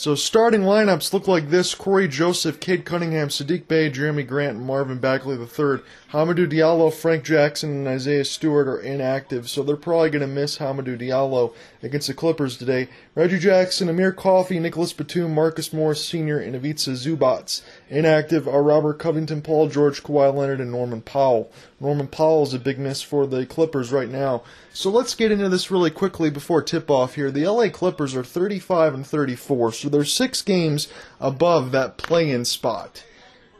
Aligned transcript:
So 0.00 0.14
starting 0.14 0.62
lineups 0.62 1.12
look 1.12 1.28
like 1.28 1.50
this: 1.50 1.74
Cory 1.74 2.08
Joseph, 2.08 2.58
Cade 2.58 2.86
Cunningham, 2.86 3.28
Saddiq 3.28 3.68
Bey, 3.68 3.90
Jerami 3.90 4.26
Grant, 4.26 4.56
and 4.56 4.66
Marvin 4.66 4.96
Bagley 4.96 5.36
III. 5.36 5.80
Hamidou 6.12 6.50
Diallo, 6.50 6.90
Frank 6.90 7.22
Jackson, 7.22 7.70
and 7.70 7.86
Isaiah 7.86 8.24
Stewart 8.24 8.66
are 8.66 8.80
inactive, 8.80 9.50
so 9.50 9.62
they're 9.62 9.76
probably 9.76 10.08
going 10.08 10.22
to 10.22 10.26
miss 10.26 10.56
Hamidou 10.56 10.98
Diallo 10.98 11.52
against 11.82 12.08
the 12.08 12.14
Clippers 12.14 12.56
today. 12.56 12.88
Reggie 13.16 13.40
Jackson, 13.40 13.88
Amir 13.88 14.12
Coffey, 14.12 14.60
Nicolas 14.60 14.92
Batum, 14.92 15.34
Marcus 15.34 15.72
Morris 15.72 16.04
Sr., 16.04 16.38
and 16.38 16.54
Ivica 16.54 16.92
Zubac. 16.92 17.60
Inactive 17.88 18.46
are 18.46 18.62
Robert 18.62 19.00
Covington, 19.00 19.42
Paul 19.42 19.66
George, 19.66 20.04
Kawhi 20.04 20.32
Leonard, 20.32 20.60
and 20.60 20.70
Norman 20.70 21.02
Powell. 21.02 21.50
Norman 21.80 22.06
Powell 22.06 22.44
is 22.44 22.54
a 22.54 22.58
big 22.60 22.78
miss 22.78 23.02
for 23.02 23.26
the 23.26 23.46
Clippers 23.46 23.90
right 23.90 24.08
now. 24.08 24.44
So 24.72 24.90
let's 24.90 25.16
get 25.16 25.32
into 25.32 25.48
this 25.48 25.72
really 25.72 25.90
quickly 25.90 26.30
before 26.30 26.62
tip 26.62 26.88
off 26.88 27.16
here. 27.16 27.32
The 27.32 27.48
LA 27.48 27.68
Clippers 27.68 28.14
are 28.14 28.22
35 28.22 28.94
and 28.94 29.04
34, 29.04 29.72
so 29.72 29.88
they're 29.88 30.04
six 30.04 30.40
games 30.40 30.86
above 31.18 31.72
that 31.72 31.96
play 31.96 32.30
in 32.30 32.44
spot 32.44 33.02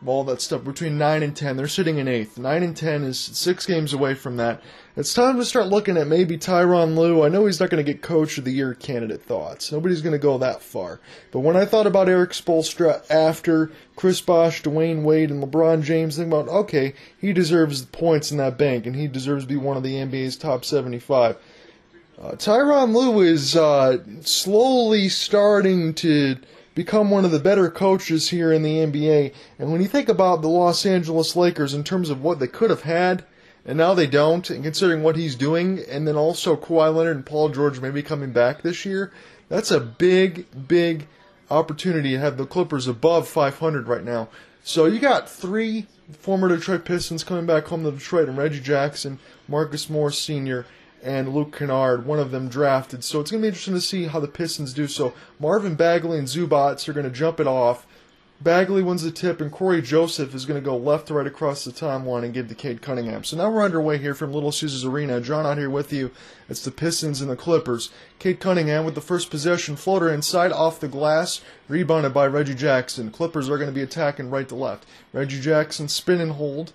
all 0.06 0.24
that 0.24 0.40
stuff 0.40 0.64
between 0.64 0.96
9 0.96 1.22
and 1.22 1.36
10. 1.36 1.56
They're 1.56 1.68
sitting 1.68 1.98
in 1.98 2.06
8th. 2.06 2.38
9 2.38 2.62
and 2.62 2.76
10 2.76 3.04
is 3.04 3.18
six 3.20 3.66
games 3.66 3.92
away 3.92 4.14
from 4.14 4.36
that. 4.38 4.62
It's 5.00 5.14
time 5.14 5.38
to 5.38 5.46
start 5.46 5.68
looking 5.68 5.96
at 5.96 6.08
maybe 6.08 6.36
Tyronn 6.36 6.94
Lue. 6.94 7.24
I 7.24 7.30
know 7.30 7.46
he's 7.46 7.58
not 7.58 7.70
going 7.70 7.82
to 7.82 7.90
get 7.90 8.02
Coach 8.02 8.36
of 8.36 8.44
the 8.44 8.52
Year 8.52 8.74
candidate 8.74 9.22
thoughts. 9.22 9.72
Nobody's 9.72 10.02
going 10.02 10.12
to 10.12 10.18
go 10.18 10.36
that 10.36 10.60
far. 10.60 11.00
But 11.30 11.40
when 11.40 11.56
I 11.56 11.64
thought 11.64 11.86
about 11.86 12.10
Erik 12.10 12.32
Spoelstra 12.32 13.02
after 13.10 13.72
Chris 13.96 14.20
Bosh, 14.20 14.62
Dwyane 14.62 15.02
Wade, 15.02 15.30
and 15.30 15.42
LeBron 15.42 15.82
James, 15.82 16.18
think 16.18 16.26
about, 16.26 16.48
okay, 16.48 16.92
he 17.18 17.32
deserves 17.32 17.80
the 17.80 17.86
points 17.86 18.30
in 18.30 18.36
that 18.36 18.58
bank, 18.58 18.84
and 18.84 18.94
he 18.94 19.08
deserves 19.08 19.44
to 19.44 19.48
be 19.48 19.56
one 19.56 19.78
of 19.78 19.82
the 19.82 19.94
NBA's 19.94 20.36
top 20.36 20.66
75. 20.66 21.38
Uh, 22.20 22.32
Tyronn 22.32 22.94
Lue 22.94 23.22
is 23.22 23.56
uh, 23.56 24.04
slowly 24.20 25.08
starting 25.08 25.94
to 25.94 26.36
become 26.74 27.10
one 27.10 27.24
of 27.24 27.30
the 27.30 27.40
better 27.40 27.70
coaches 27.70 28.28
here 28.28 28.52
in 28.52 28.62
the 28.62 28.76
NBA. 28.76 29.32
And 29.58 29.72
when 29.72 29.80
you 29.80 29.88
think 29.88 30.10
about 30.10 30.42
the 30.42 30.48
Los 30.48 30.84
Angeles 30.84 31.36
Lakers 31.36 31.72
in 31.72 31.84
terms 31.84 32.10
of 32.10 32.22
what 32.22 32.38
they 32.38 32.48
could 32.48 32.68
have 32.68 32.82
had, 32.82 33.24
and 33.64 33.76
now 33.76 33.94
they 33.94 34.06
don't, 34.06 34.48
and 34.50 34.64
considering 34.64 35.02
what 35.02 35.16
he's 35.16 35.36
doing, 35.36 35.80
and 35.88 36.06
then 36.06 36.16
also 36.16 36.56
Kawhi 36.56 36.94
Leonard 36.94 37.16
and 37.16 37.26
Paul 37.26 37.50
George 37.50 37.80
maybe 37.80 38.02
coming 38.02 38.32
back 38.32 38.62
this 38.62 38.84
year, 38.84 39.12
that's 39.48 39.70
a 39.70 39.80
big, 39.80 40.46
big 40.68 41.06
opportunity 41.50 42.10
to 42.10 42.18
have 42.18 42.36
the 42.36 42.46
Clippers 42.46 42.86
above 42.86 43.28
500 43.28 43.88
right 43.88 44.04
now. 44.04 44.28
So 44.62 44.86
you 44.86 44.98
got 44.98 45.28
three 45.28 45.86
former 46.12 46.48
Detroit 46.48 46.84
Pistons 46.84 47.24
coming 47.24 47.46
back 47.46 47.66
home 47.66 47.84
to 47.84 47.90
Detroit, 47.90 48.28
and 48.28 48.38
Reggie 48.38 48.60
Jackson, 48.60 49.18
Marcus 49.48 49.88
Morris 49.88 50.18
Sr., 50.18 50.66
and 51.02 51.32
Luke 51.34 51.56
Kennard, 51.56 52.04
one 52.04 52.18
of 52.18 52.30
them 52.30 52.48
drafted. 52.48 53.02
So 53.04 53.20
it's 53.20 53.30
going 53.30 53.40
to 53.40 53.44
be 53.44 53.48
interesting 53.48 53.74
to 53.74 53.80
see 53.80 54.04
how 54.04 54.20
the 54.20 54.28
Pistons 54.28 54.74
do. 54.74 54.86
So 54.86 55.14
Marvin 55.38 55.74
Bagley 55.74 56.18
and 56.18 56.28
Zubac 56.28 56.86
are 56.88 56.92
going 56.92 57.06
to 57.06 57.10
jump 57.10 57.40
it 57.40 57.46
off. 57.46 57.86
Bagley 58.42 58.82
wins 58.82 59.02
the 59.02 59.10
tip, 59.10 59.42
and 59.42 59.52
Cory 59.52 59.82
Joseph 59.82 60.34
is 60.34 60.46
going 60.46 60.58
to 60.58 60.64
go 60.64 60.74
left 60.74 61.08
to 61.08 61.14
right 61.14 61.26
across 61.26 61.62
the 61.62 61.72
timeline 61.72 62.24
and 62.24 62.32
give 62.32 62.48
to 62.48 62.54
Cade 62.54 62.80
Cunningham. 62.80 63.22
So 63.22 63.36
now 63.36 63.50
we're 63.50 63.62
underway 63.62 63.98
here 63.98 64.14
from 64.14 64.32
Little 64.32 64.50
Caesars 64.50 64.82
Arena. 64.82 65.20
John 65.20 65.44
out 65.44 65.58
here 65.58 65.68
with 65.68 65.92
you. 65.92 66.10
It's 66.48 66.64
the 66.64 66.70
Pistons 66.70 67.20
and 67.20 67.28
the 67.28 67.36
Clippers. 67.36 67.90
Cade 68.18 68.40
Cunningham 68.40 68.86
with 68.86 68.94
the 68.94 69.02
first 69.02 69.28
possession 69.28 69.76
floater 69.76 70.08
inside 70.08 70.52
off 70.52 70.80
the 70.80 70.88
glass, 70.88 71.42
rebounded 71.68 72.14
by 72.14 72.26
Reggie 72.26 72.54
Jackson. 72.54 73.10
Clippers 73.10 73.50
are 73.50 73.58
going 73.58 73.68
to 73.68 73.74
be 73.74 73.82
attacking 73.82 74.30
right 74.30 74.48
to 74.48 74.54
left. 74.54 74.86
Reggie 75.12 75.40
Jackson 75.40 75.86
spin 75.88 76.22
and 76.22 76.32
hold. 76.32 76.72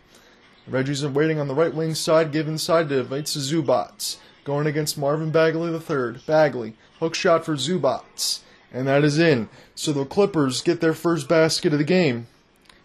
Reggie's 0.68 1.04
waiting 1.04 1.40
on 1.40 1.48
the 1.48 1.56
right 1.56 1.74
wing 1.74 1.96
side, 1.96 2.32
give 2.32 2.48
inside 2.48 2.90
to 2.90 3.00
Ivica 3.00 3.40
Zubac. 3.40 4.18
Going 4.44 4.68
against 4.68 5.00
Marvin 5.00 5.32
Bagley 5.32 5.74
III. 5.74 6.22
Bagley, 6.28 6.76
hook 7.00 7.16
shot 7.16 7.44
for 7.44 7.56
Zubac. 7.56 8.42
And 8.72 8.88
that 8.88 9.04
is 9.04 9.18
in. 9.18 9.50
So 9.76 9.92
the 9.92 10.06
Clippers 10.06 10.62
get 10.62 10.80
their 10.80 10.94
first 10.94 11.28
basket 11.28 11.74
of 11.74 11.80
the 11.80 11.86
game. 11.86 12.28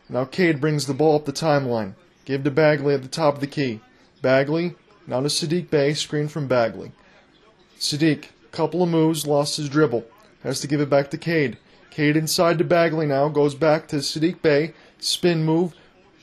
Now 0.09 0.25
Cade 0.25 0.61
brings 0.61 0.87
the 0.87 0.95
ball 0.95 1.17
up 1.17 1.25
the 1.25 1.33
timeline. 1.33 1.95
Give 2.25 2.43
to 2.45 2.51
Bagley 2.51 2.95
at 2.95 3.03
the 3.03 3.09
top 3.09 3.35
of 3.35 3.41
the 3.41 3.47
key. 3.47 3.81
Bagley, 4.23 4.75
now 5.07 5.21
to 5.21 5.29
Saddiq 5.29 5.71
Bey, 5.71 5.95
screen 5.95 6.29
from 6.29 6.49
Bagley. 6.49 6.93
Saddiq, 7.79 8.27
couple 8.53 8.83
of 8.83 8.89
moves, 8.89 9.27
lost 9.27 9.57
his 9.57 9.69
dribble. 9.69 10.05
Has 10.43 10.61
to 10.61 10.67
give 10.67 10.81
it 10.81 10.91
back 10.91 11.11
to 11.11 11.19
Cade. 11.19 11.59
Cade 11.91 12.17
inside 12.17 12.59
to 12.59 12.65
Bagley 12.65 13.07
now, 13.07 13.29
goes 13.29 13.55
back 13.55 13.89
to 13.89 13.97
Saddiq 13.97 14.43
Bey. 14.43 14.75
Spin 14.99 15.45
move, 15.45 15.75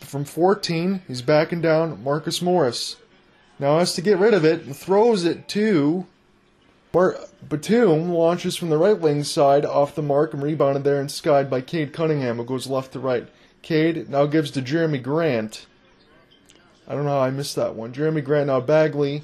from 0.01 0.25
14. 0.25 1.01
He's 1.07 1.21
backing 1.21 1.61
down 1.61 2.03
Marcus 2.03 2.41
Morris. 2.41 2.97
Now 3.59 3.79
has 3.79 3.93
to 3.93 4.01
get 4.01 4.19
rid 4.19 4.33
of 4.33 4.45
it 4.45 4.63
and 4.63 4.75
throws 4.75 5.25
it 5.25 5.47
to 5.49 6.05
Bar- 6.97 7.19
Batum. 7.47 8.09
Launches 8.09 8.55
from 8.55 8.69
the 8.69 8.77
right 8.79 8.99
wing 8.99 9.23
side 9.23 9.65
off 9.65 9.93
the 9.93 10.01
mark 10.01 10.33
and 10.33 10.41
rebounded 10.41 10.83
there 10.83 10.99
and 10.99 11.11
skied 11.11 11.47
by 11.47 11.61
Cade 11.61 11.93
Cunningham, 11.93 12.37
who 12.37 12.43
goes 12.43 12.65
left 12.65 12.93
to 12.93 12.99
right. 12.99 13.27
Cade 13.61 14.09
now 14.09 14.25
gives 14.25 14.49
to 14.49 14.63
Jerami 14.63 15.03
Grant. 15.03 15.67
I 16.87 16.95
don't 16.95 17.05
know 17.05 17.11
how 17.11 17.19
I 17.19 17.29
missed 17.29 17.55
that 17.55 17.75
one. 17.75 17.93
Jerami 17.93 18.23
Grant 18.23 18.47
now 18.47 18.61
Bagley 18.61 19.23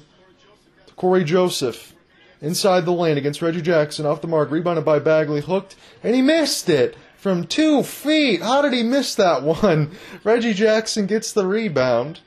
to 0.86 0.94
Cory 0.94 1.24
Joseph. 1.24 1.94
Inside 2.40 2.84
the 2.84 2.92
lane 2.92 3.18
against 3.18 3.42
Reggie 3.42 3.60
Jackson 3.60 4.06
off 4.06 4.20
the 4.20 4.28
mark, 4.28 4.52
rebounded 4.52 4.84
by 4.84 5.00
Bagley, 5.00 5.40
hooked, 5.40 5.74
and 6.04 6.14
he 6.14 6.22
missed 6.22 6.68
it 6.68 6.96
from 7.16 7.44
two 7.44 7.82
feet. 7.82 8.40
How 8.40 8.62
did 8.62 8.72
he 8.72 8.84
miss 8.84 9.16
that 9.16 9.42
one? 9.62 9.96
Reggie 10.22 10.54
Jackson 10.54 11.06
gets 11.06 11.32
the 11.32 11.44
rebound. 11.44 12.20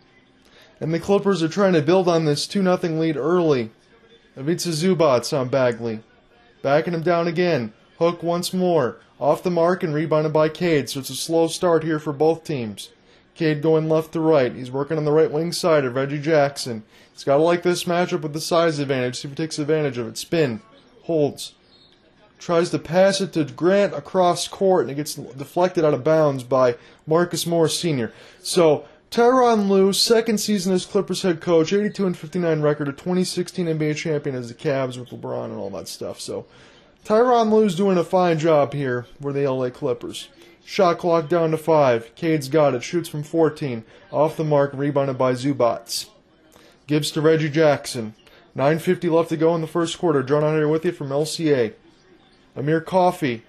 And 0.82 0.94
the 0.94 1.00
Clippers 1.00 1.42
are 1.42 1.48
trying 1.48 1.74
to 1.74 1.82
build 1.82 2.10
on 2.10 2.26
this 2.26 2.48
2 2.48 2.62
0 2.64 2.78
lead 3.00 3.16
early. 3.16 3.72
Ivica 4.38 4.70
Zubac 4.70 5.38
on 5.38 5.50
Bagley. 5.50 6.02
Backing 6.62 6.94
him 6.94 7.02
down 7.02 7.28
again. 7.28 7.74
Hook 8.00 8.22
once 8.22 8.54
more. 8.54 9.00
Off 9.20 9.44
the 9.44 9.50
mark 9.50 9.84
and 9.84 9.94
rebounded 9.94 10.32
by 10.32 10.50
Cade, 10.50 10.90
so 10.90 11.00
it's 11.00 11.10
a 11.10 11.16
slow 11.16 11.48
start 11.48 11.84
here 11.84 12.00
for 12.00 12.14
both 12.14 12.44
teams. 12.44 12.90
Cade 13.34 13.62
going 13.62 13.90
left 13.90 14.14
to 14.14 14.20
right. 14.20 14.54
He's 14.54 14.72
working 14.72 14.98
on 14.98 15.06
the 15.06 15.12
right 15.12 15.32
wing 15.32 15.52
side 15.52 15.86
of 15.86 15.96
Reggie 15.96 16.22
Jackson. 16.22 16.84
He's 17.14 17.24
got 17.24 17.38
to 17.38 17.44
like 17.44 17.64
this 17.64 17.86
matchup 17.86 18.22
with 18.22 18.34
the 18.34 18.42
size 18.42 18.80
advantage. 18.80 19.18
See 19.18 19.28
if 19.28 19.32
he 19.32 19.36
takes 19.36 19.58
advantage 19.58 19.98
of 19.98 20.08
it. 20.08 20.18
Spin. 20.18 20.62
Holds 21.04 21.54
tries 22.40 22.70
to 22.70 22.80
pass 22.80 23.22
it 23.22 23.34
to 23.34 23.44
Grant 23.46 23.94
across 23.94 24.48
court, 24.48 24.84
and 24.84 24.92
it 24.92 24.96
gets 24.96 25.16
deflected 25.16 25.84
out 25.84 25.94
of 25.94 26.04
bounds 26.04 26.44
by 26.44 26.76
Marcus 27.06 27.46
Morris 27.46 27.80
Sr. 27.80 28.12
So 28.42 28.86
Tyronn 29.10 29.70
Lue, 29.70 29.94
second 29.94 30.38
season 30.40 30.74
as 30.74 30.86
Clippers 30.86 31.22
head 31.22 31.40
coach, 31.40 31.72
82 31.72 32.06
and 32.06 32.18
59 32.18 32.62
record, 32.62 32.90
a 32.90 32.92
2016 32.92 33.66
NBA 33.66 33.96
champion 33.96 34.36
as 34.36 34.50
the 34.50 34.54
Cavs 34.54 34.98
with 34.98 35.10
LeBron 35.10 35.46
and 35.46 35.58
all 35.58 35.70
that 35.72 35.88
stuff. 35.88 36.20
So 36.20 36.46
Tyronn 37.06 37.52
Lue's 37.52 37.76
doing 37.76 37.98
a 37.98 38.04
fine 38.04 38.38
job 38.38 38.74
here 38.74 39.06
for 39.22 39.32
the 39.32 39.50
LA 39.50 39.70
Clippers. 39.70 40.28
Shot 40.66 40.98
clock 40.98 41.30
down 41.30 41.52
to 41.52 41.58
five. 41.58 42.14
Cade's 42.16 42.50
got 42.50 42.76
it. 42.76 42.84
Shoots 42.84 43.08
from 43.08 43.24
14. 43.24 43.86
Off 44.12 44.36
the 44.36 44.44
mark, 44.44 44.72
rebounded 44.74 45.18
by 45.18 45.32
Zubac. 45.32 46.10
Gives 46.86 47.10
to 47.12 47.22
Reggie 47.22 47.50
Jackson. 47.50 48.14
9.50 48.58 49.10
left 49.10 49.30
to 49.30 49.38
go 49.38 49.56
in 49.56 49.62
the 49.62 49.68
first 49.68 49.98
quarter. 49.98 50.22
John 50.22 50.44
out 50.44 50.56
here 50.56 50.68
with 50.68 50.84
you 50.84 50.92
from 50.92 51.10
LCA. 51.10 51.74
Amir 52.58 52.82
Coffey, 52.82 53.44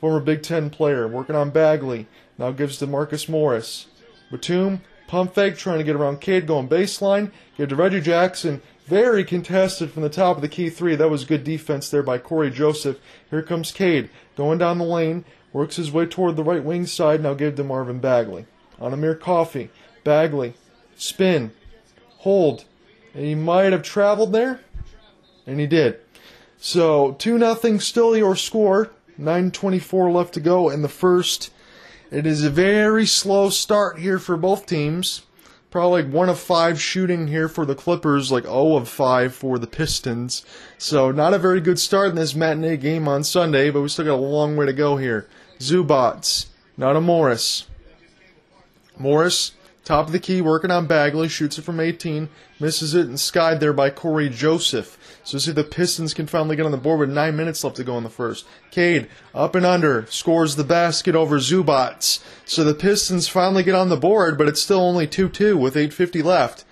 former 0.00 0.18
Big 0.18 0.42
Ten 0.42 0.70
player, 0.70 1.06
working 1.06 1.36
on 1.36 1.50
Bagley. 1.50 2.08
Now 2.36 2.50
gives 2.50 2.78
to 2.78 2.86
Marcus 2.88 3.28
Morris. 3.28 3.86
Batum, 4.32 4.80
pump 5.06 5.34
fake, 5.34 5.56
trying 5.56 5.78
to 5.78 5.84
get 5.84 5.96
around 5.96 6.20
Cade, 6.20 6.46
going 6.46 6.68
baseline. 6.68 7.30
Give 7.56 7.68
to 7.68 7.76
Reggie 7.76 8.00
Jackson. 8.00 8.62
Very 8.86 9.24
contested 9.24 9.90
from 9.90 10.02
the 10.02 10.08
top 10.08 10.36
of 10.36 10.42
the 10.42 10.48
key 10.48 10.70
three. 10.70 10.94
That 10.94 11.10
was 11.10 11.24
good 11.24 11.42
defense 11.42 11.90
there 11.90 12.02
by 12.02 12.18
Cory 12.18 12.50
Joseph. 12.50 12.98
Here 13.30 13.42
comes 13.42 13.72
Cade, 13.72 14.10
going 14.36 14.58
down 14.58 14.78
the 14.78 14.84
lane, 14.84 15.24
works 15.52 15.76
his 15.76 15.90
way 15.90 16.06
toward 16.06 16.36
the 16.36 16.44
right 16.44 16.62
wing 16.62 16.86
side. 16.86 17.20
Now 17.20 17.34
give 17.34 17.56
to 17.56 17.64
Marvin 17.64 17.98
Bagley. 17.98 18.46
On 18.78 18.92
Amir 18.92 19.16
Coffey. 19.16 19.70
Bagley. 20.04 20.54
Spin. 20.96 21.50
Hold. 22.18 22.64
And 23.14 23.24
he 23.24 23.34
might 23.34 23.72
have 23.72 23.82
traveled 23.82 24.32
there. 24.32 24.60
And 25.46 25.58
he 25.58 25.66
did. 25.66 25.98
So 26.58 27.12
2 27.12 27.38
nothing 27.38 27.80
still 27.80 28.16
your 28.16 28.36
score. 28.36 28.90
9:24 29.18 30.12
left 30.12 30.34
to 30.34 30.40
go 30.40 30.68
in 30.68 30.82
the 30.82 30.88
first. 30.88 31.50
It 32.10 32.24
is 32.24 32.44
a 32.44 32.50
very 32.50 33.04
slow 33.04 33.50
start 33.50 33.98
here 33.98 34.18
for 34.18 34.36
both 34.36 34.66
teams. 34.66 35.22
Probably 35.70 36.04
1 36.04 36.28
of 36.28 36.38
5 36.38 36.80
shooting 36.80 37.26
here 37.26 37.48
for 37.48 37.66
the 37.66 37.74
Clippers, 37.74 38.30
like 38.30 38.44
0 38.44 38.76
of 38.76 38.88
5 38.88 39.34
for 39.34 39.58
the 39.58 39.66
Pistons. 39.66 40.44
So 40.78 41.10
not 41.10 41.34
a 41.34 41.38
very 41.38 41.60
good 41.60 41.78
start 41.78 42.10
in 42.10 42.14
this 42.14 42.34
matinee 42.34 42.76
game 42.76 43.08
on 43.08 43.24
Sunday, 43.24 43.70
but 43.70 43.82
we 43.82 43.88
still 43.88 44.04
got 44.04 44.14
a 44.14 44.16
long 44.16 44.56
way 44.56 44.66
to 44.66 44.72
go 44.72 44.96
here. 44.96 45.26
Zubac, 45.58 46.46
not 46.76 46.96
a 46.96 47.00
Morris. 47.00 47.66
Morris 48.96 49.52
Top 49.86 50.06
of 50.06 50.12
the 50.12 50.18
key, 50.18 50.40
working 50.40 50.72
on 50.72 50.88
Bagley, 50.88 51.28
shoots 51.28 51.58
it 51.58 51.62
from 51.62 51.78
18, 51.78 52.28
misses 52.58 52.92
it, 52.92 53.06
and 53.06 53.20
skied 53.20 53.60
there 53.60 53.72
by 53.72 53.88
Cory 53.88 54.28
Joseph. 54.28 54.98
So 55.26 55.38
see 55.38 55.50
the 55.50 55.64
Pistons 55.64 56.14
can 56.14 56.28
finally 56.28 56.54
get 56.54 56.66
on 56.66 56.70
the 56.70 56.78
board 56.78 57.00
with 57.00 57.10
nine 57.10 57.36
minutes 57.36 57.64
left 57.64 57.74
to 57.76 57.84
go 57.84 57.98
in 57.98 58.04
the 58.04 58.08
first. 58.08 58.46
Cade, 58.70 59.08
up 59.34 59.56
and 59.56 59.66
under, 59.66 60.06
scores 60.06 60.54
the 60.54 60.62
basket 60.62 61.16
over 61.16 61.40
Zubac. 61.40 62.20
So 62.44 62.62
the 62.62 62.74
Pistons 62.74 63.26
finally 63.26 63.64
get 63.64 63.74
on 63.74 63.88
the 63.88 63.96
board, 63.96 64.38
but 64.38 64.46
it's 64.46 64.62
still 64.62 64.78
only 64.78 65.08
2-2 65.08 65.58
with 65.58 65.74
8.50 65.74 66.22
left. 66.22 66.64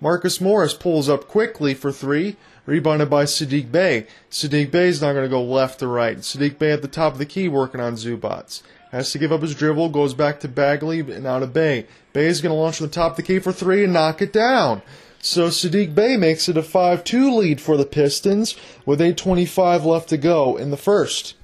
Marcus 0.00 0.40
Morris 0.40 0.72
pulls 0.72 1.08
up 1.08 1.26
quickly 1.26 1.74
for 1.74 1.90
three. 1.90 2.36
Rebounded 2.64 3.10
by 3.10 3.24
Saddiq 3.24 3.72
Bey. 3.72 4.06
Saddiq 4.30 4.70
Bey's 4.70 5.02
not 5.02 5.14
going 5.14 5.24
to 5.24 5.28
go 5.28 5.42
left 5.42 5.80
to 5.80 5.88
right. 5.88 6.18
Saddiq 6.18 6.60
Bey 6.60 6.70
at 6.70 6.82
the 6.82 6.88
top 6.88 7.14
of 7.14 7.18
the 7.18 7.26
key 7.26 7.48
working 7.48 7.80
on 7.80 7.94
Zubac. 7.96 8.62
Has 8.92 9.10
to 9.10 9.18
give 9.18 9.32
up 9.32 9.42
his 9.42 9.56
dribble, 9.56 9.88
goes 9.88 10.14
back 10.14 10.38
to 10.40 10.48
Bagley 10.48 11.00
and 11.00 11.26
out 11.26 11.42
of 11.42 11.52
Bay. 11.52 11.86
Bey 12.12 12.26
is 12.26 12.40
going 12.40 12.50
to 12.50 12.56
launch 12.56 12.76
from 12.76 12.86
the 12.86 12.92
top 12.92 13.12
of 13.12 13.16
the 13.16 13.24
key 13.24 13.40
for 13.40 13.52
three 13.52 13.82
and 13.82 13.92
knock 13.92 14.22
it 14.22 14.32
down. 14.32 14.82
So 15.22 15.48
Saddiq 15.48 15.94
Bey 15.94 16.16
makes 16.16 16.48
it 16.48 16.56
a 16.56 16.62
5 16.62 17.04
2 17.04 17.34
lead 17.34 17.60
for 17.60 17.76
the 17.76 17.84
Pistons 17.84 18.56
with 18.86 19.00
8.25 19.00 19.84
left 19.84 20.08
to 20.08 20.16
go 20.16 20.56
in 20.56 20.70
the 20.70 20.76
first. 20.76 21.34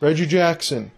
Reggie 0.00 0.26
Jackson 0.26 0.90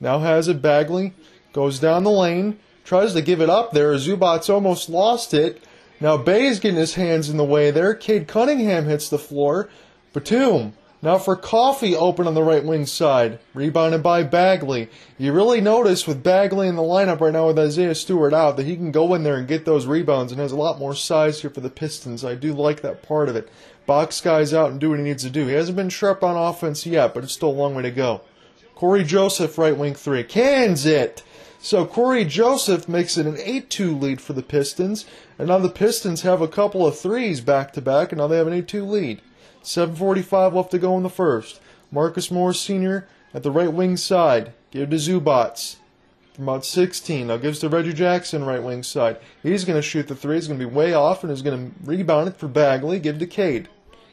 now 0.00 0.18
has 0.18 0.48
it. 0.48 0.60
Bagley 0.60 1.12
goes 1.52 1.78
down 1.78 2.02
the 2.02 2.10
lane, 2.10 2.58
tries 2.84 3.14
to 3.14 3.22
give 3.22 3.40
it 3.40 3.48
up 3.48 3.72
there. 3.72 3.94
Zubac's 3.94 4.50
almost 4.50 4.88
lost 4.88 5.32
it. 5.34 5.62
Now 6.00 6.16
Bey's 6.16 6.58
getting 6.58 6.78
his 6.78 6.94
hands 6.94 7.28
in 7.28 7.36
the 7.36 7.44
way 7.44 7.70
there. 7.70 7.94
Cade 7.94 8.26
Cunningham 8.26 8.86
hits 8.86 9.08
the 9.08 9.18
floor. 9.18 9.68
Batum 10.12 10.72
now 11.00 11.18
for 11.18 11.36
Coffey 11.36 11.94
open 11.94 12.26
on 12.26 12.34
the 12.34 12.42
right 12.42 12.64
wing 12.64 12.86
side. 12.86 13.38
Rebounded 13.54 14.02
by 14.02 14.22
Bagley. 14.24 14.88
You 15.16 15.32
really 15.32 15.60
notice 15.60 16.06
with 16.06 16.22
Bagley 16.22 16.68
in 16.68 16.76
the 16.76 16.82
lineup 16.82 17.20
right 17.20 17.32
now 17.32 17.46
with 17.46 17.58
Isaiah 17.58 17.94
Stewart 17.94 18.34
out 18.34 18.56
that 18.56 18.66
he 18.66 18.76
can 18.76 18.90
go 18.90 19.14
in 19.14 19.22
there 19.22 19.36
and 19.36 19.46
get 19.46 19.64
those 19.64 19.86
rebounds 19.86 20.32
and 20.32 20.40
has 20.40 20.52
a 20.52 20.56
lot 20.56 20.78
more 20.78 20.94
size 20.94 21.40
here 21.40 21.50
for 21.50 21.60
the 21.60 21.70
Pistons. 21.70 22.24
I 22.24 22.34
do 22.34 22.52
like 22.52 22.80
that 22.82 23.02
part 23.02 23.28
of 23.28 23.36
it. 23.36 23.48
Box 23.86 24.20
guys 24.20 24.52
out 24.52 24.70
and 24.70 24.80
do 24.80 24.90
what 24.90 24.98
he 24.98 25.04
needs 25.04 25.22
to 25.22 25.30
do. 25.30 25.46
He 25.46 25.54
hasn't 25.54 25.76
been 25.76 25.88
sharp 25.88 26.22
on 26.22 26.36
offense 26.36 26.84
yet, 26.84 27.14
but 27.14 27.24
it's 27.24 27.32
still 27.32 27.50
a 27.50 27.50
long 27.50 27.74
way 27.74 27.82
to 27.82 27.90
go. 27.90 28.22
Cory 28.74 29.04
Joseph, 29.04 29.56
right 29.58 29.76
wing 29.76 29.94
three. 29.94 30.22
Cans 30.24 30.84
it! 30.84 31.22
So 31.60 31.84
Cory 31.86 32.24
Joseph 32.24 32.88
makes 32.88 33.16
it 33.16 33.26
an 33.26 33.36
8 33.38 33.68
2 33.70 33.96
lead 33.96 34.20
for 34.20 34.32
the 34.32 34.42
Pistons. 34.42 35.04
And 35.38 35.48
now 35.48 35.58
the 35.58 35.68
Pistons 35.68 36.22
have 36.22 36.40
a 36.40 36.48
couple 36.48 36.86
of 36.86 36.98
threes 36.98 37.40
back 37.40 37.72
to 37.72 37.80
back, 37.80 38.12
and 38.12 38.18
now 38.18 38.26
they 38.26 38.36
have 38.36 38.46
an 38.46 38.52
8 38.52 38.68
2 38.68 38.84
lead. 38.84 39.20
7.45 39.68 40.54
left 40.54 40.70
to 40.70 40.78
go 40.78 40.96
in 40.96 41.02
the 41.02 41.10
first. 41.10 41.60
Marcus 41.92 42.30
Morris 42.30 42.58
Sr. 42.58 43.06
at 43.34 43.42
the 43.42 43.50
right 43.50 43.72
wing 43.72 43.98
side. 43.98 44.54
Give 44.70 44.88
to 44.88 44.96
Zubac. 44.96 45.76
From 46.32 46.48
about 46.48 46.64
16. 46.64 47.26
Now 47.26 47.36
gives 47.36 47.58
to 47.58 47.68
Reggie 47.68 47.92
Jackson, 47.92 48.44
right 48.44 48.62
wing 48.62 48.82
side. 48.82 49.18
He's 49.42 49.64
going 49.64 49.76
to 49.76 49.82
shoot 49.82 50.08
the 50.08 50.14
three. 50.14 50.36
He's 50.36 50.48
going 50.48 50.58
to 50.58 50.66
be 50.66 50.74
way 50.74 50.94
off 50.94 51.22
and 51.22 51.30
is 51.30 51.42
going 51.42 51.70
to 51.70 51.76
rebound 51.84 52.28
it 52.28 52.36
for 52.36 52.48
Bagley. 52.48 52.98
Give 52.98 53.18
to 53.18 53.26
Cade. 53.26 53.68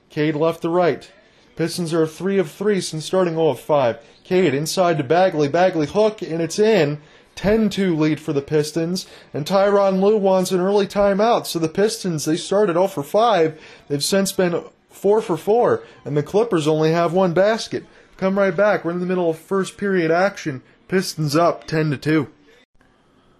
Cade 0.10 0.36
left 0.36 0.62
to 0.64 0.70
right. 0.70 1.10
Pistons 1.56 1.94
are 1.94 2.06
3 2.06 2.38
of 2.38 2.52
3 2.52 2.82
since 2.82 3.06
starting 3.06 3.36
0 3.36 3.50
of 3.50 3.60
5. 3.62 4.00
Cade 4.26 4.54
inside 4.54 4.98
to 4.98 5.06
Bagley. 5.06 5.48
Bagley 5.48 5.88
hook, 5.88 6.22
and 6.22 6.42
it's 6.42 6.60
in. 6.60 7.02
10 7.36 7.70
2 7.70 7.96
lead 7.96 8.20
for 8.20 8.34
the 8.34 8.42
Pistons. 8.42 9.08
And 9.34 9.46
Tyronn 9.46 10.02
Lue 10.02 10.18
wants 10.18 10.52
an 10.52 10.60
early 10.60 10.88
timeout. 10.88 11.46
So 11.46 11.60
the 11.60 11.70
Pistons, 11.70 12.26
they 12.26 12.36
started 12.36 12.74
0 12.74 12.88
for 12.88 13.04
5. 13.04 13.62
They've 13.88 14.04
since 14.04 14.32
been 14.32 14.66
four 15.06 15.22
for 15.22 15.38
four, 15.38 15.84
and 16.04 16.18
the 16.18 16.24
Clippers 16.24 16.68
only 16.68 16.92
have 16.92 17.14
one 17.14 17.32
basket. 17.32 17.86
Come 18.18 18.40
right 18.40 18.56
back. 18.56 18.84
We're 18.84 18.90
in 18.90 19.02
the 19.02 19.06
middle 19.06 19.30
of 19.30 19.38
first 19.38 19.78
period 19.78 20.10
action. 20.10 20.64
Pistons 20.88 21.36
up 21.36 21.68
10 21.68 21.92
to 21.92 21.98
2. 21.98 22.28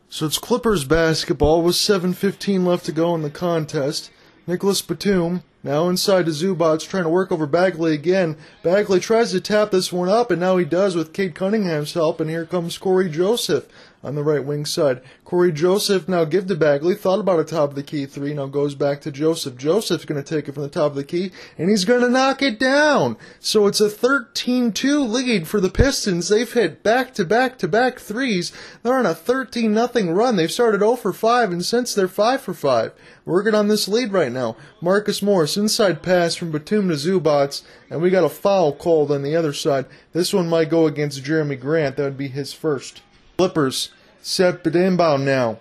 So 0.08 0.28
it's 0.28 0.38
Clippers 0.38 0.84
basketball 0.84 1.64
with 1.64 1.74
7.15 1.74 2.68
left 2.68 2.86
to 2.86 2.92
go 2.92 3.16
in 3.16 3.24
the 3.24 3.32
contest. 3.32 4.12
Nicolas 4.46 4.84
Batum 4.84 5.42
now 5.64 5.90
inside 5.90 6.28
to 6.28 6.32
Zubac, 6.32 6.88
trying 6.88 7.02
to 7.02 7.10
work 7.10 7.32
over 7.32 7.48
Bagley 7.48 7.96
again. 7.96 8.38
Bagley 8.62 9.00
tries 9.00 9.32
to 9.32 9.42
tap 9.42 9.72
this 9.72 9.92
one 9.92 10.08
up, 10.08 10.30
and 10.30 10.40
now 10.40 10.58
he 10.58 10.66
does 10.66 10.96
with 10.96 11.14
Cade 11.14 11.34
Cunningham's 11.34 11.96
help, 11.96 12.20
and 12.20 12.30
here 12.30 12.46
comes 12.46 12.78
Cory 12.78 13.10
Joseph 13.10 13.68
on 14.06 14.14
the 14.14 14.24
right 14.24 14.46
wing 14.46 14.66
side. 14.66 15.02
Cory 15.26 15.52
Joseph 15.52 16.08
now 16.08 16.26
give 16.26 16.46
to 16.46 16.56
Bagley, 16.56 16.94
thought 16.94 17.20
about 17.20 17.40
a 17.40 17.44
top 17.44 17.70
of 17.70 17.76
the 17.76 17.82
key 17.82 18.06
three, 18.06 18.36
now 18.36 18.46
goes 18.46 18.76
back 18.76 19.02
to 19.02 19.12
Joseph. 19.12 19.58
Joseph's 19.58 20.06
going 20.06 20.24
to 20.24 20.36
take 20.36 20.48
it 20.48 20.52
from 20.52 20.62
the 20.62 20.70
top 20.70 20.92
of 20.92 20.96
the 20.96 21.04
key, 21.04 21.32
and 21.58 21.72
he's 21.72 21.86
going 21.86 22.02
to 22.02 22.10
knock 22.10 22.44
it 22.44 22.60
down. 22.60 23.18
So 23.40 23.66
it's 23.66 23.82
a 23.82 23.90
13-2 23.90 25.10
lead 25.10 25.48
for 25.48 25.60
the 25.60 25.72
Pistons. 25.72 26.30
They've 26.30 26.52
hit 26.52 26.84
back-to-back-to-back 26.84 27.98
threes. 27.98 28.52
They're 28.84 28.94
on 28.94 29.08
a 29.08 29.16
13 29.16 29.74
nothing 29.74 30.12
run. 30.12 30.36
They've 30.36 30.52
started 30.52 30.82
0 30.82 30.98
for 30.98 31.12
5, 31.12 31.52
and 31.52 31.66
since 31.66 31.96
they're 31.96 32.08
5 32.08 32.42
for 32.42 32.54
5. 32.54 32.94
Working 33.26 33.56
on 33.56 33.70
this 33.70 33.88
lead 33.88 34.14
right 34.14 34.32
now. 34.32 34.56
Marcus 34.82 35.24
Morris, 35.24 35.58
inside 35.58 36.04
pass 36.04 36.36
from 36.36 36.52
Batum 36.52 36.90
to 36.90 36.94
Zubac, 36.94 37.64
and 37.90 38.04
we 38.04 38.12
got 38.12 38.24
a 38.24 38.30
foul 38.30 38.72
called 38.72 39.12
on 39.12 39.24
the 39.24 39.36
other 39.36 39.54
side. 39.54 39.88
This 40.14 40.32
one 40.32 40.48
might 40.48 40.70
go 40.70 40.86
against 40.86 41.24
Jerami 41.24 41.60
Grant. 41.60 41.98
That 41.98 42.04
would 42.04 42.18
be 42.18 42.28
his 42.28 42.54
first. 42.54 43.02
Clippers 43.38 43.90
set 44.26 44.66
inbound 44.66 45.24
now. 45.24 45.60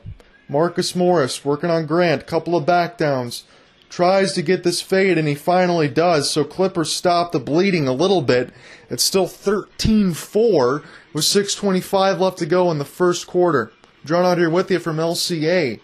Marcus 0.49 0.97
Morris 0.97 1.45
working 1.45 1.69
on 1.69 1.85
Grant, 1.85 2.27
couple 2.27 2.57
of 2.57 2.65
back 2.65 2.97
downs. 2.97 3.45
Tries 3.91 4.33
to 4.33 4.43
get 4.43 4.65
this 4.65 4.81
fade 4.81 5.19
and 5.19 5.29
he 5.29 5.35
finally 5.35 5.87
does. 5.87 6.31
So 6.31 6.45
Clippers 6.45 6.91
stop 6.91 7.33
the 7.33 7.39
bleeding 7.39 7.87
a 7.87 7.93
little 7.93 8.23
bit. 8.23 8.53
It's 8.89 9.05
still 9.05 9.27
13-4 9.27 10.83
with 11.13 11.25
6:25 11.25 12.19
left 12.19 12.39
to 12.39 12.47
go 12.47 12.71
in 12.71 12.79
the 12.79 12.85
first 12.87 13.27
quarter. 13.27 13.71
Drawn 14.05 14.25
out 14.25 14.39
here 14.39 14.51
with 14.51 14.71
you 14.71 14.79
from 14.79 14.97
LCA. 14.97 15.81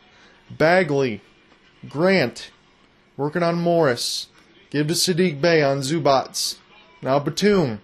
Bagley, 0.51 1.21
Grant, 1.89 2.51
working 3.17 3.43
on 3.43 3.61
Morris. 3.61 4.29
Give 4.71 4.87
to 4.89 4.95
Saddiq 4.95 5.41
Bey 5.41 5.63
on 5.63 5.81
Zubac. 5.81 6.57
Now 7.03 7.19
Batum. 7.19 7.81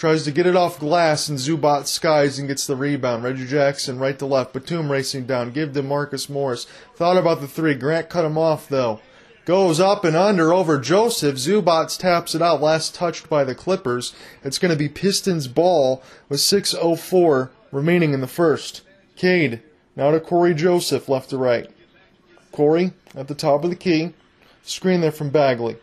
Tries 0.00 0.24
to 0.24 0.32
get 0.32 0.46
it 0.46 0.56
off 0.56 0.80
glass, 0.80 1.28
and 1.28 1.38
Zubac 1.38 1.86
skies 1.86 2.38
and 2.38 2.48
gets 2.48 2.66
the 2.66 2.74
rebound. 2.74 3.22
Reggie 3.22 3.46
Jackson 3.46 3.98
right 3.98 4.18
to 4.18 4.24
left. 4.24 4.54
Batum 4.54 4.90
racing 4.90 5.26
down. 5.26 5.50
Give 5.50 5.74
to 5.74 5.82
Marcus 5.82 6.30
Morris. 6.30 6.66
Thought 6.96 7.18
about 7.18 7.42
the 7.42 7.46
three. 7.46 7.74
Grant 7.74 8.08
cut 8.08 8.24
him 8.24 8.38
off, 8.38 8.66
though. 8.66 9.00
Goes 9.44 9.78
up 9.78 10.02
and 10.02 10.16
under 10.16 10.54
over 10.54 10.78
Joseph. 10.78 11.34
Zubac 11.34 11.98
taps 11.98 12.34
it 12.34 12.40
out. 12.40 12.62
Last 12.62 12.94
touched 12.94 13.28
by 13.28 13.44
the 13.44 13.54
Clippers. 13.54 14.14
It's 14.42 14.56
going 14.56 14.72
to 14.72 14.78
be 14.78 14.88
Pistons 14.88 15.46
ball 15.48 16.02
with 16.30 16.40
6.04 16.40 17.50
remaining 17.70 18.14
in 18.14 18.22
the 18.22 18.26
first. 18.26 18.80
Cade. 19.16 19.60
Now 19.96 20.12
to 20.12 20.20
Cory 20.20 20.54
Joseph, 20.54 21.10
left 21.10 21.28
to 21.28 21.36
right. 21.36 21.68
Cory 22.52 22.94
at 23.14 23.28
the 23.28 23.34
top 23.34 23.64
of 23.64 23.68
the 23.68 23.76
key. 23.76 24.14
Screen 24.62 25.02
there 25.02 25.12
from 25.12 25.28
Bagley. 25.28 25.76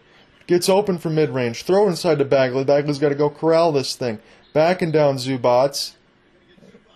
Gets 0.48 0.70
open 0.70 0.98
from 0.98 1.16
mid 1.16 1.30
range. 1.30 1.64
Throw 1.64 1.88
inside 1.88 2.20
to 2.20 2.26
Bagley. 2.26 2.64
Bagley's 2.64 3.00
got 3.00 3.10
to 3.10 3.16
go 3.16 3.30
corral 3.30 3.72
this 3.72 3.96
thing. 3.96 4.20
Back 4.54 4.82
and 4.82 4.94
down 4.94 5.18
Zubac. 5.18 5.94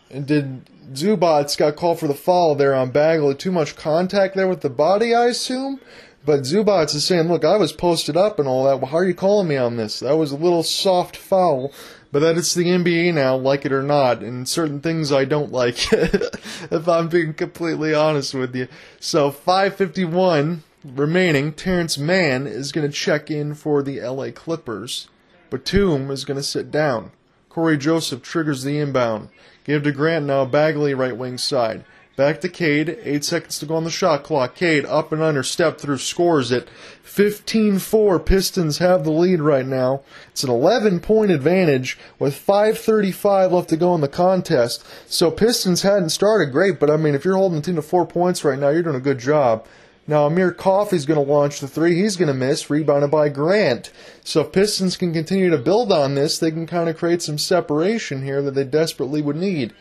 And 0.09 0.25
did 0.25 0.65
Zubac 0.93 1.57
got 1.57 1.75
called 1.75 1.99
for 1.99 2.07
the 2.07 2.13
foul 2.13 2.55
there 2.55 2.73
on 2.73 2.91
Bagley? 2.91 3.35
Too 3.35 3.51
much 3.51 3.75
contact 3.75 4.35
there 4.35 4.47
with 4.47 4.61
the 4.61 4.69
body, 4.69 5.13
I 5.13 5.27
assume? 5.27 5.81
But 6.25 6.41
Zubac 6.41 6.93
is 6.95 7.05
saying, 7.05 7.27
look, 7.27 7.43
I 7.43 7.57
was 7.57 7.73
posted 7.73 8.15
up 8.15 8.39
and 8.39 8.47
all 8.47 8.65
that. 8.65 8.87
How 8.87 8.97
are 8.97 9.05
you 9.05 9.15
calling 9.15 9.47
me 9.47 9.57
on 9.57 9.77
this? 9.77 9.99
That 9.99 10.17
was 10.17 10.31
a 10.31 10.37
little 10.37 10.63
soft 10.63 11.17
foul. 11.17 11.73
But 12.11 12.19
that 12.19 12.37
it's 12.37 12.53
the 12.53 12.65
NBA 12.65 13.13
now, 13.13 13.37
like 13.37 13.65
it 13.65 13.71
or 13.71 13.81
not, 13.81 14.21
and 14.21 14.47
certain 14.47 14.81
things 14.81 15.13
I 15.13 15.23
don't 15.23 15.51
like, 15.51 15.77
if 15.93 16.87
I'm 16.87 17.07
being 17.07 17.33
completely 17.33 17.93
honest 17.93 18.33
with 18.33 18.53
you. 18.53 18.67
So 18.99 19.31
551 19.31 20.63
remaining, 20.83 21.53
Terance 21.53 21.97
Mann 21.97 22.47
is 22.47 22.71
going 22.71 22.89
to 22.89 22.93
check 22.93 23.29
in 23.29 23.53
for 23.53 23.83
the 23.83 23.99
LA 24.01 24.31
Clippers. 24.31 25.07
Batum 25.49 26.09
is 26.09 26.25
going 26.25 26.37
to 26.37 26.43
sit 26.43 26.71
down. 26.71 27.11
Cory 27.49 27.77
Joseph 27.77 28.21
triggers 28.21 28.63
the 28.63 28.79
inbound. 28.79 29.29
Give 29.63 29.83
to 29.83 29.91
Grant 29.91 30.25
now, 30.25 30.45
Bagley 30.45 30.93
right 30.93 31.15
wing 31.15 31.37
side. 31.37 31.83
Back 32.15 32.41
to 32.41 32.49
Cade. 32.49 32.97
Eight 33.03 33.23
seconds 33.23 33.57
to 33.59 33.65
go 33.65 33.75
on 33.75 33.83
the 33.83 33.89
shot 33.89 34.23
clock. 34.23 34.55
Cade 34.55 34.85
up 34.85 35.11
and 35.11 35.21
under, 35.21 35.43
step 35.43 35.79
through, 35.79 35.97
scores 35.97 36.51
it. 36.51 36.69
15 37.03 37.79
4. 37.79 38.19
Pistons 38.19 38.77
have 38.79 39.03
the 39.03 39.11
lead 39.11 39.41
right 39.41 39.65
now. 39.65 40.01
It's 40.29 40.43
an 40.43 40.49
11 40.49 40.99
point 40.99 41.31
advantage 41.31 41.97
with 42.19 42.35
5.35 42.35 43.51
left 43.51 43.69
to 43.69 43.77
go 43.77 43.95
in 43.95 44.01
the 44.01 44.07
contest. 44.07 44.85
So 45.07 45.31
Pistons 45.31 45.81
hadn't 45.83 46.09
started 46.09 46.51
great, 46.51 46.79
but 46.79 46.89
I 46.89 46.97
mean, 46.97 47.15
if 47.15 47.25
you're 47.25 47.37
holding 47.37 47.59
the 47.59 47.65
team 47.65 47.75
to 47.75 47.81
four 47.81 48.05
points 48.05 48.43
right 48.43 48.59
now, 48.59 48.69
you're 48.69 48.83
doing 48.83 48.95
a 48.95 48.99
good 48.99 49.19
job. 49.19 49.65
Now, 50.11 50.25
Amir 50.25 50.51
Coffey's 50.51 51.05
going 51.05 51.25
to 51.25 51.31
launch 51.31 51.61
the 51.61 51.69
three. 51.69 51.95
He's 51.95 52.17
going 52.17 52.27
to 52.27 52.33
miss, 52.33 52.69
rebounded 52.69 53.09
by 53.11 53.29
Grant. 53.29 53.93
So 54.25 54.41
if 54.41 54.51
Pistons 54.51 54.97
can 54.97 55.13
continue 55.13 55.49
to 55.49 55.57
build 55.57 55.89
on 55.89 56.15
this, 56.15 56.37
they 56.37 56.51
can 56.51 56.67
kind 56.67 56.89
of 56.89 56.97
create 56.97 57.21
some 57.21 57.37
separation 57.37 58.21
here 58.21 58.41
that 58.41 58.51
they 58.51 58.65
desperately 58.65 59.21
would 59.21 59.37
need. 59.37 59.73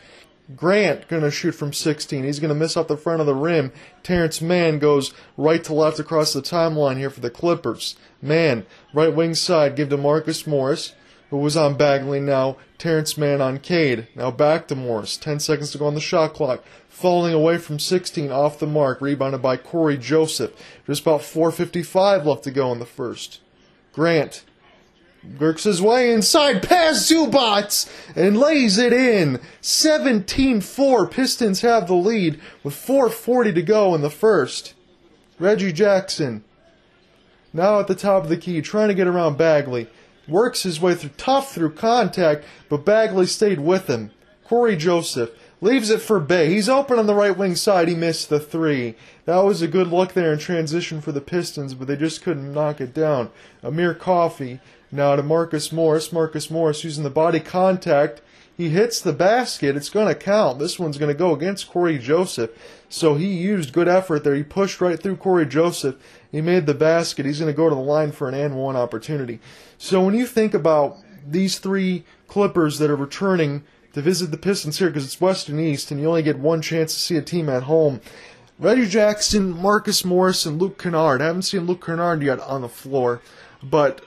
Grant 0.55 1.09
going 1.09 1.23
to 1.23 1.31
shoot 1.31 1.51
from 1.51 1.73
16. 1.73 2.23
He's 2.23 2.39
going 2.39 2.47
to 2.47 2.55
miss 2.55 2.77
off 2.77 2.87
the 2.87 2.95
front 2.95 3.19
of 3.19 3.25
the 3.25 3.35
rim. 3.35 3.73
Terance 4.03 4.41
Mann 4.41 4.79
goes 4.79 5.13
right 5.35 5.61
to 5.65 5.73
left 5.73 5.99
across 5.99 6.31
the 6.31 6.41
timeline 6.41 6.95
here 6.95 7.09
for 7.09 7.19
the 7.19 7.29
Clippers. 7.29 7.97
Mann, 8.21 8.65
right 8.93 9.13
wing 9.13 9.35
side, 9.35 9.75
give 9.75 9.89
to 9.89 9.97
Marcus 9.97 10.47
Morris 10.47 10.93
who 11.31 11.37
was 11.37 11.57
on 11.57 11.75
Bagley 11.75 12.19
now. 12.19 12.57
Terance 12.77 13.17
Mann 13.17 13.41
on 13.41 13.57
Cade. 13.57 14.07
Now 14.15 14.29
back 14.29 14.67
to 14.67 14.75
Morris. 14.75 15.17
10 15.17 15.39
seconds 15.39 15.71
to 15.71 15.77
go 15.77 15.87
on 15.87 15.95
the 15.95 16.01
shot 16.01 16.33
clock. 16.33 16.63
Falling 16.89 17.33
away 17.33 17.57
from 17.57 17.79
16 17.79 18.31
off 18.31 18.59
the 18.59 18.67
mark. 18.67 19.01
Rebounded 19.01 19.41
by 19.41 19.57
Cory 19.57 19.97
Joseph. 19.97 20.51
Just 20.85 21.01
about 21.01 21.21
4.55 21.21 22.25
left 22.25 22.43
to 22.43 22.51
go 22.51 22.71
in 22.71 22.79
the 22.79 22.85
first. 22.85 23.39
Grant 23.93 24.43
works 25.39 25.63
his 25.63 25.81
way 25.81 26.11
inside 26.11 26.67
past 26.67 27.09
Zubac 27.09 27.89
and 28.15 28.37
lays 28.37 28.77
it 28.77 28.91
in. 28.91 29.39
17-4. 29.61 31.09
Pistons 31.09 31.61
have 31.61 31.87
the 31.87 31.93
lead 31.93 32.41
with 32.63 32.73
4.40 32.73 33.55
to 33.55 33.61
go 33.61 33.95
in 33.95 34.01
the 34.01 34.09
first. 34.09 34.73
Reggie 35.39 35.71
Jackson 35.71 36.43
Now 37.53 37.79
at 37.79 37.87
the 37.87 37.95
top 37.95 38.23
of 38.23 38.29
the 38.29 38.37
key, 38.37 38.61
trying 38.61 38.89
to 38.89 38.93
get 38.93 39.07
around 39.07 39.37
Bagley. 39.37 39.87
Works 40.27 40.63
his 40.63 40.79
way 40.79 40.95
through 40.95 41.11
tough 41.17 41.53
through 41.53 41.73
contact, 41.73 42.45
but 42.69 42.85
Bagley 42.85 43.25
stayed 43.25 43.59
with 43.59 43.87
him. 43.87 44.11
Cory 44.45 44.75
Joseph 44.75 45.31
leaves 45.61 45.89
it 45.89 46.01
for 46.01 46.19
Bey. 46.19 46.49
He's 46.49 46.67
open 46.67 46.99
on 46.99 47.07
the 47.07 47.15
right 47.15 47.37
wing 47.37 47.55
side. 47.55 47.87
He 47.87 47.95
missed 47.95 48.29
the 48.29 48.39
three. 48.39 48.95
That 49.25 49.39
was 49.39 49.61
a 49.61 49.67
good 49.67 49.87
look 49.87 50.13
there 50.13 50.33
in 50.33 50.39
transition 50.39 51.01
for 51.01 51.11
the 51.11 51.21
Pistons, 51.21 51.73
but 51.73 51.87
they 51.87 51.95
just 51.95 52.23
couldn't 52.23 52.53
knock 52.53 52.81
it 52.81 52.93
down. 52.93 53.29
Amir 53.63 53.93
Coffey 53.93 54.59
now 54.91 55.15
to 55.15 55.23
Marcus 55.23 55.71
Morris. 55.71 56.11
Marcus 56.11 56.51
Morris 56.51 56.83
using 56.83 57.03
the 57.03 57.09
body 57.09 57.39
contact. 57.39 58.21
He 58.57 58.69
hits 58.69 58.99
the 58.99 59.13
basket. 59.13 59.75
It's 59.75 59.89
going 59.89 60.07
to 60.07 60.15
count. 60.15 60.59
This 60.59 60.77
one's 60.77 60.97
going 60.97 61.11
to 61.11 61.17
go 61.17 61.33
against 61.33 61.69
Cory 61.69 61.97
Joseph. 61.97 62.51
So 62.91 63.15
he 63.15 63.27
used 63.27 63.71
good 63.71 63.87
effort 63.87 64.25
there. 64.25 64.35
He 64.35 64.43
pushed 64.43 64.81
right 64.81 65.01
through 65.01 65.15
Cory 65.15 65.45
Joseph. 65.45 65.95
He 66.29 66.41
made 66.41 66.65
the 66.65 66.73
basket. 66.73 67.25
He's 67.25 67.39
going 67.39 67.51
to 67.51 67.55
go 67.55 67.69
to 67.69 67.75
the 67.75 67.81
line 67.81 68.11
for 68.11 68.27
an 68.27 68.33
and 68.33 68.57
one 68.57 68.75
opportunity. 68.75 69.39
So 69.77 70.03
when 70.03 70.13
you 70.13 70.27
think 70.27 70.53
about 70.53 70.97
these 71.25 71.57
three 71.57 72.03
Clippers 72.27 72.79
that 72.79 72.89
are 72.89 72.95
returning 72.97 73.63
to 73.93 74.01
visit 74.01 74.31
the 74.31 74.37
Pistons 74.37 74.79
here 74.79 74.89
because 74.89 75.05
it's 75.05 75.21
West 75.21 75.47
and 75.47 75.59
East, 75.59 75.89
and 75.89 76.01
you 76.01 76.07
only 76.07 76.21
get 76.21 76.37
one 76.37 76.61
chance 76.61 76.93
to 76.93 76.99
see 76.99 77.15
a 77.15 77.21
team 77.21 77.47
at 77.47 77.63
home. 77.63 78.01
Reggie 78.59 78.87
Jackson, 78.87 79.51
Marcus 79.51 80.03
Morris, 80.03 80.45
and 80.45 80.61
Luke 80.61 80.77
Kennard. 80.77 81.21
I 81.21 81.27
haven't 81.27 81.43
seen 81.43 81.65
Luke 81.65 81.85
Kennard 81.85 82.21
yet 82.21 82.41
on 82.41 82.61
the 82.61 82.69
floor, 82.69 83.21
but 83.63 84.03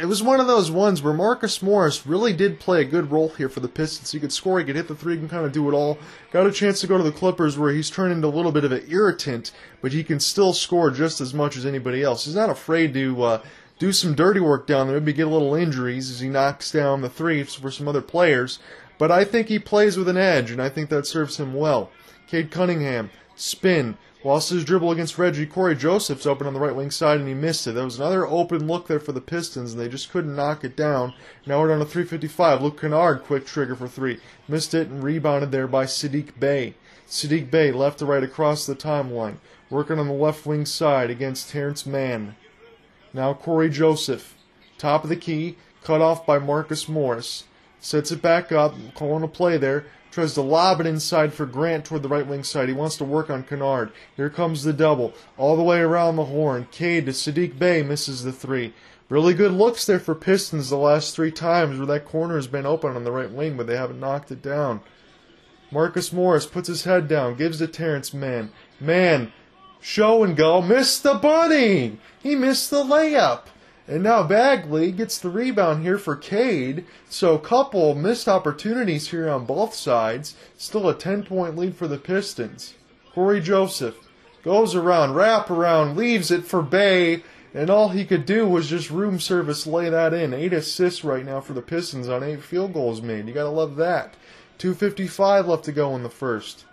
it 0.00 0.06
was 0.06 0.22
one 0.22 0.40
of 0.40 0.46
those 0.46 0.70
ones 0.70 1.02
where 1.02 1.12
Marcus 1.12 1.62
Morris 1.62 2.06
really 2.06 2.32
did 2.32 2.60
play 2.60 2.80
a 2.80 2.84
good 2.84 3.10
role 3.10 3.28
here 3.30 3.48
for 3.48 3.60
the 3.60 3.68
Pistons. 3.68 4.12
He 4.12 4.20
could 4.20 4.32
score, 4.32 4.58
he 4.58 4.64
could 4.64 4.76
hit 4.76 4.88
the 4.88 4.94
three, 4.94 5.14
he 5.14 5.18
can 5.18 5.28
kind 5.28 5.44
of 5.44 5.52
do 5.52 5.68
it 5.68 5.74
all. 5.74 5.98
Got 6.30 6.46
a 6.46 6.52
chance 6.52 6.80
to 6.80 6.86
go 6.86 6.96
to 6.98 7.04
the 7.04 7.12
Clippers 7.12 7.58
where 7.58 7.72
he's 7.72 7.90
turned 7.90 8.12
into 8.12 8.28
a 8.28 8.28
little 8.28 8.52
bit 8.52 8.64
of 8.64 8.72
an 8.72 8.84
irritant, 8.88 9.52
but 9.80 9.92
he 9.92 10.02
can 10.04 10.20
still 10.20 10.52
score 10.52 10.90
just 10.90 11.20
as 11.20 11.34
much 11.34 11.56
as 11.56 11.66
anybody 11.66 12.02
else. 12.02 12.24
He's 12.24 12.34
not 12.34 12.50
afraid 12.50 12.94
to 12.94 13.22
uh, 13.22 13.42
do 13.78 13.92
some 13.92 14.14
dirty 14.14 14.40
work 14.40 14.66
down 14.66 14.86
there, 14.86 15.00
maybe 15.00 15.12
get 15.12 15.26
a 15.26 15.30
little 15.30 15.54
injuries 15.54 16.10
as 16.10 16.20
he 16.20 16.28
knocks 16.28 16.70
down 16.70 17.00
the 17.00 17.10
three 17.10 17.42
for 17.42 17.70
some 17.70 17.88
other 17.88 18.02
players. 18.02 18.58
But 18.98 19.10
I 19.10 19.24
think 19.24 19.48
he 19.48 19.58
plays 19.58 19.96
with 19.96 20.08
an 20.08 20.16
edge, 20.16 20.50
and 20.50 20.62
I 20.62 20.68
think 20.68 20.88
that 20.90 21.06
serves 21.06 21.38
him 21.38 21.54
well. 21.54 21.90
Cade 22.28 22.50
Cunningham, 22.50 23.10
spin, 23.34 23.96
Lost 24.24 24.50
his 24.50 24.64
dribble 24.64 24.92
against 24.92 25.18
Reggie. 25.18 25.46
Cory 25.46 25.74
Joseph's 25.74 26.26
open 26.26 26.46
on 26.46 26.54
the 26.54 26.60
right 26.60 26.74
wing 26.74 26.92
side 26.92 27.18
and 27.18 27.26
he 27.26 27.34
missed 27.34 27.66
it. 27.66 27.72
There 27.72 27.84
was 27.84 27.96
another 27.98 28.24
open 28.24 28.68
look 28.68 28.86
there 28.86 29.00
for 29.00 29.10
the 29.10 29.20
Pistons 29.20 29.72
and 29.72 29.80
they 29.80 29.88
just 29.88 30.12
couldn't 30.12 30.36
knock 30.36 30.62
it 30.62 30.76
down. 30.76 31.14
Now 31.44 31.60
we're 31.60 31.68
down 31.68 31.80
to 31.80 31.84
355. 31.84 32.62
Luke 32.62 32.80
Kennard, 32.80 33.24
quick 33.24 33.44
trigger 33.44 33.74
for 33.74 33.88
three. 33.88 34.20
Missed 34.46 34.74
it 34.74 34.88
and 34.88 35.02
rebounded 35.02 35.50
there 35.50 35.66
by 35.66 35.86
Saddiq 35.86 36.38
Bey. 36.38 36.74
Saddiq 37.08 37.50
Bey 37.50 37.72
left 37.72 37.98
to 37.98 38.06
right 38.06 38.22
across 38.22 38.64
the 38.64 38.76
timeline. 38.76 39.38
Working 39.70 39.98
on 39.98 40.06
the 40.06 40.14
left 40.14 40.46
wing 40.46 40.66
side 40.66 41.10
against 41.10 41.50
Terance 41.50 41.84
Mann. 41.84 42.36
Now 43.12 43.34
Cory 43.34 43.70
Joseph. 43.70 44.36
Top 44.78 45.02
of 45.02 45.10
the 45.10 45.16
key. 45.16 45.56
Cut 45.82 46.00
off 46.00 46.24
by 46.24 46.38
Marcus 46.38 46.88
Morris. 46.88 47.44
Sets 47.80 48.12
it 48.12 48.22
back 48.22 48.52
up. 48.52 48.74
Calling 48.94 49.24
a 49.24 49.28
play 49.28 49.58
there. 49.58 49.84
Tries 50.12 50.34
to 50.34 50.42
lob 50.42 50.78
it 50.78 50.86
inside 50.86 51.32
for 51.32 51.46
Grant 51.46 51.86
toward 51.86 52.02
the 52.02 52.08
right 52.08 52.26
wing 52.26 52.44
side. 52.44 52.68
He 52.68 52.74
wants 52.74 52.96
to 52.98 53.04
work 53.04 53.30
on 53.30 53.44
Kennard. 53.44 53.92
Here 54.14 54.28
comes 54.28 54.62
the 54.62 54.74
double. 54.74 55.14
All 55.38 55.56
the 55.56 55.62
way 55.62 55.80
around 55.80 56.16
the 56.16 56.26
horn. 56.26 56.68
Cade 56.70 57.06
to 57.06 57.12
Saddiq 57.12 57.58
Bey 57.58 57.82
misses 57.82 58.22
the 58.22 58.30
three. 58.30 58.74
Really 59.08 59.32
good 59.32 59.52
looks 59.52 59.86
there 59.86 59.98
for 59.98 60.14
Pistons 60.14 60.68
the 60.68 60.76
last 60.76 61.16
three 61.16 61.30
times 61.30 61.78
where 61.78 61.86
that 61.86 62.04
corner 62.04 62.36
has 62.36 62.46
been 62.46 62.66
open 62.66 62.94
on 62.94 63.04
the 63.04 63.12
right 63.12 63.30
wing, 63.30 63.56
but 63.56 63.66
they 63.66 63.76
haven't 63.76 64.00
knocked 64.00 64.30
it 64.30 64.42
down. 64.42 64.82
Marcus 65.70 66.12
Morris 66.12 66.44
puts 66.44 66.68
his 66.68 66.84
head 66.84 67.08
down, 67.08 67.36
gives 67.36 67.58
to 67.58 67.66
Terance 67.66 68.12
Mann. 68.12 68.52
Mann, 68.80 69.32
show 69.80 70.22
and 70.22 70.36
go, 70.36 70.60
missed 70.60 71.02
the 71.02 71.14
bunny! 71.14 71.98
He 72.22 72.34
missed 72.34 72.70
the 72.70 72.84
layup. 72.84 73.44
And 73.88 74.02
now 74.02 74.22
Bagley 74.22 74.92
gets 74.92 75.18
the 75.18 75.28
rebound 75.28 75.82
here 75.82 75.98
for 75.98 76.14
Cade. 76.14 76.84
So 77.08 77.34
a 77.34 77.40
couple 77.40 77.94
missed 77.94 78.28
opportunities 78.28 79.08
here 79.08 79.28
on 79.28 79.44
both 79.44 79.74
sides. 79.74 80.36
Still 80.56 80.88
a 80.88 80.94
10 80.94 81.24
point 81.24 81.56
lead 81.56 81.74
for 81.74 81.88
the 81.88 81.98
Pistons. 81.98 82.74
Cory 83.12 83.40
Joseph 83.40 83.96
goes 84.42 84.74
around, 84.74 85.14
wrap 85.14 85.50
around, 85.50 85.96
leaves 85.96 86.30
it 86.30 86.44
for 86.44 86.62
Bey. 86.62 87.22
And 87.54 87.68
all 87.68 87.90
he 87.90 88.06
could 88.06 88.24
do 88.24 88.48
was 88.48 88.70
just 88.70 88.90
room 88.90 89.20
service 89.20 89.66
lay 89.66 89.90
that 89.90 90.14
in. 90.14 90.32
Eight 90.32 90.54
assists 90.54 91.04
right 91.04 91.24
now 91.24 91.40
for 91.40 91.52
the 91.52 91.60
Pistons 91.60 92.08
on 92.08 92.22
eight 92.22 92.42
field 92.42 92.72
goals 92.72 93.02
made. 93.02 93.26
You 93.26 93.34
gotta 93.34 93.50
love 93.50 93.76
that. 93.76 94.14
2.55 94.58 95.46
left 95.46 95.64
to 95.64 95.72
go 95.72 95.94
in 95.94 96.02
the 96.02 96.08
first. 96.08 96.64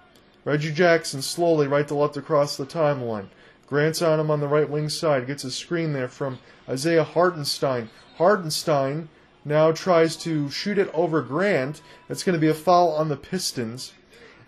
Reggie 0.46 0.72
Jackson 0.72 1.22
slowly 1.22 1.68
right 1.68 1.88
to 1.88 1.96
left 1.96 2.16
across 2.16 2.56
the 2.56 2.66
timeline. 2.66 3.28
Grant's 3.68 4.02
on 4.02 4.20
him 4.20 4.32
on 4.32 4.40
the 4.40 4.48
right 4.48 4.70
wing 4.70 4.90
side. 4.90 5.28
Gets 5.28 5.44
a 5.44 5.52
screen 5.52 5.94
there 5.94 6.08
from 6.08 6.40
Isaiah 6.70 7.04
Hartenstein. 7.04 7.90
Hartenstein 8.18 9.10
now 9.44 9.72
tries 9.72 10.16
to 10.18 10.50
shoot 10.50 10.78
it 10.78 10.90
over 10.94 11.22
Grant. 11.22 11.82
That's 12.08 12.24
going 12.24 12.34
to 12.34 12.40
be 12.40 12.50
a 12.50 12.54
foul 12.54 12.92
on 12.92 13.10
the 13.10 13.18
Pistons. 13.18 13.94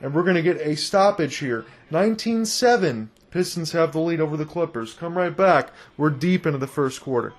And 0.02 0.14
we're 0.14 0.24
going 0.24 0.36
to 0.36 0.42
get 0.42 0.60
a 0.62 0.76
stoppage 0.76 1.38
here. 1.38 1.66
19 1.90 2.46
7. 2.46 3.10
Pistons 3.32 3.72
have 3.72 3.94
the 3.94 4.00
lead 4.00 4.20
over 4.20 4.36
the 4.36 4.46
Clippers. 4.46 4.94
Come 4.94 5.18
right 5.18 5.36
back. 5.36 5.72
We're 5.98 6.10
deep 6.10 6.46
into 6.46 6.58
the 6.58 6.68
first 6.68 7.02
quarter. 7.02 7.34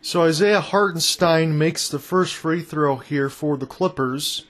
So 0.00 0.22
Isaiah 0.22 0.60
Hartenstein 0.60 1.56
makes 1.58 1.88
the 1.88 1.98
first 1.98 2.34
free 2.34 2.62
throw 2.62 2.96
here 2.96 3.28
for 3.28 3.56
the 3.56 3.66
Clippers. 3.66 4.44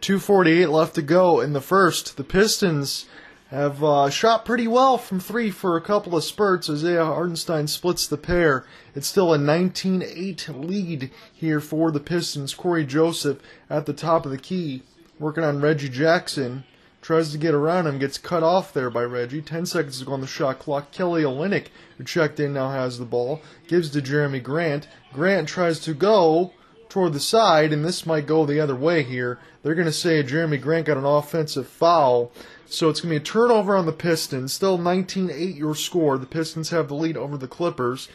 248 0.00 0.66
left 0.66 0.94
to 0.94 1.02
go 1.02 1.40
in 1.40 1.52
the 1.52 1.60
first. 1.60 2.16
The 2.16 2.24
Pistons 2.24 3.06
have 3.50 3.82
uh, 3.82 4.08
shot 4.10 4.44
pretty 4.44 4.68
well 4.68 4.96
from 4.96 5.18
three 5.18 5.50
for 5.50 5.76
a 5.76 5.80
couple 5.80 6.16
of 6.16 6.22
spurts. 6.22 6.70
Isaiah 6.70 7.04
Hartenstein 7.04 7.66
splits 7.66 8.06
the 8.06 8.16
pair. 8.16 8.64
It's 8.94 9.08
still 9.08 9.32
a 9.32 9.38
19 9.38 10.02
8 10.02 10.48
lead 10.50 11.10
here 11.32 11.58
for 11.58 11.90
the 11.90 11.98
Pistons. 11.98 12.54
Cory 12.54 12.86
Joseph 12.86 13.40
at 13.68 13.86
the 13.86 13.92
top 13.92 14.24
of 14.24 14.30
the 14.30 14.38
key, 14.38 14.82
working 15.18 15.42
on 15.42 15.60
Reggie 15.60 15.88
Jackson. 15.88 16.62
Tries 17.02 17.32
to 17.32 17.38
get 17.38 17.54
around 17.54 17.86
him, 17.86 17.98
gets 17.98 18.18
cut 18.18 18.42
off 18.42 18.72
there 18.72 18.90
by 18.90 19.02
Reggie. 19.02 19.42
10 19.42 19.66
seconds 19.66 19.98
to 19.98 20.04
go 20.04 20.12
on 20.12 20.20
the 20.20 20.26
shot 20.26 20.58
clock. 20.58 20.92
Kelly 20.92 21.22
Olynyk, 21.22 21.68
who 21.96 22.04
checked 22.04 22.38
in, 22.38 22.52
now 22.52 22.70
has 22.70 22.98
the 22.98 23.04
ball. 23.04 23.40
Gives 23.66 23.90
to 23.90 24.02
Jerami 24.02 24.42
Grant. 24.42 24.86
Grant 25.12 25.48
tries 25.48 25.80
to 25.80 25.94
go 25.94 26.52
toward 26.90 27.12
the 27.12 27.20
side, 27.20 27.72
and 27.72 27.84
this 27.84 28.04
might 28.04 28.26
go 28.26 28.44
the 28.44 28.60
other 28.60 28.76
way 28.76 29.02
here. 29.02 29.38
They're 29.62 29.74
going 29.74 29.86
to 29.86 29.92
say 29.92 30.22
Jerami 30.22 30.60
Grant 30.60 30.86
got 30.86 30.96
an 30.96 31.04
offensive 31.04 31.66
foul. 31.66 32.32
So 32.66 32.88
it's 32.88 33.00
going 33.00 33.14
to 33.14 33.20
be 33.20 33.22
a 33.22 33.32
turnover 33.32 33.76
on 33.76 33.86
the 33.86 33.92
Pistons. 33.92 34.52
Still 34.52 34.78
19 34.78 35.30
8 35.30 35.56
your 35.56 35.74
score. 35.74 36.18
The 36.18 36.26
Pistons 36.26 36.70
have 36.70 36.88
the 36.88 36.94
lead 36.94 37.16
over 37.16 37.36
the 37.36 37.48
Clippers. 37.48 38.08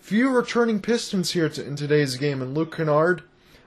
Few 0.00 0.30
returning 0.30 0.80
Pistons 0.80 1.32
here 1.32 1.48
to, 1.48 1.64
in 1.64 1.76
today's 1.76 2.16
game, 2.16 2.42
and 2.42 2.54
Luke 2.54 2.76
Kennard, 2.76 3.22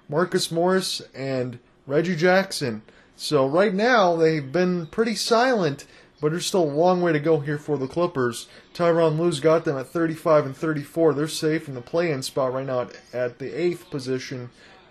Marcus 0.10 0.52
Morris, 0.52 1.02
and 1.14 1.60
Reggie 1.88 2.16
Jackson. 2.16 2.82
So 3.16 3.48
right 3.48 3.74
now 3.74 4.16
they've 4.18 4.52
been 4.52 4.88
pretty 4.88 5.16
silent, 5.16 5.86
but 6.22 6.31
there's 6.31 6.45
still 6.45 6.63
a 6.63 6.65
long 6.65 7.01
way 7.01 7.12
to 7.12 7.19
go 7.19 7.39
here 7.39 7.57
for 7.57 7.77
the 7.77 7.88
Clippers. 7.88 8.48
Tyronn 8.74 9.17
Lue's 9.17 9.39
got 9.39 9.65
them 9.65 9.77
at 9.77 9.88
35 9.88 10.45
and 10.45 10.57
34. 10.57 11.13
They're 11.13 11.27
safe 11.27 11.67
in 11.67 11.75
the 11.75 11.81
play-in 11.81 12.24
spot 12.24 12.53
right 12.53 12.65
now 12.65 12.81
at, 12.81 12.95
at 13.13 13.39
the 13.39 13.60
eighth 13.60 13.89
position, 13.89 14.50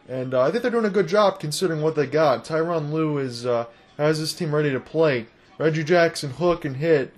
and 0.09 0.35
uh, 0.35 0.43
I 0.43 0.51
think 0.51 0.63
they're 0.63 0.71
doing 0.71 0.85
a 0.85 0.91
good 0.91 1.09
job 1.09 1.41
considering 1.41 1.81
what 1.81 1.97
they 1.97 2.07
got. 2.07 2.45
Tyronn 2.45 2.93
Lue 2.93 3.19
is 3.19 3.47
uh, 3.47 3.67
has 3.97 4.19
his 4.19 4.33
team 4.33 4.55
ready 4.55 4.71
to 4.73 4.81
play. 4.81 5.27
Reggie 5.59 5.85
Jackson 5.85 6.31
hook 6.31 6.65
and 6.65 6.77
hit. 6.77 7.15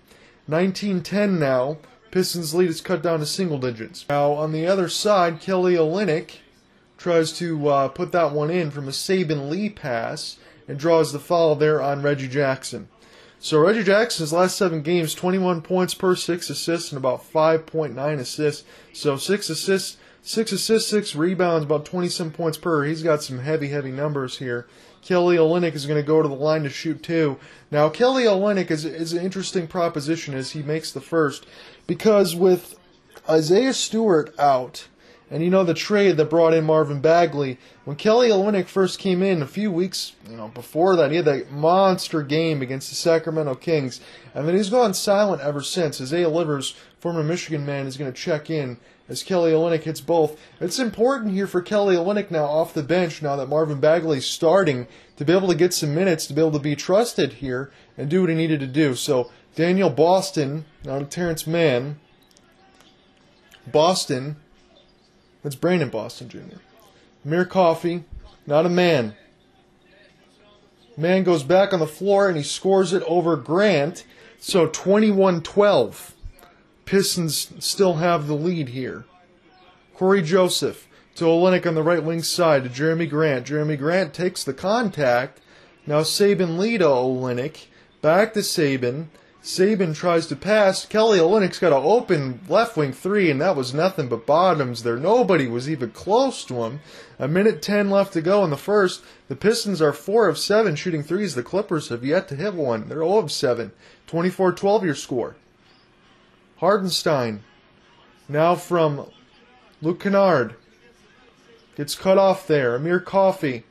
19-10 0.49 1.39
now. 1.39 1.79
Pistons 2.11 2.55
lead 2.55 2.71
is 2.71 2.81
cut 2.81 3.03
down 3.03 3.19
to 3.19 3.27
single 3.27 3.59
digits. 3.59 4.07
Now 4.09 4.33
on 4.33 4.53
the 4.53 4.67
other 4.67 4.89
side, 4.89 5.41
Kelly 5.41 5.75
Olynyk 5.75 6.37
tries 6.97 7.33
to 7.39 7.69
uh, 7.69 7.89
put 7.89 8.13
that 8.13 8.33
one 8.33 8.51
in 8.51 8.71
from 8.71 8.89
a 8.89 8.93
Saben 8.93 9.51
Lee 9.51 9.69
pass 9.69 10.39
and 10.69 10.79
draws 10.79 11.13
the 11.13 11.19
foul 11.19 11.55
there 11.57 11.83
on 11.83 12.03
Reggie 12.03 12.29
Jackson. 12.29 12.89
So 13.39 13.59
Reggie 13.59 13.85
Jackson's 13.85 14.33
last 14.33 14.57
seven 14.57 14.83
games, 14.83 15.15
21 15.15 15.63
points 15.63 15.95
per 15.95 16.17
six 16.17 16.51
assists 16.51 16.91
and 16.91 16.99
about 16.99 17.31
5.9 17.33 18.19
assists. 18.19 18.67
So 18.93 19.17
six 19.17 19.51
assists, 19.51 19.99
six 20.23 20.53
assists, 20.53 20.91
six 20.91 21.15
rebounds, 21.15 21.65
about 21.65 21.85
20 21.85 22.09
some 22.09 22.31
points 22.31 22.59
per. 22.59 22.85
He's 22.85 23.03
got 23.03 23.23
some 23.23 23.39
heavy, 23.41 23.69
heavy 23.69 23.93
numbers 23.93 24.39
here. 24.39 24.67
Kelly 25.03 25.37
Olynyk 25.37 25.75
is 25.75 25.87
going 25.87 26.01
to 26.01 26.07
go 26.07 26.21
to 26.21 26.29
the 26.29 26.35
line 26.35 26.65
to 26.65 26.71
shoot 26.71 27.03
two. 27.03 27.39
Now, 27.71 27.89
Kelly 27.89 28.25
Olynyk 28.25 28.73
is, 28.73 28.85
is 28.85 29.13
an 29.13 29.25
interesting 29.25 29.69
proposition 29.69 30.35
as 30.35 30.51
he 30.51 30.63
makes 30.63 30.91
the 30.91 31.01
first 31.01 31.47
because 31.87 32.35
with 32.35 32.77
Isaiah 33.29 33.73
Stewart 33.73 34.35
out, 34.39 34.89
and 35.31 35.43
you 35.43 35.51
know 35.51 35.65
the 35.65 35.75
trade 35.75 36.17
that 36.17 36.31
brought 36.31 36.55
in 36.55 36.65
Marvin 36.65 37.01
Bagley, 37.01 37.59
when 37.85 37.97
Kelly 37.97 38.29
Olynyk 38.29 38.67
first 38.67 38.99
came 38.99 39.23
in 39.23 39.43
a 39.43 39.47
few 39.47 39.73
weeks 39.73 40.13
you 40.29 40.37
know, 40.37 40.49
before 40.49 40.97
that, 40.97 41.11
he 41.11 41.17
had 41.17 41.25
that 41.25 41.51
monster 41.51 42.23
game 42.23 42.63
against 42.63 42.89
the 42.89 42.95
Sacramento 42.95 43.57
Kings, 43.57 44.01
and 44.35 44.47
then 44.47 44.57
he's 44.57 44.71
gone 44.71 44.95
silent 44.95 45.43
ever 45.43 45.63
since. 45.63 46.01
Isaiah 46.01 46.29
Livers, 46.29 46.77
former 47.01 47.23
Michigan 47.23 47.67
man, 47.67 47.87
is 47.87 47.97
going 47.97 48.13
to 48.13 48.19
check 48.19 48.51
in 48.51 48.79
as 49.09 49.23
Kelly 49.23 49.53
Olynyk 49.53 49.83
hits 49.83 50.01
both. 50.01 50.39
It's 50.61 50.79
important 50.79 51.33
here 51.33 51.47
for 51.47 51.63
Kelly 51.63 51.97
Olynyk 51.97 52.31
now 52.31 52.45
off 52.45 52.75
the 52.75 52.83
bench, 52.83 53.23
now 53.23 53.37
that 53.37 53.49
Marvin 53.49 53.81
Bagley's 53.81 54.27
starting, 54.27 54.87
to 55.17 55.25
be 55.25 55.33
able 55.33 55.49
to 55.49 55.55
get 55.55 55.75
some 55.75 55.95
minutes, 55.95 56.27
to 56.27 56.35
be 56.35 56.41
able 56.41 56.53
to 56.53 56.59
be 56.59 56.77
trusted 56.77 57.35
here 57.35 57.71
and 57.97 58.09
do 58.09 58.21
what 58.21 58.31
he 58.31 58.37
needed 58.37 58.61
to 58.61 58.67
do. 58.67 58.95
So 58.95 59.31
Daniel 59.55 59.91
Boston, 59.91 60.65
now 60.85 60.99
to 60.99 61.05
Terance 61.05 61.47
Mann. 61.47 61.99
Boston. 63.67 64.37
That's 65.47 65.55
Brandon 65.55 65.91
Boston 65.91 66.29
Jr. 66.29 66.59
Amir 67.25 67.45
Coffey, 67.45 68.03
not 68.49 68.67
a 68.67 68.69
man. 68.69 69.15
Mann 70.97 71.23
goes 71.23 71.45
back 71.45 71.73
on 71.73 71.79
the 71.79 71.87
floor 71.87 72.27
and 72.27 72.37
he 72.37 72.43
scores 72.43 72.93
it 72.93 73.05
over 73.05 73.37
Grant. 73.37 74.05
So 74.41 74.67
21 74.67 75.43
12. 75.43 76.15
Pistons 76.85 77.53
still 77.65 77.95
have 77.95 78.27
the 78.27 78.35
lead 78.35 78.71
here. 78.71 79.05
Cory 79.95 80.21
Joseph 80.21 80.89
to 81.15 81.27
Olynyk 81.27 81.65
on 81.65 81.77
the 81.77 81.83
right 81.85 82.03
wing 82.03 82.25
side 82.25 82.65
to 82.65 82.69
Jerami 82.69 83.09
Grant. 83.09 83.47
Jerami 83.47 83.79
Grant 83.79 84.13
takes 84.13 84.43
the 84.43 84.53
contact. 84.53 85.41
Now 85.87 86.01
Saben 86.01 86.59
Lee 86.59 86.77
to 86.79 86.87
Olynyk. 86.87 87.67
Back 88.03 88.35
to 88.35 88.41
Saben. 88.41 89.11
Saben 89.47 89.95
tries 89.95 90.27
to 90.27 90.35
pass. 90.35 90.85
Kelly 90.85 91.21
Olynyk's 91.21 91.61
got 91.61 91.73
an 91.73 91.81
open 91.81 92.41
left 92.49 92.77
wing 92.77 92.93
three, 92.93 93.31
and 93.31 93.41
that 93.41 93.55
was 93.55 93.73
nothing 93.73 94.09
but 94.09 94.27
bottoms 94.27 94.83
there. 94.83 94.97
Nobody 94.97 95.47
was 95.47 95.71
even 95.71 95.93
close 95.93 96.45
to 96.47 96.65
him. 96.65 96.81
A 97.21 97.29
minute 97.29 97.63
10 97.63 97.89
left 97.89 98.13
to 98.15 98.21
go 98.21 98.43
in 98.43 98.51
the 98.51 98.57
first. 98.57 99.05
The 99.29 99.37
Pistons 99.37 99.81
are 99.81 99.93
4 99.93 100.29
of 100.29 100.37
7 100.37 100.75
shooting 100.75 101.05
threes. 101.05 101.37
The 101.37 101.45
Clippers 101.45 101.91
have 101.91 102.05
yet 102.05 102.27
to 102.27 102.35
hit 102.35 102.55
one. 102.55 102.89
They're 102.89 102.99
0 102.99 103.19
of 103.19 103.31
7. 103.31 103.71
24 104.09 104.51
12 104.51 104.85
your 104.85 104.97
score. 104.97 105.37
Hartenstein 106.57 107.45
Now 108.29 108.57
from 108.57 109.09
Luke 109.81 110.01
Kennard. 110.01 110.57
Gets 111.77 111.95
cut 111.95 112.19
off 112.19 112.49
there. 112.49 112.75
Amir 112.75 112.99
Coffey. 112.99 113.63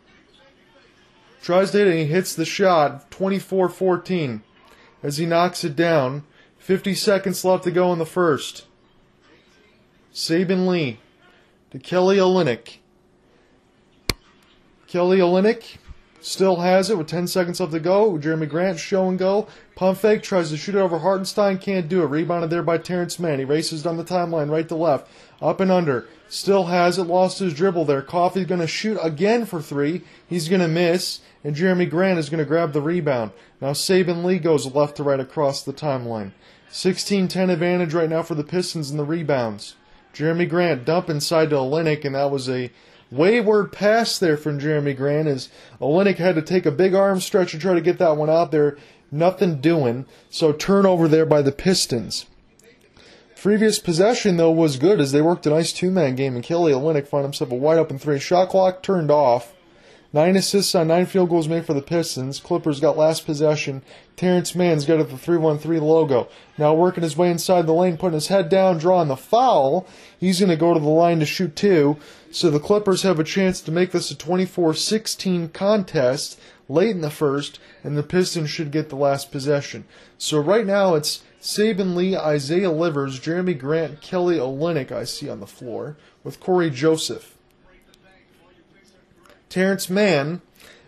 Tries 1.44 1.72
to 1.72 1.80
hit 1.80 1.88
it 1.88 1.92
and 1.92 2.00
he 2.00 2.06
hits 2.06 2.34
the 2.34 2.46
shot. 2.46 3.12
24 3.12 3.68
14 3.68 4.42
as 5.06 5.18
he 5.18 5.26
knocks 5.28 5.64
it 5.64 5.76
down. 5.76 6.24
50 6.58 6.96
seconds 6.96 7.46
left 7.46 7.64
to 7.66 7.72
go 7.72 7.94
in 7.94 8.00
the 8.00 8.08
first. 8.08 8.66
Saben 10.12 10.68
Lee 10.68 10.98
to 11.70 11.78
Kelly 11.78 12.18
Olynyk. 12.18 12.78
Kelly 14.88 15.20
Olynyk 15.20 15.78
still 16.22 16.56
has 16.58 16.90
it 16.90 16.98
with 16.98 17.08
10 17.08 17.28
seconds 17.28 17.60
left 17.60 17.72
to 17.74 17.80
go. 17.80 18.18
Jeremy 18.18 18.48
Grant 18.48 18.80
show 18.80 19.08
and 19.08 19.20
go. 19.20 19.48
Fake 19.76 20.24
tries 20.24 20.52
to 20.52 20.58
shoot 20.58 20.76
it 20.76 20.80
over 20.80 21.00
Hartenstein, 21.00 21.58
can't 21.58 21.90
do 21.90 22.02
it. 22.02 22.08
Rebounded 22.08 22.50
there 22.50 22.64
by 22.64 22.78
Terance 22.78 23.20
Mann. 23.20 23.40
He 23.40 23.46
races 23.46 23.84
down 23.84 23.98
the 23.98 24.06
timeline 24.06 24.50
right 24.50 24.68
to 24.70 24.76
left. 24.76 25.10
Up 25.42 25.60
and 25.60 25.70
under. 25.70 26.08
Still 26.30 26.66
has 26.66 26.98
it. 26.98 27.04
Lost 27.04 27.40
his 27.40 27.54
dribble 27.54 27.84
there. 27.86 28.02
Coffey's 28.02 28.46
going 28.46 28.62
to 28.62 28.68
shoot 28.68 28.98
again 29.02 29.46
for 29.46 29.62
three. 29.62 30.02
He's 30.28 30.48
going 30.48 30.62
to 30.62 30.68
miss. 30.70 31.20
And 31.44 31.56
Jerami 31.56 31.90
Grant 31.90 32.20
is 32.20 32.30
going 32.30 32.40
to 32.40 32.46
grab 32.46 32.72
the 32.72 32.82
rebound. 32.82 33.32
Now 33.60 33.72
Saben 33.72 34.24
Lee 34.24 34.40
goes 34.40 34.74
left 34.74 34.96
to 34.98 35.04
right 35.04 35.20
across 35.20 35.62
the 35.62 35.74
timeline. 35.74 36.32
16 36.70 37.28
10 37.28 37.50
advantage 37.50 37.94
right 37.94 38.10
now 38.10 38.24
for 38.24 38.36
the 38.36 38.44
Pistons 38.44 38.92
in 38.92 38.98
the 38.98 39.04
rebounds. 39.04 39.76
Jerami 40.14 40.50
Grant 40.50 40.86
dump 40.86 41.10
inside 41.10 41.50
to 41.50 41.58
Olynyk, 41.58 42.06
and 42.06 42.16
that 42.16 42.32
was 42.32 42.50
a 42.50 42.72
wayward 43.12 43.72
pass 43.72 44.18
there 44.18 44.38
from 44.38 44.60
Jerami 44.60 44.96
Grant 44.96 45.28
as 45.28 45.50
Olynyk 45.80 46.18
had 46.18 46.36
to 46.36 46.42
take 46.42 46.66
a 46.66 46.72
big 46.72 46.96
arm 46.96 47.20
stretch 47.20 47.54
and 47.54 47.62
try 47.62 47.74
to 47.74 47.82
get 47.82 47.98
that 48.00 48.18
one 48.18 48.30
out 48.30 48.52
there. 48.52 48.78
Nothing 49.16 49.62
doing. 49.62 50.06
So 50.30 50.52
turnover 50.52 51.08
there 51.08 51.26
by 51.26 51.42
the 51.42 51.54
Pistons. 51.54 52.26
Previous 53.38 53.80
possession, 53.80 54.38
though, 54.38 54.52
was 54.52 54.78
good 54.78 55.00
as 55.00 55.12
they 55.12 55.22
worked 55.22 55.46
a 55.46 55.52
nice 55.52 55.72
two 55.72 55.90
man 55.90 56.16
game, 56.16 56.36
and 56.36 56.44
Kelly 56.44 56.74
Olynyk 56.74 57.08
found 57.08 57.24
himself 57.24 57.52
a 57.52 57.56
wide 57.56 57.78
open 57.78 57.98
three. 57.98 58.20
Shot 58.20 58.50
clock 58.50 58.84
turned 58.84 59.10
off. 59.10 59.54
Nine 60.12 60.36
assists 60.36 60.74
on 60.76 60.88
nine 60.88 61.06
field 61.06 61.30
goals 61.30 61.48
made 61.48 61.66
for 61.66 61.74
the 61.74 61.82
Pistons. 61.82 62.40
Clippers 62.40 62.80
got 62.80 62.98
last 62.98 63.26
possession. 63.26 63.84
Terance 64.16 64.56
Mann's 64.56 64.86
got 64.86 65.00
at 65.00 65.10
the 65.10 65.18
313 65.18 65.82
logo. 65.82 66.30
Now 66.58 66.74
working 66.74 67.04
his 67.04 67.18
way 67.18 67.30
inside 67.30 67.68
the 67.68 67.74
lane, 67.74 67.98
putting 67.98 68.14
his 68.14 68.28
head 68.28 68.48
down, 68.48 68.78
drawing 68.78 69.10
the 69.10 69.18
foul. 69.18 69.86
He's 70.18 70.40
going 70.40 70.50
to 70.50 70.56
go 70.56 70.74
to 70.74 70.80
the 70.80 70.88
line 70.88 71.20
to 71.20 71.26
shoot 71.26 71.56
two. 71.56 71.98
So 72.32 72.50
the 72.50 72.62
Clippers 72.62 73.04
have 73.04 73.20
a 73.20 73.26
chance 73.26 73.60
to 73.62 73.72
make 73.72 73.92
this 73.92 74.10
a 74.10 74.16
24 74.16 74.74
16 74.74 75.50
contest 75.50 76.40
late 76.68 76.92
in 76.92 77.02
the 77.02 77.10
first, 77.10 77.60
and 77.84 77.98
the 77.98 78.04
Pistons 78.04 78.50
should 78.50 78.72
get 78.72 78.90
the 78.90 78.96
last 78.96 79.32
possession. 79.32 79.86
So 80.18 80.40
right 80.40 80.66
now 80.66 80.96
it's 80.96 81.24
Saben 81.42 81.96
Lee, 81.96 82.18
Isaiah 82.18 82.72
Livers, 82.72 83.20
Jerami 83.20 83.58
Grant, 83.58 84.02
Kelly 84.02 84.38
Olynyk, 84.38 84.92
I 84.92 85.04
see 85.04 85.30
on 85.30 85.40
the 85.40 85.48
floor, 85.48 85.96
with 86.24 86.40
Cory 86.40 86.70
Joseph. 86.70 87.36
Terance 89.50 89.90
Mann, 89.90 90.42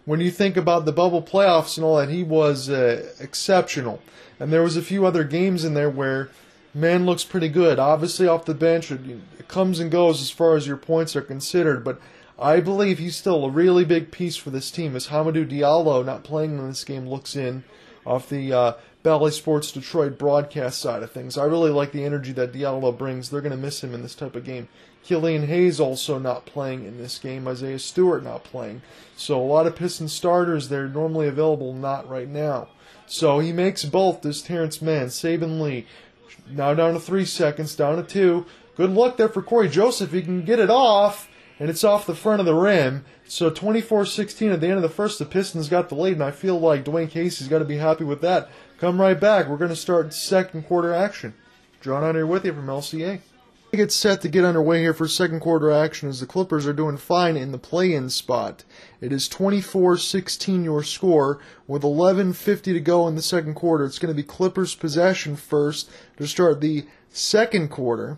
when 0.05 0.19
you 0.19 0.31
think 0.31 0.57
about 0.57 0.85
the 0.85 0.91
bubble 0.91 1.21
playoffs 1.21 1.77
and 1.77 1.85
all 1.85 1.97
that, 1.97 2.09
he 2.09 2.23
was 2.23 2.69
uh, 2.69 3.11
exceptional. 3.19 4.01
And 4.39 4.51
there 4.51 4.63
was 4.63 4.77
a 4.77 4.81
few 4.81 5.05
other 5.05 5.23
games 5.23 5.63
in 5.63 5.73
there 5.73 5.89
where 5.89 6.29
Mann 6.73 7.05
looks 7.05 7.23
pretty 7.23 7.49
good. 7.49 7.79
Obviously, 7.79 8.27
off 8.27 8.45
the 8.45 8.53
bench, 8.53 8.91
it 8.91 9.47
comes 9.47 9.79
and 9.79 9.89
goes 9.89 10.21
as 10.21 10.31
far 10.31 10.55
as 10.55 10.67
your 10.67 10.77
points 10.77 11.15
are 11.15 11.21
considered, 11.21 11.83
but 11.83 11.99
I 12.39 12.59
believe 12.59 12.99
he's 12.99 13.15
still 13.15 13.45
a 13.45 13.49
really 13.49 13.83
big 13.83 14.11
piece 14.11 14.35
for 14.35 14.51
this 14.51 14.69
team. 14.69 14.95
As 14.95 15.07
Hamidou 15.07 15.49
Diallo, 15.49 16.05
not 16.05 16.23
playing 16.23 16.57
in 16.57 16.67
this 16.67 16.83
game, 16.83 17.07
looks 17.07 17.35
in 17.35 17.63
off 18.05 18.29
the 18.29 18.53
uh, 18.53 18.73
Bally 19.01 19.31
Sports 19.31 19.71
Detroit 19.71 20.19
broadcast 20.19 20.79
side 20.79 21.01
of 21.01 21.11
things. 21.11 21.37
I 21.37 21.45
really 21.45 21.71
like 21.71 21.91
the 21.91 22.05
energy 22.05 22.31
that 22.33 22.53
Diallo 22.53 22.95
brings. 22.95 23.29
They're 23.29 23.41
going 23.41 23.51
to 23.51 23.57
miss 23.57 23.83
him 23.83 23.93
in 23.93 24.03
this 24.03 24.15
type 24.15 24.35
of 24.35 24.43
game. 24.43 24.67
Killian 25.03 25.47
Hayes 25.47 25.79
also 25.79 26.19
not 26.19 26.45
playing 26.45 26.85
in 26.85 26.97
this 26.97 27.17
game. 27.17 27.47
Isaiah 27.47 27.79
Stewart 27.79 28.23
not 28.23 28.43
playing. 28.43 28.81
So 29.15 29.39
a 29.39 29.41
lot 29.41 29.65
of 29.65 29.75
Piston 29.75 30.07
starters 30.07 30.69
they're 30.69 30.87
normally 30.87 31.27
available, 31.27 31.73
not 31.73 32.09
right 32.09 32.27
now. 32.27 32.67
So 33.07 33.39
he 33.39 33.53
makes 33.53 33.85
both 33.85 34.21
this 34.21 34.41
Terance 34.41 34.81
Mann, 34.81 35.07
Saben 35.07 35.61
Lee. 35.61 35.87
Now 36.49 36.73
down 36.73 36.93
to 36.93 36.99
three 36.99 37.25
seconds, 37.25 37.73
down 37.75 37.95
to 37.95 38.03
two. 38.03 38.45
Good 38.75 38.91
luck 38.91 39.17
there 39.17 39.29
for 39.29 39.41
Cory 39.41 39.69
Joseph. 39.69 40.11
He 40.11 40.21
can 40.21 40.43
get 40.43 40.59
it 40.59 40.69
off 40.69 41.29
and 41.59 41.69
it's 41.69 41.83
off 41.83 42.05
the 42.05 42.15
front 42.15 42.39
of 42.39 42.45
the 42.45 42.53
rim. 42.53 43.05
So 43.25 43.49
24-16 43.49 44.53
at 44.53 44.61
the 44.61 44.67
end 44.67 44.75
of 44.75 44.81
the 44.81 44.89
first, 44.89 45.19
the 45.19 45.25
Pistons 45.25 45.69
got 45.69 45.89
the 45.89 45.95
lead, 45.95 46.13
and 46.13 46.23
I 46.23 46.31
feel 46.31 46.59
like 46.59 46.85
Dwane 46.85 47.09
Casey's 47.09 47.47
got 47.47 47.59
to 47.59 47.65
be 47.65 47.77
happy 47.77 48.03
with 48.03 48.21
that. 48.21 48.49
Come 48.79 49.01
right 49.01 49.19
back. 49.19 49.47
We're 49.47 49.57
going 49.57 49.69
to 49.69 49.75
start 49.75 50.13
second 50.13 50.67
quarter 50.67 50.93
action. 50.93 51.33
John 51.81 52.03
on 52.03 52.15
here 52.15 52.27
with 52.27 52.45
you 52.45 52.53
from 52.53 52.67
LCA. 52.67 53.21
Get 53.73 53.91
set 53.91 54.21
to 54.21 54.29
get 54.29 54.45
underway 54.45 54.79
here 54.79 54.93
for 54.93 55.09
second 55.09 55.41
quarter 55.41 55.71
action 55.71 56.07
as 56.07 56.21
the 56.21 56.25
Clippers 56.25 56.65
are 56.65 56.73
doing 56.73 56.95
fine 56.95 57.35
in 57.35 57.51
the 57.51 57.57
play-in 57.57 58.09
spot. 58.09 58.63
It 59.01 59.11
is 59.11 59.27
24-16 59.27 60.63
your 60.63 60.83
score 60.83 61.39
with 61.67 61.83
11:50 61.83 62.63
to 62.63 62.79
go 62.79 63.07
in 63.07 63.15
the 63.15 63.21
second 63.21 63.55
quarter. 63.55 63.83
It's 63.83 63.99
going 63.99 64.13
to 64.13 64.19
be 64.19 64.23
Clippers 64.23 64.73
possession 64.73 65.35
first 65.35 65.89
to 66.17 66.25
start 66.25 66.61
the 66.61 66.85
second 67.09 67.69
quarter 67.69 68.17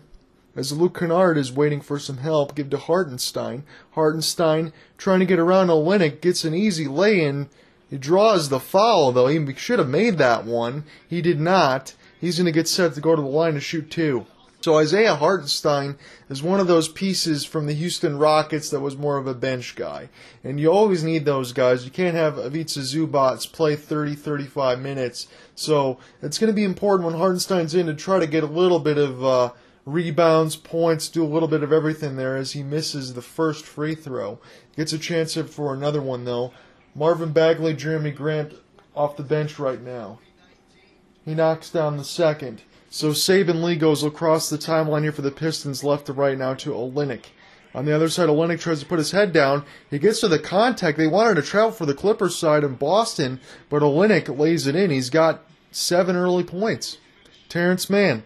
as 0.60 0.72
Luke 0.72 0.98
Kennard 0.98 1.38
is 1.38 1.50
waiting 1.50 1.80
for 1.80 1.98
some 1.98 2.18
help, 2.18 2.54
give 2.54 2.68
to 2.68 2.76
Hartenstein. 2.76 3.64
Hartenstein, 3.92 4.74
trying 4.98 5.20
to 5.20 5.26
get 5.26 5.38
around 5.38 5.68
Olynyk, 5.68 6.20
gets 6.20 6.44
an 6.44 6.54
easy 6.54 6.86
lay-in. 6.86 7.48
He 7.88 7.96
draws 7.96 8.50
the 8.50 8.60
foul, 8.60 9.10
though. 9.10 9.26
He 9.26 9.54
should 9.54 9.78
have 9.78 9.88
made 9.88 10.18
that 10.18 10.44
one. 10.44 10.84
He 11.08 11.22
did 11.22 11.40
not. 11.40 11.94
He's 12.20 12.36
going 12.36 12.44
to 12.44 12.52
get 12.52 12.68
set 12.68 12.92
to 12.92 13.00
go 13.00 13.16
to 13.16 13.22
the 13.22 13.26
line 13.26 13.54
to 13.54 13.60
shoot 13.60 13.90
two. 13.90 14.26
So 14.60 14.76
Isaiah 14.76 15.14
Hartenstein 15.14 15.96
is 16.28 16.42
one 16.42 16.60
of 16.60 16.66
those 16.66 16.86
pieces 16.86 17.46
from 17.46 17.66
the 17.66 17.72
Houston 17.72 18.18
Rockets 18.18 18.68
that 18.68 18.80
was 18.80 18.94
more 18.94 19.16
of 19.16 19.26
a 19.26 19.32
bench 19.32 19.74
guy. 19.74 20.10
And 20.44 20.60
you 20.60 20.70
always 20.70 21.02
need 21.02 21.24
those 21.24 21.54
guys. 21.54 21.86
You 21.86 21.90
can't 21.90 22.14
have 22.14 22.36
Ivica 22.36 22.80
Zubac 22.80 23.50
play 23.52 23.74
30, 23.74 24.14
35 24.14 24.78
minutes. 24.78 25.28
So 25.54 25.98
it's 26.20 26.38
going 26.38 26.52
to 26.52 26.54
be 26.54 26.64
important 26.64 27.06
when 27.06 27.18
Hartenstein's 27.18 27.74
in 27.74 27.86
to 27.86 27.94
try 27.94 28.18
to 28.18 28.26
get 28.26 28.44
a 28.44 28.48
little 28.48 28.80
bit 28.80 28.98
of 28.98 29.24
uh, 29.24 29.50
rebounds, 29.86 30.56
points, 30.56 31.08
do 31.08 31.24
a 31.24 31.26
little 31.26 31.48
bit 31.48 31.62
of 31.62 31.72
everything 31.72 32.16
there 32.16 32.36
as 32.36 32.52
he 32.52 32.62
misses 32.62 33.14
the 33.14 33.22
first 33.22 33.64
free 33.64 33.94
throw. 33.94 34.38
Gets 34.76 34.92
a 34.92 34.98
chance 34.98 35.34
for 35.34 35.74
another 35.74 36.02
one 36.02 36.24
though. 36.24 36.52
Marvin 36.94 37.32
Bagley, 37.32 37.74
Jerami 37.74 38.14
Grant 38.14 38.54
off 38.94 39.16
the 39.16 39.22
bench 39.22 39.58
right 39.58 39.80
now. 39.80 40.18
He 41.24 41.34
knocks 41.34 41.70
down 41.70 41.96
the 41.96 42.04
second. 42.04 42.62
So 42.90 43.10
Saben 43.10 43.62
Lee 43.62 43.76
goes 43.76 44.02
across 44.02 44.50
the 44.50 44.58
timeline 44.58 45.02
here 45.02 45.12
for 45.12 45.22
the 45.22 45.30
Pistons 45.30 45.84
left 45.84 46.06
to 46.06 46.12
right 46.12 46.36
now 46.36 46.54
to 46.54 46.70
Olynyk. 46.70 47.26
On 47.72 47.84
the 47.84 47.94
other 47.94 48.08
side, 48.08 48.28
Olynyk 48.28 48.58
tries 48.58 48.80
to 48.80 48.86
put 48.86 48.98
his 48.98 49.12
head 49.12 49.32
down. 49.32 49.64
He 49.88 50.00
gets 50.00 50.20
to 50.20 50.28
the 50.28 50.40
contact. 50.40 50.98
They 50.98 51.06
wanted 51.06 51.36
to 51.36 51.42
travel 51.42 51.70
for 51.70 51.86
the 51.86 51.94
Clippers 51.94 52.34
side 52.34 52.64
in 52.64 52.74
Boston, 52.74 53.38
but 53.68 53.82
Olynyk 53.82 54.36
lays 54.36 54.66
it 54.66 54.74
in. 54.74 54.90
He's 54.90 55.08
got 55.08 55.44
seven 55.70 56.16
early 56.16 56.42
points. 56.42 56.98
Terance 57.48 57.88
Mann 57.88 58.24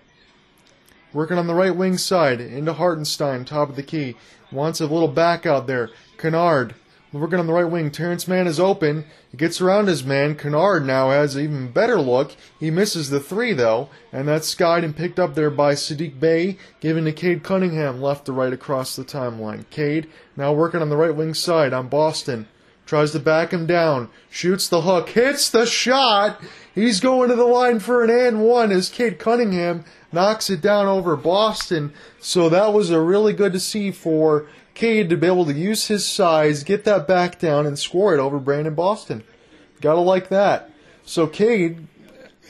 Working 1.14 1.38
on 1.38 1.46
the 1.46 1.55
right 1.55 1.74
wing 1.74 1.96
side 1.96 2.40
into 2.40 2.72
Hartenstein, 2.72 3.44
top 3.44 3.70
of 3.70 3.77
the 3.77 3.83
key. 3.83 4.16
Wants 4.50 4.81
a 4.81 4.87
little 4.87 5.09
back 5.09 5.46
out 5.46 5.66
there. 5.66 5.90
Kennard 6.18 6.74
working 7.12 7.38
on 7.38 7.46
the 7.46 7.53
right 7.53 7.70
wing. 7.70 7.92
Terance 7.92 8.27
Mann 8.27 8.48
is 8.48 8.59
open. 8.59 9.05
He 9.31 9.37
gets 9.37 9.61
around 9.61 9.87
his 9.87 10.05
man. 10.05 10.35
Kennard 10.35 10.85
now 10.85 11.11
has 11.11 11.37
an 11.37 11.44
even 11.44 11.70
better 11.70 12.00
look. 12.00 12.33
He 12.59 12.70
misses 12.70 13.11
the 13.11 13.20
three 13.20 13.53
though, 13.53 13.88
and 14.12 14.27
that's 14.27 14.48
skied 14.48 14.83
and 14.83 14.96
picked 14.96 15.20
up 15.20 15.35
there 15.35 15.50
by 15.50 15.74
Saddiq 15.74 16.18
Bey, 16.18 16.59
giving 16.81 17.05
to 17.05 17.12
Cade 17.12 17.44
Cunningham 17.44 18.03
left 18.03 18.27
to 18.27 18.33
right 18.33 18.53
across 18.53 18.96
the 18.96 19.05
timeline. 19.05 19.68
Cade 19.70 20.09
now 20.37 20.53
working 20.53 20.83
on 20.83 20.88
the 20.88 20.96
right 20.96 21.14
wing 21.14 21.35
side 21.35 21.72
on 21.72 21.88
Boston. 21.88 22.48
tries 22.87 23.12
to 23.12 23.20
back 23.20 23.53
him 23.53 23.66
down, 23.66 24.11
shoots 24.29 24.68
the 24.68 24.83
hook, 24.83 25.09
hits 25.11 25.48
the 25.48 25.64
shot. 25.64 26.40
He's 26.74 27.00
going 27.00 27.31
to 27.31 27.37
the 27.37 27.44
line 27.44 27.79
for 27.79 28.03
an 28.03 28.11
and 28.11 28.42
one 28.42 28.72
as 28.72 28.88
Cade 28.88 29.18
Cunningham 29.18 29.85
knocks 30.14 30.48
it 30.48 30.61
down 30.61 30.87
over 30.87 31.16
Boston. 31.16 31.92
So 32.20 32.48
that 32.48 32.72
was 32.72 32.90
a 32.90 33.00
really 33.00 33.33
good 33.33 33.53
to 33.53 33.61
see 33.61 33.90
for 33.90 34.46
Cade 34.74 35.11
to 35.11 35.16
be 35.16 35.27
able 35.27 35.44
to 35.46 35.53
use 35.53 35.88
his 35.88 36.07
size, 36.07 36.64
get 36.64 36.85
that 36.85 37.07
back 37.07 37.38
down, 37.38 37.66
and 37.66 37.79
score 37.79 38.14
it 38.14 38.20
over 38.20 38.38
Brandon 38.38 38.74
Boston. 38.74 39.22
Gotta 39.81 40.00
like 40.00 40.29
that. 40.31 40.70
So 41.05 41.27
Cade, 41.27 41.87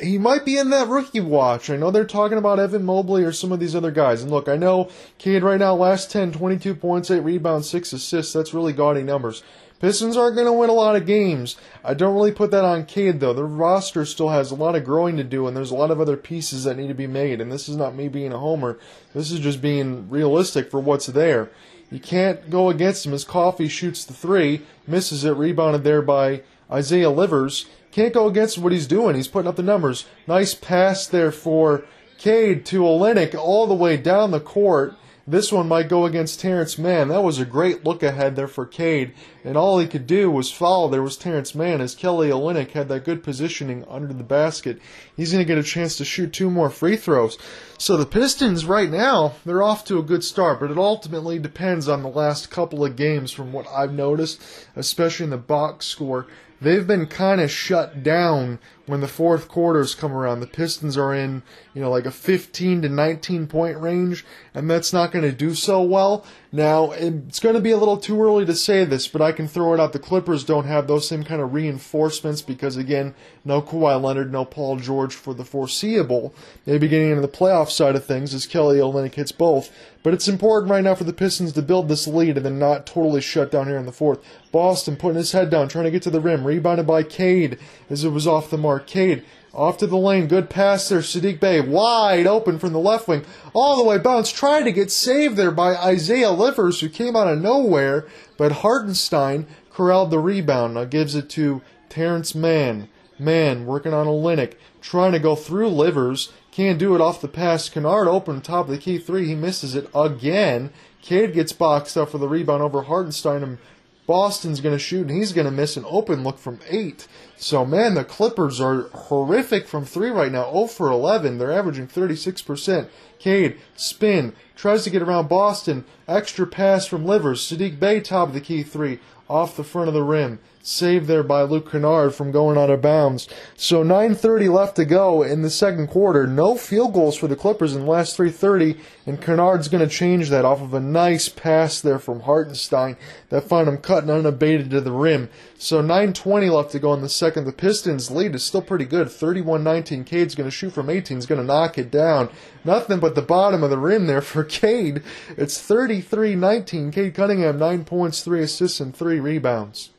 he 0.00 0.18
might 0.18 0.44
be 0.44 0.56
in 0.56 0.70
that 0.70 0.88
rookie 0.88 1.20
watch. 1.20 1.68
I 1.70 1.76
know 1.76 1.90
they're 1.90 2.04
talking 2.04 2.38
about 2.38 2.58
Evan 2.58 2.84
Mobley 2.84 3.24
or 3.24 3.32
some 3.32 3.52
of 3.52 3.60
these 3.60 3.74
other 3.74 3.90
guys. 3.90 4.22
And 4.22 4.30
look, 4.30 4.48
I 4.48 4.56
know 4.56 4.88
Cade 5.18 5.42
right 5.42 5.58
now, 5.58 5.74
last 5.74 6.10
10, 6.10 6.32
22 6.32 6.74
points, 6.74 7.10
8 7.10 7.20
rebounds, 7.20 7.68
6 7.68 7.92
assists. 7.92 8.32
That's 8.32 8.54
really 8.54 8.72
gaudy 8.72 9.02
numbers. 9.02 9.42
Pistons 9.84 10.16
aren't 10.16 10.34
going 10.34 10.46
to 10.46 10.52
win 10.54 10.70
a 10.70 10.72
lot 10.72 10.96
of 10.96 11.04
games. 11.04 11.58
I 11.84 11.92
don't 11.92 12.14
really 12.14 12.32
put 12.32 12.50
that 12.52 12.64
on 12.64 12.86
Cade, 12.86 13.20
though. 13.20 13.34
The 13.34 13.44
roster 13.44 14.06
still 14.06 14.30
has 14.30 14.50
a 14.50 14.54
lot 14.54 14.74
of 14.74 14.82
growing 14.82 15.18
to 15.18 15.24
do, 15.24 15.46
and 15.46 15.54
there's 15.54 15.70
a 15.70 15.74
lot 15.74 15.90
of 15.90 16.00
other 16.00 16.16
pieces 16.16 16.64
that 16.64 16.78
need 16.78 16.88
to 16.88 16.94
be 16.94 17.06
made. 17.06 17.38
And 17.38 17.52
this 17.52 17.68
is 17.68 17.76
not 17.76 17.94
me 17.94 18.08
being 18.08 18.32
a 18.32 18.38
homer. 18.38 18.78
This 19.12 19.30
is 19.30 19.40
just 19.40 19.60
being 19.60 20.08
realistic 20.08 20.70
for 20.70 20.80
what's 20.80 21.04
there. 21.08 21.50
You 21.90 22.00
can't 22.00 22.48
go 22.48 22.70
against 22.70 23.04
him 23.04 23.12
as 23.12 23.24
Coffey 23.24 23.68
shoots 23.68 24.06
the 24.06 24.14
three, 24.14 24.62
misses 24.86 25.22
it, 25.22 25.36
rebounded 25.36 25.84
there 25.84 26.00
by 26.00 26.40
Isaiah 26.72 27.10
Livers. 27.10 27.66
Can't 27.92 28.14
go 28.14 28.26
against 28.26 28.56
what 28.56 28.72
he's 28.72 28.86
doing. 28.86 29.14
He's 29.14 29.28
putting 29.28 29.50
up 29.50 29.56
the 29.56 29.62
numbers. 29.62 30.06
Nice 30.26 30.54
pass 30.54 31.06
there 31.06 31.30
for 31.30 31.84
Cade 32.16 32.64
to 32.64 32.80
Olynyk 32.80 33.34
all 33.34 33.66
the 33.66 33.74
way 33.74 33.98
down 33.98 34.30
the 34.30 34.40
court. 34.40 34.94
This 35.26 35.50
one 35.50 35.68
might 35.68 35.88
go 35.88 36.04
against 36.04 36.40
Terance 36.40 36.76
Mann. 36.76 37.08
That 37.08 37.22
was 37.22 37.38
a 37.38 37.46
great 37.46 37.82
look 37.82 38.02
ahead 38.02 38.36
there 38.36 38.46
for 38.46 38.66
Cade, 38.66 39.14
and 39.42 39.56
all 39.56 39.78
he 39.78 39.86
could 39.86 40.06
do 40.06 40.30
was 40.30 40.52
follow. 40.52 40.86
There 40.88 41.02
was 41.02 41.16
Terance 41.16 41.54
Mann 41.54 41.80
as 41.80 41.94
Kelly 41.94 42.28
Olynyk 42.28 42.72
had 42.72 42.88
that 42.88 43.04
good 43.04 43.22
positioning 43.22 43.86
under 43.88 44.12
the 44.12 44.22
basket. 44.22 44.82
He's 45.16 45.32
going 45.32 45.42
to 45.42 45.48
get 45.48 45.56
a 45.56 45.62
chance 45.62 45.96
to 45.96 46.04
shoot 46.04 46.34
two 46.34 46.50
more 46.50 46.68
free 46.68 46.96
throws. 46.96 47.38
So 47.78 47.96
the 47.96 48.04
Pistons 48.04 48.66
right 48.66 48.90
now, 48.90 49.32
they're 49.46 49.62
off 49.62 49.86
to 49.86 49.98
a 49.98 50.02
good 50.02 50.24
start, 50.24 50.60
but 50.60 50.70
it 50.70 50.76
ultimately 50.76 51.38
depends 51.38 51.88
on 51.88 52.02
the 52.02 52.08
last 52.10 52.50
couple 52.50 52.84
of 52.84 52.96
games 52.96 53.32
from 53.32 53.50
what 53.50 53.66
I've 53.68 53.94
noticed, 53.94 54.42
especially 54.76 55.24
in 55.24 55.30
the 55.30 55.38
box 55.38 55.86
score 55.86 56.26
they've 56.60 56.86
been 56.86 57.06
kind 57.06 57.40
of 57.40 57.50
shut 57.50 58.02
down 58.02 58.58
when 58.86 59.00
the 59.00 59.08
fourth 59.08 59.48
quarters 59.48 59.94
come 59.94 60.12
around. 60.12 60.40
The 60.40 60.46
Pistons 60.46 60.96
are 60.96 61.14
in, 61.14 61.42
you 61.72 61.80
know, 61.80 61.90
like 61.90 62.06
a 62.06 62.10
15 62.10 62.82
to 62.82 62.88
19 62.88 63.46
point 63.46 63.78
range, 63.78 64.24
and 64.52 64.70
that's 64.70 64.92
not 64.92 65.12
going 65.12 65.24
to 65.24 65.32
do 65.32 65.54
so 65.54 65.82
well. 65.82 66.24
Now, 66.52 66.92
it's 66.92 67.40
going 67.40 67.56
to 67.56 67.60
be 67.60 67.72
a 67.72 67.76
little 67.76 67.96
too 67.96 68.22
early 68.22 68.46
to 68.46 68.54
say 68.54 68.84
this, 68.84 69.08
but 69.08 69.20
I 69.20 69.32
can 69.32 69.48
throw 69.48 69.74
it 69.74 69.80
out. 69.80 69.92
The 69.92 69.98
Clippers 69.98 70.44
don't 70.44 70.66
have 70.66 70.86
those 70.86 71.08
same 71.08 71.24
kind 71.24 71.40
of 71.40 71.52
reinforcements 71.52 72.42
because, 72.42 72.76
again, 72.76 73.14
no 73.44 73.60
Kawhi 73.60 74.00
Leonard, 74.00 74.30
no 74.30 74.44
Paul 74.44 74.76
George 74.76 75.14
for 75.14 75.34
the 75.34 75.44
foreseeable. 75.44 76.34
Maybe 76.64 76.86
getting 76.86 77.10
into 77.10 77.22
the 77.22 77.28
playoff 77.28 77.70
side 77.70 77.96
of 77.96 78.04
things 78.04 78.34
as 78.34 78.46
Kelly 78.46 78.78
Olynyk 78.78 79.14
hits 79.14 79.32
both. 79.32 79.70
But 80.04 80.12
it's 80.12 80.28
important 80.28 80.70
right 80.70 80.84
now 80.84 80.94
for 80.94 81.04
the 81.04 81.14
Pistons 81.14 81.54
to 81.54 81.62
build 81.62 81.88
this 81.88 82.06
lead 82.06 82.36
and 82.36 82.44
then 82.44 82.58
not 82.58 82.84
totally 82.84 83.22
shut 83.22 83.50
down 83.50 83.66
here 83.66 83.78
in 83.78 83.86
the 83.86 83.92
fourth. 83.92 84.20
Boston 84.52 84.96
putting 84.96 85.16
his 85.16 85.32
head 85.32 85.48
down, 85.48 85.66
trying 85.66 85.84
to 85.84 85.90
get 85.90 86.02
to 86.02 86.10
the 86.10 86.20
rim, 86.20 86.46
rebounded 86.46 86.86
by 86.86 87.02
Cade 87.02 87.58
as 87.88 88.04
it 88.04 88.10
was 88.10 88.26
off 88.26 88.50
the 88.50 88.58
mark. 88.58 88.73
Cade 88.80 89.24
off 89.52 89.78
to 89.78 89.86
the 89.86 89.96
lane, 89.96 90.26
good 90.26 90.50
pass 90.50 90.88
there. 90.88 90.98
Saddiq 90.98 91.38
Bey 91.38 91.60
wide 91.60 92.26
open 92.26 92.58
from 92.58 92.72
the 92.72 92.80
left 92.80 93.06
wing, 93.06 93.24
all 93.52 93.76
the 93.76 93.84
way 93.84 93.98
bounced, 93.98 94.34
trying 94.34 94.64
to 94.64 94.72
get 94.72 94.90
saved 94.90 95.36
there 95.36 95.52
by 95.52 95.76
Isaiah 95.76 96.32
Livers, 96.32 96.80
who 96.80 96.88
came 96.88 97.14
out 97.14 97.28
of 97.28 97.40
nowhere, 97.40 98.06
but 98.36 98.52
Hartenstein 98.52 99.46
corralled 99.70 100.10
the 100.10 100.18
rebound. 100.18 100.74
Now 100.74 100.84
gives 100.84 101.14
it 101.14 101.30
to 101.30 101.62
Terance 101.88 102.34
Mann. 102.34 102.88
Mann 103.16 103.64
working 103.64 103.94
on 103.94 104.06
Olynyk, 104.06 104.54
trying 104.80 105.12
to 105.12 105.20
go 105.20 105.36
through 105.36 105.68
Livers. 105.68 106.32
Can't 106.50 106.78
do 106.78 106.94
it 106.96 107.00
off 107.00 107.20
the 107.20 107.28
pass. 107.28 107.68
Kennard 107.68 108.08
open 108.08 108.40
top 108.40 108.66
of 108.66 108.72
the 108.72 108.78
key 108.78 108.98
three. 108.98 109.26
He 109.26 109.34
misses 109.36 109.76
it 109.76 109.88
again. 109.94 110.70
Cade 111.00 111.32
gets 111.32 111.52
boxed 111.52 111.96
up 111.96 112.10
for 112.10 112.18
the 112.18 112.28
rebound 112.28 112.62
over 112.62 112.82
Hartenstein, 112.82 113.42
and 113.42 113.58
Boston's 114.06 114.60
going 114.60 114.74
to 114.74 114.78
shoot, 114.78 115.08
and 115.08 115.16
he's 115.16 115.32
going 115.32 115.46
to 115.46 115.50
miss 115.50 115.76
an 115.76 115.84
open 115.86 116.22
look 116.22 116.38
from 116.38 116.60
eight. 116.68 117.08
So, 117.36 117.64
man, 117.64 117.94
the 117.94 118.04
Clippers 118.04 118.60
are 118.60 118.88
horrific 118.88 119.66
from 119.66 119.84
three 119.84 120.10
right 120.10 120.30
now. 120.30 120.52
0 120.52 120.66
for 120.66 120.90
11. 120.90 121.38
They're 121.38 121.52
averaging 121.52 121.88
36%. 121.88 122.88
Cade, 123.18 123.58
spin, 123.76 124.34
tries 124.56 124.84
to 124.84 124.90
get 124.90 125.02
around 125.02 125.28
Boston. 125.28 125.84
Extra 126.06 126.46
pass 126.46 126.86
from 126.86 127.06
Livers. 127.06 127.40
Saddiq 127.40 127.78
Bey, 127.78 128.00
top 128.00 128.28
of 128.28 128.34
the 128.34 128.40
key 128.40 128.62
three, 128.62 128.98
off 129.28 129.56
the 129.56 129.64
front 129.64 129.88
of 129.88 129.94
the 129.94 130.02
rim 130.02 130.38
saved 130.66 131.06
there 131.06 131.22
by 131.22 131.42
Luke 131.42 131.70
Kennard 131.70 132.14
from 132.14 132.32
going 132.32 132.56
out 132.56 132.70
of 132.70 132.80
bounds. 132.80 133.28
So 133.54 133.84
9:30 133.84 134.48
left 134.48 134.76
to 134.76 134.86
go 134.86 135.22
in 135.22 135.42
the 135.42 135.50
second 135.50 135.88
quarter. 135.88 136.26
No 136.26 136.56
field 136.56 136.94
goals 136.94 137.18
for 137.18 137.28
the 137.28 137.36
Clippers 137.36 137.74
in 137.74 137.82
the 137.82 137.90
last 137.90 138.16
3:30, 138.16 138.78
and 139.06 139.20
Kennard's 139.20 139.68
going 139.68 139.86
to 139.86 139.94
change 139.94 140.30
that 140.30 140.46
off 140.46 140.62
of 140.62 140.72
a 140.72 140.80
nice 140.80 141.28
pass 141.28 141.82
there 141.82 141.98
from 141.98 142.20
Hartenstein 142.20 142.96
that 143.28 143.44
found 143.44 143.68
him 143.68 143.76
cutting 143.76 144.08
unabated 144.08 144.70
to 144.70 144.80
the 144.80 144.90
rim. 144.90 145.28
So 145.58 145.82
9:20 145.82 146.50
left 146.50 146.72
to 146.72 146.78
go 146.78 146.94
in 146.94 147.02
the 147.02 147.10
second. 147.10 147.44
The 147.44 147.52
Pistons' 147.52 148.10
lead 148.10 148.34
is 148.34 148.42
still 148.42 148.62
pretty 148.62 148.86
good, 148.86 149.08
31-19. 149.08 150.04
Cade's 150.06 150.34
going 150.34 150.48
to 150.48 150.50
shoot 150.50 150.72
from 150.72 150.88
18. 150.88 151.18
He's 151.18 151.26
going 151.26 151.42
to 151.42 151.46
knock 151.46 151.76
it 151.76 151.90
down. 151.90 152.30
Nothing 152.64 153.00
but 153.00 153.14
the 153.14 153.22
bottom 153.22 153.62
of 153.62 153.68
the 153.68 153.78
rim 153.78 154.06
there 154.06 154.22
for 154.22 154.42
Cade. 154.44 155.02
It's 155.36 155.60
33-19. 155.60 156.90
Cade 156.90 157.14
Cunningham, 157.14 157.58
nine 157.58 157.84
points, 157.84 158.22
three 158.22 158.42
assists, 158.42 158.80
and 158.80 158.96
three 158.96 159.20
rebounds. 159.20 159.90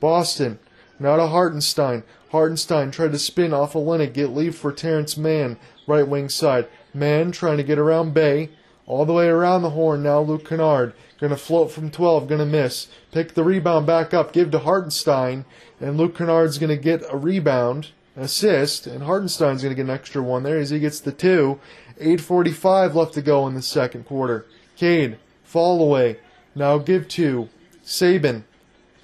Boston. 0.00 0.58
Now 0.98 1.16
to 1.16 1.26
Hartenstein. 1.26 2.02
Hartenstein 2.30 2.90
tried 2.90 3.12
to 3.12 3.18
spin 3.18 3.52
off 3.52 3.74
of 3.74 3.84
Olynyk, 3.84 4.12
get 4.12 4.34
leave 4.34 4.56
for 4.56 4.72
Terance 4.72 5.16
Mann, 5.16 5.58
right 5.86 6.06
wing 6.06 6.28
side. 6.28 6.68
Mann 6.92 7.32
trying 7.32 7.56
to 7.58 7.62
get 7.62 7.78
around 7.78 8.14
Bey, 8.14 8.50
All 8.86 9.04
the 9.04 9.12
way 9.12 9.26
around 9.26 9.62
the 9.62 9.70
horn 9.70 10.02
now, 10.04 10.20
Luke 10.20 10.48
Kennard. 10.48 10.92
Gonna 11.20 11.36
float 11.36 11.72
from 11.72 11.90
12, 11.90 12.28
gonna 12.28 12.46
miss. 12.46 12.88
Pick 13.10 13.34
the 13.34 13.42
rebound 13.42 13.86
back 13.86 14.14
up, 14.14 14.32
give 14.32 14.50
to 14.52 14.60
Hartenstein, 14.60 15.44
and 15.80 15.96
Luke 15.96 16.16
Kennard's 16.16 16.58
gonna 16.58 16.76
get 16.76 17.02
a 17.10 17.16
rebound, 17.16 17.88
assist, 18.16 18.86
and 18.86 19.02
Hartenstein's 19.04 19.62
gonna 19.62 19.74
get 19.74 19.86
an 19.86 19.90
extra 19.90 20.22
one 20.22 20.44
there 20.44 20.58
as 20.58 20.70
he 20.70 20.78
gets 20.78 21.00
the 21.00 21.12
two. 21.12 21.58
8.45 22.00 22.94
left 22.94 23.14
to 23.14 23.22
go 23.22 23.46
in 23.46 23.54
the 23.54 23.62
second 23.62 24.04
quarter. 24.06 24.46
Cade, 24.76 25.18
fall 25.42 25.82
away. 25.82 26.18
Now 26.54 26.78
give 26.78 27.08
to 27.08 27.48
Saben. 27.84 28.44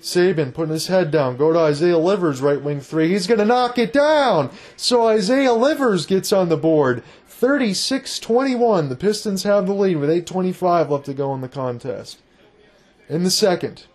Saben 0.03 0.53
putting 0.53 0.73
his 0.73 0.89
head 0.89 1.13
down. 1.13 1.37
Go 1.37 1.53
to 1.53 1.59
Isaiah 1.61 1.97
Livers, 1.97 2.41
right 2.41 2.61
wing 2.61 2.81
three. 2.81 3.11
He's 3.11 3.29
going 3.29 3.39
to 3.39 3.47
knock 3.47 3.79
it 3.79 3.93
down. 3.93 4.51
So 4.77 5.07
Isaiah 5.07 5.53
Livers 5.53 6.07
gets 6.07 6.33
on 6.33 6.49
the 6.49 6.57
board. 6.57 7.05
36 7.29 8.19
21. 8.19 8.89
The 8.89 8.97
Pistons 8.97 9.45
have 9.45 9.67
the 9.67 9.73
lead 9.73 9.97
with 9.97 10.11
8.25 10.11 10.91
left 10.91 11.07
to 11.07 11.15
go 11.15 11.33
in 11.35 11.41
the 11.41 11.49
contest. 11.49 12.19
In 13.09 13.23
the 13.23 13.31
second, 13.31 13.87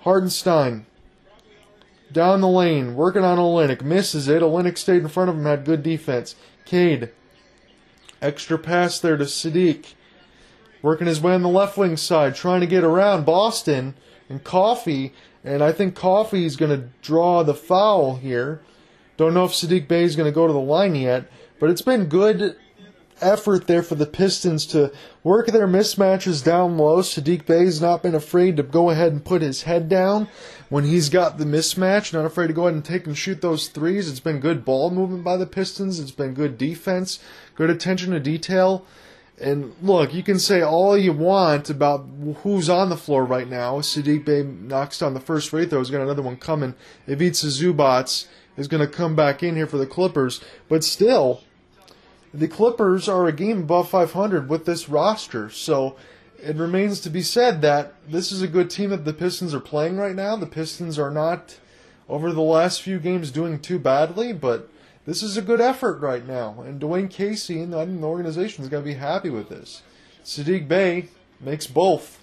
Hartenstein 0.00 0.86
down 2.12 2.40
the 2.40 2.48
lane, 2.48 2.96
working 2.96 3.24
on 3.24 3.38
Olynyk. 3.38 3.82
Misses 3.82 4.26
it. 4.26 4.42
Olynyk 4.42 4.76
stayed 4.76 5.02
in 5.02 5.08
front 5.08 5.30
of 5.30 5.36
him, 5.36 5.44
had 5.44 5.64
good 5.64 5.84
defense. 5.84 6.34
Cade. 6.64 7.10
Extra 8.20 8.58
pass 8.58 8.98
there 8.98 9.16
to 9.16 9.24
Saddiq. 9.24 9.94
Working 10.82 11.06
his 11.06 11.20
way 11.20 11.34
on 11.34 11.42
the 11.42 11.48
left 11.48 11.76
wing 11.76 11.96
side, 11.96 12.34
trying 12.34 12.60
to 12.60 12.66
get 12.66 12.82
around 12.82 13.26
Boston 13.26 13.94
and 14.30 14.42
Coffey, 14.42 15.12
and 15.44 15.62
I 15.62 15.72
think 15.72 15.94
Coffey 15.94 16.46
is 16.46 16.56
going 16.56 16.70
to 16.70 16.88
draw 17.02 17.42
the 17.42 17.54
foul 17.54 18.16
here. 18.16 18.62
Don't 19.18 19.34
know 19.34 19.44
if 19.44 19.50
Saddiq 19.50 19.88
Bey 19.88 20.04
is 20.04 20.16
going 20.16 20.30
to 20.30 20.34
go 20.34 20.46
to 20.46 20.52
the 20.52 20.58
line 20.58 20.94
yet, 20.94 21.30
but 21.58 21.68
it's 21.68 21.82
been 21.82 22.06
good 22.06 22.56
effort 23.20 23.66
there 23.66 23.82
for 23.82 23.96
the 23.96 24.06
Pistons 24.06 24.64
to 24.66 24.92
work 25.22 25.48
their 25.48 25.68
mismatches 25.68 26.42
down 26.42 26.78
low. 26.78 27.02
Saddiq 27.02 27.44
Bey's 27.44 27.80
not 27.80 28.02
been 28.02 28.14
afraid 28.14 28.56
to 28.56 28.62
go 28.62 28.88
ahead 28.88 29.12
and 29.12 29.24
put 29.24 29.42
his 29.42 29.64
head 29.64 29.88
down 29.88 30.28
when 30.70 30.84
he's 30.84 31.08
got 31.10 31.36
the 31.36 31.44
mismatch, 31.44 32.12
not 32.12 32.24
afraid 32.24 32.46
to 32.46 32.52
go 32.52 32.62
ahead 32.62 32.74
and 32.74 32.84
take 32.84 33.06
and 33.06 33.18
shoot 33.18 33.42
those 33.42 33.68
threes. 33.68 34.08
It's 34.08 34.20
been 34.20 34.40
good 34.40 34.64
ball 34.64 34.90
movement 34.90 35.24
by 35.24 35.36
the 35.36 35.44
Pistons. 35.44 36.00
It's 36.00 36.12
been 36.12 36.32
good 36.32 36.56
defense, 36.56 37.18
good 37.56 37.68
attention 37.68 38.12
to 38.12 38.20
detail. 38.20 38.86
And 39.40 39.74
look, 39.80 40.12
you 40.12 40.22
can 40.22 40.38
say 40.38 40.60
all 40.60 40.98
you 40.98 41.14
want 41.14 41.70
about 41.70 42.06
who's 42.42 42.68
on 42.68 42.90
the 42.90 42.96
floor 42.96 43.24
right 43.24 43.48
now. 43.48 43.78
Saddiq 43.78 44.24
Bey 44.24 44.42
knocks 44.42 44.98
down 44.98 45.14
the 45.14 45.20
first 45.20 45.48
free 45.48 45.64
throw. 45.64 45.78
He's 45.78 45.90
got 45.90 46.02
another 46.02 46.22
one 46.22 46.36
coming. 46.36 46.74
Ivica 47.08 47.46
Zubac 47.46 48.26
is 48.58 48.68
going 48.68 48.86
to 48.86 48.92
come 48.92 49.16
back 49.16 49.42
in 49.42 49.56
here 49.56 49.66
for 49.66 49.78
the 49.78 49.86
Clippers. 49.86 50.42
But 50.68 50.84
still, 50.84 51.42
the 52.34 52.48
Clippers 52.48 53.08
are 53.08 53.26
a 53.26 53.32
game 53.32 53.60
above 53.60 53.88
500 53.88 54.48
with 54.48 54.66
this 54.66 54.90
roster. 54.90 55.48
So 55.48 55.96
it 56.42 56.56
remains 56.56 57.00
to 57.00 57.10
be 57.10 57.22
said 57.22 57.62
that 57.62 57.94
this 58.06 58.30
is 58.30 58.42
a 58.42 58.48
good 58.48 58.68
team 58.68 58.90
that 58.90 59.06
the 59.06 59.14
Pistons 59.14 59.54
are 59.54 59.60
playing 59.60 59.96
right 59.96 60.14
now. 60.14 60.36
The 60.36 60.46
Pistons 60.46 60.98
are 60.98 61.10
not, 61.10 61.58
over 62.10 62.30
the 62.32 62.42
last 62.42 62.82
few 62.82 62.98
games, 62.98 63.30
doing 63.30 63.58
too 63.58 63.78
badly, 63.78 64.34
but 64.34 64.68
this 65.06 65.22
is 65.22 65.36
a 65.36 65.42
good 65.42 65.60
effort 65.60 66.00
right 66.00 66.26
now, 66.26 66.60
and 66.60 66.80
Dwane 66.80 67.10
Casey 67.10 67.60
and 67.60 67.72
the 67.72 68.06
organization 68.06 68.62
is 68.62 68.70
going 68.70 68.82
to 68.82 68.90
be 68.90 68.94
happy 68.94 69.30
with 69.30 69.48
this. 69.48 69.82
Saddiq 70.24 70.68
Bey 70.68 71.08
makes 71.40 71.66
both. 71.66 72.22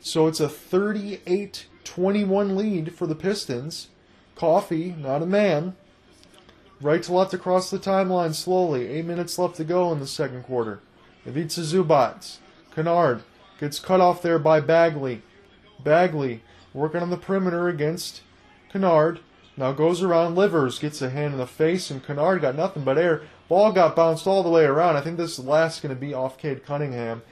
So 0.00 0.26
it's 0.26 0.40
a 0.40 0.48
38 0.48 1.66
21 1.84 2.56
lead 2.56 2.94
for 2.94 3.06
the 3.06 3.14
Pistons. 3.14 3.88
Coffey, 4.34 4.94
not 4.98 5.22
a 5.22 5.26
man. 5.26 5.76
Right 6.80 7.02
to 7.04 7.12
left 7.12 7.32
across 7.32 7.70
the 7.70 7.78
timeline 7.78 8.34
slowly. 8.34 8.88
Eight 8.88 9.04
minutes 9.06 9.38
left 9.38 9.56
to 9.56 9.64
go 9.64 9.92
in 9.92 10.00
the 10.00 10.06
second 10.06 10.42
quarter. 10.42 10.80
Ivica 11.26 11.60
Zubac. 11.60 12.38
Kennard 12.74 13.22
gets 13.58 13.78
cut 13.78 14.00
off 14.00 14.20
there 14.20 14.38
by 14.38 14.60
Bagley. 14.60 15.22
Bagley 15.82 16.42
working 16.74 17.00
on 17.00 17.10
the 17.10 17.16
perimeter 17.16 17.68
against 17.68 18.20
Kennard. 18.70 19.20
Now 19.56 19.72
goes 19.72 20.02
around 20.02 20.34
Livers, 20.34 20.78
gets 20.78 21.00
a 21.00 21.08
hand 21.08 21.32
in 21.32 21.38
the 21.38 21.46
face, 21.46 21.90
and 21.90 22.04
Kennard 22.04 22.42
got 22.42 22.56
nothing 22.56 22.84
but 22.84 22.98
air. 22.98 23.22
Ball 23.48 23.72
got 23.72 23.96
bounced 23.96 24.26
all 24.26 24.42
the 24.42 24.50
way 24.50 24.64
around. 24.64 24.96
I 24.96 25.00
think 25.00 25.16
this 25.16 25.38
last 25.38 25.82
going 25.82 25.94
to 25.94 26.00
be 26.00 26.12
off 26.12 26.36
Cade 26.36 26.64
Cunningham. 26.64 27.22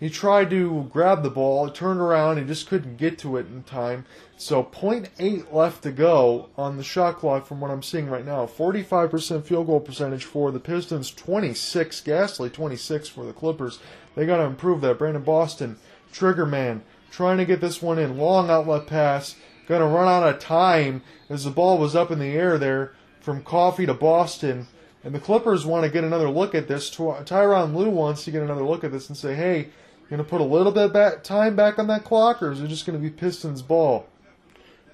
He 0.00 0.10
tried 0.10 0.50
to 0.50 0.88
grab 0.92 1.22
the 1.22 1.30
ball, 1.30 1.70
turned 1.70 2.00
around, 2.00 2.38
he 2.38 2.44
just 2.44 2.68
couldn't 2.68 2.96
get 2.96 3.16
to 3.18 3.36
it 3.36 3.46
in 3.46 3.62
time. 3.62 4.06
So 4.36 4.62
0.8 4.62 5.52
left 5.52 5.82
to 5.84 5.92
go 5.92 6.48
on 6.58 6.76
the 6.76 6.82
shot 6.82 7.18
clock 7.18 7.46
from 7.46 7.60
what 7.60 7.70
I'm 7.70 7.82
seeing 7.82 8.08
right 8.08 8.26
now. 8.26 8.46
45% 8.46 9.44
field 9.44 9.66
goal 9.66 9.80
percentage 9.80 10.24
for 10.24 10.50
the 10.50 10.60
Pistons, 10.60 11.10
26, 11.10 12.00
ghastly 12.00 12.50
26 12.50 13.08
for 13.08 13.24
the 13.24 13.32
Clippers. 13.32 13.78
They 14.14 14.26
got 14.26 14.38
to 14.38 14.44
improve 14.44 14.80
that. 14.80 14.98
Brandon 14.98 15.22
Boston, 15.22 15.78
trigger 16.12 16.46
man, 16.46 16.82
trying 17.10 17.38
to 17.38 17.44
get 17.44 17.60
this 17.60 17.80
one 17.80 17.98
in. 17.98 18.18
Long 18.18 18.50
outlet 18.50 18.86
pass, 18.86 19.36
going 19.66 19.80
to 19.80 19.86
run 19.86 20.08
out 20.08 20.28
of 20.28 20.40
time 20.40 21.02
as 21.28 21.44
the 21.44 21.50
ball 21.50 21.78
was 21.78 21.96
up 21.96 22.10
in 22.10 22.18
the 22.18 22.32
air 22.32 22.58
there 22.58 22.94
from 23.20 23.42
Coffey 23.42 23.86
to 23.86 23.94
Boston. 23.94 24.66
And 25.02 25.14
the 25.14 25.20
Clippers 25.20 25.66
want 25.66 25.84
to 25.84 25.90
get 25.90 26.04
another 26.04 26.30
look 26.30 26.54
at 26.54 26.68
this. 26.68 26.90
Tyronn 26.90 27.74
Lue 27.74 27.90
wants 27.90 28.24
to 28.24 28.30
get 28.30 28.42
another 28.42 28.64
look 28.64 28.84
at 28.84 28.92
this 28.92 29.08
and 29.08 29.16
say, 29.16 29.34
hey, 29.34 29.68
going 30.08 30.22
to 30.22 30.28
put 30.28 30.40
a 30.40 30.44
little 30.44 30.72
bit 30.72 30.92
back, 30.92 31.22
time 31.22 31.56
back 31.56 31.78
on 31.78 31.86
that 31.88 32.04
clock, 32.04 32.42
or 32.42 32.52
is 32.52 32.60
it 32.60 32.68
just 32.68 32.86
going 32.86 32.98
to 32.98 33.02
be 33.02 33.10
Pistons 33.10 33.62
ball? 33.62 34.06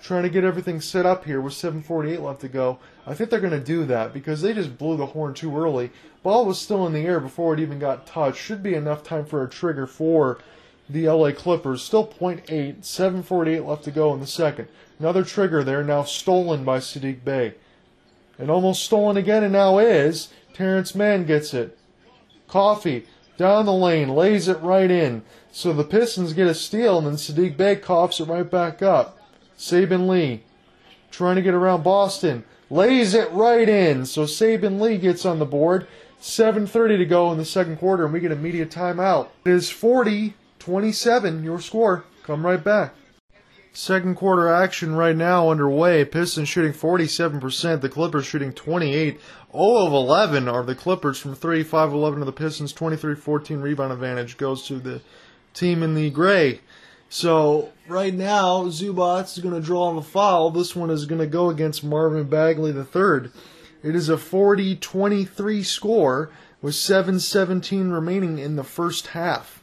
Trying 0.02 0.22
to 0.22 0.30
get 0.30 0.44
everything 0.44 0.80
set 0.80 1.04
up 1.04 1.26
here 1.26 1.42
with 1.42 1.52
7:48 1.52 2.22
left 2.22 2.40
to 2.40 2.48
go. 2.48 2.78
I 3.06 3.14
think 3.14 3.28
they're 3.28 3.38
going 3.38 3.52
to 3.52 3.60
do 3.60 3.84
that 3.84 4.14
because 4.14 4.40
they 4.40 4.54
just 4.54 4.78
blew 4.78 4.96
the 4.96 5.06
horn 5.06 5.34
too 5.34 5.54
early. 5.54 5.90
Ball 6.22 6.46
was 6.46 6.58
still 6.58 6.86
in 6.86 6.94
the 6.94 7.04
air 7.04 7.20
before 7.20 7.52
it 7.52 7.60
even 7.60 7.78
got 7.78 8.06
touched. 8.06 8.38
Should 8.38 8.62
be 8.62 8.74
enough 8.74 9.02
time 9.02 9.26
for 9.26 9.42
a 9.44 9.48
trigger 9.48 9.86
for 9.86 10.38
the 10.92 11.08
LA 11.08 11.32
Clippers. 11.32 11.82
Still 11.82 12.06
0.8, 12.06 12.82
7:48 12.82 13.66
left 13.66 13.84
to 13.84 13.90
go 13.90 14.12
in 14.14 14.20
the 14.20 14.26
second. 14.26 14.68
Another 14.98 15.24
trigger 15.24 15.64
there 15.64 15.82
now 15.82 16.04
stolen 16.04 16.64
by 16.64 16.78
Saddiq 16.78 17.24
Bey. 17.24 17.54
And 18.38 18.50
almost 18.50 18.84
stolen 18.84 19.16
again 19.16 19.42
and 19.42 19.52
now 19.52 19.78
is. 19.78 20.28
Terance 20.54 20.94
Mann 20.94 21.24
gets 21.24 21.54
it. 21.54 21.78
Coffey 22.48 23.06
down 23.36 23.66
the 23.66 23.72
lane, 23.72 24.08
lays 24.08 24.48
it 24.48 24.60
right 24.60 24.90
in. 24.90 25.22
So 25.52 25.72
the 25.72 25.84
Pistons 25.84 26.32
get 26.32 26.46
a 26.46 26.54
steal, 26.54 26.98
and 26.98 27.06
then 27.06 27.14
Saddiq 27.14 27.56
Bey 27.56 27.76
coughs 27.76 28.20
it 28.20 28.28
right 28.28 28.48
back 28.48 28.82
up. 28.82 29.18
Saben 29.58 30.08
Lee 30.08 30.42
trying 31.10 31.36
to 31.36 31.42
get 31.42 31.54
around 31.54 31.82
Boston, 31.82 32.44
lays 32.70 33.14
it 33.14 33.30
right 33.32 33.68
in. 33.68 34.06
So 34.06 34.24
Saben 34.24 34.80
Lee 34.80 34.98
gets 34.98 35.24
on 35.24 35.38
the 35.38 35.46
board. 35.46 35.86
7.30 36.20 36.98
to 36.98 37.06
go 37.06 37.32
in 37.32 37.38
the 37.38 37.44
second 37.46 37.78
quarter, 37.78 38.04
and 38.04 38.12
we 38.12 38.20
get 38.20 38.30
a 38.30 38.36
media 38.36 38.66
timeout. 38.66 39.28
It 39.44 39.52
is 39.52 39.70
40 39.70 40.34
27, 40.60 41.42
your 41.42 41.60
score. 41.60 42.04
Come 42.22 42.46
right 42.46 42.62
back. 42.62 42.94
Second 43.72 44.16
quarter 44.16 44.48
action 44.48 44.94
right 44.94 45.16
now 45.16 45.48
underway. 45.48 46.04
Pistons 46.04 46.48
shooting 46.48 46.72
47%, 46.72 47.80
the 47.80 47.88
Clippers 47.88 48.26
shooting 48.26 48.52
28. 48.52 49.20
0 49.52 49.76
of 49.86 49.92
11 49.92 50.48
are 50.48 50.62
the 50.62 50.74
Clippers 50.74 51.18
from 51.18 51.34
3, 51.34 51.62
5 51.62 51.92
11 51.92 52.18
to 52.20 52.24
the 52.24 52.32
Pistons. 52.32 52.72
23 52.72 53.14
14 53.14 53.60
rebound 53.60 53.92
advantage 53.92 54.36
goes 54.36 54.66
to 54.66 54.78
the 54.78 55.00
team 55.54 55.82
in 55.82 55.94
the 55.94 56.10
gray. 56.10 56.60
So 57.08 57.72
right 57.88 58.14
now, 58.14 58.64
Zubac 58.64 59.24
is 59.24 59.42
going 59.42 59.54
to 59.54 59.60
draw 59.60 59.84
on 59.84 59.96
the 59.96 60.02
foul. 60.02 60.50
This 60.50 60.76
one 60.76 60.90
is 60.90 61.06
going 61.06 61.20
to 61.20 61.26
go 61.26 61.48
against 61.48 61.82
Marvin 61.82 62.28
Bagley 62.28 62.70
III. 62.70 63.30
It 63.82 63.96
is 63.96 64.08
a 64.08 64.18
40 64.18 64.76
23 64.76 65.62
score 65.62 66.30
with 66.60 66.74
7.17 66.74 67.92
remaining 67.92 68.38
in 68.38 68.56
the 68.56 68.64
first 68.64 69.08
half. 69.08 69.59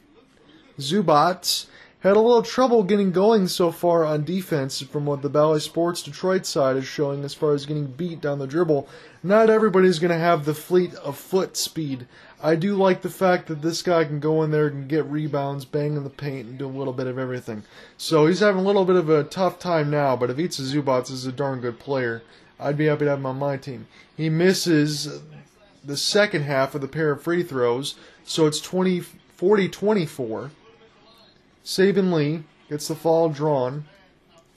Zubac 0.78 1.66
had 2.00 2.16
a 2.16 2.20
little 2.20 2.42
trouble 2.42 2.84
getting 2.84 3.10
going 3.10 3.48
so 3.48 3.72
far 3.72 4.04
on 4.04 4.22
defense 4.22 4.80
from 4.80 5.04
what 5.04 5.20
the 5.20 5.28
Bally 5.28 5.58
Sports 5.58 6.00
Detroit 6.00 6.46
side 6.46 6.76
is 6.76 6.86
showing 6.86 7.24
as 7.24 7.34
far 7.34 7.52
as 7.54 7.66
getting 7.66 7.86
beat 7.86 8.20
down 8.20 8.38
the 8.38 8.46
dribble. 8.46 8.88
Not 9.20 9.50
everybody's 9.50 9.98
going 9.98 10.12
to 10.12 10.18
have 10.18 10.44
the 10.44 10.54
fleet 10.54 10.94
of 10.94 11.18
foot 11.18 11.56
speed. 11.56 12.06
I 12.40 12.54
do 12.54 12.76
like 12.76 13.02
the 13.02 13.10
fact 13.10 13.48
that 13.48 13.62
this 13.62 13.82
guy 13.82 14.04
can 14.04 14.20
go 14.20 14.44
in 14.44 14.52
there 14.52 14.68
and 14.68 14.88
get 14.88 15.06
rebounds, 15.06 15.64
bang 15.64 15.96
in 15.96 16.04
the 16.04 16.10
paint, 16.10 16.46
and 16.46 16.56
do 16.56 16.66
a 16.66 16.70
little 16.70 16.92
bit 16.92 17.08
of 17.08 17.18
everything. 17.18 17.64
So 17.96 18.26
he's 18.26 18.38
having 18.38 18.60
a 18.60 18.64
little 18.64 18.84
bit 18.84 18.94
of 18.94 19.10
a 19.10 19.24
tough 19.24 19.58
time 19.58 19.90
now, 19.90 20.14
but 20.14 20.30
Ivica 20.30 20.62
Zubac 20.62 21.10
is 21.10 21.26
a 21.26 21.32
darn 21.32 21.60
good 21.60 21.80
player. 21.80 22.22
I'd 22.60 22.76
be 22.76 22.86
happy 22.86 23.06
to 23.06 23.10
have 23.10 23.18
him 23.18 23.26
on 23.26 23.40
my 23.40 23.56
team. 23.56 23.88
He 24.16 24.28
misses 24.30 25.20
the 25.84 25.96
second 25.96 26.42
half 26.42 26.76
of 26.76 26.80
the 26.80 26.88
pair 26.88 27.10
of 27.10 27.22
free 27.22 27.42
throws, 27.42 27.96
so 28.22 28.46
it's 28.46 28.60
20, 28.60 29.00
40 29.00 29.68
24. 29.68 30.52
Saben 31.68 32.14
Lee 32.14 32.44
gets 32.70 32.88
the 32.88 32.94
foul 32.94 33.28
drawn. 33.28 33.84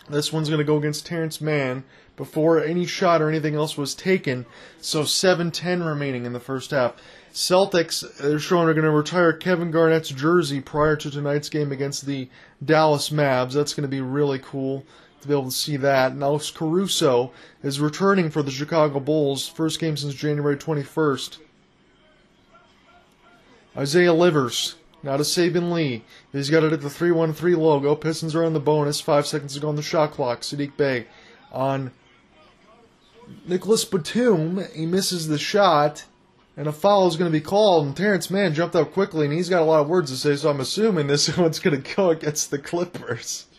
This 0.10 0.32
one's 0.32 0.48
going 0.48 0.60
to 0.60 0.64
go 0.64 0.78
against 0.78 1.06
Terance 1.06 1.42
Mann 1.42 1.84
before 2.16 2.64
any 2.64 2.86
shot 2.86 3.22
or 3.22 3.28
anything 3.28 3.54
else 3.54 3.76
was 3.76 3.94
taken. 3.94 4.46
So 4.80 5.04
7-10 5.04 5.86
remaining 5.86 6.26
in 6.26 6.32
the 6.32 6.40
first 6.40 6.72
half. 6.72 6.96
Celtics, 7.34 8.18
they're 8.18 8.40
showing 8.40 8.70
are 8.70 8.74
going 8.74 8.86
to 8.86 8.92
retire 8.92 9.34
Kevin 9.34 9.72
Garnett's 9.72 10.08
jersey 10.08 10.62
prior 10.62 10.96
to 10.96 11.12
tonight's 11.12 11.50
game 11.50 11.74
against 11.74 12.06
the 12.06 12.30
Dallas 12.64 13.10
Mavs. 13.10 13.52
That's 13.52 13.74
going 13.74 13.84
to 13.84 13.90
be 13.90 14.00
really 14.00 14.40
cool 14.40 14.86
to 15.20 15.28
be 15.28 15.34
able 15.34 15.46
to 15.46 15.52
see 15.52 15.76
that. 15.76 16.14
And 16.14 16.24
Alex 16.24 16.50
Caruso 16.50 17.34
is 17.62 17.82
returning 17.82 18.30
for 18.30 18.42
the 18.42 18.52
Chicago 18.52 19.02
Bulls. 19.02 19.50
First 19.50 19.82
game 19.82 19.98
since 19.98 20.14
January 20.14 20.56
21st. 20.56 21.40
Isaiah 23.76 24.14
Livers 24.14 24.76
now 25.04 25.18
to 25.18 25.24
Saben 25.24 25.72
Lee. 25.72 26.04
He's 26.32 26.50
got 26.50 26.64
it 26.64 26.72
at 26.72 26.82
the 26.82 26.90
313 26.90 27.62
logo. 27.62 27.96
Pistons 27.96 28.36
are 28.36 28.44
on 28.44 28.54
the 28.54 28.60
bonus. 28.60 29.02
Five 29.02 29.28
seconds 29.28 29.54
to 29.54 29.60
go 29.60 29.70
on 29.70 29.76
the 29.76 29.82
shot 29.82 30.12
clock. 30.12 30.42
Saddiq 30.42 30.78
Bey 30.78 31.08
on 31.52 31.92
Nicolas 33.46 33.84
Batum. 33.84 34.64
He 34.74 34.86
misses 34.86 35.28
the 35.28 35.38
shot, 35.38 36.06
and 36.56 36.68
a 36.68 36.72
foul 36.72 37.08
is 37.08 37.18
going 37.18 37.32
to 37.32 37.38
be 37.38 37.44
called. 37.44 37.86
And 37.86 37.98
Terance 37.98 38.30
Mann 38.30 38.54
jumped 38.54 38.76
up 38.76 38.94
quickly, 38.94 39.26
and 39.26 39.34
he's 39.34 39.50
got 39.50 39.62
a 39.62 39.66
lot 39.66 39.82
of 39.82 39.90
words 39.90 40.10
to 40.12 40.18
say, 40.18 40.36
so 40.36 40.50
I'm 40.50 40.62
assuming 40.62 41.08
this 41.08 41.36
one's 41.38 41.60
going 41.60 41.82
to 41.82 41.96
go 41.96 42.10
against 42.10 42.52
the 42.52 42.60
Clippers. 42.60 43.48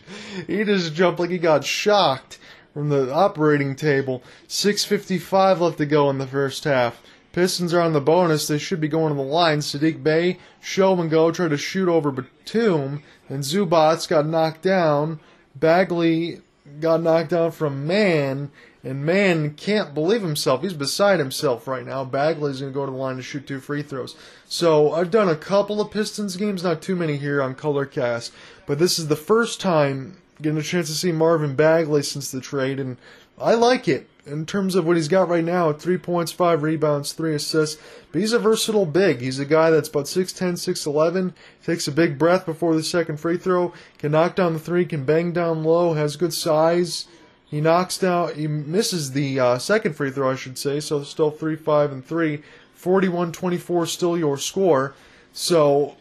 He 0.47 0.65
just 0.65 0.93
jumped 0.93 1.21
like 1.21 1.29
he 1.29 1.37
got 1.37 1.63
shocked 1.63 2.37
from 2.73 2.89
the 2.89 3.11
operating 3.13 3.73
table. 3.73 4.21
6.55 4.49 5.59
left 5.61 5.77
to 5.77 5.85
go 5.85 6.09
in 6.09 6.17
the 6.17 6.27
first 6.27 6.65
half. 6.65 7.01
Pistons 7.33 7.73
are 7.73 7.81
on 7.81 7.93
the 7.93 7.99
bonus. 7.99 8.47
They 8.47 8.59
should 8.59 8.79
be 8.79 8.87
going 8.87 9.09
to 9.09 9.15
the 9.15 9.27
line. 9.27 9.59
Saddiq 9.59 10.03
Bey, 10.03 10.37
show 10.61 10.99
and 11.01 11.09
go, 11.09 11.31
try 11.31 11.47
to 11.47 11.57
shoot 11.57 11.89
over 11.89 12.11
Batum, 12.11 13.03
and 13.27 13.43
Zubac 13.43 14.07
got 14.07 14.27
knocked 14.27 14.61
down. 14.61 15.19
Bagley 15.55 16.41
got 16.79 17.01
knocked 17.01 17.31
down 17.31 17.51
from 17.51 17.87
Mann, 17.87 18.51
and 18.83 19.03
Mann 19.03 19.55
can't 19.55 19.95
believe 19.95 20.21
himself. 20.21 20.61
He's 20.61 20.73
beside 20.73 21.17
himself 21.17 21.67
right 21.67 21.85
now. 21.85 22.05
Bagley's 22.05 22.61
going 22.61 22.71
to 22.71 22.75
go 22.75 22.85
to 22.85 22.91
the 22.91 22.97
line 22.97 23.15
to 23.15 23.23
shoot 23.23 23.47
two 23.47 23.59
free 23.59 23.81
throws. 23.81 24.15
So 24.45 24.91
I've 24.93 25.11
done 25.11 25.27
a 25.27 25.35
couple 25.35 25.81
of 25.81 25.89
Pistons 25.91 26.37
games, 26.37 26.63
not 26.63 26.83
too 26.83 26.95
many 26.95 27.17
here 27.17 27.41
on 27.41 27.55
Colorcast, 27.55 28.29
but 28.67 28.77
this 28.77 28.99
is 28.99 29.07
the 29.07 29.15
first 29.15 29.59
time 29.59 30.17
getting 30.39 30.59
a 30.59 30.63
chance 30.63 30.87
to 30.87 30.93
see 30.93 31.11
Marvin 31.11 31.55
Bagley 31.55 32.03
since 32.03 32.29
the 32.29 32.41
trade, 32.41 32.79
and 32.79 32.97
I 33.39 33.55
like 33.55 33.87
it 33.87 34.07
in 34.25 34.45
terms 34.45 34.75
of 34.75 34.85
what 34.85 34.95
he's 34.95 35.07
got 35.07 35.27
right 35.27 35.43
now 35.43 35.73
three 35.73 35.97
points, 35.97 36.31
five 36.31 36.63
rebounds, 36.63 37.13
three 37.13 37.35
assists. 37.35 37.81
But 38.11 38.21
he's 38.21 38.33
a 38.33 38.39
versatile 38.39 38.85
big. 38.85 39.19
He's 39.19 39.39
a 39.39 39.45
guy 39.45 39.69
that's 39.69 39.89
about 39.89 40.05
6'10, 40.05 40.53
6'11, 40.53 41.33
takes 41.65 41.87
a 41.87 41.91
big 41.91 42.17
breath 42.17 42.45
before 42.45 42.75
the 42.75 42.83
second 42.83 43.19
free 43.19 43.37
throw, 43.37 43.73
can 43.97 44.11
knock 44.11 44.35
down 44.35 44.53
the 44.53 44.59
three, 44.59 44.85
can 44.85 45.03
bang 45.03 45.31
down 45.31 45.63
low, 45.63 45.93
has 45.93 46.15
good 46.15 46.33
size. 46.33 47.07
He 47.45 47.61
knocks 47.61 47.97
down, 47.97 48.33
he 48.35 48.47
misses 48.47 49.11
the 49.11 49.39
uh, 49.39 49.57
second 49.57 49.95
free 49.95 50.09
throw, 50.09 50.31
I 50.31 50.35
should 50.35 50.57
say, 50.57 50.79
so 50.79 51.03
still 51.03 51.31
3 51.31 51.55
5 51.55 51.91
and 51.91 52.05
3. 52.05 52.41
41 52.83 53.31
24 53.31 53.85
still 53.85 54.17
your 54.17 54.37
score. 54.37 54.93
So 55.31 55.95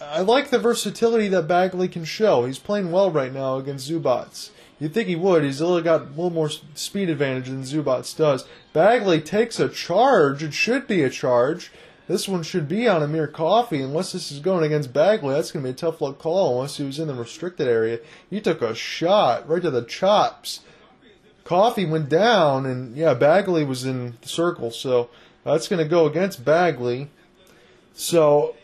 I 0.00 0.20
like 0.20 0.48
the 0.48 0.58
versatility 0.58 1.28
that 1.28 1.46
Bagley 1.46 1.88
can 1.88 2.04
show. 2.04 2.46
He's 2.46 2.58
playing 2.58 2.90
well 2.90 3.10
right 3.10 3.32
now 3.32 3.58
against 3.58 3.90
Zubac. 3.90 4.48
You'd 4.82 4.92
think 4.92 5.06
he 5.06 5.14
would. 5.14 5.44
He's 5.44 5.60
little 5.60 5.80
got 5.80 6.00
a 6.00 6.04
little 6.06 6.30
more 6.30 6.50
speed 6.74 7.08
advantage 7.08 7.46
than 7.46 7.62
Zubac 7.62 8.16
does. 8.16 8.44
Bagley 8.72 9.20
takes 9.20 9.60
a 9.60 9.68
charge. 9.68 10.42
It 10.42 10.52
should 10.52 10.88
be 10.88 11.04
a 11.04 11.08
charge. 11.08 11.70
This 12.08 12.26
one 12.26 12.42
should 12.42 12.66
be 12.66 12.88
on 12.88 13.00
Amir 13.00 13.28
Coffey. 13.28 13.80
Unless 13.80 14.10
this 14.10 14.32
is 14.32 14.40
going 14.40 14.64
against 14.64 14.92
Bagley, 14.92 15.36
that's 15.36 15.52
going 15.52 15.64
to 15.64 15.68
be 15.68 15.72
a 15.72 15.76
tough 15.76 16.00
luck 16.00 16.18
call 16.18 16.56
unless 16.56 16.78
he 16.78 16.82
was 16.82 16.98
in 16.98 17.06
the 17.06 17.14
restricted 17.14 17.68
area. 17.68 18.00
He 18.28 18.40
took 18.40 18.60
a 18.60 18.74
shot 18.74 19.48
right 19.48 19.62
to 19.62 19.70
the 19.70 19.84
chops. 19.84 20.62
Coffey 21.44 21.86
went 21.86 22.08
down, 22.08 22.66
and 22.66 22.96
yeah, 22.96 23.14
Bagley 23.14 23.62
was 23.62 23.84
in 23.84 24.18
the 24.20 24.28
circle, 24.28 24.72
so 24.72 25.10
that's 25.44 25.68
going 25.68 25.80
to 25.80 25.88
go 25.88 26.06
against 26.06 26.44
Bagley. 26.44 27.08
So 27.94 28.56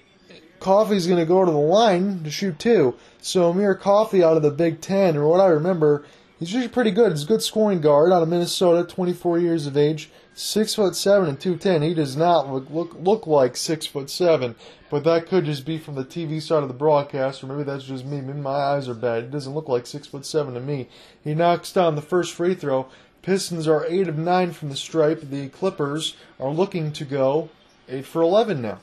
Coffey's 0.60 1.06
going 1.06 1.18
to 1.18 1.26
go 1.26 1.44
to 1.44 1.50
the 1.50 1.56
line 1.56 2.22
to 2.24 2.30
shoot 2.30 2.58
two. 2.58 2.94
So 3.20 3.50
Amir 3.50 3.74
Coffey 3.74 4.22
out 4.22 4.36
of 4.36 4.42
the 4.42 4.50
Big 4.50 4.80
Ten, 4.80 5.16
or 5.16 5.28
what 5.28 5.40
I 5.40 5.46
remember, 5.46 6.04
He's 6.38 6.52
usually 6.52 6.72
pretty 6.72 6.92
good. 6.92 7.10
He's 7.10 7.24
a 7.24 7.26
good 7.26 7.42
scoring 7.42 7.80
guard 7.80 8.12
out 8.12 8.22
of 8.22 8.28
Minnesota, 8.28 8.84
24 8.84 9.40
years 9.40 9.66
of 9.66 9.76
age, 9.76 10.08
six 10.34 10.72
foot 10.72 10.94
seven 10.94 11.28
and 11.28 11.40
210. 11.40 11.82
He 11.82 11.94
does 11.94 12.16
not 12.16 12.48
look 12.48 12.70
look, 12.70 12.96
look 13.00 13.26
like 13.26 13.56
six 13.56 13.86
foot 13.86 14.08
seven, 14.08 14.54
but 14.88 15.02
that 15.02 15.26
could 15.26 15.46
just 15.46 15.66
be 15.66 15.78
from 15.78 15.96
the 15.96 16.04
TV 16.04 16.40
side 16.40 16.62
of 16.62 16.68
the 16.68 16.74
broadcast, 16.74 17.42
or 17.42 17.48
maybe 17.48 17.64
that's 17.64 17.84
just 17.84 18.04
me. 18.04 18.20
Maybe 18.20 18.38
my 18.38 18.50
eyes 18.50 18.88
are 18.88 18.94
bad. 18.94 19.24
He 19.24 19.30
doesn't 19.30 19.54
look 19.54 19.68
like 19.68 19.84
six 19.84 20.06
foot 20.06 20.24
seven 20.24 20.54
to 20.54 20.60
me. 20.60 20.88
He 21.24 21.34
knocks 21.34 21.72
down 21.72 21.96
the 21.96 22.02
first 22.02 22.32
free 22.34 22.54
throw. 22.54 22.86
Pistons 23.22 23.66
are 23.66 23.84
eight 23.86 24.06
of 24.06 24.16
nine 24.16 24.52
from 24.52 24.68
the 24.68 24.76
stripe. 24.76 25.22
The 25.22 25.48
Clippers 25.48 26.16
are 26.38 26.50
looking 26.50 26.92
to 26.92 27.04
go 27.04 27.48
eight 27.88 28.06
for 28.06 28.22
11 28.22 28.62
now. 28.62 28.78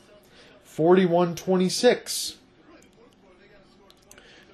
41-26. 0.75 2.35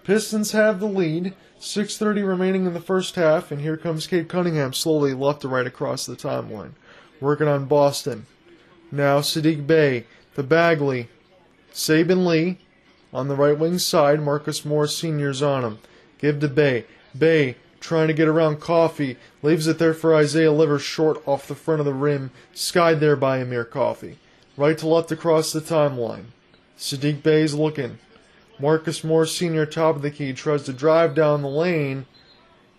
Pistons 0.03 0.51
have 0.51 0.79
the 0.79 0.85
lead. 0.87 1.33
6.30 1.59 2.27
remaining 2.27 2.65
in 2.65 2.73
the 2.73 2.81
first 2.81 3.15
half, 3.15 3.51
and 3.51 3.61
here 3.61 3.77
comes 3.77 4.07
Cade 4.07 4.27
Cunningham 4.27 4.73
slowly 4.73 5.13
left 5.13 5.41
to 5.41 5.47
right 5.47 5.67
across 5.67 6.05
the 6.05 6.15
timeline. 6.15 6.71
Working 7.19 7.47
on 7.47 7.65
Boston. 7.65 8.25
Now 8.91 9.19
Saddiq 9.19 9.67
Bey, 9.67 10.05
the 10.33 10.43
Bagley, 10.43 11.07
Saben 11.71 12.25
Lee 12.25 12.57
on 13.13 13.27
the 13.27 13.35
right 13.35 13.57
wing 13.57 13.77
side. 13.77 14.21
Marcus 14.21 14.65
Morris 14.65 14.97
Sr.'s 14.97 15.41
on 15.41 15.63
him. 15.63 15.79
Give 16.17 16.39
to 16.39 16.47
Bey. 16.47 16.85
Bey 17.17 17.55
trying 17.79 18.07
to 18.07 18.13
get 18.13 18.27
around 18.27 18.59
Coffey. 18.59 19.17
Leaves 19.41 19.67
it 19.67 19.77
there 19.77 19.93
for 19.93 20.15
Isaiah 20.15 20.51
Livers 20.51 20.81
short 20.81 21.21
off 21.27 21.47
the 21.47 21.55
front 21.55 21.79
of 21.79 21.85
the 21.85 21.93
rim. 21.93 22.31
Skied 22.53 22.99
there 22.99 23.15
by 23.15 23.37
Amir 23.37 23.65
Coffey. 23.65 24.17
Right 24.61 24.77
to 24.77 24.87
left 24.87 25.11
across 25.11 25.51
the 25.51 25.59
timeline. 25.59 26.25
Saddiq 26.77 27.23
Bey's 27.23 27.55
looking. 27.55 27.97
Marcus 28.59 29.03
Morris 29.03 29.35
Sr. 29.35 29.65
top 29.65 29.95
of 29.95 30.03
the 30.03 30.11
key 30.11 30.33
tries 30.33 30.61
to 30.65 30.71
drive 30.71 31.15
down 31.15 31.41
the 31.41 31.47
lane. 31.47 32.05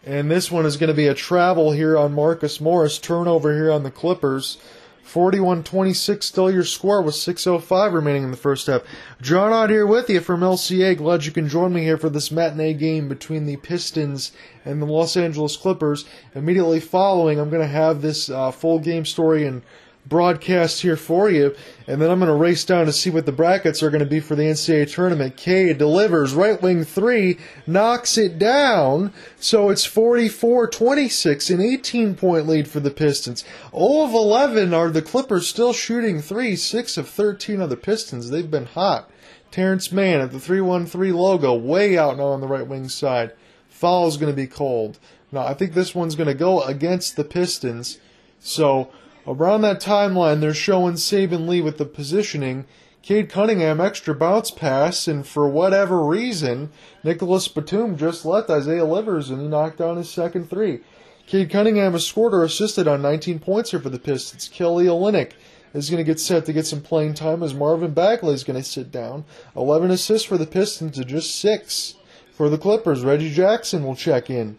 And 0.07 0.31
this 0.31 0.49
one 0.49 0.65
is 0.65 0.77
going 0.77 0.91
to 0.91 0.95
be 0.95 1.09
a 1.09 1.15
travel 1.15 1.73
here 1.73 1.99
on 1.99 2.15
Marcus 2.15 2.61
Morris. 2.61 3.01
Turnover 3.01 3.53
here 3.53 3.73
on 3.73 3.83
the 3.83 3.91
Clippers. 3.91 4.59
41-26 5.05 6.23
still 6.23 6.53
your 6.53 6.63
score 6.63 7.03
with 7.03 7.17
6.05 7.17 7.93
remaining 7.93 8.23
in 8.23 8.31
the 8.31 8.37
first 8.37 8.69
half. 8.69 8.83
John 9.21 9.53
out 9.53 9.69
here 9.69 9.85
with 9.85 10.09
you 10.09 10.21
from 10.21 10.43
LCA. 10.43 10.97
Glad 10.97 11.25
you 11.25 11.33
can 11.33 11.49
join 11.49 11.73
me 11.73 11.83
here 11.83 11.99
for 11.99 12.09
this 12.09 12.31
matinee 12.31 12.75
game 12.75 13.09
between 13.09 13.45
the 13.45 13.57
Pistons 13.57 14.31
and 14.65 14.81
the 14.81 14.87
Los 14.87 15.17
Angeles 15.17 15.57
Clippers. 15.57 16.05
Immediately 16.37 16.79
following, 16.79 17.41
I'm 17.41 17.51
going 17.51 17.61
to 17.61 17.67
have 17.67 18.03
this 18.03 18.31
uh, 18.31 18.53
full 18.53 18.79
game 18.79 19.05
story 19.05 19.45
and 19.45 19.63
broadcast 20.07 20.83
here 20.83 20.97
for 20.97 21.31
you, 21.31 21.55
and 21.87 22.01
then 22.01 22.11
I'm 22.11 22.19
going 22.19 22.29
to 22.29 22.35
race 22.35 22.65
down 22.65 22.87
to 22.87 22.93
see 22.93 23.11
what 23.11 23.27
the 23.27 23.33
brackets 23.33 23.83
are 23.83 23.91
going 23.91 24.01
to 24.01 24.07
be 24.07 24.21
for 24.21 24.35
the 24.35 24.43
NCAA 24.43 24.93
tournament. 24.93 25.37
K 25.37 25.73
delivers 25.73 26.35
right 26.35 26.61
wing 26.61 26.85
three, 26.85 27.39
knocks 27.67 28.19
it 28.19 28.39
down, 28.39 29.13
so 29.39 29.71
it's 29.71 29.87
44-26, 29.87 31.55
an 31.55 31.61
18 31.61 32.15
point 32.15 32.49
lead 32.49 32.69
for 32.69 32.81
the 32.81 32.91
Pistons. 32.91 33.45
0 33.71 34.03
of 34.03 34.13
11 34.13 34.75
are 34.75 34.91
the 34.91 35.03
Clippers 35.03 35.47
still 35.47 35.73
shooting 35.73 36.21
three, 36.21 36.57
six 36.57 36.97
of 36.97 37.09
13 37.09 37.61
are 37.61 37.67
the 37.67 37.77
Pistons. 37.77 38.31
They've 38.31 38.51
been 38.51 38.67
hot. 38.67 39.11
Terance 39.51 39.93
Mann 39.93 40.21
at 40.21 40.33
the 40.33 40.41
313 40.41 41.15
logo, 41.15 41.55
way 41.55 41.97
out 41.97 42.17
now 42.17 42.29
on 42.29 42.41
the 42.41 42.47
right 42.49 42.67
wing 42.67 42.89
side. 42.89 43.33
Foul 43.69 44.09
is 44.09 44.17
going 44.17 44.33
to 44.33 44.37
be 44.37 44.47
cold. 44.47 44.99
Now, 45.31 45.47
I 45.47 45.55
think 45.55 45.75
this 45.75 45.95
one's 45.95 46.15
going 46.15 46.29
to 46.29 46.35
go 46.35 46.63
against 46.63 47.17
the 47.17 47.25
Pistons. 47.25 47.99
So, 48.41 48.91
Around 49.27 49.61
that 49.63 49.81
timeline, 49.81 50.41
they're 50.41 50.55
showing 50.55 50.95
Saben 50.95 51.47
Lee 51.49 51.61
with 51.61 51.79
the 51.79 51.85
positioning. 51.85 52.67
Cade 53.03 53.29
Cunningham 53.29 53.81
extra 53.81 54.15
bounce 54.15 54.51
pass, 54.51 55.07
and 55.07 55.27
for 55.27 55.49
whatever 55.49 56.05
reason, 56.05 56.71
Nicolas 57.05 57.49
Batum 57.49 57.97
just 57.97 58.25
left 58.25 58.51
Isaiah 58.51 58.85
Livers 58.85 59.31
and 59.31 59.41
he 59.41 59.49
knocked 59.49 59.79
down 59.79 59.97
his 59.97 60.11
second 60.11 60.51
three. 60.51 60.81
Cade 61.27 61.51
Cunningham 61.51 61.93
has 61.93 62.07
scored 62.07 62.35
or 62.35 62.45
assisted 62.45 62.89
on 62.89 63.03
19 63.03 63.39
points 63.39 63.71
here 63.71 63.81
for 63.81 63.89
the 63.89 63.99
Pistons. 63.99 64.49
Kelly 64.49 64.87
Olynyk 64.87 65.33
is 65.73 65.89
going 65.89 66.05
to 66.05 66.11
get 66.11 66.21
set 66.21 66.45
to 66.47 66.53
get 66.53 66.67
some 66.67 66.81
playing 66.81 67.15
time 67.15 67.43
as 67.43 67.55
Marvin 67.55 67.95
Bagley 67.95 68.35
is 68.35 68.45
going 68.45 68.61
to 68.61 68.69
sit 68.69 68.91
down. 68.91 69.25
11 69.57 69.91
assists 69.91 70.27
for 70.27 70.37
the 70.37 70.47
Pistons 70.47 70.97
to 70.97 71.05
just 71.05 71.35
six 71.35 71.95
for 72.33 72.49
the 72.49 72.59
Clippers. 72.59 73.05
Reggie 73.05 73.33
Jackson 73.33 73.85
will 73.85 73.97
check 73.97 74.31
in 74.31 74.59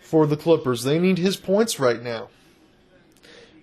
for 0.00 0.26
the 0.26 0.36
Clippers. 0.36 0.84
They 0.84 0.98
need 0.98 1.18
his 1.18 1.36
points 1.36 1.78
right 1.78 2.02
now. 2.02 2.28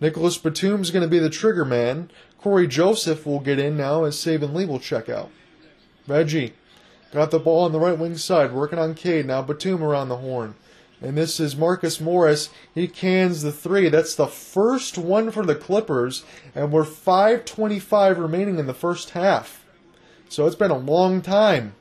Nicolas 0.02 0.38
Batum's 0.38 0.90
going 0.90 1.04
to 1.04 1.08
be 1.08 1.20
the 1.20 1.30
trigger 1.30 1.64
man. 1.64 2.10
Cory 2.42 2.68
Joseph 2.68 3.26
will 3.26 3.40
get 3.40 3.60
in 3.60 3.78
now 3.78 4.04
as 4.04 4.16
Saben 4.16 4.54
Lee 4.54 4.66
will 4.66 4.80
check 4.80 5.08
out. 5.08 5.30
Reggie 6.08 6.54
got 7.14 7.30
the 7.30 7.38
ball 7.38 7.66
on 7.66 7.72
the 7.72 7.80
right 7.80 7.98
wing 7.98 8.18
side, 8.18 8.52
working 8.52 8.80
on 8.80 8.96
Cade. 8.96 9.28
Now 9.28 9.44
Batum 9.44 9.84
around 9.84 10.10
the 10.10 10.18
horn. 10.18 10.56
And 11.04 11.18
this 11.18 11.40
is 11.40 11.56
Marcus 11.56 12.02
Morris. 12.02 12.50
He 12.74 12.88
cans 12.88 13.44
the 13.44 13.52
three. 13.52 13.90
That's 13.90 14.16
the 14.16 14.28
first 14.28 14.98
one 14.98 15.32
for 15.32 15.46
the 15.46 15.56
Clippers, 15.56 16.24
and 16.54 16.72
we're 16.72 16.84
5.25 16.84 18.18
remaining 18.18 18.60
in 18.60 18.68
the 18.68 18.74
first 18.74 19.12
half. 19.12 19.66
So 20.30 20.46
it's 20.46 20.56
been 20.56 20.72
a 20.72 20.78
long 20.78 21.22
time. 21.22 21.74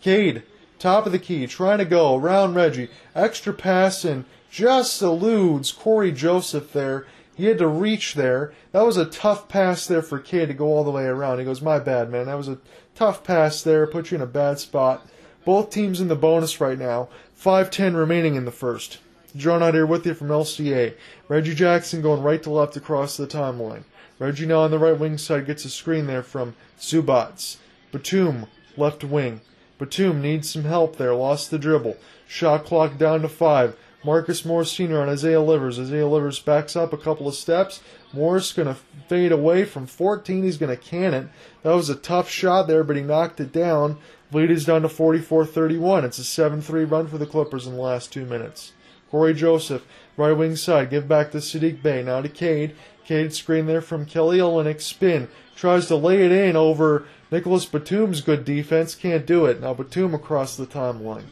Cade, 0.00 0.42
top 0.78 1.06
of 1.06 1.12
the 1.12 1.20
key, 1.20 1.46
trying 1.46 1.78
to 1.78 1.84
go 1.84 2.16
around 2.16 2.54
Reggie. 2.54 2.90
Extra 3.14 3.52
pass 3.52 4.04
and 4.04 4.24
just 4.50 5.00
eludes 5.00 5.72
Cory 5.72 6.12
Joseph 6.12 6.72
there. 6.72 7.06
He 7.36 7.46
had 7.46 7.58
to 7.58 7.66
reach 7.66 8.14
there. 8.14 8.52
That 8.72 8.86
was 8.86 8.96
a 8.96 9.06
tough 9.06 9.48
pass 9.48 9.86
there 9.86 10.02
for 10.02 10.18
Cade 10.18 10.48
to 10.48 10.54
go 10.54 10.66
all 10.66 10.84
the 10.84 10.90
way 10.90 11.04
around. 11.04 11.38
He 11.38 11.44
goes, 11.44 11.60
My 11.62 11.78
bad, 11.78 12.10
man. 12.10 12.26
That 12.26 12.36
was 12.36 12.48
a 12.48 12.58
tough 12.94 13.24
pass 13.24 13.62
there. 13.62 13.86
Put 13.86 14.10
you 14.10 14.16
in 14.16 14.22
a 14.22 14.26
bad 14.26 14.58
spot. 14.58 15.06
Both 15.44 15.70
teams 15.70 16.00
in 16.00 16.08
the 16.08 16.16
bonus 16.16 16.60
right 16.60 16.78
now. 16.78 17.08
5-10 17.38 17.96
remaining 17.96 18.34
in 18.36 18.44
the 18.44 18.50
first. 18.50 18.98
John 19.36 19.62
out 19.62 19.74
here 19.74 19.84
with 19.84 20.06
you 20.06 20.14
from 20.14 20.28
LCA. 20.28 20.94
Reggie 21.28 21.54
Jackson 21.54 22.02
going 22.02 22.22
right 22.22 22.42
to 22.42 22.50
left 22.50 22.76
across 22.76 23.16
the 23.16 23.26
timeline. 23.26 23.82
Reggie 24.18 24.46
now 24.46 24.60
on 24.60 24.70
the 24.70 24.78
right 24.78 24.98
wing 24.98 25.18
side 25.18 25.46
gets 25.46 25.64
a 25.64 25.70
screen 25.70 26.06
there 26.06 26.22
from 26.22 26.54
Zubac. 26.78 27.56
Batum, 27.90 28.46
left 28.76 29.02
wing. 29.02 29.40
Batum 29.78 30.22
needs 30.22 30.48
some 30.48 30.64
help 30.64 30.96
there. 30.96 31.14
Lost 31.14 31.50
the 31.50 31.58
dribble. 31.58 31.96
Shot 32.28 32.64
clock 32.64 32.96
down 32.96 33.22
to 33.22 33.28
five. 33.28 33.76
Marcus 34.04 34.44
Morris 34.44 34.70
Sr. 34.70 35.00
on 35.00 35.08
Isaiah 35.08 35.40
Livers. 35.40 35.80
Isaiah 35.80 36.06
Livers 36.06 36.38
backs 36.38 36.76
up 36.76 36.92
a 36.92 36.98
couple 36.98 37.26
of 37.26 37.34
steps. 37.34 37.80
Morris 38.12 38.52
going 38.52 38.68
to 38.68 38.76
fade 39.08 39.32
away 39.32 39.64
from 39.64 39.86
14. 39.86 40.42
He's 40.42 40.58
going 40.58 40.76
to 40.76 40.82
can 40.82 41.14
it. 41.14 41.28
That 41.62 41.74
was 41.74 41.88
a 41.88 41.96
tough 41.96 42.28
shot 42.28 42.66
there, 42.66 42.84
but 42.84 42.96
he 42.96 43.02
knocked 43.02 43.40
it 43.40 43.50
down. 43.50 43.98
Lead 44.30 44.50
is 44.50 44.66
down 44.66 44.82
to 44.82 44.88
44-31. 44.88 46.04
It's 46.04 46.18
a 46.18 46.22
7-3 46.22 46.90
run 46.90 47.06
for 47.06 47.18
the 47.18 47.26
Clippers 47.26 47.66
in 47.66 47.74
the 47.74 47.80
last 47.80 48.12
two 48.12 48.26
minutes. 48.26 48.72
Cory 49.10 49.32
Joseph, 49.32 49.86
right 50.16 50.32
wing 50.32 50.56
side, 50.56 50.90
give 50.90 51.06
back 51.06 51.30
to 51.30 51.38
Saddiq 51.38 51.82
Bey. 51.82 52.02
Now 52.02 52.20
to 52.20 52.28
Cade. 52.28 52.74
Cade 53.04 53.32
screen 53.32 53.66
there 53.66 53.80
from 53.80 54.06
Kelly 54.06 54.38
Olynyk. 54.38 54.80
Spin. 54.80 55.28
Tries 55.54 55.86
to 55.86 55.96
lay 55.96 56.24
it 56.24 56.32
in 56.32 56.56
over 56.56 57.06
Nicolas 57.30 57.64
Batum's 57.64 58.20
good 58.20 58.44
defense. 58.44 58.94
Can't 58.94 59.24
do 59.24 59.46
it. 59.46 59.60
Now 59.60 59.72
Batum 59.72 60.14
across 60.14 60.56
the 60.56 60.66
timeline. 60.66 61.24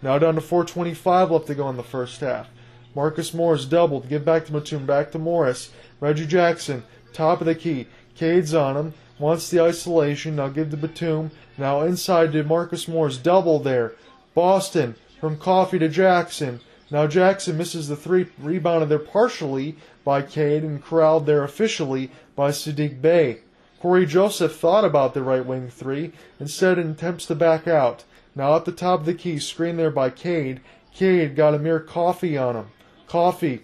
Now 0.00 0.18
down 0.18 0.36
to 0.36 0.40
425 0.40 1.30
left 1.30 1.46
to 1.48 1.54
go 1.54 1.68
in 1.68 1.76
the 1.76 1.82
first 1.82 2.20
half. 2.20 2.48
Marcus 2.94 3.34
Morris 3.34 3.64
doubled. 3.64 4.08
Give 4.08 4.24
back 4.24 4.46
to 4.46 4.52
Batum. 4.52 4.86
Back 4.86 5.12
to 5.12 5.18
Morris. 5.18 5.70
Reggie 6.00 6.26
Jackson. 6.26 6.84
Top 7.12 7.40
of 7.40 7.46
the 7.46 7.54
key. 7.54 7.86
Cade's 8.14 8.54
on 8.54 8.76
him. 8.76 8.94
Wants 9.18 9.50
the 9.50 9.60
isolation. 9.60 10.36
Now 10.36 10.48
give 10.48 10.70
to 10.70 10.76
Batum. 10.76 11.30
Now 11.56 11.82
inside 11.82 12.32
to 12.32 12.44
Marcus 12.44 12.88
Morris. 12.88 13.16
Double 13.16 13.58
there. 13.58 13.94
Boston. 14.34 14.94
From 15.20 15.36
Coffey 15.36 15.78
to 15.80 15.88
Jackson. 15.88 16.60
Now 16.90 17.06
Jackson 17.06 17.58
misses 17.58 17.88
the 17.88 17.96
three. 17.96 18.26
Rebounded 18.38 18.88
there 18.88 18.98
partially 18.98 19.76
by 20.04 20.22
Cade 20.22 20.62
and 20.62 20.82
corralled 20.82 21.26
there 21.26 21.42
officially 21.42 22.10
by 22.34 22.50
Saddiq 22.50 23.02
Bey. 23.02 23.40
Cory 23.80 24.06
Joseph 24.06 24.56
thought 24.56 24.84
about 24.84 25.14
the 25.14 25.22
right 25.22 25.44
wing 25.44 25.68
three. 25.68 26.12
Instead 26.40 26.78
attempts 26.78 27.26
to 27.26 27.34
back 27.34 27.68
out. 27.68 28.04
Now 28.38 28.54
at 28.54 28.66
the 28.66 28.70
top 28.70 29.00
of 29.00 29.06
the 29.06 29.14
key, 29.14 29.40
screened 29.40 29.80
there 29.80 29.90
by 29.90 30.10
Cade. 30.10 30.60
Cade 30.94 31.34
got 31.34 31.54
Amir 31.54 31.80
Coffey 31.80 32.38
on 32.38 32.54
him. 32.54 32.66
Coffey 33.08 33.62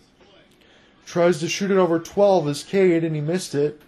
tries 1.06 1.38
to 1.38 1.48
shoot 1.48 1.70
it 1.70 1.76
over 1.76 2.00
12 2.00 2.48
as 2.48 2.64
Cade, 2.64 3.04
and 3.04 3.14
he 3.14 3.20
missed 3.20 3.54
it. 3.54 3.80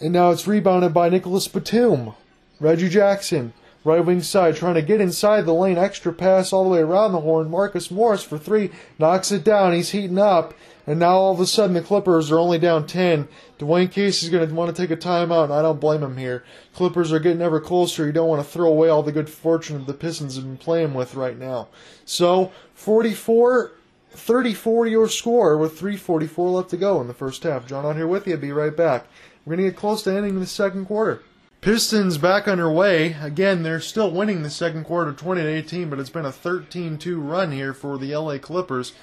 And 0.00 0.12
now 0.12 0.32
it's 0.32 0.48
rebounded 0.48 0.92
by 0.92 1.08
Nicolas 1.08 1.46
Batum. 1.46 2.14
Reggie 2.58 2.88
Jackson, 2.88 3.52
right 3.84 4.04
wing 4.04 4.22
side, 4.22 4.56
trying 4.56 4.74
to 4.74 4.82
get 4.82 5.00
inside 5.00 5.46
the 5.46 5.54
lane. 5.54 5.78
Extra 5.78 6.12
pass 6.12 6.52
all 6.52 6.64
the 6.64 6.70
way 6.70 6.80
around 6.80 7.12
the 7.12 7.20
horn. 7.20 7.50
Marcus 7.50 7.90
Morris 7.90 8.22
for 8.22 8.38
three, 8.38 8.70
knocks 8.98 9.32
it 9.32 9.44
down. 9.44 9.72
He's 9.72 9.90
heating 9.90 10.18
up. 10.18 10.54
And 10.86 10.98
now 10.98 11.12
all 11.12 11.32
of 11.32 11.40
a 11.40 11.46
sudden 11.46 11.74
the 11.74 11.80
Clippers 11.80 12.32
are 12.32 12.38
only 12.38 12.58
down 12.58 12.86
10. 12.86 13.28
Dwane 13.58 13.90
Casey's 13.90 14.30
going 14.30 14.48
to 14.48 14.54
want 14.54 14.74
to 14.74 14.82
take 14.82 14.90
a 14.90 14.96
timeout, 14.96 15.44
and 15.44 15.52
I 15.52 15.62
don't 15.62 15.80
blame 15.80 16.02
him 16.02 16.16
here. 16.16 16.44
Clippers 16.74 17.12
are 17.12 17.20
getting 17.20 17.42
ever 17.42 17.60
closer. 17.60 18.04
You 18.04 18.12
don't 18.12 18.28
want 18.28 18.44
to 18.44 18.50
throw 18.50 18.68
away 18.68 18.88
all 18.88 19.04
the 19.04 19.12
good 19.12 19.30
fortune 19.30 19.84
the 19.84 19.94
Pistons 19.94 20.34
have 20.34 20.44
been 20.44 20.56
playing 20.56 20.94
with 20.94 21.14
right 21.14 21.38
now. 21.38 21.68
So, 22.04 22.50
44 22.74 23.72
34 24.14 24.86
your 24.88 25.08
score 25.08 25.56
with 25.56 25.80
3.44 25.80 26.52
left 26.52 26.70
to 26.70 26.76
go 26.76 27.00
in 27.00 27.08
the 27.08 27.14
first 27.14 27.44
half. 27.44 27.66
John 27.66 27.86
out 27.86 27.96
here 27.96 28.06
with 28.06 28.26
you. 28.26 28.36
Be 28.36 28.52
right 28.52 28.76
back. 28.76 29.06
We're 29.44 29.56
going 29.56 29.64
to 29.64 29.70
get 29.70 29.78
close 29.78 30.02
to 30.02 30.14
ending 30.14 30.38
the 30.38 30.46
second 30.46 30.86
quarter. 30.86 31.22
Pistons 31.62 32.18
back 32.18 32.48
underway. 32.48 33.12
Again, 33.22 33.62
they're 33.62 33.78
still 33.78 34.10
winning 34.10 34.42
the 34.42 34.50
second 34.50 34.82
quarter 34.82 35.12
20 35.12 35.42
to 35.42 35.46
18, 35.46 35.90
but 35.90 36.00
it's 36.00 36.10
been 36.10 36.26
a 36.26 36.32
13 36.32 36.98
2 36.98 37.20
run 37.20 37.52
here 37.52 37.72
for 37.72 37.96
the 37.96 38.16
LA 38.16 38.38
Clippers. 38.38 38.94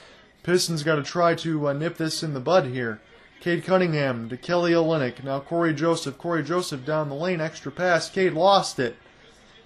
Pistons 0.44 0.84
got 0.84 0.96
to 0.96 1.04
try 1.04 1.36
to 1.36 1.70
uh, 1.70 1.74
nip 1.74 1.96
this 1.96 2.22
in 2.22 2.34
the 2.34 2.42
bud 2.42 2.66
here. 2.66 3.00
Cade 3.40 3.64
Cunningham 3.64 4.28
to 4.28 4.36
Kelly 4.36 4.74
Olynyk. 4.74 5.24
Now 5.24 5.40
Cory 5.40 5.74
Joseph. 5.74 6.18
Cory 6.18 6.44
Joseph 6.44 6.86
down 6.86 7.08
the 7.08 7.16
lane. 7.16 7.40
Extra 7.40 7.72
pass. 7.72 8.10
Cade 8.10 8.34
lost 8.34 8.78
it. 8.78 8.98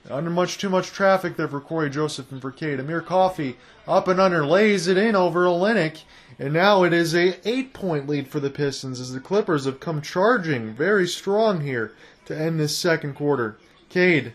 Under 0.08 0.30
much 0.30 0.60
too 0.60 0.70
much 0.70 0.92
traffic 0.92 1.36
there 1.36 1.48
for 1.48 1.62
Cory 1.62 1.90
Joseph 1.90 2.32
and 2.32 2.40
for 2.40 2.52
Cade. 2.52 2.80
Amir 2.80 3.02
Coffey 3.02 3.58
up 3.88 4.08
and 4.08 4.20
under 4.20 4.46
lays 4.46 4.88
it 4.88 4.98
in 4.98 5.16
over 5.16 5.46
Olynyk. 5.46 6.04
And 6.38 6.54
now 6.54 6.84
it 6.84 6.94
is 6.94 7.16
a 7.16 7.40
eight 7.50 7.74
point 7.74 8.08
lead 8.08 8.28
for 8.28 8.40
the 8.40 8.52
Pistons 8.52 9.00
as 9.00 9.14
the 9.14 9.20
Clippers 9.20 9.66
have 9.66 9.80
come 9.80 10.00
charging 10.00 10.76
very 10.76 11.08
strong 11.08 11.62
here 11.62 11.92
to 12.26 12.38
end 12.38 12.60
this 12.60 12.78
second 12.78 13.16
quarter. 13.16 13.58
Cade. 13.90 14.34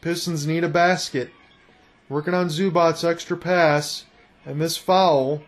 Pistons 0.00 0.46
need 0.46 0.64
a 0.64 0.68
basket. 0.68 1.30
Working 2.08 2.34
on 2.34 2.48
Zubac's 2.48 3.04
extra 3.04 3.36
pass. 3.36 4.04
And 4.44 4.60
this 4.60 4.76
foul 4.76 5.42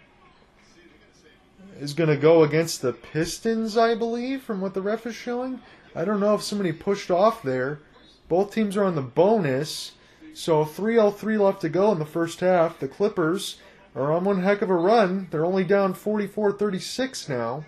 is 1.81 1.95
going 1.95 2.11
to 2.11 2.17
go 2.17 2.43
against 2.43 2.83
the 2.83 2.93
Pistons, 2.93 3.77
I 3.77 3.95
believe, 3.95 4.43
from 4.43 4.61
what 4.61 4.75
the 4.75 4.83
ref 4.83 5.07
is 5.07 5.15
showing. 5.15 5.61
I 5.95 6.05
don't 6.05 6.21
know 6.21 6.35
if 6.35 6.43
somebody 6.43 6.73
pushed 6.73 7.11
off 7.11 7.43
there. 7.43 7.81
Both 8.29 8.55
teams 8.55 8.77
are 8.77 8.85
on 8.85 8.95
the 8.95 9.03
bonus. 9.03 9.93
So 10.35 10.65
3.03 10.65 11.39
left 11.39 11.61
to 11.63 11.69
go 11.69 11.93
in 11.93 11.99
the 11.99 12.07
first 12.07 12.41
half. 12.41 12.79
The 12.79 12.89
Clippers 12.89 13.59
are 13.95 14.13
on 14.13 14.25
one 14.25 14.43
heck 14.43 14.63
of 14.63 14.71
a 14.71 14.75
run. 14.75 15.29
They're 15.31 15.45
only 15.45 15.65
down 15.65 15.95
44 15.95 16.53
36 16.53 17.29
now. 17.29 17.65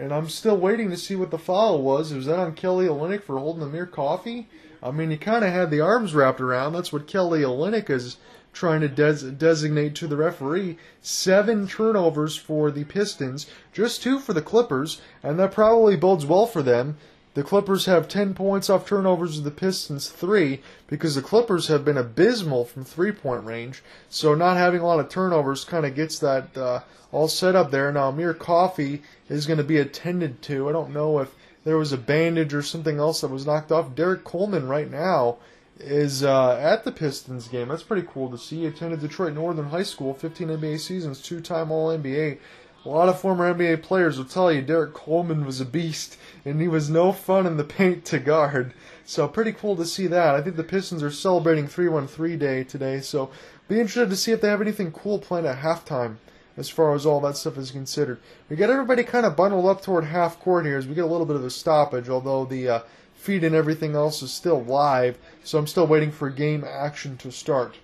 And 0.00 0.14
I'm 0.14 0.30
still 0.30 0.56
waiting 0.56 0.88
to 0.88 0.96
see 0.96 1.14
what 1.14 1.30
the 1.30 1.36
foul 1.36 1.82
was. 1.82 2.14
Was 2.14 2.24
that 2.24 2.38
on 2.38 2.54
Kelly 2.54 2.86
Olynyk 2.86 3.22
for 3.22 3.38
holding 3.38 3.60
the 3.60 3.66
Amir 3.66 3.84
Coffey? 3.84 4.48
I 4.82 4.92
mean, 4.92 5.10
he 5.10 5.18
kind 5.18 5.44
of 5.44 5.52
had 5.52 5.70
the 5.70 5.82
arms 5.82 6.14
wrapped 6.14 6.40
around. 6.40 6.72
That's 6.72 6.90
what 6.90 7.06
Kelly 7.06 7.42
Olynyk 7.42 7.90
is 7.90 8.16
trying 8.54 8.80
to 8.80 8.88
des- 8.88 9.30
designate 9.30 9.94
to 9.96 10.06
the 10.06 10.16
referee. 10.16 10.78
Seven 11.02 11.68
turnovers 11.68 12.34
for 12.34 12.70
the 12.70 12.84
Pistons, 12.84 13.44
just 13.74 14.02
two 14.02 14.18
for 14.18 14.32
the 14.32 14.40
Clippers, 14.40 15.02
and 15.22 15.38
that 15.38 15.52
probably 15.52 15.96
bodes 15.96 16.24
well 16.24 16.46
for 16.46 16.62
them. 16.62 16.96
The 17.34 17.44
Clippers 17.44 17.86
have 17.86 18.08
10 18.08 18.34
points 18.34 18.68
off 18.68 18.86
turnovers, 18.86 19.38
of 19.38 19.44
the 19.44 19.52
Pistons 19.52 20.08
3, 20.08 20.60
because 20.88 21.14
the 21.14 21.22
Clippers 21.22 21.68
have 21.68 21.84
been 21.84 21.96
abysmal 21.96 22.64
from 22.64 22.84
three 22.84 23.12
point 23.12 23.44
range. 23.44 23.82
So, 24.08 24.34
not 24.34 24.56
having 24.56 24.80
a 24.80 24.86
lot 24.86 24.98
of 24.98 25.08
turnovers 25.08 25.64
kind 25.64 25.86
of 25.86 25.94
gets 25.94 26.18
that 26.18 26.56
uh, 26.56 26.80
all 27.12 27.28
set 27.28 27.54
up 27.54 27.70
there. 27.70 27.92
Now, 27.92 28.08
Amir 28.08 28.34
Coffey 28.34 29.02
is 29.28 29.46
going 29.46 29.58
to 29.58 29.64
be 29.64 29.78
attended 29.78 30.42
to. 30.42 30.68
I 30.68 30.72
don't 30.72 30.92
know 30.92 31.20
if 31.20 31.34
there 31.64 31.76
was 31.78 31.92
a 31.92 31.98
bandage 31.98 32.52
or 32.52 32.62
something 32.62 32.98
else 32.98 33.20
that 33.20 33.28
was 33.28 33.46
knocked 33.46 33.70
off. 33.70 33.94
Derrick 33.94 34.24
Coleman, 34.24 34.66
right 34.66 34.90
now, 34.90 35.36
is 35.78 36.22
uh, 36.22 36.56
at 36.56 36.84
the 36.84 36.92
Pistons 36.92 37.48
game. 37.48 37.68
That's 37.68 37.82
pretty 37.82 38.06
cool 38.10 38.30
to 38.30 38.38
see. 38.38 38.60
He 38.60 38.66
attended 38.66 39.00
Detroit 39.00 39.34
Northern 39.34 39.70
High 39.70 39.82
School, 39.82 40.14
15 40.14 40.48
NBA 40.48 40.80
seasons, 40.80 41.22
two 41.22 41.40
time 41.40 41.70
All 41.70 41.96
NBA. 41.96 42.38
A 42.82 42.88
lot 42.88 43.10
of 43.10 43.20
former 43.20 43.52
NBA 43.52 43.82
players 43.82 44.16
will 44.16 44.24
tell 44.24 44.50
you 44.50 44.62
Derrick 44.62 44.94
Coleman 44.94 45.44
was 45.44 45.60
a 45.60 45.66
beast, 45.66 46.16
and 46.46 46.62
he 46.62 46.66
was 46.66 46.88
no 46.88 47.12
fun 47.12 47.46
in 47.46 47.58
the 47.58 47.64
paint 47.64 48.06
to 48.06 48.18
guard. 48.18 48.72
So 49.04 49.28
pretty 49.28 49.52
cool 49.52 49.76
to 49.76 49.84
see 49.84 50.06
that. 50.06 50.34
I 50.34 50.40
think 50.40 50.56
the 50.56 50.64
Pistons 50.64 51.02
are 51.02 51.10
celebrating 51.10 51.68
313 51.68 52.38
Day 52.38 52.64
today, 52.64 53.00
so 53.00 53.28
be 53.68 53.78
interested 53.78 54.08
to 54.08 54.16
see 54.16 54.32
if 54.32 54.40
they 54.40 54.48
have 54.48 54.62
anything 54.62 54.92
cool 54.92 55.18
planned 55.18 55.46
at 55.46 55.58
halftime 55.58 56.16
as 56.56 56.70
far 56.70 56.94
as 56.94 57.04
all 57.04 57.20
that 57.20 57.36
stuff 57.36 57.58
is 57.58 57.70
considered. 57.70 58.18
We 58.48 58.56
got 58.56 58.70
everybody 58.70 59.04
kind 59.04 59.26
of 59.26 59.36
bundled 59.36 59.66
up 59.66 59.82
toward 59.82 60.04
half 60.04 60.40
court 60.40 60.64
here 60.64 60.78
as 60.78 60.88
we 60.88 60.94
get 60.94 61.04
a 61.04 61.06
little 61.06 61.26
bit 61.26 61.36
of 61.36 61.44
a 61.44 61.50
stoppage, 61.50 62.08
although 62.08 62.46
the 62.46 62.66
uh, 62.66 62.80
feed 63.14 63.44
and 63.44 63.54
everything 63.54 63.94
else 63.94 64.22
is 64.22 64.32
still 64.32 64.62
live, 64.64 65.18
so 65.44 65.58
I'm 65.58 65.66
still 65.66 65.86
waiting 65.86 66.10
for 66.10 66.30
game 66.30 66.64
action 66.64 67.18
to 67.18 67.30
start. 67.30 67.76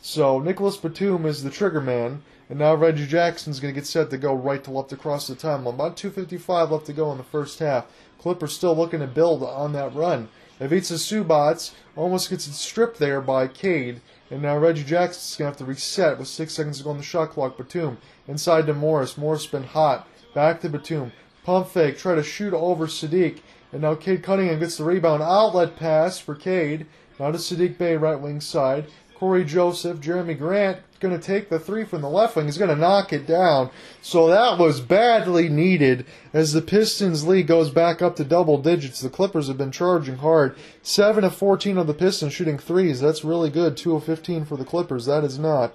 So 0.00 0.38
Nicolas 0.38 0.76
Batum 0.76 1.26
is 1.26 1.42
the 1.42 1.50
trigger 1.50 1.80
man. 1.80 2.22
And 2.48 2.58
now 2.60 2.74
Reggie 2.74 3.06
Jackson's 3.06 3.58
going 3.58 3.74
to 3.74 3.80
get 3.80 3.86
set 3.86 4.10
to 4.10 4.18
go 4.18 4.32
right 4.32 4.62
to 4.64 4.70
left 4.70 4.92
across 4.92 5.26
the 5.26 5.34
timeline. 5.34 5.74
About 5.74 5.96
2.55 5.96 6.70
left 6.70 6.86
to 6.86 6.92
go 6.92 7.10
in 7.10 7.18
the 7.18 7.24
first 7.24 7.58
half. 7.58 7.86
Clippers 8.18 8.54
still 8.54 8.76
looking 8.76 9.00
to 9.00 9.06
build 9.06 9.42
on 9.42 9.72
that 9.72 9.94
run. 9.94 10.28
Ivica 10.60 10.94
Zubac 10.94 11.72
almost 11.96 12.30
gets 12.30 12.44
stripped 12.56 12.98
there 12.98 13.20
by 13.20 13.48
Cade. 13.48 14.00
And 14.30 14.42
now 14.42 14.56
Reggie 14.56 14.84
Jackson's 14.84 15.36
going 15.36 15.46
to 15.46 15.50
have 15.50 15.58
to 15.58 15.64
reset 15.64 16.18
with 16.18 16.28
six 16.28 16.54
seconds 16.54 16.78
to 16.78 16.84
go 16.84 16.90
on 16.90 16.98
the 16.98 17.02
shot 17.02 17.30
clock. 17.30 17.56
Batum 17.56 17.98
inside 18.28 18.66
to 18.66 18.74
Morris. 18.74 19.18
Morris 19.18 19.46
been 19.46 19.64
hot. 19.64 20.08
Back 20.34 20.60
to 20.60 20.68
Batum. 20.68 21.12
Pump 21.44 21.68
fake. 21.68 21.98
Try 21.98 22.14
to 22.14 22.22
shoot 22.22 22.54
over 22.54 22.86
Saddiq. 22.86 23.40
And 23.72 23.82
now 23.82 23.94
Cade 23.94 24.22
Cunningham 24.22 24.60
gets 24.60 24.78
the 24.78 24.84
rebound. 24.84 25.22
Outlet 25.22 25.76
pass 25.76 26.18
for 26.18 26.34
Cade. 26.34 26.86
Now 27.18 27.30
to 27.30 27.38
Saddiq 27.38 27.78
Bey, 27.78 27.96
right 27.96 28.18
wing 28.20 28.40
side. 28.40 28.86
Cory 29.18 29.44
Joseph, 29.44 30.00
Jerami 30.00 30.38
Grant 30.38 30.78
going 31.00 31.18
to 31.18 31.24
take 31.24 31.48
the 31.48 31.58
three 31.58 31.84
from 31.84 32.02
the 32.02 32.08
left 32.08 32.36
wing. 32.36 32.46
He's 32.46 32.58
going 32.58 32.70
to 32.70 32.76
knock 32.76 33.12
it 33.12 33.26
down. 33.26 33.70
So 34.02 34.28
that 34.28 34.58
was 34.58 34.80
badly 34.80 35.48
needed 35.48 36.06
as 36.32 36.52
the 36.52 36.62
Pistons 36.62 37.26
lead 37.26 37.46
goes 37.46 37.70
back 37.70 38.02
up 38.02 38.16
to 38.16 38.24
double 38.24 38.58
digits. 38.58 39.00
The 39.00 39.10
Clippers 39.10 39.48
have 39.48 39.58
been 39.58 39.72
charging 39.72 40.18
hard. 40.18 40.56
7 40.82 41.24
of 41.24 41.34
14 41.34 41.78
of 41.78 41.86
the 41.86 41.94
Pistons 41.94 42.32
shooting 42.32 42.58
threes. 42.58 43.00
That's 43.00 43.24
really 43.24 43.50
good. 43.50 43.76
2 43.76 43.96
of 43.96 44.04
15 44.04 44.44
for 44.44 44.56
the 44.56 44.64
Clippers. 44.64 45.06
That 45.06 45.24
is 45.24 45.38
not. 45.38 45.74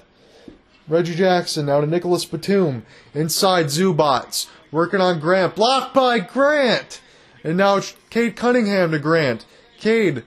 Reggie 0.88 1.16
Jackson 1.16 1.68
now 1.68 1.82
to 1.82 1.88
Nicolas 1.88 2.26
Batum. 2.26 2.84
Inside 3.14 3.68
Zubac. 3.68 4.48
Working 4.72 5.02
on 5.02 5.20
Grant. 5.20 5.56
Blocked 5.56 5.94
by 5.94 6.20
Grant. 6.20 7.02
And 7.44 7.58
now 7.58 7.82
Cade 8.10 8.36
Cunningham 8.36 8.92
to 8.92 9.00
Grant. 9.00 9.46
Cade 9.80 10.24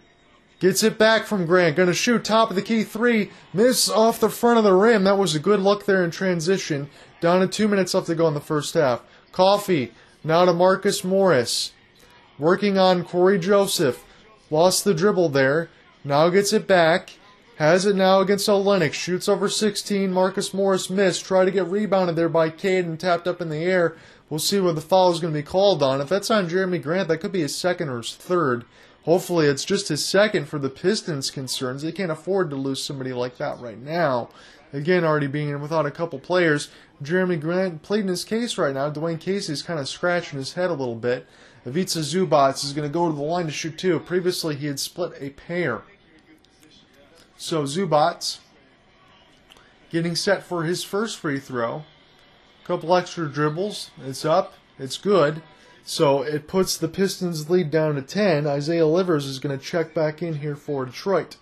Gets 0.65 0.83
it 0.83 0.97
back 0.97 1.27
from 1.27 1.45
Grant. 1.45 1.77
Going 1.77 1.89
to 1.89 1.95
shoot 1.95 2.25
top 2.25 2.49
of 2.49 2.57
the 2.57 2.63
key 2.63 2.85
three. 2.85 3.31
Miss 3.53 3.91
off 3.91 4.19
the 4.19 4.31
front 4.31 4.57
of 4.57 4.65
the 4.65 4.73
rim. 4.73 5.05
That 5.05 5.19
was 5.19 5.35
a 5.35 5.39
good 5.39 5.61
look 5.61 5.85
there 5.85 6.03
in 6.03 6.11
transition. 6.11 6.89
Down 7.21 7.43
to 7.43 7.47
two 7.47 7.69
minutes 7.69 7.93
left 7.93 8.07
to 8.07 8.15
go 8.15 8.27
in 8.29 8.33
the 8.33 8.41
first 8.41 8.73
half. 8.73 9.03
Coffey. 9.31 9.93
Now 10.25 10.47
to 10.47 10.55
Marcus 10.55 11.05
Morris. 11.05 11.75
Working 12.39 12.79
on 12.79 13.05
Cory 13.05 13.39
Joseph. 13.39 14.07
Lost 14.49 14.85
the 14.85 14.95
dribble 14.95 15.29
there. 15.29 15.69
Now 16.03 16.31
gets 16.31 16.55
it 16.55 16.67
back. 16.67 17.11
Has 17.57 17.85
it 17.85 17.95
now 17.95 18.21
against 18.21 18.49
Olynyk. 18.49 18.95
Shoots 18.95 19.29
over 19.29 19.51
16. 19.51 20.11
Marcus 20.11 20.55
Morris 20.55 20.89
missed. 20.89 21.27
Try 21.27 21.45
to 21.45 21.51
get 21.51 21.67
rebounded 21.67 22.17
there 22.17 22.31
by 22.31 22.49
Cade 22.49 22.87
and 22.87 22.99
tapped 22.99 23.29
up 23.29 23.43
in 23.43 23.51
the 23.51 23.59
air. 23.59 23.97
We'll 24.31 24.41
see 24.41 24.61
what 24.61 24.77
the 24.77 24.81
foul 24.81 25.13
is 25.13 25.21
going 25.21 25.35
to 25.35 25.39
be 25.39 25.43
called 25.43 25.83
on. 25.83 26.01
If 26.01 26.09
that's 26.09 26.31
on 26.31 26.49
Jerami 26.49 26.83
Grant, 26.83 27.09
that 27.09 27.19
could 27.19 27.33
be 27.33 27.43
his 27.43 27.55
second 27.55 27.91
or 27.91 27.99
his 27.99 28.15
third. 28.15 28.65
Hopefully, 29.05 29.47
it's 29.47 29.65
just 29.65 29.89
his 29.89 30.05
second 30.05 30.47
for 30.47 30.59
the 30.59 30.71
Pistons' 30.71 31.31
concerns. 31.31 31.83
They 31.83 31.93
can't 31.93 32.11
afford 32.11 32.51
to 32.51 32.57
lose 32.57 32.83
somebody 32.83 33.13
like 33.13 33.37
that 33.37 33.61
right 33.61 33.79
now. 33.79 34.31
Again, 34.73 35.05
already 35.05 35.27
being 35.27 35.61
without 35.61 35.87
a 35.87 35.91
couple 35.91 36.19
players. 36.19 36.71
Jerami 37.03 37.39
Grant 37.39 37.83
pleading 37.83 38.09
his 38.09 38.25
case 38.25 38.57
right 38.57 38.75
now. 38.75 38.91
Dwane 38.91 39.21
Casey's 39.21 39.63
kind 39.63 39.79
of 39.79 39.89
scratching 39.89 40.39
his 40.39 40.55
head 40.55 40.71
a 40.71 40.75
little 40.75 40.95
bit. 40.95 41.27
Ivica 41.67 42.01
Zubac 42.01 42.65
is 42.65 42.73
going 42.73 42.89
to 42.89 42.93
go 42.93 43.09
to 43.09 43.15
the 43.15 43.23
line 43.23 43.47
to 43.47 43.53
shoot 43.53 43.79
two. 43.79 44.01
Previously, 44.01 44.57
he 44.57 44.67
had 44.67 44.81
split 44.81 45.13
a 45.21 45.31
pair. 45.31 45.83
So 47.37 47.65
Zubac 47.65 48.39
getting 49.91 50.17
set 50.17 50.43
for 50.43 50.65
his 50.65 50.83
first 50.83 51.19
free 51.19 51.39
throw. 51.39 51.85
Couple 52.65 52.97
extra 52.97 53.29
dribbles. 53.29 53.91
It's 54.05 54.25
up. 54.25 54.55
It's 54.79 54.97
good. 54.97 55.43
So 55.87 56.23
it 56.23 56.49
puts 56.49 56.79
the 56.79 56.89
Pistons' 56.89 57.51
lead 57.51 57.71
down 57.71 57.97
to 57.97 58.03
10. 58.03 58.47
Isaiah 58.47 58.87
Livers 58.87 59.27
is 59.27 59.39
going 59.39 59.57
to 59.57 59.63
check 59.63 59.93
back 59.93 60.23
in 60.23 60.37
here 60.37 60.57
for 60.57 60.87
Detroit. 60.87 61.37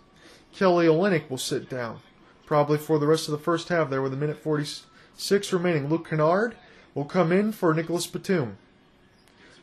Kelly 0.53 0.87
Olynyk 0.87 1.31
will 1.31 1.39
sit 1.39 1.71
down, 1.71 2.01
probably 2.45 2.77
for 2.77 2.99
the 2.99 3.07
rest 3.07 3.29
of 3.29 3.33
the 3.33 3.39
first 3.39 3.69
half 3.69 3.89
there 3.89 4.03
with 4.03 4.13
a 4.13 4.17
minute 4.17 4.37
46 4.37 5.53
remaining. 5.53 5.89
Luke 5.89 6.09
Kennard 6.09 6.57
will 6.93 7.05
come 7.05 7.31
in 7.31 7.53
for 7.53 7.73
Nicolas 7.73 8.09
Batum. 8.09 8.59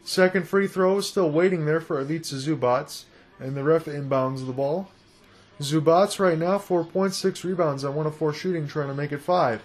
Second 0.05 0.47
free 0.47 0.65
throw 0.65 0.97
is 0.97 1.09
still 1.09 1.29
waiting 1.29 1.65
there 1.65 1.81
for 1.81 1.99
Ivica 1.99 2.35
Zubac, 2.35 3.03
and 3.37 3.55
the 3.55 3.63
ref 3.63 3.85
inbounds 3.85 4.47
the 4.47 4.53
ball. 4.53 4.89
Zubac 5.59 6.17
right 6.19 6.37
now, 6.37 6.57
4.6 6.57 7.43
rebounds 7.43 7.83
on 7.83 7.95
1 7.95 8.07
of 8.07 8.15
4 8.15 8.31
shooting, 8.31 8.65
trying 8.65 8.87
to 8.87 8.93
make 8.93 9.11
it 9.11 9.19
5. 9.19 9.61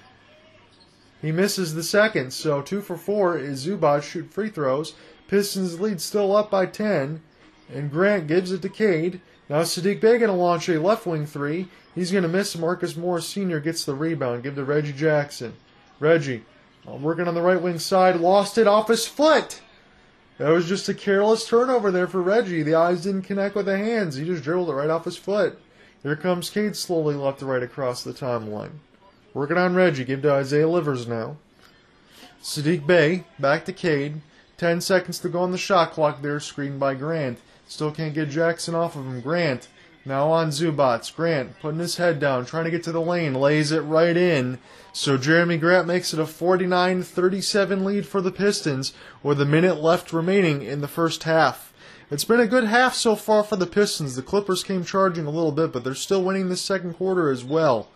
He 1.24 1.32
misses 1.32 1.72
the 1.72 1.82
second, 1.82 2.34
so 2.34 2.60
two 2.60 2.82
for 2.82 2.98
four 2.98 3.38
is 3.38 3.66
Zubac 3.66 4.02
shoot 4.02 4.30
free 4.30 4.50
throws. 4.50 4.92
Pistons 5.26 5.80
lead 5.80 6.02
still 6.02 6.36
up 6.36 6.50
by 6.50 6.66
10, 6.66 7.22
and 7.72 7.90
Grant 7.90 8.26
gives 8.26 8.52
it 8.52 8.60
to 8.60 8.68
Cade. 8.68 9.22
Now 9.48 9.62
Saddiq 9.62 10.02
Bey 10.02 10.18
going 10.18 10.28
to 10.28 10.32
launch 10.32 10.68
a 10.68 10.78
left 10.78 11.06
wing 11.06 11.24
three. 11.24 11.68
He's 11.94 12.12
going 12.12 12.24
to 12.24 12.28
miss. 12.28 12.58
Marcus 12.58 12.94
Morris 12.94 13.26
Sr. 13.26 13.58
gets 13.58 13.86
the 13.86 13.94
rebound. 13.94 14.42
Give 14.42 14.54
to 14.54 14.64
Reggie 14.66 14.92
Jackson. 14.92 15.54
Reggie, 15.98 16.44
uh, 16.86 16.96
working 16.96 17.26
on 17.26 17.34
the 17.34 17.40
right 17.40 17.62
wing 17.62 17.78
side, 17.78 18.16
lost 18.16 18.58
it 18.58 18.66
off 18.66 18.88
his 18.88 19.06
foot. 19.06 19.62
That 20.36 20.50
was 20.50 20.68
just 20.68 20.90
a 20.90 20.94
careless 20.94 21.48
turnover 21.48 21.90
there 21.90 22.06
for 22.06 22.20
Reggie. 22.20 22.62
The 22.62 22.74
eyes 22.74 23.04
didn't 23.04 23.22
connect 23.22 23.54
with 23.54 23.64
the 23.64 23.78
hands. 23.78 24.16
He 24.16 24.26
just 24.26 24.44
dribbled 24.44 24.68
it 24.68 24.74
right 24.74 24.90
off 24.90 25.06
his 25.06 25.16
foot. 25.16 25.58
Here 26.02 26.16
comes 26.16 26.50
Cade 26.50 26.76
slowly 26.76 27.14
left 27.14 27.38
to 27.38 27.46
right 27.46 27.62
across 27.62 28.04
the 28.04 28.12
timeline. 28.12 28.72
Working 29.34 29.58
on 29.58 29.74
Reggie. 29.74 30.04
Give 30.04 30.22
to 30.22 30.32
Isaiah 30.32 30.68
Livers 30.68 31.08
now. 31.08 31.36
Saddiq 32.40 32.86
Bey. 32.86 33.24
Back 33.40 33.64
to 33.64 33.72
Cade. 33.72 34.20
Ten 34.56 34.80
seconds 34.80 35.18
to 35.18 35.28
go 35.28 35.40
on 35.40 35.50
the 35.50 35.58
shot 35.58 35.90
clock 35.90 36.22
there. 36.22 36.38
Screened 36.38 36.78
by 36.78 36.94
Grant. 36.94 37.40
Still 37.66 37.90
can't 37.90 38.14
get 38.14 38.30
Jackson 38.30 38.76
off 38.76 38.94
of 38.94 39.04
him. 39.04 39.20
Grant 39.20 39.66
now 40.04 40.30
on 40.30 40.50
Zubac. 40.50 41.14
Grant 41.16 41.58
putting 41.58 41.80
his 41.80 41.96
head 41.96 42.20
down, 42.20 42.46
trying 42.46 42.64
to 42.64 42.70
get 42.70 42.84
to 42.84 42.92
the 42.92 43.00
lane, 43.00 43.34
lays 43.34 43.72
it 43.72 43.80
right 43.80 44.16
in. 44.16 44.58
So 44.92 45.18
Jerami 45.18 45.58
Grant 45.58 45.88
makes 45.88 46.14
it 46.14 46.20
a 46.20 46.26
49 46.26 47.02
37 47.02 47.84
lead 47.84 48.06
for 48.06 48.20
the 48.20 48.30
Pistons 48.30 48.92
with 49.22 49.40
a 49.40 49.46
minute 49.46 49.82
left 49.82 50.12
remaining 50.12 50.62
in 50.62 50.80
the 50.80 50.86
first 50.86 51.24
half. 51.24 51.72
It's 52.08 52.24
been 52.24 52.38
a 52.38 52.46
good 52.46 52.64
half 52.64 52.94
so 52.94 53.16
far 53.16 53.42
for 53.42 53.56
the 53.56 53.66
Pistons. 53.66 54.14
The 54.14 54.22
Clippers 54.22 54.62
came 54.62 54.84
charging 54.84 55.26
a 55.26 55.30
little 55.30 55.50
bit, 55.50 55.72
but 55.72 55.82
they're 55.82 55.94
still 55.96 56.22
winning 56.22 56.48
the 56.48 56.56
second 56.56 56.94
quarter 56.94 57.30
as 57.30 57.42
well. 57.42 57.88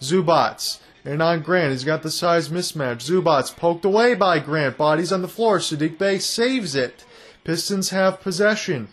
Zubac. 0.00 0.80
And 1.04 1.22
on 1.22 1.42
Grant, 1.42 1.70
he's 1.70 1.84
got 1.84 2.02
the 2.02 2.10
size 2.10 2.48
mismatch. 2.48 3.08
Zubac 3.08 3.56
poked 3.56 3.84
away 3.84 4.14
by 4.14 4.40
Grant. 4.40 4.76
Bodies 4.76 5.12
on 5.12 5.22
the 5.22 5.28
floor. 5.28 5.58
Saddiq 5.58 5.98
Bey 5.98 6.18
saves 6.18 6.74
it. 6.74 7.04
Pistons 7.44 7.90
have 7.90 8.20
possession. 8.20 8.88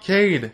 Cade 0.00 0.52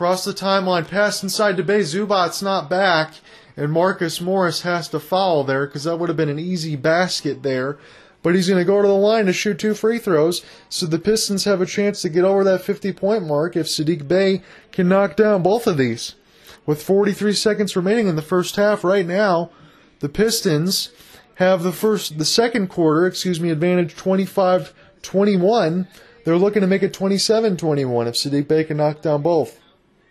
Cross 0.00 0.24
the 0.24 0.32
timeline, 0.32 0.88
pass 0.88 1.22
inside 1.22 1.58
to 1.58 1.62
Bey. 1.62 1.80
Zubac's 1.80 2.40
not 2.40 2.70
back, 2.70 3.16
and 3.54 3.70
Marcus 3.70 4.18
Morris 4.18 4.62
has 4.62 4.88
to 4.88 4.98
foul 4.98 5.44
there 5.44 5.66
because 5.66 5.84
that 5.84 5.98
would 5.98 6.08
have 6.08 6.16
been 6.16 6.30
an 6.30 6.38
easy 6.38 6.74
basket 6.74 7.42
there. 7.42 7.76
But 8.22 8.34
he's 8.34 8.48
going 8.48 8.58
to 8.58 8.64
go 8.64 8.80
to 8.80 8.88
the 8.88 8.94
line 8.94 9.26
to 9.26 9.34
shoot 9.34 9.58
two 9.58 9.74
free 9.74 9.98
throws, 9.98 10.42
so 10.70 10.86
the 10.86 10.98
Pistons 10.98 11.44
have 11.44 11.60
a 11.60 11.66
chance 11.66 12.00
to 12.00 12.08
get 12.08 12.24
over 12.24 12.42
that 12.44 12.62
50 12.62 12.94
point 12.94 13.26
mark 13.26 13.56
if 13.56 13.66
Saddiq 13.66 14.08
Bey 14.08 14.40
can 14.72 14.88
knock 14.88 15.16
down 15.16 15.42
both 15.42 15.66
of 15.66 15.76
these. 15.76 16.14
With 16.66 16.82
43 16.82 17.32
seconds 17.32 17.76
remaining 17.76 18.06
in 18.06 18.16
the 18.16 18.22
first 18.22 18.56
half, 18.56 18.84
right 18.84 19.06
now, 19.06 19.50
the 20.00 20.08
Pistons 20.08 20.90
have 21.36 21.62
the 21.62 21.72
first, 21.72 22.18
the 22.18 22.24
second 22.24 22.68
quarter, 22.68 23.06
excuse 23.06 23.40
me, 23.40 23.50
advantage 23.50 23.96
25 23.96 24.74
21. 25.02 25.88
They're 26.24 26.36
looking 26.36 26.60
to 26.60 26.68
make 26.68 26.82
it 26.82 26.92
27 26.92 27.56
21 27.56 28.06
if 28.06 28.14
Saddiq 28.14 28.46
Bey 28.46 28.64
can 28.64 28.76
knock 28.76 29.00
down 29.02 29.22
both. 29.22 29.58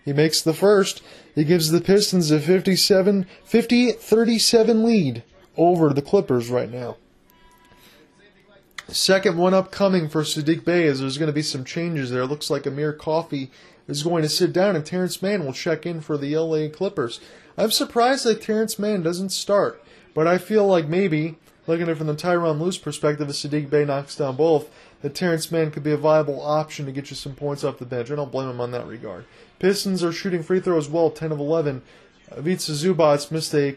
He 0.04 0.14
makes 0.14 0.42
the 0.42 0.54
first. 0.54 1.04
He 1.36 1.44
gives 1.44 1.70
the 1.70 1.82
Pistons 1.82 2.32
a 2.32 2.40
57 2.40 3.28
50 3.44 3.92
37 3.92 4.84
lead 4.84 5.24
over 5.56 5.94
the 5.94 6.02
Clippers 6.02 6.50
right 6.50 6.72
now. 6.72 6.98
Second 8.88 9.38
one 9.38 9.54
upcoming 9.54 10.10
for 10.10 10.24
Saddiq 10.24 10.66
Bey 10.66 10.86
is 10.86 11.00
there's 11.00 11.20
going 11.20 11.28
to 11.28 11.34
be 11.34 11.44
some 11.44 11.64
changes 11.64 12.10
there. 12.10 12.24
It 12.24 12.28
looks 12.28 12.50
like 12.50 12.66
Amir 12.66 12.94
Coffey 12.94 13.52
is 13.90 14.04
going 14.04 14.24
to 14.24 14.30
sit 14.30 14.54
down 14.54 14.76
and 14.76 14.86
Terance 14.86 15.22
Mann 15.22 15.46
will 15.46 15.54
check 15.54 15.86
in 15.86 16.02
for 16.02 16.18
the 16.18 16.36
LA 16.36 16.70
Clippers. 16.70 17.20
I'm 17.58 17.72
surprised 17.72 18.26
that 18.26 18.42
Terance 18.42 18.80
Mann 18.80 19.04
doesn't 19.04 19.30
start, 19.30 19.84
but 20.14 20.28
I 20.28 20.38
feel 20.38 20.66
like 20.66 20.88
maybe, 20.88 21.38
looking 21.68 21.84
at 21.84 21.90
it 21.90 21.98
from 21.98 22.08
the 22.08 22.16
Tyronn 22.16 22.60
Lue 22.60 22.72
perspective, 22.74 23.30
if 23.30 23.36
Saddiq 23.36 23.70
Bey 23.70 23.86
knocks 23.86 24.16
down 24.16 24.36
both, 24.36 24.70
that 25.02 25.16
Terance 25.16 25.52
Mann 25.52 25.72
could 25.72 25.84
be 25.84 25.92
a 25.92 25.98
viable 25.98 26.42
option 26.42 26.86
to 26.86 26.92
get 26.92 27.10
you 27.10 27.16
some 27.16 27.36
points 27.36 27.64
off 27.64 27.80
the 27.80 27.86
bench. 27.86 28.12
I 28.12 28.16
don't 28.16 28.32
blame 28.32 28.50
him 28.50 28.62
on 28.62 28.72
that 28.72 28.88
regard. 28.88 29.26
Pistons 29.60 30.04
are 30.04 30.12
shooting 30.12 30.44
free 30.44 30.60
throws 30.60 30.90
well, 30.90 31.10
10 31.10 31.32
of 31.32 31.40
11. 31.40 31.82
Ivica 32.38 32.72
Zubac 32.72 33.32
missed 33.32 33.54
a 33.56 33.76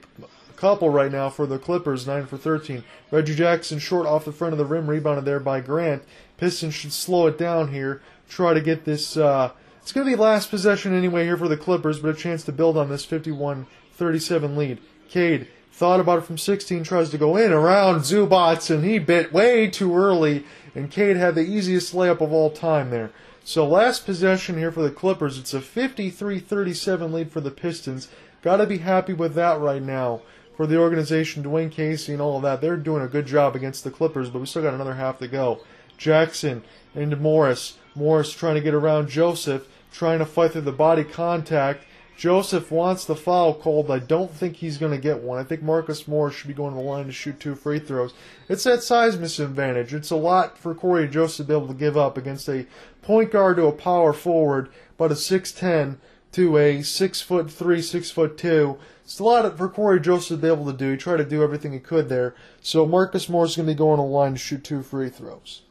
couple 0.57 0.91
right 0.91 1.11
now 1.11 1.29
for 1.29 1.47
the 1.47 1.59
Clippers, 1.59 2.07
9 2.07 2.27
for 2.27 2.37
13. 2.37 2.85
Reggie 3.11 3.35
Jackson 3.35 3.79
short 3.79 4.07
off 4.07 4.25
the 4.25 4.33
front 4.33 4.53
of 4.53 4.59
the 4.59 4.65
rim, 4.65 4.89
rebounded 4.89 5.25
there 5.25 5.41
by 5.41 5.61
Grant. 5.61 6.03
Pistons 6.37 6.75
should 6.75 6.93
slow 6.93 7.27
it 7.27 7.39
down 7.39 7.73
here, 7.73 8.03
try 8.29 8.55
to 8.55 8.61
get 8.61 8.85
this. 8.85 9.17
Uh, 9.17 9.53
it's 9.83 9.93
going 9.93 10.07
to 10.07 10.17
be 10.17 10.21
last 10.21 10.49
possession 10.49 10.95
anyway 10.95 11.25
here 11.25 11.37
for 11.37 11.49
the 11.49 11.57
Clippers, 11.57 11.99
but 11.99 12.15
a 12.15 12.15
chance 12.15 12.45
to 12.45 12.53
build 12.53 12.77
on 12.77 12.89
this 12.89 13.05
51 13.05 13.67
37 13.95 14.57
lead. 14.57 14.79
Cade 15.09 15.49
thought 15.73 16.01
about 16.01 16.19
it 16.19 16.25
from 16.25 16.39
16, 16.39 16.85
tries 16.85 17.11
to 17.11 17.19
go 17.19 17.37
in 17.37 17.53
around 17.53 18.01
Zubac, 18.01 18.71
and 18.71 18.85
he 18.85 18.99
bit 18.99 19.33
way 19.33 19.69
too 19.69 19.97
early, 19.97 20.45
and 20.75 20.91
Cade 20.91 21.17
had 21.17 21.35
the 21.35 21.43
easiest 21.43 21.95
layup 21.95 22.21
of 22.21 22.33
all 22.33 22.51
time 22.51 22.91
there. 22.91 23.11
So 23.45 23.67
last 23.67 24.07
possession 24.07 24.57
here 24.57 24.71
for 24.71 24.83
the 24.83 24.91
Clippers, 24.91 25.37
it's 25.37 25.53
a 25.53 25.61
53-37 25.61 27.13
lead 27.13 27.33
for 27.33 27.41
the 27.41 27.51
Pistons. 27.51 28.09
Got 28.41 28.59
to 28.59 28.67
be 28.67 28.79
happy 28.79 29.13
with 29.13 29.35
that 29.35 29.59
right 29.59 29.83
now 29.83 30.23
for 30.57 30.67
the 30.67 30.79
organization, 30.79 31.43
Dwane 31.43 31.73
Casey 31.73 32.13
and 32.13 32.23
all 32.23 32.37
of 32.37 32.43
that. 32.43 32.61
They're 32.61 32.77
doing 32.77 33.03
a 33.03 33.09
good 33.09 33.27
job 33.27 33.57
against 33.57 33.83
the 33.83 33.91
Clippers, 33.91 34.31
but 34.31 34.39
we 34.39 34.47
still 34.47 34.63
got 34.63 34.75
another 34.75 34.95
half 34.95 35.19
to 35.19 35.27
go. 35.27 35.61
Jackson 35.99 36.63
into 36.95 37.17
Morris. 37.17 37.79
Morris 37.95 38.33
trying 38.33 38.55
to 38.55 38.61
get 38.61 38.75
around 38.75 39.09
Joseph, 39.09 39.67
trying 39.93 40.19
to 40.19 40.27
fight 40.27 40.53
through 40.53 40.63
the 40.63 40.73
body 40.73 41.05
contact. 41.05 41.85
Joseph 42.17 42.71
wants 42.71 43.05
the 43.05 43.17
foul 43.17 43.55
called. 43.55 43.91
I 43.91 43.99
don't 43.99 44.31
think 44.31 44.57
he's 44.57 44.79
going 44.79 44.93
to 44.93 44.99
get 44.99 45.23
one. 45.23 45.39
I 45.39 45.45
think 45.45 45.63
Marcus 45.63 46.07
Morris 46.07 46.37
should 46.37 46.49
be 46.49 46.55
going 46.55 46.75
to 46.75 46.79
the 46.79 46.85
line 46.85 47.07
to 47.07 47.13
shoot 47.13 47.41
two 47.41 47.55
free 47.55 47.79
throws. 47.79 48.15
It's 48.49 48.65
that 48.65 48.83
size 48.83 49.19
misadvantage. 49.19 49.95
It's 49.95 50.11
a 50.11 50.17
lot 50.17 50.59
for 50.59 50.75
Cory 50.75 51.09
Joseph 51.09 51.47
to 51.47 51.53
be 51.53 51.57
able 51.57 51.69
to 51.69 51.75
give 51.75 51.97
up 51.97 52.17
against 52.17 52.49
a 52.49 52.67
point 53.01 53.33
guard 53.33 53.57
to 53.57 53.67
a 53.67 53.73
power 53.73 54.13
forward, 54.13 54.69
but 54.97 55.11
a 55.11 55.15
6'10 55.15 55.97
to 56.33 56.57
a 56.57 56.83
6 56.83 57.21
foot 57.23 57.51
3, 57.51 57.83
6 57.83 58.11
foot 58.11 58.39
2. 58.39 58.79
It's 59.05 59.19
a 59.19 59.25
lot 59.25 59.59
for 59.59 59.69
Cory 59.69 60.01
Joseph 60.01 60.39
to 60.39 60.43
be 60.43 60.53
able 60.53 60.71
to 60.71 60.77
do. 60.77 60.93
He 60.93 60.97
tried 60.97 61.17
to 61.17 61.25
do 61.25 61.43
everything 61.43 61.73
he 61.73 61.81
could 61.81 62.09
there. 62.09 62.35
So 62.61 62.87
Marcus 62.87 63.29
Morris 63.29 63.53
is 63.53 63.57
going 63.57 63.67
to 63.67 63.75
be 63.75 63.79
going 63.79 63.99
to 63.99 64.03
the 64.03 64.09
line 64.09 64.33
to 64.33 64.39
shoot 64.39 64.63
two 64.63 64.83
free 64.83 65.11
throws. 65.11 65.63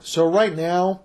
So 0.00 0.30
right 0.30 0.54
now, 0.54 1.02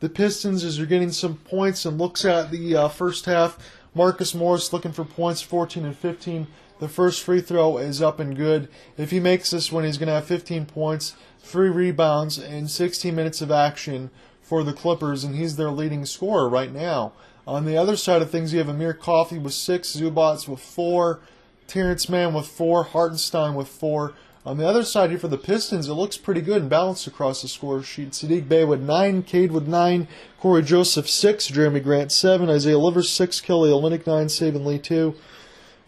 the 0.00 0.08
Pistons 0.08 0.64
as 0.64 0.76
they're 0.76 0.86
getting 0.86 1.12
some 1.12 1.36
points 1.36 1.84
and 1.84 1.98
looks 1.98 2.24
at 2.24 2.50
the 2.50 2.76
uh, 2.76 2.88
first 2.88 3.24
half. 3.24 3.58
Marcus 3.94 4.34
Morris 4.34 4.72
looking 4.72 4.92
for 4.92 5.04
points, 5.04 5.40
14 5.40 5.84
and 5.84 5.96
15. 5.96 6.46
The 6.78 6.88
first 6.88 7.22
free 7.22 7.40
throw 7.40 7.78
is 7.78 8.02
up 8.02 8.20
and 8.20 8.36
good. 8.36 8.68
If 8.98 9.10
he 9.10 9.20
makes 9.20 9.50
this 9.50 9.72
one, 9.72 9.84
he's 9.84 9.96
going 9.96 10.08
to 10.08 10.14
have 10.14 10.26
15 10.26 10.66
points, 10.66 11.14
three 11.40 11.70
rebounds, 11.70 12.38
and 12.38 12.70
16 12.70 13.14
minutes 13.14 13.40
of 13.40 13.50
action 13.50 14.10
for 14.42 14.62
the 14.62 14.74
Clippers, 14.74 15.24
and 15.24 15.34
he's 15.34 15.56
their 15.56 15.70
leading 15.70 16.04
scorer 16.04 16.48
right 16.48 16.72
now. 16.72 17.12
On 17.46 17.64
the 17.64 17.76
other 17.76 17.96
side 17.96 18.20
of 18.20 18.30
things, 18.30 18.52
you 18.52 18.58
have 18.58 18.68
Amir 18.68 18.92
Coffey 18.92 19.38
with 19.38 19.54
six, 19.54 19.96
Zubac 19.96 20.46
with 20.46 20.60
four, 20.60 21.20
Terance 21.66 22.08
Mann 22.08 22.34
with 22.34 22.46
four, 22.46 22.84
Hartenstein 22.84 23.54
with 23.54 23.68
four. 23.68 24.14
On 24.46 24.58
the 24.58 24.68
other 24.68 24.84
side 24.84 25.10
here 25.10 25.18
for 25.18 25.26
the 25.26 25.36
Pistons, 25.36 25.88
it 25.88 25.94
looks 25.94 26.16
pretty 26.16 26.40
good 26.40 26.62
and 26.62 26.70
balanced 26.70 27.08
across 27.08 27.42
the 27.42 27.48
score 27.48 27.82
sheet. 27.82 28.12
Saddiq 28.12 28.48
Bey 28.48 28.64
with 28.64 28.80
nine, 28.80 29.24
Cade 29.24 29.50
with 29.50 29.66
nine, 29.66 30.06
Cory 30.38 30.62
Joseph 30.62 31.10
six, 31.10 31.50
Jerami 31.50 31.82
Grant 31.82 32.12
seven, 32.12 32.48
Isaiah 32.48 32.78
Livers 32.78 33.10
six, 33.10 33.40
Kelly 33.40 33.70
Olynyk 33.70 34.06
nine, 34.06 34.28
Saben 34.28 34.64
Lee 34.64 34.78
two. 34.78 35.16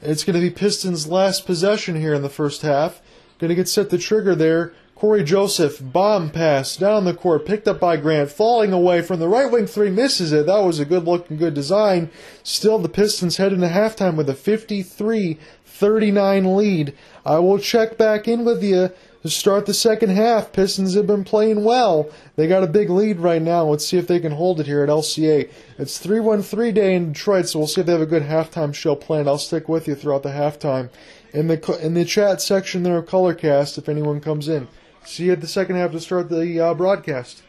It's 0.02 0.24
going 0.24 0.34
to 0.34 0.40
be 0.40 0.50
Pistons' 0.50 1.06
last 1.06 1.46
possession 1.46 2.00
here 2.00 2.12
in 2.12 2.22
the 2.22 2.28
first 2.28 2.62
half. 2.62 3.00
Going 3.38 3.50
to 3.50 3.54
get 3.54 3.68
set 3.68 3.90
the 3.90 3.98
trigger 3.98 4.34
there. 4.34 4.72
Cory 4.98 5.22
Joseph, 5.22 5.80
bomb 5.80 6.28
pass 6.28 6.76
down 6.76 7.04
the 7.04 7.14
court, 7.14 7.46
picked 7.46 7.68
up 7.68 7.78
by 7.78 7.96
Grant, 7.96 8.32
falling 8.32 8.72
away 8.72 9.00
from 9.00 9.20
the 9.20 9.28
right 9.28 9.48
wing 9.48 9.68
three, 9.68 9.90
misses 9.90 10.32
it. 10.32 10.46
That 10.46 10.64
was 10.64 10.80
a 10.80 10.84
good 10.84 11.04
look 11.04 11.30
and 11.30 11.38
good 11.38 11.54
design. 11.54 12.10
Still, 12.42 12.80
the 12.80 12.88
Pistons 12.88 13.36
head 13.36 13.52
into 13.52 13.68
halftime 13.68 14.16
with 14.16 14.28
a 14.28 14.34
53 14.34 15.38
39 15.64 16.56
lead. 16.56 16.94
I 17.24 17.38
will 17.38 17.60
check 17.60 17.96
back 17.96 18.26
in 18.26 18.44
with 18.44 18.60
you 18.64 18.90
to 19.22 19.30
start 19.30 19.66
the 19.66 19.74
second 19.74 20.10
half. 20.10 20.50
Pistons 20.50 20.94
have 20.94 21.06
been 21.06 21.22
playing 21.22 21.62
well. 21.62 22.10
They 22.34 22.48
got 22.48 22.64
a 22.64 22.66
big 22.66 22.90
lead 22.90 23.20
right 23.20 23.40
now. 23.40 23.66
Let's 23.66 23.86
see 23.86 23.98
if 23.98 24.08
they 24.08 24.18
can 24.18 24.32
hold 24.32 24.58
it 24.58 24.66
here 24.66 24.82
at 24.82 24.88
LCA. 24.88 25.48
It's 25.78 26.04
3-1-3 26.04 26.74
day 26.74 26.96
in 26.96 27.12
Detroit, 27.12 27.48
so 27.48 27.60
we'll 27.60 27.68
see 27.68 27.82
if 27.82 27.86
they 27.86 27.92
have 27.92 28.00
a 28.00 28.06
good 28.06 28.24
halftime 28.24 28.74
show 28.74 28.96
planned. 28.96 29.28
I'll 29.28 29.38
stick 29.38 29.68
with 29.68 29.86
you 29.86 29.94
throughout 29.94 30.24
the 30.24 30.30
halftime. 30.30 30.90
In 31.32 31.46
the 31.46 31.78
in 31.80 31.94
the 31.94 32.04
chat 32.04 32.42
section 32.42 32.82
there 32.82 32.96
of 32.96 33.06
Colorcast, 33.06 33.78
if 33.78 33.88
anyone 33.88 34.20
comes 34.20 34.48
in. 34.48 34.66
See 35.04 35.24
you 35.24 35.32
at 35.32 35.40
the 35.40 35.46
second 35.46 35.76
half 35.76 35.92
to 35.92 36.00
start 36.00 36.28
the 36.28 36.60
uh, 36.60 36.74
broadcast. 36.74 37.42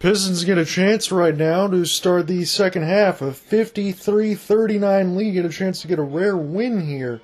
Pistons 0.00 0.44
get 0.44 0.56
a 0.56 0.64
chance 0.64 1.12
right 1.12 1.36
now 1.36 1.66
to 1.66 1.84
start 1.84 2.26
the 2.26 2.44
second 2.46 2.84
half. 2.84 3.20
A 3.20 3.32
53-39 3.32 5.14
lead. 5.14 5.32
Get 5.32 5.44
a 5.44 5.50
chance 5.50 5.82
to 5.82 5.88
get 5.88 5.98
a 5.98 6.02
rare 6.02 6.36
win 6.36 6.86
here 6.86 7.20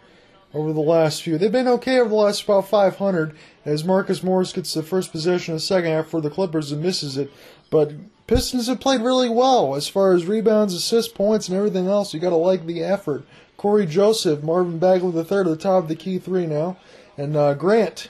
over 0.53 0.72
the 0.72 0.81
last 0.81 1.22
few. 1.22 1.39
They've 1.39 1.51
been 1.51 1.68
okay 1.68 1.99
over 1.99 2.11
the 2.11 2.14
last 2.14 2.45
about 2.45 2.68
500 2.68 3.35
as 3.64 3.85
Marcus 3.85 4.22
Morris 4.22 4.53
gets 4.53 4.74
the 4.74 4.83
first 4.83 5.11
possession 5.11 5.53
in 5.53 5.57
the 5.57 5.61
second 5.61 5.91
half 5.91 6.09
for 6.09 6.20
the 6.20 6.31
Clippers 6.31 6.70
and 6.70 6.83
misses 6.83 7.16
it. 7.16 7.31
But 7.70 7.93
Pistons 8.27 8.66
have 8.66 8.81
played 8.81 9.01
really 9.01 9.29
well 9.29 9.74
as 9.74 9.89
far 9.89 10.12
as 10.12 10.27
rebounds, 10.27 10.74
assists, 10.74 11.12
points, 11.12 11.49
and 11.49 11.57
everything 11.57 11.87
else. 11.87 12.12
You 12.12 12.20
got 12.20 12.31
to 12.31 12.37
like 12.37 12.66
the 12.66 12.83
effort. 12.83 13.24
Cory 13.57 13.87
Joseph, 13.87 14.43
Marvin 14.43 14.79
Bagley 14.79 15.12
the 15.12 15.24
third 15.24 15.47
at 15.47 15.51
the 15.51 15.57
top 15.57 15.85
of 15.85 15.89
the 15.89 15.97
key 15.97 16.18
three 16.18 16.47
now, 16.47 16.77
and 17.16 17.37
uh, 17.37 17.55
Grant 17.55 18.09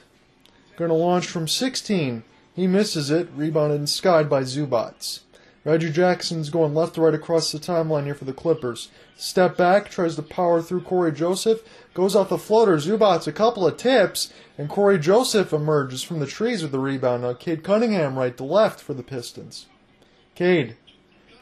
going 0.77 0.91
to 0.91 0.95
launch 0.95 1.27
from 1.27 1.49
16. 1.49 2.23
He 2.55 2.67
misses 2.67 3.11
it, 3.11 3.29
rebounded 3.35 3.79
and 3.79 3.89
skied 3.89 4.31
by 4.31 4.43
Zubac. 4.43 5.21
Reggie 5.67 5.91
Jackson's 5.91 6.49
going 6.49 6.75
left 6.75 6.95
to 6.95 7.01
right 7.01 7.13
across 7.13 7.51
the 7.51 7.59
timeline 7.59 8.05
here 8.05 8.15
for 8.15 8.25
the 8.25 8.33
Clippers. 8.33 8.89
Step 9.17 9.57
back, 9.57 9.91
tries 9.91 10.15
to 10.15 10.23
power 10.23 10.63
through 10.63 10.83
Cory 10.83 11.11
Joseph, 11.11 11.61
goes 11.93 12.15
off 12.15 12.29
the 12.29 12.39
floater. 12.39 12.77
Zubac 12.77 13.27
a 13.27 13.33
couple 13.33 13.67
of 13.67 13.77
tips, 13.77 14.33
and 14.57 14.69
Cory 14.69 14.97
Joseph 14.97 15.53
emerges 15.53 16.05
from 16.05 16.21
the 16.21 16.27
trees 16.27 16.63
with 16.63 16.71
the 16.71 16.79
rebound. 16.79 17.25
Now 17.25 17.33
Cade 17.33 17.65
Cunningham 17.65 18.17
right 18.17 18.37
to 18.37 18.45
left 18.45 18.79
for 18.79 18.95
the 18.95 19.03
Pistons. 19.03 19.67
Cade, 20.37 20.77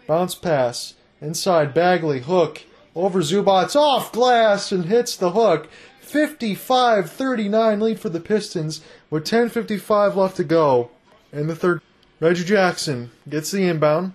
bounce 0.06 0.34
pass, 0.34 0.94
inside 1.20 1.74
Bagley, 1.74 2.20
hook, 2.20 2.62
over 2.94 3.20
Zubac, 3.20 3.76
off 3.76 4.10
glass, 4.10 4.72
and 4.72 4.86
hits 4.86 5.16
the 5.16 5.32
hook. 5.32 5.68
55-39 6.06 7.80
lead 7.80 8.00
for 8.00 8.08
the 8.08 8.20
Pistons 8.20 8.80
with 9.10 9.24
10.55 9.24 10.14
left 10.14 10.36
to 10.36 10.44
go 10.44 10.90
in 11.32 11.46
the 11.46 11.56
third. 11.56 11.80
Reggie 12.20 12.44
Jackson 12.44 13.10
gets 13.28 13.50
the 13.50 13.66
inbound, 13.66 14.12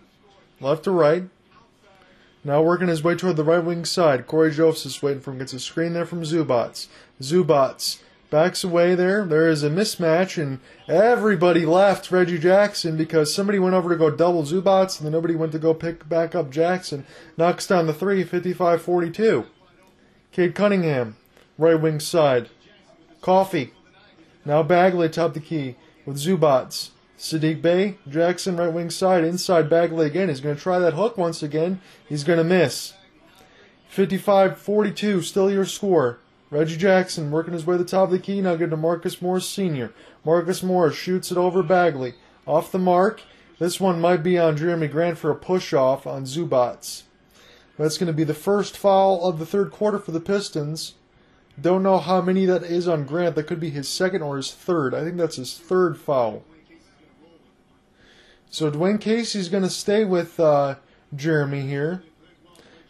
left 0.59 0.85
to 0.85 0.91
right. 0.91 1.23
Now 2.43 2.61
working 2.61 2.87
his 2.87 3.03
way 3.03 3.15
toward 3.15 3.35
the 3.35 3.43
right 3.43 3.63
wing 3.63 3.83
side. 3.85 4.25
Cory 4.25 4.51
Joseph's 4.51 4.95
is 4.95 5.01
waiting 5.01 5.21
for 5.21 5.31
him. 5.31 5.39
Gets 5.39 5.53
a 5.53 5.59
screen 5.59 5.93
there 5.93 6.05
from 6.05 6.23
Zubac. 6.23 6.87
Zubac 7.21 7.99
backs 8.29 8.63
away 8.63 8.95
there. 8.95 9.25
There 9.25 9.49
is 9.49 9.63
a 9.63 9.69
mismatch, 9.69 10.41
and 10.41 10.59
everybody 10.87 11.65
left 11.65 12.11
Reggie 12.11 12.37
Jackson 12.37 12.95
because 12.95 13.33
somebody 13.33 13.59
went 13.59 13.75
over 13.75 13.89
to 13.89 13.95
go 13.95 14.09
double 14.09 14.43
Zubac, 14.43 14.97
and 14.97 15.05
then 15.05 15.11
nobody 15.11 15.35
went 15.35 15.51
to 15.51 15.59
go 15.59 15.73
pick 15.73 16.07
back 16.07 16.35
up 16.35 16.49
Jackson. 16.49 17.05
Knocks 17.37 17.67
down 17.67 17.87
the 17.87 17.93
three, 17.93 18.23
55 18.23 18.81
42. 18.81 19.45
Cade 20.31 20.55
Cunningham, 20.55 21.17
right 21.59 21.79
wing 21.79 21.99
side. 21.99 22.49
Coffey. 23.21 23.73
Now 24.45 24.63
Bagley 24.63 25.09
top 25.09 25.33
the 25.33 25.39
key 25.39 25.75
with 26.05 26.17
Zubac. 26.17 26.89
Saddiq 27.17 27.61
Bey, 27.61 27.97
Jackson 28.07 28.55
right 28.55 28.71
wing 28.71 28.89
side, 28.89 29.25
inside 29.25 29.69
Bagley 29.69 30.07
again. 30.07 30.29
He's 30.29 30.39
going 30.39 30.55
to 30.55 30.61
try 30.61 30.79
that 30.79 30.93
hook 30.93 31.17
once 31.17 31.43
again. 31.43 31.81
He's 32.07 32.23
going 32.23 32.37
to 32.37 32.45
miss. 32.45 32.93
55 33.89 34.57
42, 34.57 35.21
still 35.21 35.51
your 35.51 35.65
score. 35.65 36.19
Reggie 36.49 36.77
Jackson 36.77 37.29
working 37.29 37.53
his 37.53 37.65
way 37.65 37.75
to 37.75 37.83
the 37.83 37.89
top 37.89 38.05
of 38.05 38.11
the 38.11 38.19
key. 38.19 38.39
Now 38.39 38.55
get 38.55 38.69
to 38.69 38.77
Marcus 38.77 39.21
Morris 39.21 39.49
Sr. 39.49 39.93
Marcus 40.23 40.63
Morris 40.63 40.95
shoots 40.95 41.29
it 41.29 41.37
over 41.37 41.61
Bagley. 41.61 42.13
Off 42.47 42.71
the 42.71 42.79
mark. 42.79 43.21
This 43.59 43.81
one 43.81 43.99
might 43.99 44.23
be 44.23 44.39
on 44.39 44.57
Jerami 44.57 44.89
Grant 44.89 45.17
for 45.17 45.29
a 45.29 45.35
push 45.35 45.73
off 45.73 46.07
on 46.07 46.23
Zubac. 46.23 47.03
That's 47.77 47.97
going 47.97 48.07
to 48.07 48.13
be 48.13 48.23
the 48.23 48.33
first 48.33 48.77
foul 48.77 49.27
of 49.27 49.39
the 49.39 49.45
third 49.45 49.71
quarter 49.71 49.99
for 49.99 50.11
the 50.11 50.21
Pistons. 50.21 50.93
Don't 51.61 51.83
know 51.83 51.97
how 51.97 52.21
many 52.21 52.45
that 52.45 52.63
is 52.63 52.87
on 52.87 53.05
Grant. 53.05 53.35
That 53.35 53.47
could 53.47 53.59
be 53.59 53.69
his 53.69 53.89
second 53.89 54.21
or 54.21 54.37
his 54.37 54.51
third. 54.51 54.93
I 54.93 55.03
think 55.03 55.17
that's 55.17 55.37
his 55.37 55.57
third 55.57 55.97
foul. 55.97 56.43
So 58.49 58.71
Dwane 58.71 58.99
Casey's 58.99 59.49
going 59.49 59.63
to 59.63 59.69
stay 59.69 60.05
with 60.05 60.39
uh, 60.39 60.75
Jerami 61.15 61.67
here. 61.67 62.03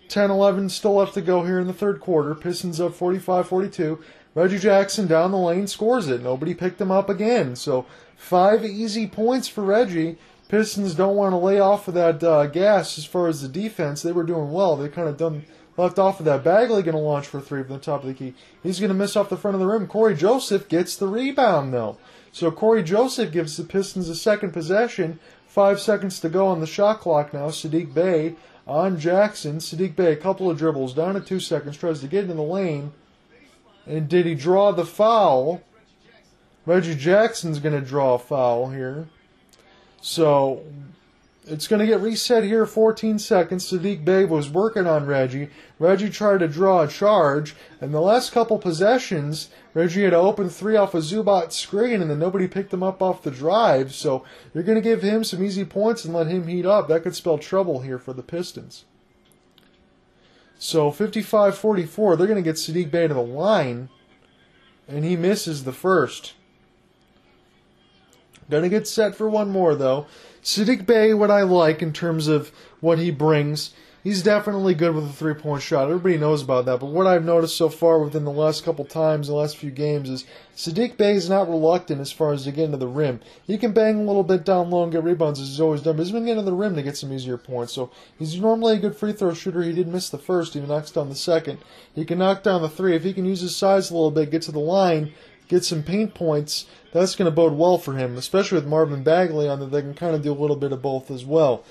10 0.07 0.31
11 0.31 0.69
still 0.69 0.95
left 0.95 1.13
to 1.13 1.21
go 1.21 1.43
here 1.43 1.59
in 1.59 1.67
the 1.67 1.73
third 1.73 1.99
quarter. 1.99 2.33
Pistons 2.33 2.79
up 2.79 2.93
45 2.93 3.47
42. 3.47 3.99
Reggie 4.35 4.59
Jackson 4.59 5.07
down 5.07 5.31
the 5.31 5.37
lane 5.37 5.67
scores 5.67 6.07
it. 6.07 6.21
Nobody 6.21 6.53
picked 6.53 6.81
him 6.81 6.91
up 6.91 7.09
again. 7.09 7.55
So 7.55 7.85
five 8.15 8.65
easy 8.65 9.07
points 9.07 9.47
for 9.47 9.63
Reggie. 9.63 10.17
Pistons 10.47 10.95
don't 10.95 11.15
want 11.15 11.33
to 11.33 11.37
lay 11.37 11.59
off 11.59 11.87
of 11.87 11.93
that 11.93 12.23
uh, 12.23 12.47
gas 12.47 12.97
as 12.97 13.05
far 13.05 13.27
as 13.27 13.41
the 13.41 13.47
defense. 13.47 14.01
They 14.01 14.11
were 14.11 14.23
doing 14.23 14.51
well. 14.51 14.75
They 14.75 14.89
kind 14.89 15.07
of 15.07 15.17
done 15.17 15.45
left 15.79 15.99
off 15.99 16.19
of 16.19 16.25
that. 16.25 16.43
Bagley 16.43 16.83
going 16.83 16.95
to 16.95 17.01
launch 17.01 17.27
for 17.27 17.39
three 17.39 17.63
from 17.63 17.73
the 17.73 17.79
top 17.79 18.01
of 18.01 18.07
the 18.07 18.13
key. 18.13 18.33
He's 18.61 18.79
going 18.79 18.89
to 18.89 18.95
miss 18.95 19.15
off 19.15 19.29
the 19.29 19.37
front 19.37 19.55
of 19.55 19.61
the 19.61 19.67
rim. 19.67 19.87
Cory 19.87 20.15
Joseph 20.15 20.67
gets 20.67 20.95
the 20.95 21.07
rebound 21.07 21.73
though. 21.73 21.97
So 22.31 22.51
Cory 22.51 22.83
Joseph 22.83 23.31
gives 23.31 23.57
the 23.57 23.63
Pistons 23.63 24.09
a 24.09 24.15
second 24.15 24.51
possession. 24.51 25.19
Five 25.47 25.79
seconds 25.79 26.19
to 26.19 26.29
go 26.29 26.47
on 26.47 26.59
the 26.59 26.67
shot 26.67 26.99
clock 26.99 27.33
now. 27.33 27.47
Saddiq 27.47 27.93
Bey 27.93 28.35
on 28.67 28.99
Jackson. 28.99 29.57
Saddiq 29.57 29.95
Bey, 29.95 30.11
a 30.11 30.15
couple 30.15 30.49
of 30.49 30.57
dribbles, 30.57 30.93
down 30.93 31.15
to 31.15 31.21
two 31.21 31.39
seconds, 31.39 31.77
tries 31.77 32.01
to 32.01 32.07
get 32.07 32.23
into 32.23 32.35
the 32.35 32.43
lane. 32.43 32.93
And 33.87 34.07
did 34.07 34.27
he 34.27 34.35
draw 34.35 34.71
the 34.71 34.85
foul? 34.85 35.63
Reggie 36.67 36.93
Jackson's 36.93 37.57
going 37.57 37.79
to 37.79 37.85
draw 37.85 38.13
a 38.13 38.19
foul 38.19 38.69
here. 38.69 39.07
So 40.01 40.63
it's 41.49 41.67
going 41.67 41.79
to 41.79 41.87
get 41.87 41.99
reset 41.99 42.43
here 42.43 42.65
14 42.65 43.17
seconds. 43.17 43.69
Saddiq 43.69 44.05
Bey 44.05 44.23
was 44.23 44.49
working 44.49 44.85
on 44.85 45.05
Reggie. 45.05 45.49
Reggie 45.79 46.09
tried 46.09 46.39
to 46.39 46.47
draw 46.47 46.81
a 46.81 46.87
charge. 46.87 47.55
And 47.81 47.93
the 47.93 48.01
last 48.01 48.31
couple 48.31 48.59
possessions, 48.59 49.49
Reggie 49.73 50.03
had 50.03 50.11
to 50.11 50.17
open 50.17 50.49
three 50.49 50.75
off 50.75 50.93
a 50.93 50.99
Zubac 50.99 51.51
screen, 51.51 52.01
and 52.01 52.11
then 52.11 52.19
nobody 52.19 52.47
picked 52.47 52.73
him 52.73 52.83
up 52.83 53.01
off 53.01 53.23
the 53.23 53.31
drive. 53.31 53.93
So 53.93 54.23
you're 54.53 54.63
going 54.63 54.77
to 54.77 54.81
give 54.81 55.01
him 55.01 55.23
some 55.23 55.43
easy 55.43 55.65
points 55.65 56.05
and 56.05 56.13
let 56.13 56.27
him 56.27 56.47
heat 56.47 56.65
up. 56.65 56.87
That 56.87 57.03
could 57.03 57.15
spell 57.15 57.37
trouble 57.37 57.81
here 57.81 57.99
for 57.99 58.13
the 58.13 58.23
Pistons. 58.23 58.85
So 60.57 60.91
55 60.91 61.57
44, 61.57 62.15
they're 62.15 62.27
going 62.27 62.43
to 62.43 62.47
get 62.47 62.57
Saddiq 62.57 62.91
Bey 62.91 63.07
to 63.07 63.13
the 63.13 63.21
line, 63.21 63.89
and 64.87 65.03
he 65.03 65.15
misses 65.15 65.63
the 65.63 65.73
first. 65.73 66.33
Gonna 68.49 68.69
get 68.69 68.87
set 68.87 69.15
for 69.15 69.29
one 69.29 69.51
more 69.51 69.75
though. 69.75 70.07
Saddiq 70.49 70.87
Bey, 70.87 71.13
what 71.13 71.29
I 71.29 71.43
like 71.43 71.83
in 71.83 71.93
terms 71.93 72.27
of 72.27 72.51
what 72.79 72.97
he 72.97 73.11
brings, 73.11 73.69
he's 74.03 74.23
definitely 74.23 74.73
good 74.73 74.95
with 74.95 75.05
a 75.05 75.13
three 75.13 75.35
point 75.35 75.61
shot. 75.61 75.83
Everybody 75.83 76.17
knows 76.17 76.41
about 76.41 76.65
that. 76.65 76.79
But 76.79 76.87
what 76.87 77.05
I've 77.05 77.23
noticed 77.23 77.55
so 77.55 77.69
far 77.69 77.99
within 77.99 78.25
the 78.25 78.31
last 78.31 78.63
couple 78.63 78.83
times, 78.83 79.27
the 79.27 79.35
last 79.35 79.57
few 79.57 79.69
games, 79.69 80.09
is 80.09 80.25
Saddiq 80.55 80.97
Bey 80.97 81.13
is 81.13 81.29
not 81.29 81.47
reluctant 81.47 82.01
as 82.01 82.11
far 82.11 82.33
as 82.33 82.45
to 82.45 82.51
get 82.51 82.65
into 82.65 82.77
the 82.77 82.87
rim. 82.87 83.19
He 83.45 83.59
can 83.59 83.73
bang 83.73 83.99
a 83.99 84.03
little 84.03 84.23
bit 84.23 84.43
down 84.43 84.71
low 84.71 84.81
and 84.81 84.91
get 84.91 85.03
rebounds 85.03 85.39
as 85.39 85.49
he's 85.49 85.61
always 85.61 85.83
done, 85.83 85.95
but 85.97 86.01
he's 86.01 86.11
been 86.11 86.25
getting 86.25 86.43
to 86.43 86.49
the 86.49 86.57
rim 86.57 86.75
to 86.77 86.81
get 86.81 86.97
some 86.97 87.13
easier 87.13 87.37
points. 87.37 87.73
So 87.73 87.91
he's 88.17 88.39
normally 88.41 88.77
a 88.77 88.79
good 88.79 88.95
free 88.95 89.13
throw 89.13 89.35
shooter. 89.35 89.61
He 89.61 89.73
did 89.73 89.87
miss 89.87 90.09
the 90.09 90.17
first, 90.17 90.55
he 90.55 90.61
knocks 90.61 90.89
down 90.89 91.09
the 91.09 91.15
second. 91.15 91.59
He 91.93 92.05
can 92.05 92.17
knock 92.17 92.41
down 92.41 92.63
the 92.63 92.69
three. 92.69 92.95
If 92.95 93.03
he 93.03 93.13
can 93.13 93.25
use 93.25 93.41
his 93.41 93.55
size 93.55 93.91
a 93.91 93.93
little 93.93 94.09
bit, 94.09 94.31
get 94.31 94.41
to 94.43 94.51
the 94.51 94.57
line, 94.57 95.13
get 95.49 95.65
some 95.65 95.83
paint 95.83 96.13
points, 96.13 96.65
that's 96.93 97.15
going 97.15 97.29
to 97.29 97.35
bode 97.35 97.53
well 97.53 97.77
for 97.77 97.95
him, 97.95 98.17
especially 98.17 98.57
with 98.57 98.67
Marvin 98.67 99.03
Bagley 99.03 99.49
on 99.49 99.59
that 99.59 99.71
they 99.71 99.81
can 99.81 99.93
kind 99.93 100.15
of 100.15 100.23
do 100.23 100.31
a 100.31 100.33
little 100.33 100.55
bit 100.55 100.71
of 100.71 100.81
both 100.81 101.11
as 101.11 101.25
well. 101.25 101.65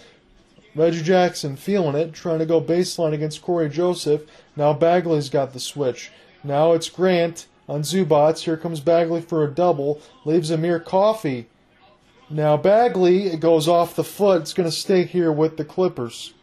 Reggie 0.74 1.02
Jackson 1.02 1.56
feeling 1.56 1.96
it, 1.96 2.12
trying 2.12 2.40
to 2.40 2.46
go 2.46 2.60
baseline 2.60 3.14
against 3.14 3.40
Cory 3.40 3.70
Joseph. 3.70 4.22
Now 4.54 4.74
Bagley's 4.74 5.30
got 5.30 5.52
the 5.52 5.60
switch. 5.60 6.10
Now 6.44 6.72
it's 6.72 6.90
Grant 6.90 7.46
on 7.68 7.82
Zubac. 7.82 8.38
Here 8.38 8.56
comes 8.56 8.80
Bagley 8.80 9.20
for 9.20 9.42
a 9.42 9.50
double. 9.50 10.00
Leaves 10.24 10.50
Amir 10.50 10.78
Coffey. 10.78 11.48
Now 12.30 12.56
Bagley 12.56 13.28
it 13.28 13.40
goes 13.40 13.66
off 13.66 13.96
the 13.96 14.04
foot. 14.04 14.42
It's 14.42 14.52
going 14.52 14.68
to 14.68 14.74
stay 14.74 15.04
here 15.04 15.32
with 15.32 15.56
the 15.56 15.64
Clippers. 15.64 16.34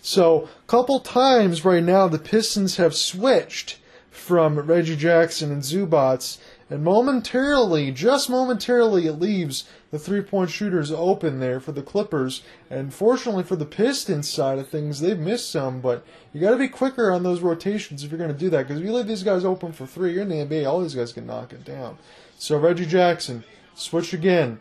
So, 0.00 0.44
a 0.44 0.66
couple 0.68 1.00
times 1.00 1.64
right 1.64 1.82
now 1.82 2.08
the 2.08 2.18
Pistons 2.18 2.76
have 2.76 2.94
switched 2.94 3.78
from 4.10 4.58
Reggie 4.58 4.96
Jackson 4.96 5.50
and 5.50 5.62
Zubac 5.62 6.38
and 6.70 6.84
momentarily, 6.84 7.90
just 7.92 8.28
momentarily, 8.28 9.06
it 9.06 9.14
leaves 9.14 9.64
the 9.90 9.98
three 9.98 10.20
point 10.20 10.50
shooters 10.50 10.92
open 10.92 11.40
there 11.40 11.60
for 11.60 11.72
the 11.72 11.82
Clippers. 11.82 12.42
And 12.68 12.92
fortunately 12.92 13.42
for 13.42 13.56
the 13.56 13.64
Pistons 13.64 14.28
side 14.28 14.58
of 14.58 14.68
things, 14.68 15.00
they've 15.00 15.18
missed 15.18 15.50
some, 15.50 15.80
but 15.80 16.04
you 16.32 16.40
got 16.40 16.50
to 16.50 16.58
be 16.58 16.68
quicker 16.68 17.10
on 17.10 17.22
those 17.22 17.40
rotations 17.40 18.04
if 18.04 18.10
you're 18.10 18.18
going 18.18 18.32
to 18.32 18.38
do 18.38 18.50
that. 18.50 18.68
Because 18.68 18.80
if 18.80 18.86
you 18.86 18.92
leave 18.92 19.06
these 19.06 19.22
guys 19.22 19.46
open 19.46 19.72
for 19.72 19.86
three, 19.86 20.12
you're 20.12 20.22
in 20.22 20.28
the 20.28 20.44
NBA, 20.44 20.68
all 20.68 20.82
these 20.82 20.94
guys 20.94 21.12
can 21.12 21.26
knock 21.26 21.54
it 21.54 21.64
down. 21.64 21.96
So 22.36 22.58
Reggie 22.58 22.86
Jackson, 22.86 23.44
switch 23.74 24.12
again. 24.12 24.60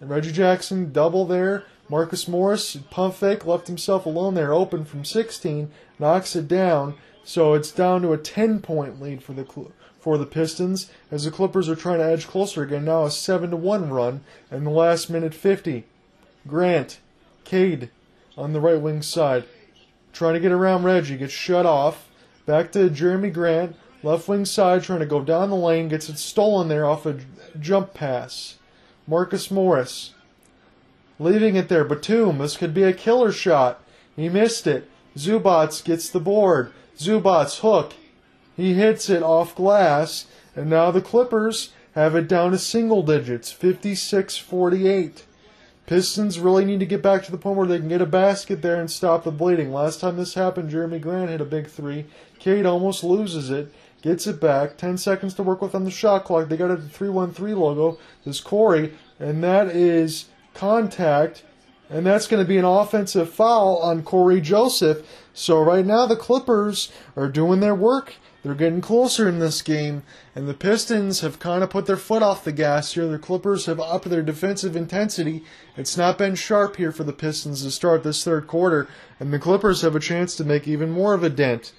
And 0.00 0.08
Reggie 0.08 0.32
Jackson, 0.32 0.90
double 0.90 1.26
there. 1.26 1.66
Marcus 1.88 2.26
Morris, 2.26 2.76
pump 2.90 3.14
fake, 3.14 3.44
left 3.44 3.66
himself 3.66 4.06
alone 4.06 4.34
there, 4.34 4.54
open 4.54 4.86
from 4.86 5.04
16, 5.04 5.70
knocks 5.98 6.34
it 6.34 6.48
down. 6.48 6.94
So 7.24 7.52
it's 7.52 7.70
down 7.70 8.00
to 8.02 8.14
a 8.14 8.18
10 8.18 8.60
point 8.60 9.02
lead 9.02 9.22
for 9.22 9.34
the 9.34 9.44
Clippers 9.44 9.74
for 10.02 10.18
the 10.18 10.26
Pistons 10.26 10.90
as 11.12 11.24
the 11.24 11.30
Clippers 11.30 11.68
are 11.68 11.76
trying 11.76 11.98
to 11.98 12.04
edge 12.04 12.26
closer 12.26 12.64
again. 12.64 12.84
Now 12.84 13.04
a 13.04 13.10
7 13.10 13.50
to 13.50 13.56
1 13.56 13.88
run 13.88 14.22
in 14.50 14.64
the 14.64 14.70
last 14.70 15.08
minute 15.08 15.32
50. 15.32 15.84
Grant, 16.48 16.98
Cade 17.44 17.88
on 18.36 18.52
the 18.52 18.60
right 18.60 18.80
wing 18.80 19.00
side. 19.00 19.44
Trying 20.12 20.34
to 20.34 20.40
get 20.40 20.50
around 20.50 20.82
Reggie, 20.82 21.16
gets 21.16 21.32
shut 21.32 21.66
off. 21.66 22.08
Back 22.46 22.72
to 22.72 22.90
Jerami 22.90 23.32
Grant, 23.32 23.76
left 24.02 24.26
wing 24.26 24.44
side, 24.44 24.82
trying 24.82 24.98
to 24.98 25.06
go 25.06 25.22
down 25.22 25.50
the 25.50 25.56
lane, 25.56 25.86
gets 25.86 26.08
it 26.08 26.18
stolen 26.18 26.66
there 26.66 26.84
off 26.84 27.06
a 27.06 27.20
jump 27.60 27.94
pass. 27.94 28.56
Marcus 29.06 29.52
Morris 29.52 30.14
leaving 31.20 31.54
it 31.54 31.68
there. 31.68 31.84
Batum, 31.84 32.38
this 32.38 32.56
could 32.56 32.74
be 32.74 32.82
a 32.82 32.92
killer 32.92 33.30
shot. 33.30 33.80
He 34.16 34.28
missed 34.28 34.66
it. 34.66 34.90
Zubac 35.16 35.84
gets 35.84 36.10
the 36.10 36.18
board. 36.18 36.72
Zubac 36.98 37.60
hook 37.60 37.94
he 38.62 38.74
hits 38.74 39.10
it 39.10 39.24
off 39.24 39.56
glass, 39.56 40.26
and 40.54 40.70
now 40.70 40.92
the 40.92 41.00
Clippers 41.00 41.72
have 41.94 42.14
it 42.14 42.28
down 42.28 42.52
to 42.52 42.58
single 42.58 43.02
digits 43.02 43.50
56 43.50 44.36
48. 44.36 45.24
Pistons 45.86 46.38
really 46.38 46.64
need 46.64 46.78
to 46.78 46.86
get 46.86 47.02
back 47.02 47.24
to 47.24 47.32
the 47.32 47.36
point 47.36 47.56
where 47.56 47.66
they 47.66 47.78
can 47.78 47.88
get 47.88 48.00
a 48.00 48.06
basket 48.06 48.62
there 48.62 48.80
and 48.80 48.88
stop 48.88 49.24
the 49.24 49.32
bleeding. 49.32 49.72
Last 49.72 50.00
time 50.00 50.16
this 50.16 50.34
happened, 50.34 50.70
Jerami 50.70 51.00
Grant 51.00 51.30
hit 51.30 51.40
a 51.40 51.44
big 51.44 51.66
three. 51.66 52.06
Cade 52.38 52.64
almost 52.64 53.02
loses 53.02 53.50
it, 53.50 53.74
gets 54.00 54.28
it 54.28 54.40
back. 54.40 54.76
10 54.76 54.96
seconds 54.96 55.34
to 55.34 55.42
work 55.42 55.60
with 55.60 55.74
on 55.74 55.84
the 55.84 55.90
shot 55.90 56.24
clock. 56.24 56.48
They 56.48 56.56
got 56.56 56.70
a 56.70 56.76
313 56.76 57.58
logo. 57.58 57.98
This 58.24 58.40
Cory, 58.40 58.92
and 59.18 59.42
that 59.42 59.68
is 59.68 60.26
contact. 60.54 61.42
And 61.90 62.06
that's 62.06 62.28
going 62.28 62.42
to 62.42 62.48
be 62.48 62.58
an 62.58 62.64
offensive 62.64 63.28
foul 63.28 63.76
on 63.78 64.04
Cory 64.04 64.40
Joseph. 64.40 65.06
So 65.34 65.60
right 65.60 65.84
now 65.84 66.06
the 66.06 66.16
Clippers 66.16 66.90
are 67.16 67.28
doing 67.28 67.60
their 67.60 67.74
work. 67.74 68.14
They're 68.42 68.54
getting 68.54 68.80
closer 68.80 69.28
in 69.28 69.38
this 69.38 69.62
game, 69.62 70.02
and 70.34 70.48
the 70.48 70.54
Pistons 70.54 71.20
have 71.20 71.38
kind 71.38 71.62
of 71.62 71.70
put 71.70 71.86
their 71.86 71.96
foot 71.96 72.22
off 72.22 72.44
the 72.44 72.50
gas 72.50 72.94
here. 72.94 73.06
The 73.06 73.18
Clippers 73.18 73.66
have 73.66 73.78
upped 73.78 74.10
their 74.10 74.22
defensive 74.22 74.74
intensity. 74.74 75.44
It's 75.76 75.96
not 75.96 76.18
been 76.18 76.34
sharp 76.34 76.76
here 76.76 76.90
for 76.90 77.04
the 77.04 77.12
Pistons 77.12 77.62
to 77.62 77.70
start 77.70 78.02
this 78.02 78.24
third 78.24 78.48
quarter, 78.48 78.88
and 79.20 79.32
the 79.32 79.38
Clippers 79.38 79.82
have 79.82 79.94
a 79.94 80.00
chance 80.00 80.34
to 80.36 80.44
make 80.44 80.66
even 80.66 80.90
more 80.90 81.14
of 81.14 81.22
a 81.22 81.30
dent. 81.30 81.72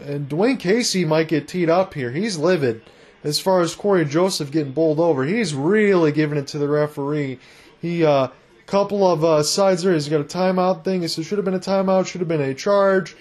And 0.00 0.28
Dwane 0.28 0.58
Casey 0.58 1.04
might 1.04 1.28
get 1.28 1.46
teed 1.46 1.70
up 1.70 1.94
here. 1.94 2.10
He's 2.10 2.36
livid. 2.36 2.82
As 3.22 3.38
far 3.38 3.60
as 3.60 3.74
Cory 3.74 4.04
Joseph 4.04 4.50
getting 4.50 4.72
bowled 4.72 4.98
over, 4.98 5.24
he's 5.24 5.54
really 5.54 6.10
giving 6.10 6.38
it 6.38 6.46
to 6.48 6.58
the 6.58 6.68
referee. 6.68 7.38
He 7.80 8.04
uh, 8.04 8.28
couple 8.70 9.04
of 9.10 9.24
uh, 9.24 9.42
sides 9.42 9.82
there. 9.82 9.92
He's 9.92 10.08
got 10.08 10.20
a 10.20 10.24
timeout 10.24 10.84
thing. 10.84 11.02
He 11.02 11.08
said 11.08 11.24
should 11.24 11.38
have 11.38 11.44
been 11.44 11.54
a 11.54 11.58
timeout, 11.58 12.06
should 12.06 12.20
have 12.20 12.28
been 12.28 12.40
a 12.40 12.54
charge, 12.54 13.16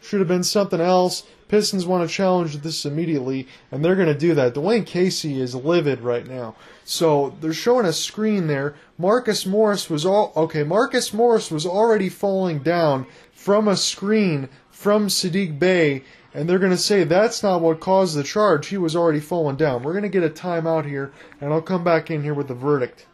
should 0.00 0.20
have 0.20 0.28
been 0.28 0.44
something 0.44 0.80
else. 0.80 1.24
Pistons 1.52 1.84
want 1.84 2.08
to 2.08 2.16
challenge 2.16 2.56
this 2.56 2.86
immediately, 2.86 3.46
and 3.70 3.84
they're 3.84 3.94
going 3.94 4.08
to 4.08 4.14
do 4.14 4.34
that. 4.34 4.54
Dwane 4.54 4.86
Casey 4.86 5.38
is 5.38 5.54
livid 5.54 6.00
right 6.00 6.26
now. 6.26 6.56
So 6.82 7.36
they're 7.42 7.52
showing 7.52 7.84
a 7.84 7.92
screen 7.92 8.46
there. 8.46 8.74
Marcus 8.96 9.44
Morris 9.44 9.90
was 9.90 10.06
all 10.06 10.32
okay. 10.34 10.62
Marcus 10.62 11.12
Morris 11.12 11.50
was 11.50 11.66
already 11.66 12.08
falling 12.08 12.60
down 12.60 13.06
from 13.34 13.68
a 13.68 13.76
screen 13.76 14.48
from 14.70 15.08
Saddiq 15.08 15.58
Bey, 15.58 16.04
and 16.32 16.48
they're 16.48 16.58
going 16.58 16.70
to 16.70 16.78
say 16.78 17.04
that's 17.04 17.42
not 17.42 17.60
what 17.60 17.80
caused 17.80 18.16
the 18.16 18.22
charge. 18.22 18.68
He 18.68 18.78
was 18.78 18.96
already 18.96 19.20
falling 19.20 19.56
down. 19.56 19.82
We're 19.82 19.92
going 19.92 20.04
to 20.04 20.08
get 20.08 20.24
a 20.24 20.30
timeout 20.30 20.88
here, 20.88 21.12
and 21.38 21.52
I'll 21.52 21.60
come 21.60 21.84
back 21.84 22.10
in 22.10 22.22
here 22.22 22.32
with 22.32 22.48
the 22.48 22.54
verdict. 22.54 23.04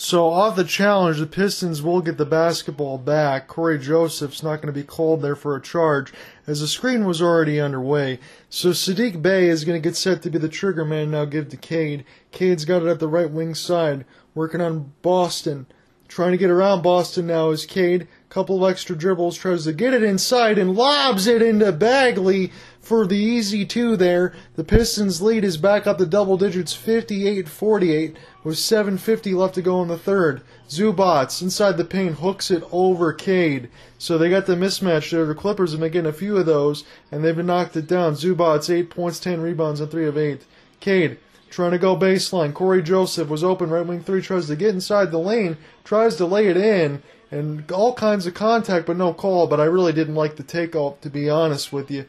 So 0.00 0.28
off 0.28 0.54
the 0.54 0.62
challenge, 0.62 1.18
the 1.18 1.26
Pistons 1.26 1.82
will 1.82 2.00
get 2.00 2.18
the 2.18 2.24
basketball 2.24 2.98
back. 2.98 3.48
Cory 3.48 3.80
Joseph's 3.80 4.44
not 4.44 4.62
going 4.62 4.72
to 4.72 4.80
be 4.80 4.84
called 4.84 5.22
there 5.22 5.34
for 5.34 5.56
a 5.56 5.60
charge, 5.60 6.12
as 6.48 6.60
the 6.60 6.66
screen 6.66 7.04
was 7.04 7.20
already 7.20 7.60
underway. 7.60 8.18
So 8.48 8.70
Saddiq 8.70 9.20
Bey 9.20 9.48
is 9.48 9.64
going 9.64 9.80
to 9.80 9.86
get 9.86 9.96
set 9.96 10.22
to 10.22 10.30
be 10.30 10.38
the 10.38 10.48
trigger 10.48 10.84
man 10.84 11.10
now 11.10 11.26
give 11.26 11.50
to 11.50 11.56
Cade. 11.58 12.04
Cade's 12.32 12.64
got 12.64 12.82
it 12.82 12.88
at 12.88 13.00
the 13.00 13.06
right 13.06 13.30
wing 13.30 13.54
side, 13.54 14.06
working 14.34 14.62
on 14.62 14.92
Boston. 15.02 15.66
Trying 16.08 16.32
to 16.32 16.38
get 16.38 16.48
around 16.48 16.82
Boston 16.82 17.26
now 17.26 17.50
is 17.50 17.66
Cade. 17.66 18.08
Couple 18.30 18.64
of 18.64 18.70
extra 18.70 18.96
dribbles, 18.96 19.36
tries 19.36 19.64
to 19.64 19.74
get 19.74 19.92
it 19.92 20.02
inside 20.02 20.56
and 20.56 20.74
lobs 20.74 21.26
it 21.26 21.42
into 21.42 21.70
Bagley 21.70 22.50
for 22.88 23.06
the 23.06 23.18
easy 23.18 23.66
two 23.66 23.98
there. 23.98 24.32
The 24.56 24.64
Pistons 24.64 25.20
lead 25.20 25.44
is 25.44 25.58
back 25.58 25.86
up 25.86 25.98
to 25.98 26.06
double 26.06 26.38
digits 26.38 26.74
58-48 26.74 28.16
with 28.42 28.56
7.50 28.56 29.34
left 29.34 29.56
to 29.56 29.62
go 29.62 29.82
in 29.82 29.88
the 29.88 29.98
third. 29.98 30.40
Zubac 30.70 31.42
inside 31.42 31.76
the 31.76 31.84
paint 31.84 32.16
hooks 32.16 32.50
it 32.50 32.64
over 32.72 33.12
Cade. 33.12 33.68
So 33.98 34.16
they 34.16 34.30
got 34.30 34.46
the 34.46 34.56
mismatch 34.56 35.10
there. 35.10 35.26
The 35.26 35.34
Clippers 35.34 35.72
have 35.72 35.80
been 35.80 35.92
getting 35.92 36.08
a 36.08 36.14
few 36.14 36.38
of 36.38 36.46
those 36.46 36.84
and 37.12 37.22
they've 37.22 37.36
been 37.36 37.44
knocked 37.44 37.76
it 37.76 37.86
down. 37.86 38.14
Zubac 38.14 38.74
8 38.74 38.88
points, 38.88 39.20
10 39.20 39.42
rebounds, 39.42 39.80
and 39.80 39.90
3 39.90 40.06
of 40.06 40.16
8. 40.16 40.46
Cade 40.80 41.18
trying 41.50 41.72
to 41.72 41.78
go 41.78 41.94
baseline. 41.94 42.54
Cory 42.54 42.82
Joseph 42.82 43.28
was 43.28 43.44
open 43.44 43.68
right 43.68 43.86
wing 43.86 44.02
three, 44.02 44.22
tries 44.22 44.46
to 44.46 44.56
get 44.56 44.74
inside 44.74 45.10
the 45.10 45.18
lane, 45.18 45.58
tries 45.84 46.16
to 46.16 46.26
lay 46.26 46.46
it 46.46 46.56
in, 46.56 47.02
and 47.30 47.70
all 47.70 47.94
kinds 47.94 48.26
of 48.26 48.34
contact, 48.34 48.86
but 48.86 48.96
no 48.96 49.12
call. 49.12 49.46
But 49.46 49.60
I 49.60 49.64
really 49.64 49.92
didn't 49.92 50.14
like 50.14 50.36
the 50.36 50.42
takeoff, 50.42 51.00
to 51.02 51.10
be 51.10 51.28
honest 51.28 51.72
with 51.72 51.90
you. 51.90 52.06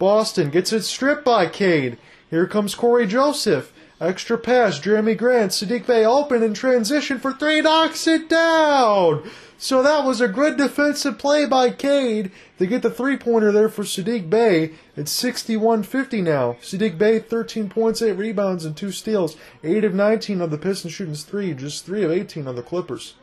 Boston 0.00 0.50
gets 0.50 0.72
it 0.72 0.82
stripped 0.82 1.24
by 1.24 1.46
Cade. 1.46 1.96
Here 2.28 2.48
comes 2.48 2.74
Cory 2.74 3.06
Joseph. 3.06 3.72
Extra 4.00 4.36
pass, 4.36 4.80
Jerami 4.80 5.16
Grant, 5.16 5.52
Saddiq 5.52 5.86
Bey 5.86 6.04
open 6.04 6.42
in 6.42 6.54
transition 6.54 7.20
for 7.20 7.32
three, 7.32 7.60
knocks 7.60 8.08
it 8.08 8.28
down. 8.28 9.30
So 9.58 9.80
that 9.84 10.04
was 10.04 10.20
a 10.20 10.26
good 10.26 10.56
defensive 10.56 11.18
play 11.18 11.46
by 11.46 11.70
Cade 11.70 12.32
to 12.58 12.66
get 12.66 12.82
the 12.82 12.90
three 12.90 13.16
pointer 13.16 13.52
there 13.52 13.68
for 13.68 13.84
Saddiq 13.84 14.28
Bey. 14.28 14.72
It's 14.96 15.12
61 15.12 15.84
50 15.84 16.22
now. 16.22 16.56
Saddiq 16.62 16.98
Bey, 16.98 17.20
13 17.20 17.68
points, 17.68 18.02
8 18.02 18.12
rebounds, 18.12 18.64
and 18.64 18.76
2 18.76 18.90
steals. 18.90 19.36
8 19.62 19.84
of 19.84 19.94
19 19.94 20.40
of 20.40 20.50
the 20.50 20.58
Pistons 20.58 20.94
shooting 20.94 21.14
3, 21.14 21.54
just 21.54 21.86
3 21.86 22.02
of 22.02 22.10
18 22.10 22.48
on 22.48 22.56
the 22.56 22.62
Clippers 22.62 23.14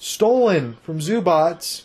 stolen 0.00 0.78
from 0.82 0.98
Zubac. 0.98 1.82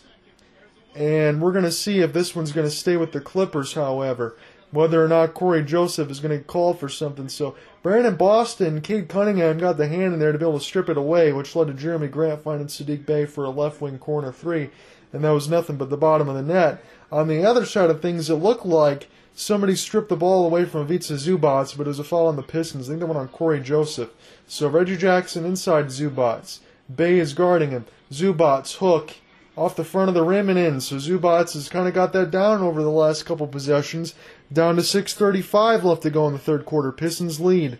And 0.96 1.42
we're 1.42 1.52
going 1.52 1.64
to 1.64 1.70
see 1.72 2.00
if 2.00 2.14
this 2.14 2.34
one's 2.34 2.52
going 2.52 2.66
to 2.66 2.74
stay 2.74 2.96
with 2.96 3.12
the 3.12 3.20
Clippers, 3.20 3.74
however. 3.74 4.34
Whether 4.70 5.04
or 5.04 5.08
not 5.08 5.34
Cory 5.34 5.62
Joseph 5.62 6.10
is 6.10 6.20
going 6.20 6.36
to 6.36 6.42
called 6.42 6.80
for 6.80 6.88
something. 6.88 7.28
So 7.28 7.54
Brandon 7.82 8.16
Boston, 8.16 8.80
Cade 8.80 9.08
Cunningham 9.08 9.58
got 9.58 9.76
the 9.76 9.88
hand 9.88 10.14
in 10.14 10.18
there 10.18 10.32
to 10.32 10.38
be 10.38 10.44
able 10.44 10.58
to 10.58 10.64
strip 10.64 10.88
it 10.88 10.96
away, 10.96 11.32
which 11.32 11.54
led 11.54 11.66
to 11.68 11.74
Jerami 11.74 12.10
Grant 12.10 12.42
finding 12.42 12.66
Saddiq 12.66 13.04
Bey 13.04 13.26
for 13.26 13.44
a 13.44 13.50
left 13.50 13.80
wing 13.80 13.98
corner 13.98 14.32
three. 14.32 14.70
And 15.12 15.22
that 15.22 15.30
was 15.30 15.48
nothing 15.48 15.76
but 15.76 15.90
the 15.90 15.96
bottom 15.98 16.28
of 16.28 16.34
the 16.34 16.42
net. 16.42 16.82
On 17.12 17.28
the 17.28 17.44
other 17.44 17.66
side 17.66 17.90
of 17.90 18.00
things, 18.00 18.30
it 18.30 18.36
looked 18.36 18.66
like 18.66 19.08
somebody 19.34 19.76
stripped 19.76 20.08
the 20.08 20.16
ball 20.16 20.46
away 20.46 20.64
from 20.64 20.80
Ivica 20.80 21.12
Zubac, 21.12 21.76
but 21.76 21.86
it 21.86 21.88
was 21.88 21.98
a 21.98 22.04
foul 22.04 22.26
on 22.26 22.36
the 22.36 22.42
Pistons. 22.42 22.88
I 22.88 22.92
think 22.92 23.00
that 23.00 23.06
went 23.06 23.18
on 23.18 23.28
Cory 23.28 23.60
Joseph. 23.60 24.10
So 24.46 24.68
Reggie 24.68 24.96
Jackson 24.96 25.44
inside 25.44 25.86
Zubac. 25.86 26.58
Bey 26.94 27.18
is 27.18 27.34
guarding 27.34 27.70
him. 27.70 27.84
Zubac, 28.10 28.76
hook 28.76 29.14
off 29.56 29.76
the 29.76 29.84
front 29.84 30.08
of 30.08 30.14
the 30.14 30.22
rim 30.22 30.50
and 30.50 30.58
in. 30.58 30.80
So 30.80 30.96
Zubac 30.96 31.54
has 31.54 31.68
kind 31.68 31.88
of 31.88 31.94
got 31.94 32.12
that 32.12 32.30
down 32.30 32.60
over 32.60 32.82
the 32.82 32.90
last 32.90 33.24
couple 33.24 33.46
possessions. 33.46 34.14
Down 34.52 34.76
to 34.76 34.82
6.35 34.82 35.82
left 35.82 36.02
to 36.02 36.10
go 36.10 36.26
in 36.26 36.34
the 36.34 36.38
third 36.38 36.66
quarter. 36.66 36.92
Pistons 36.92 37.40
lead. 37.40 37.78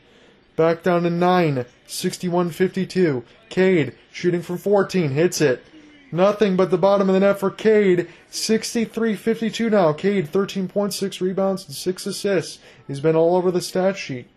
Back 0.56 0.82
down 0.82 1.02
to 1.02 1.10
9. 1.10 1.66
61-52. 1.86 3.22
Cade 3.50 3.94
shooting 4.10 4.42
from 4.42 4.58
14. 4.58 5.10
Hits 5.10 5.40
it. 5.40 5.62
Nothing 6.10 6.56
but 6.56 6.70
the 6.70 6.78
bottom 6.78 7.10
of 7.10 7.14
the 7.14 7.20
net 7.20 7.38
for 7.38 7.50
Cade. 7.50 8.08
63-52 8.30 9.70
now. 9.70 9.92
Cade 9.92 10.32
13.6 10.32 11.20
rebounds 11.20 11.66
and 11.66 11.74
6 11.74 12.06
assists. 12.06 12.58
He's 12.88 13.00
been 13.00 13.16
all 13.16 13.36
over 13.36 13.50
the 13.50 13.60
stat 13.60 13.98
sheet. 13.98 14.28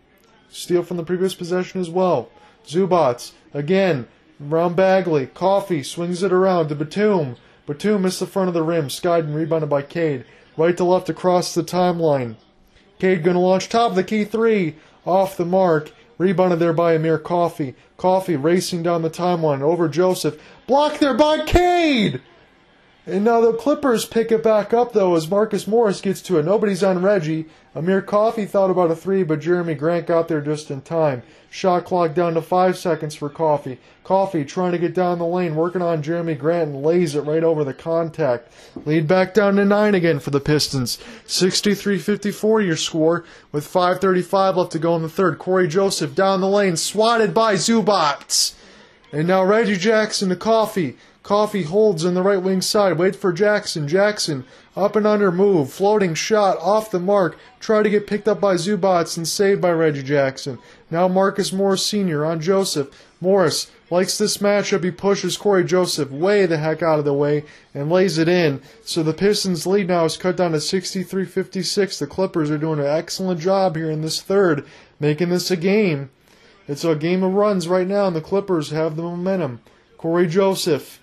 Steal 0.49 0.83
from 0.83 0.97
the 0.97 1.03
previous 1.03 1.35
possession 1.35 1.79
as 1.79 1.89
well. 1.89 2.29
Zubac, 2.65 3.31
again 3.53 4.07
Around 4.41 4.75
Bagley. 4.75 5.25
Coffey 5.27 5.83
swings 5.83 6.23
it 6.23 6.31
around 6.31 6.69
to 6.69 6.75
Batum. 6.75 7.35
Batum 7.65 8.03
missed 8.03 8.21
the 8.21 8.27
front 8.27 8.47
of 8.47 8.53
the 8.53 8.63
rim. 8.63 8.89
Skied 8.89 9.25
and 9.25 9.35
rebounded 9.35 9.69
by 9.69 9.81
Cade. 9.81 10.25
Right 10.55 10.75
to 10.77 10.83
left 10.83 11.09
across 11.09 11.53
the 11.53 11.63
timeline. 11.63 12.35
Cade 12.99 13.23
going 13.23 13.35
to 13.35 13.39
launch 13.41 13.69
top 13.69 13.91
of 13.91 13.95
the 13.95 14.03
key 14.03 14.23
three. 14.23 14.75
Off 15.05 15.35
the 15.35 15.45
mark. 15.45 15.91
Rebounded 16.17 16.59
there 16.59 16.73
by 16.73 16.93
Amir 16.93 17.17
Coffey. 17.17 17.75
Coffey 17.97 18.35
racing 18.35 18.83
down 18.83 19.01
the 19.01 19.09
timeline 19.09 19.61
over 19.61 19.87
Joseph. 19.87 20.41
Blocked 20.67 20.99
there 20.99 21.13
by 21.13 21.45
Cade! 21.45 22.21
And 23.09 23.25
now 23.25 23.41
the 23.41 23.53
Clippers 23.53 24.05
pick 24.05 24.31
it 24.31 24.43
back 24.43 24.71
up 24.71 24.93
though 24.93 25.15
as 25.15 25.29
Marcus 25.29 25.67
Morris 25.67 25.99
gets 25.99 26.21
to 26.23 26.37
it. 26.37 26.45
Nobody's 26.45 26.83
on 26.83 27.01
Reggie. 27.01 27.47
Amir 27.73 28.01
Coffey 28.01 28.45
thought 28.45 28.69
about 28.69 28.91
a 28.91 28.95
three, 28.95 29.23
but 29.23 29.39
Jerami 29.39 29.77
Grant 29.77 30.05
got 30.05 30.27
there 30.27 30.41
just 30.41 30.69
in 30.69 30.81
time. 30.81 31.23
Shot 31.49 31.85
clock 31.85 32.13
down 32.13 32.35
to 32.35 32.41
five 32.41 32.77
seconds 32.77 33.15
for 33.15 33.29
Coffey. 33.29 33.79
Coffey 34.03 34.45
trying 34.45 34.73
to 34.73 34.77
get 34.77 34.93
down 34.93 35.17
the 35.17 35.25
lane, 35.25 35.55
working 35.55 35.81
on 35.81 36.03
Jerami 36.03 36.37
Grant 36.37 36.69
and 36.69 36.83
lays 36.83 37.15
it 37.15 37.21
right 37.21 37.43
over 37.43 37.63
the 37.63 37.73
contact. 37.73 38.51
Lead 38.85 39.07
back 39.07 39.33
down 39.33 39.55
to 39.55 39.65
nine 39.65 39.95
again 39.95 40.19
for 40.19 40.29
the 40.29 40.39
Pistons. 40.39 40.99
63-54 41.25 42.65
your 42.65 42.75
score 42.75 43.23
with 43.51 43.71
5.35 43.71 44.55
left 44.55 44.71
to 44.73 44.79
go 44.79 44.95
in 44.95 45.01
the 45.01 45.09
third. 45.09 45.39
Cory 45.39 45.67
Joseph 45.67 46.13
down 46.13 46.41
the 46.41 46.47
lane, 46.47 46.77
swatted 46.77 47.33
by 47.33 47.55
Zubac. 47.55 48.53
And 49.11 49.27
now 49.27 49.43
Reggie 49.43 49.77
Jackson 49.77 50.29
to 50.29 50.35
Coffee. 50.35 50.95
Coffey 51.23 51.63
holds 51.63 52.05
in 52.05 52.13
the 52.13 52.21
right 52.21 52.41
wing 52.41 52.61
side, 52.61 52.97
Wait 52.97 53.15
for 53.15 53.33
Jackson. 53.33 53.87
Jackson 53.87 54.45
up 54.75 54.95
and 54.95 55.05
under 55.05 55.31
move, 55.31 55.71
floating 55.71 56.13
shot 56.13 56.57
off 56.59 56.91
the 56.91 56.99
mark, 56.99 57.37
try 57.59 57.83
to 57.83 57.89
get 57.89 58.07
picked 58.07 58.27
up 58.27 58.39
by 58.39 58.55
Zubac 58.55 59.17
and 59.17 59.27
saved 59.27 59.61
by 59.61 59.71
Reggie 59.71 60.03
Jackson. 60.03 60.57
Now 60.89 61.07
Marcus 61.07 61.51
Morris 61.51 61.85
Sr. 61.85 62.25
on 62.25 62.39
Joseph. 62.39 62.87
Morris 63.19 63.69
likes 63.89 64.17
this 64.17 64.37
matchup. 64.37 64.83
He 64.83 64.91
pushes 64.91 65.37
Cory 65.37 65.65
Joseph 65.65 66.09
way 66.09 66.45
the 66.45 66.57
heck 66.57 66.81
out 66.81 66.99
of 66.99 67.05
the 67.05 67.13
way 67.13 67.43
and 67.73 67.91
lays 67.91 68.17
it 68.17 68.29
in. 68.29 68.61
So 68.83 69.03
the 69.03 69.13
Pistons' 69.13 69.67
lead 69.67 69.87
now 69.87 70.05
is 70.05 70.17
cut 70.17 70.37
down 70.37 70.53
to 70.53 70.61
63 70.61 71.25
56. 71.25 71.99
The 71.99 72.07
Clippers 72.07 72.49
are 72.49 72.57
doing 72.57 72.79
an 72.79 72.85
excellent 72.85 73.41
job 73.41 73.75
here 73.75 73.91
in 73.91 74.01
this 74.01 74.21
third, 74.21 74.65
making 74.99 75.29
this 75.29 75.51
a 75.51 75.57
game. 75.57 76.09
It's 76.69 76.83
a 76.83 76.95
game 76.95 77.23
of 77.23 77.33
runs 77.33 77.67
right 77.67 77.87
now, 77.87 78.05
and 78.05 78.15
the 78.15 78.21
Clippers 78.21 78.69
have 78.69 78.95
the 78.95 79.01
momentum. 79.01 79.59
Cory 79.97 80.27
Joseph 80.27 81.01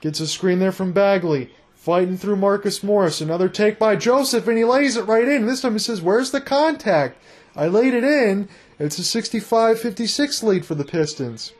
Gets 0.00 0.18
a 0.18 0.26
screen 0.26 0.58
there 0.58 0.72
from 0.72 0.90
Bagley. 0.90 1.50
Fighting 1.76 2.16
through 2.16 2.36
Marcus 2.36 2.82
Morris. 2.82 3.20
Another 3.20 3.48
take 3.48 3.78
by 3.78 3.94
Joseph, 3.94 4.48
and 4.48 4.58
he 4.58 4.64
lays 4.64 4.96
it 4.96 5.06
right 5.06 5.28
in. 5.28 5.46
This 5.46 5.60
time 5.60 5.74
he 5.74 5.78
says, 5.78 6.02
Where's 6.02 6.32
the 6.32 6.40
contact? 6.40 7.16
I 7.54 7.68
laid 7.68 7.94
it 7.94 8.02
in. 8.02 8.48
It's 8.80 8.98
a 8.98 9.04
65 9.04 9.78
56 9.78 10.42
lead 10.42 10.66
for 10.66 10.74
the 10.74 10.84
Pistons. 10.84 11.52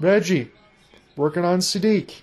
Reggie 0.00 0.50
working 1.14 1.44
on 1.44 1.60
Saddiq. 1.60 2.22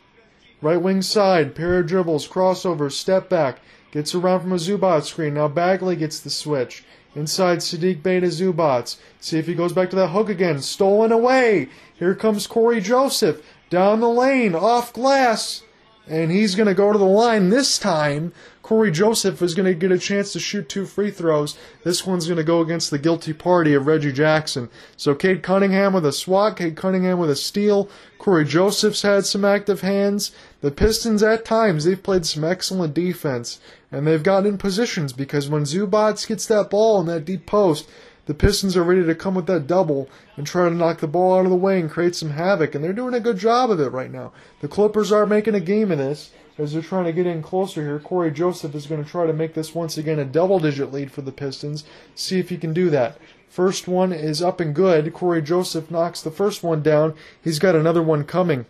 Right 0.61 0.81
wing 0.81 1.01
side, 1.01 1.55
pair 1.55 1.79
of 1.79 1.87
dribbles, 1.87 2.27
crossover, 2.27 2.91
step 2.91 3.29
back. 3.29 3.61
Gets 3.91 4.13
around 4.13 4.41
from 4.41 4.51
a 4.51 4.57
Zubac 4.57 5.05
screen. 5.05 5.35
Now 5.35 5.47
Bagley 5.47 5.95
gets 5.95 6.19
the 6.19 6.29
switch. 6.29 6.83
Inside 7.15 7.59
Saddiq 7.59 8.03
to 8.03 8.27
Zubac. 8.27 8.97
See 9.21 9.39
if 9.39 9.47
he 9.47 9.55
goes 9.55 9.71
back 9.71 9.89
to 9.91 9.95
that 9.95 10.09
hook 10.09 10.29
again. 10.29 10.61
Stolen 10.61 11.13
away. 11.13 11.69
Here 11.97 12.13
comes 12.13 12.45
Cory 12.45 12.81
Joseph 12.81 13.41
down 13.69 14.01
the 14.01 14.09
lane, 14.09 14.53
off 14.53 14.91
glass. 14.91 15.63
And 16.07 16.29
he's 16.29 16.53
going 16.53 16.67
to 16.67 16.75
go 16.75 16.91
to 16.91 16.99
the 16.99 17.05
line 17.05 17.49
this 17.49 17.79
time. 17.79 18.31
Cory 18.61 18.91
Joseph 18.91 19.41
is 19.41 19.55
going 19.55 19.65
to 19.65 19.73
get 19.73 19.91
a 19.91 19.97
chance 19.97 20.33
to 20.33 20.39
shoot 20.39 20.67
two 20.67 20.85
free 20.85 21.09
throws. 21.09 21.57
This 21.83 22.05
one's 22.05 22.25
going 22.25 22.37
to 22.37 22.43
go 22.43 22.61
against 22.61 22.91
the 22.91 22.99
guilty 22.99 23.33
party 23.33 23.73
of 23.73 23.87
Reggie 23.87 24.11
Jackson. 24.11 24.69
So 24.97 25.15
Cade 25.15 25.41
Cunningham 25.41 25.93
with 25.93 26.05
a 26.05 26.11
swat, 26.11 26.57
Cade 26.57 26.75
Cunningham 26.75 27.17
with 27.17 27.29
a 27.29 27.35
steal. 27.35 27.89
Cory 28.19 28.45
Joseph's 28.45 29.03
had 29.03 29.25
some 29.25 29.45
active 29.45 29.81
hands. 29.81 30.31
The 30.61 30.71
Pistons, 30.71 31.23
at 31.23 31.45
times, 31.45 31.85
they've 31.85 32.01
played 32.01 32.25
some 32.25 32.43
excellent 32.43 32.93
defense. 32.93 33.59
And 33.95 34.05
they've 34.05 34.21
gotten 34.21 34.49
in 34.49 34.57
positions 34.57 35.13
because 35.13 35.47
when 35.47 35.63
Zubac 35.63 36.27
gets 36.27 36.45
that 36.47 36.69
ball 36.69 36.99
in 36.99 37.05
that 37.07 37.23
deep 37.23 37.45
post, 37.45 37.87
The 38.25 38.33
Pistons 38.33 38.75
are 38.75 38.83
ready 38.83 39.03
to 39.05 39.15
come 39.15 39.35
with 39.35 39.45
that 39.47 39.67
double 39.67 40.09
and 40.35 40.47
try 40.47 40.67
to 40.67 40.75
knock 40.75 40.99
the 40.99 41.07
ball 41.07 41.37
out 41.37 41.45
of 41.45 41.51
the 41.51 41.57
way 41.57 41.79
and 41.79 41.89
create 41.89 42.15
some 42.15 42.31
havoc, 42.31 42.73
and 42.73 42.83
they're 42.83 42.93
doing 42.93 43.13
a 43.13 43.19
good 43.19 43.37
job 43.37 43.69
of 43.69 43.79
it 43.79 43.91
right 43.91 44.11
now. 44.11 44.31
The 44.61 44.67
Clippers 44.67 45.11
are 45.11 45.27
making 45.27 45.53
a 45.53 45.59
game 45.59 45.91
of 45.91 45.99
this 45.99 46.31
as 46.57 46.73
they're 46.73 46.81
trying 46.81 47.05
to 47.05 47.13
get 47.13 47.27
in 47.27 47.43
closer 47.43 47.81
here. 47.81 47.99
Cory 47.99 48.31
Joseph 48.31 48.73
is 48.73 48.87
going 48.87 49.03
to 49.03 49.09
try 49.09 49.27
to 49.27 49.33
make 49.33 49.53
this 49.53 49.75
once 49.75 49.97
again 49.97 50.17
a 50.17 50.25
double 50.25 50.59
digit 50.59 50.91
lead 50.91 51.11
for 51.11 51.21
the 51.21 51.31
Pistons. 51.31 51.83
See 52.15 52.39
if 52.39 52.49
he 52.49 52.57
can 52.57 52.73
do 52.73 52.89
that. 52.89 53.17
First 53.47 53.87
one 53.87 54.11
is 54.11 54.41
up 54.41 54.59
and 54.59 54.73
good. 54.73 55.13
Cory 55.13 55.41
Joseph 55.41 55.91
knocks 55.91 56.21
the 56.21 56.31
first 56.31 56.63
one 56.63 56.81
down. 56.81 57.13
He's 57.43 57.59
got 57.59 57.75
another 57.75 58.01
one 58.01 58.23
coming. 58.23 58.65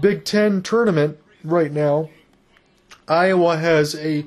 Big 0.00 0.24
Ten 0.24 0.62
tournament 0.62 1.18
right 1.42 1.72
now. 1.72 2.10
Iowa 3.08 3.56
has 3.56 3.96
a 3.96 4.26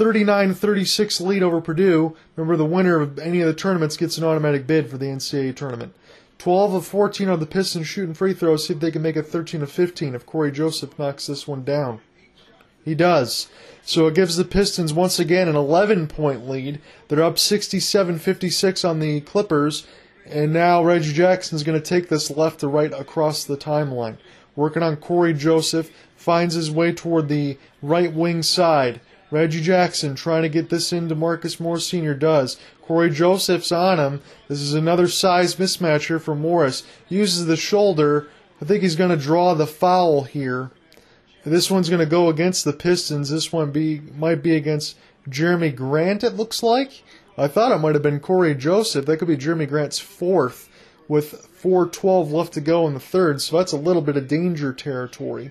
39 0.00 0.54
36 0.54 1.20
lead 1.20 1.42
over 1.42 1.60
Purdue. 1.60 2.16
Remember, 2.34 2.56
the 2.56 2.64
winner 2.64 3.02
of 3.02 3.18
any 3.18 3.42
of 3.42 3.46
the 3.46 3.52
tournaments 3.52 3.98
gets 3.98 4.16
an 4.16 4.24
automatic 4.24 4.66
bid 4.66 4.88
for 4.88 4.96
the 4.96 5.04
NCAA 5.04 5.54
tournament. 5.54 5.94
12 6.38 6.72
of 6.72 6.86
14 6.86 7.28
on 7.28 7.38
the 7.38 7.44
Pistons 7.44 7.86
shooting 7.86 8.14
free 8.14 8.32
throws. 8.32 8.66
See 8.66 8.72
if 8.72 8.80
they 8.80 8.90
can 8.90 9.02
make 9.02 9.16
it 9.16 9.24
13 9.24 9.60
of 9.60 9.70
15 9.70 10.14
if 10.14 10.24
Cory 10.24 10.52
Joseph 10.52 10.98
knocks 10.98 11.26
this 11.26 11.46
one 11.46 11.64
down. 11.64 12.00
He 12.82 12.94
does. 12.94 13.50
So 13.82 14.06
it 14.06 14.14
gives 14.14 14.38
the 14.38 14.44
Pistons 14.46 14.94
once 14.94 15.18
again 15.18 15.48
an 15.48 15.56
11 15.56 16.06
point 16.06 16.48
lead. 16.48 16.80
They're 17.08 17.22
up 17.22 17.38
67 17.38 18.18
56 18.20 18.84
on 18.86 19.00
the 19.00 19.20
Clippers. 19.20 19.86
And 20.24 20.50
now 20.50 20.82
Reggie 20.82 21.12
Jackson's 21.12 21.62
going 21.62 21.78
to 21.78 21.86
take 21.86 22.08
this 22.08 22.30
left 22.30 22.60
to 22.60 22.68
right 22.68 22.94
across 22.94 23.44
the 23.44 23.58
timeline. 23.58 24.16
Working 24.56 24.82
on 24.82 24.96
Cory 24.96 25.34
Joseph, 25.34 25.90
finds 26.20 26.54
his 26.54 26.70
way 26.70 26.92
toward 26.92 27.28
the 27.28 27.56
right 27.80 28.12
wing 28.12 28.42
side. 28.42 29.00
Reggie 29.30 29.60
Jackson 29.60 30.14
trying 30.14 30.42
to 30.42 30.48
get 30.48 30.70
this 30.70 30.92
into 30.92 31.14
Marcus 31.14 31.60
Morris 31.60 31.86
Sr. 31.86 32.14
does. 32.14 32.56
Cory 32.82 33.10
Joseph's 33.10 33.70
on 33.70 33.98
him. 33.98 34.20
This 34.48 34.60
is 34.60 34.74
another 34.74 35.06
size 35.06 35.56
mismatch 35.56 36.08
here 36.08 36.18
for 36.18 36.34
Morris. 36.34 36.82
Uses 37.08 37.46
the 37.46 37.56
shoulder. 37.56 38.28
I 38.60 38.64
think 38.64 38.82
he's 38.82 38.96
going 38.96 39.10
to 39.10 39.16
draw 39.16 39.54
the 39.54 39.66
foul 39.66 40.22
here. 40.24 40.70
This 41.44 41.70
one's 41.70 41.88
going 41.88 42.00
to 42.00 42.06
go 42.06 42.28
against 42.28 42.64
the 42.64 42.72
Pistons. 42.72 43.30
This 43.30 43.52
one 43.52 43.70
be 43.70 44.00
might 44.16 44.42
be 44.42 44.56
against 44.56 44.96
Jerami 45.28 45.74
Grant, 45.74 46.24
it 46.24 46.34
looks 46.34 46.62
like. 46.62 47.02
I 47.38 47.48
thought 47.48 47.72
it 47.72 47.78
might 47.78 47.94
have 47.94 48.02
been 48.02 48.20
Cory 48.20 48.54
Joseph. 48.54 49.06
That 49.06 49.18
could 49.18 49.28
be 49.28 49.36
Jerami 49.36 49.68
Grant's 49.68 49.98
fourth 49.98 50.68
with 51.08 51.48
4.12 51.62 52.30
left 52.30 52.52
to 52.54 52.60
go 52.60 52.86
in 52.86 52.94
the 52.94 53.00
third, 53.00 53.40
so 53.40 53.56
that's 53.56 53.72
a 53.72 53.78
little 53.78 54.02
bit 54.02 54.16
of 54.16 54.28
danger 54.28 54.72
territory. 54.72 55.50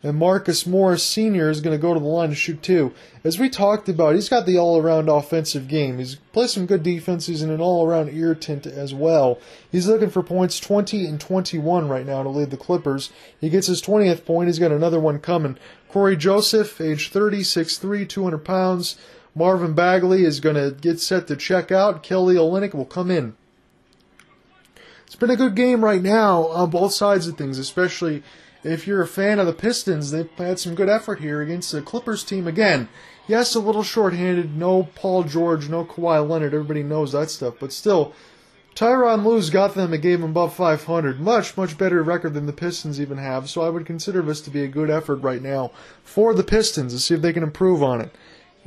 And 0.00 0.16
Marcus 0.16 0.64
Morris 0.64 1.02
Sr. 1.02 1.50
is 1.50 1.60
going 1.60 1.76
to 1.76 1.82
go 1.82 1.92
to 1.92 1.98
the 1.98 2.06
line 2.06 2.28
to 2.28 2.34
shoot 2.36 2.62
two. 2.62 2.92
As 3.24 3.36
we 3.36 3.50
talked 3.50 3.88
about, 3.88 4.14
he's 4.14 4.28
got 4.28 4.46
the 4.46 4.56
all 4.56 4.80
around 4.80 5.08
offensive 5.08 5.66
game. 5.66 5.98
He's 5.98 6.14
played 6.14 6.50
some 6.50 6.66
good 6.66 6.84
defense. 6.84 7.26
He's 7.26 7.42
an 7.42 7.60
all 7.60 7.84
around 7.84 8.10
irritant 8.10 8.64
as 8.64 8.94
well. 8.94 9.40
He's 9.72 9.88
looking 9.88 10.10
for 10.10 10.22
points 10.22 10.60
20 10.60 11.04
and 11.04 11.20
21 11.20 11.88
right 11.88 12.06
now 12.06 12.22
to 12.22 12.28
lead 12.28 12.50
the 12.50 12.56
Clippers. 12.56 13.10
He 13.40 13.50
gets 13.50 13.66
his 13.66 13.82
20th 13.82 14.24
point. 14.24 14.46
He's 14.48 14.60
got 14.60 14.70
another 14.70 15.00
one 15.00 15.18
coming. 15.18 15.58
Cory 15.88 16.16
Joseph, 16.16 16.80
age 16.80 17.10
30, 17.10 17.40
6'3, 17.40 18.08
200 18.08 18.38
pounds. 18.38 18.96
Marvin 19.34 19.74
Bagley 19.74 20.24
is 20.24 20.38
going 20.38 20.56
to 20.56 20.76
get 20.80 21.00
set 21.00 21.26
to 21.26 21.36
check 21.36 21.72
out. 21.72 22.04
Kelly 22.04 22.36
Olynyk 22.36 22.72
will 22.72 22.84
come 22.84 23.10
in. 23.10 23.34
It's 25.06 25.16
been 25.16 25.30
a 25.30 25.36
good 25.36 25.56
game 25.56 25.84
right 25.84 26.02
now 26.02 26.46
on 26.48 26.70
both 26.70 26.92
sides 26.92 27.26
of 27.26 27.36
things, 27.36 27.58
especially 27.58 28.22
if 28.64 28.86
you're 28.86 29.02
a 29.02 29.06
fan 29.06 29.38
of 29.38 29.46
the 29.46 29.52
Pistons, 29.52 30.10
they've 30.10 30.30
had 30.36 30.58
some 30.58 30.74
good 30.74 30.88
effort 30.88 31.20
here 31.20 31.40
against 31.40 31.72
the 31.72 31.82
Clippers 31.82 32.24
team 32.24 32.46
again. 32.46 32.88
Yes, 33.26 33.54
a 33.54 33.60
little 33.60 33.82
shorthanded. 33.82 34.56
No 34.56 34.88
Paul 34.94 35.24
George, 35.24 35.68
no 35.68 35.84
Kawhi 35.84 36.26
Leonard. 36.28 36.54
Everybody 36.54 36.82
knows 36.82 37.12
that 37.12 37.30
stuff. 37.30 37.54
But 37.60 37.72
still, 37.72 38.14
Tyronn 38.74 39.24
Lue's 39.24 39.50
got 39.50 39.74
them 39.74 39.92
a 39.92 39.98
game 39.98 40.22
above 40.22 40.54
500. 40.54 41.20
Much, 41.20 41.56
much 41.56 41.76
better 41.76 42.02
record 42.02 42.34
than 42.34 42.46
the 42.46 42.52
Pistons 42.52 43.00
even 43.00 43.18
have. 43.18 43.50
So 43.50 43.62
I 43.62 43.68
would 43.68 43.84
consider 43.84 44.22
this 44.22 44.40
to 44.42 44.50
be 44.50 44.62
a 44.62 44.68
good 44.68 44.88
effort 44.88 45.16
right 45.16 45.42
now 45.42 45.72
for 46.02 46.32
the 46.32 46.44
Pistons 46.44 46.94
to 46.94 46.98
see 46.98 47.14
if 47.14 47.22
they 47.22 47.32
can 47.32 47.42
improve 47.42 47.82
on 47.82 48.00
it. 48.00 48.14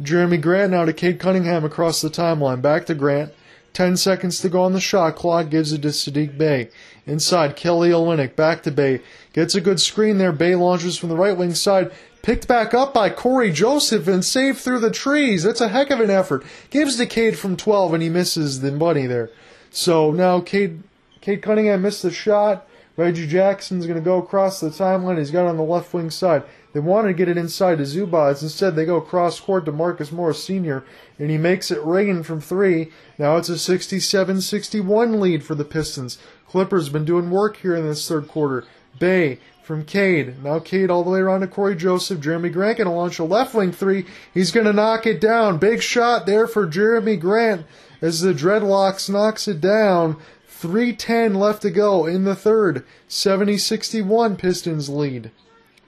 Jerami 0.02 0.42
Grant 0.42 0.72
now 0.72 0.86
to 0.86 0.94
Cade 0.94 1.20
Cunningham 1.20 1.64
across 1.64 2.02
the 2.02 2.10
timeline. 2.10 2.62
Back 2.62 2.86
to 2.88 2.94
Grant. 2.94 3.34
10 3.74 3.96
seconds 3.98 4.40
to 4.42 4.50
go 4.50 4.64
on 4.64 4.74
the 4.74 4.82
shot 4.82 5.16
clock, 5.16 5.50
gives 5.50 5.72
it 5.72 5.82
to 5.82 5.88
Saddiq 5.90 6.38
Bey. 6.38 6.70
Inside, 7.06 7.56
Kelly 7.56 7.90
Olynyk, 7.90 8.36
back 8.36 8.64
to 8.64 8.72
Bey. 8.72 9.02
Gets 9.34 9.56
a 9.56 9.62
good 9.62 9.80
screen 9.80 10.18
there. 10.18 10.32
Bey 10.32 10.56
launches 10.56 10.98
from 10.98 11.10
the 11.10 11.16
right 11.16 11.36
wing 11.36 11.56
side. 11.56 11.92
Picked 12.22 12.48
back 12.48 12.74
up 12.74 12.94
by 12.94 13.10
Cory 13.10 13.52
Joseph 13.52 14.08
and 14.08 14.24
saved 14.24 14.60
through 14.60 14.80
the 14.80 14.92
trees. 14.92 15.44
That's 15.44 15.62
a 15.62 15.70
heck 15.70 15.90
of 15.90 16.00
an 16.00 16.12
effort. 16.12 16.44
Gives 16.70 16.98
to 16.98 17.08
Cade 17.08 17.38
from 17.38 17.58
12 17.58 17.96
and 17.96 18.04
he 18.04 18.10
misses 18.10 18.62
the 18.62 18.72
money 18.72 19.08
there. 19.08 19.32
So 19.72 20.12
now 20.12 20.40
Cade, 20.42 20.84
Cade 21.22 21.42
Cunningham 21.42 21.82
missed 21.82 22.04
the 22.04 22.12
shot. 22.12 22.68
Reggie 22.98 23.26
Jackson's 23.26 23.88
going 23.88 23.98
to 23.98 24.04
go 24.04 24.18
across 24.18 24.60
the 24.60 24.70
timeline. 24.70 25.18
He's 25.18 25.32
got 25.32 25.48
on 25.48 25.58
the 25.58 25.64
left 25.64 25.94
wing 25.94 26.12
side. 26.12 26.44
They 26.74 26.80
wanted 26.80 27.10
to 27.10 27.14
get 27.14 27.30
it 27.30 27.38
inside 27.38 27.80
to 27.80 27.84
Zubac. 27.84 28.42
Instead, 28.42 28.76
they 28.76 28.86
go 28.86 29.02
cross 29.02 29.40
court 29.40 29.66
to 29.66 29.72
Marcus 29.72 30.12
Morris 30.12 30.44
Sr., 30.44 30.86
and 31.18 31.30
he 31.30 31.38
makes 31.38 31.72
it 31.72 31.84
rain 31.84 32.24
from 32.24 32.40
three. 32.40 32.92
Now 33.18 33.38
it's 33.38 33.50
a 33.50 33.58
67 33.58 34.42
61 34.42 35.20
lead 35.20 35.44
for 35.44 35.56
the 35.56 35.66
Pistons. 35.66 36.18
Clippers 36.52 36.90
been 36.90 37.06
doing 37.06 37.32
work 37.32 37.56
here 37.56 37.78
in 37.78 37.88
this 37.88 38.06
third 38.06 38.28
quarter. 38.28 38.66
Bey 39.00 39.40
from 39.64 39.86
Cade. 39.86 40.44
Now 40.44 40.60
Cade 40.60 40.92
all 40.92 41.02
the 41.02 41.10
way 41.10 41.22
around 41.22 41.40
to 41.40 41.48
Cory 41.48 41.78
Joseph. 41.78 42.20
Jerami 42.20 42.52
Grant 42.52 42.78
going 42.78 42.90
to 42.90 42.94
launch 42.94 43.20
a 43.20 43.24
left 43.24 43.54
wing 43.54 43.72
three. 43.72 44.06
He's 44.34 44.52
going 44.52 44.66
to 44.66 44.74
knock 44.74 45.08
it 45.08 45.22
down. 45.22 45.60
Big 45.60 45.82
shot 45.82 46.26
there 46.26 46.48
for 46.48 46.68
Jerami 46.68 47.18
Grant 47.18 47.66
as 48.02 48.20
the 48.20 48.34
Dreadlocks 48.34 49.10
knocks 49.10 49.48
it 49.48 49.62
down. 49.62 50.18
310 50.46 51.36
left 51.36 51.62
to 51.62 51.72
go 51.72 52.06
in 52.06 52.26
the 52.26 52.36
third. 52.36 52.84
70 53.08 53.58
61 53.58 54.36
Pistons 54.36 54.90
lead. 54.90 55.32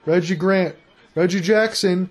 Reggie 0.06 0.34
Grant, 0.34 0.76
Reggie 1.14 1.42
Jackson, 1.42 2.08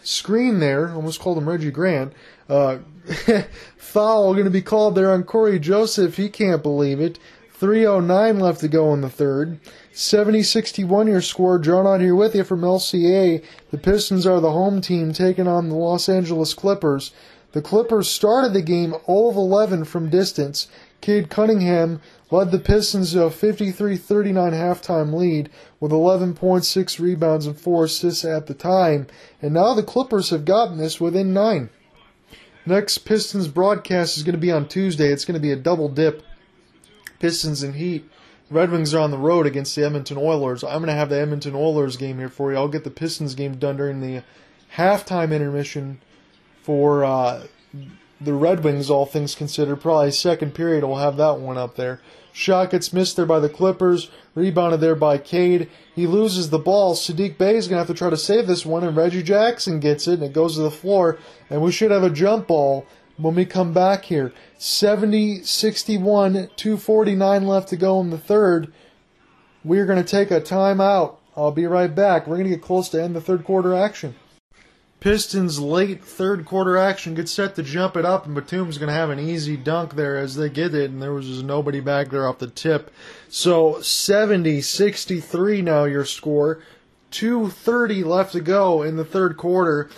screen 0.00 0.60
there, 0.60 0.90
almost 0.90 1.18
called 1.18 1.38
him 1.38 1.48
Reggie 1.48 1.72
Grant. 1.72 2.12
Uh, 2.48 2.78
foul 3.76 4.32
going 4.34 4.44
to 4.44 4.50
be 4.50 4.62
called 4.62 4.94
there 4.94 5.10
on 5.10 5.24
Cory 5.24 5.58
Joseph. 5.58 6.16
He 6.16 6.28
can't 6.28 6.62
believe 6.62 7.00
it. 7.00 7.18
309 7.58 8.38
left 8.38 8.60
to 8.60 8.68
go 8.68 8.92
in 8.92 9.00
the 9.00 9.08
third. 9.08 9.58
70-61 9.94 11.08
your 11.08 11.22
score. 11.22 11.58
John 11.58 11.86
out 11.86 12.02
here 12.02 12.14
with 12.14 12.34
you 12.34 12.44
from 12.44 12.60
LCA. 12.60 13.42
The 13.70 13.78
Pistons 13.78 14.26
are 14.26 14.40
the 14.40 14.52
home 14.52 14.82
team 14.82 15.14
taking 15.14 15.48
on 15.48 15.70
the 15.70 15.74
Los 15.74 16.08
Angeles 16.08 16.52
Clippers. 16.52 17.12
The 17.52 17.62
Clippers 17.62 18.10
started 18.10 18.52
the 18.52 18.60
game 18.60 18.90
0 19.06 19.28
of 19.28 19.36
11 19.36 19.84
from 19.84 20.10
distance. 20.10 20.68
Cade 21.00 21.30
Cunningham 21.30 22.02
led 22.30 22.50
the 22.50 22.58
Pistons 22.58 23.12
to 23.12 23.24
a 23.24 23.30
53 23.30 23.96
39 23.96 24.52
halftime 24.52 25.14
lead 25.14 25.48
with 25.80 25.92
11.6 25.92 26.98
rebounds 27.00 27.46
and 27.46 27.58
4 27.58 27.84
assists 27.84 28.24
at 28.26 28.46
the 28.48 28.54
time, 28.54 29.06
and 29.40 29.54
now 29.54 29.72
the 29.72 29.82
Clippers 29.82 30.28
have 30.28 30.44
gotten 30.44 30.76
this 30.76 31.00
within 31.00 31.32
9. 31.32 31.70
Next 32.66 32.98
Pistons 32.98 33.48
broadcast 33.48 34.18
is 34.18 34.24
going 34.24 34.34
to 34.34 34.38
be 34.38 34.52
on 34.52 34.68
Tuesday. 34.68 35.08
It's 35.08 35.24
going 35.24 35.34
to 35.34 35.40
be 35.40 35.52
a 35.52 35.56
double 35.56 35.88
dip 35.88 36.22
Pistons 37.18 37.62
and 37.62 37.76
Heat. 37.76 38.08
Red 38.48 38.70
Wings 38.70 38.94
are 38.94 39.00
on 39.00 39.10
the 39.10 39.18
road 39.18 39.46
against 39.46 39.74
the 39.74 39.84
Edmonton 39.84 40.16
Oilers. 40.16 40.62
I'm 40.62 40.78
going 40.78 40.86
to 40.86 40.92
have 40.92 41.08
the 41.08 41.20
Edmonton 41.20 41.54
Oilers 41.54 41.96
game 41.96 42.18
here 42.18 42.28
for 42.28 42.52
you. 42.52 42.58
I'll 42.58 42.68
get 42.68 42.84
the 42.84 42.90
Pistons 42.90 43.34
game 43.34 43.56
done 43.56 43.76
during 43.76 44.00
the 44.00 44.22
halftime 44.76 45.34
intermission 45.34 46.00
for 46.62 47.04
uh, 47.04 47.46
the 48.20 48.34
Red 48.34 48.62
Wings, 48.62 48.88
all 48.88 49.06
things 49.06 49.34
considered. 49.34 49.80
Probably 49.80 50.10
second 50.10 50.54
period, 50.54 50.84
we'll 50.84 50.96
have 50.96 51.16
that 51.16 51.38
one 51.38 51.58
up 51.58 51.76
there. 51.76 52.00
Shot 52.32 52.70
gets 52.70 52.92
missed 52.92 53.16
there 53.16 53.26
by 53.26 53.40
the 53.40 53.48
Clippers. 53.48 54.10
Rebounded 54.34 54.80
there 54.80 54.94
by 54.94 55.16
Cade. 55.16 55.70
He 55.94 56.06
loses 56.06 56.50
the 56.50 56.58
ball. 56.58 56.94
Saddiq 56.94 57.38
Bey 57.38 57.56
is 57.56 57.66
going 57.66 57.76
to 57.76 57.78
have 57.78 57.86
to 57.86 57.94
try 57.94 58.10
to 58.10 58.16
save 58.16 58.46
this 58.46 58.66
one, 58.66 58.84
and 58.84 58.94
Reggie 58.94 59.22
Jackson 59.22 59.80
gets 59.80 60.06
it, 60.06 60.14
and 60.14 60.24
it 60.24 60.34
goes 60.34 60.56
to 60.56 60.60
the 60.60 60.70
floor. 60.70 61.18
And 61.48 61.62
we 61.62 61.72
should 61.72 61.90
have 61.90 62.02
a 62.02 62.10
jump 62.10 62.46
ball 62.46 62.84
when 63.16 63.34
we 63.34 63.44
come 63.44 63.72
back 63.72 64.06
here. 64.06 64.32
70 64.58 65.42
61, 65.42 66.50
249 66.56 67.46
left 67.46 67.68
to 67.68 67.76
go 67.76 68.00
in 68.00 68.10
the 68.10 68.18
third. 68.18 68.72
We're 69.64 69.86
going 69.86 70.02
to 70.02 70.08
take 70.08 70.30
a 70.30 70.40
timeout. 70.40 71.16
I'll 71.36 71.52
be 71.52 71.66
right 71.66 71.94
back. 71.94 72.26
We're 72.26 72.36
going 72.36 72.48
to 72.48 72.56
get 72.56 72.62
close 72.62 72.88
to 72.90 73.02
end 73.02 73.14
the 73.14 73.20
third 73.20 73.44
quarter 73.44 73.74
action. 73.74 74.14
Pistons 75.00 75.60
late 75.60 76.02
third 76.02 76.46
quarter 76.46 76.78
action 76.78 77.14
gets 77.14 77.30
set 77.30 77.54
to 77.54 77.62
jump 77.62 77.96
it 77.96 78.06
up, 78.06 78.24
and 78.24 78.34
Batum's 78.34 78.78
going 78.78 78.88
to 78.88 78.94
have 78.94 79.10
an 79.10 79.18
easy 79.18 79.56
dunk 79.56 79.94
there 79.94 80.16
as 80.16 80.36
they 80.36 80.48
get 80.48 80.74
it, 80.74 80.90
and 80.90 81.02
there 81.02 81.12
was 81.12 81.26
just 81.26 81.44
nobody 81.44 81.80
back 81.80 82.08
there 82.08 82.26
off 82.26 82.38
the 82.38 82.46
tip. 82.46 82.90
So 83.28 83.80
70 83.82 84.62
63 84.62 85.62
now 85.62 85.84
your 85.84 86.04
score. 86.04 86.62
2.30 87.12 88.04
left 88.04 88.32
to 88.32 88.40
go 88.40 88.82
in 88.82 88.96
the 88.96 89.04
third 89.04 89.36
quarter. 89.36 89.88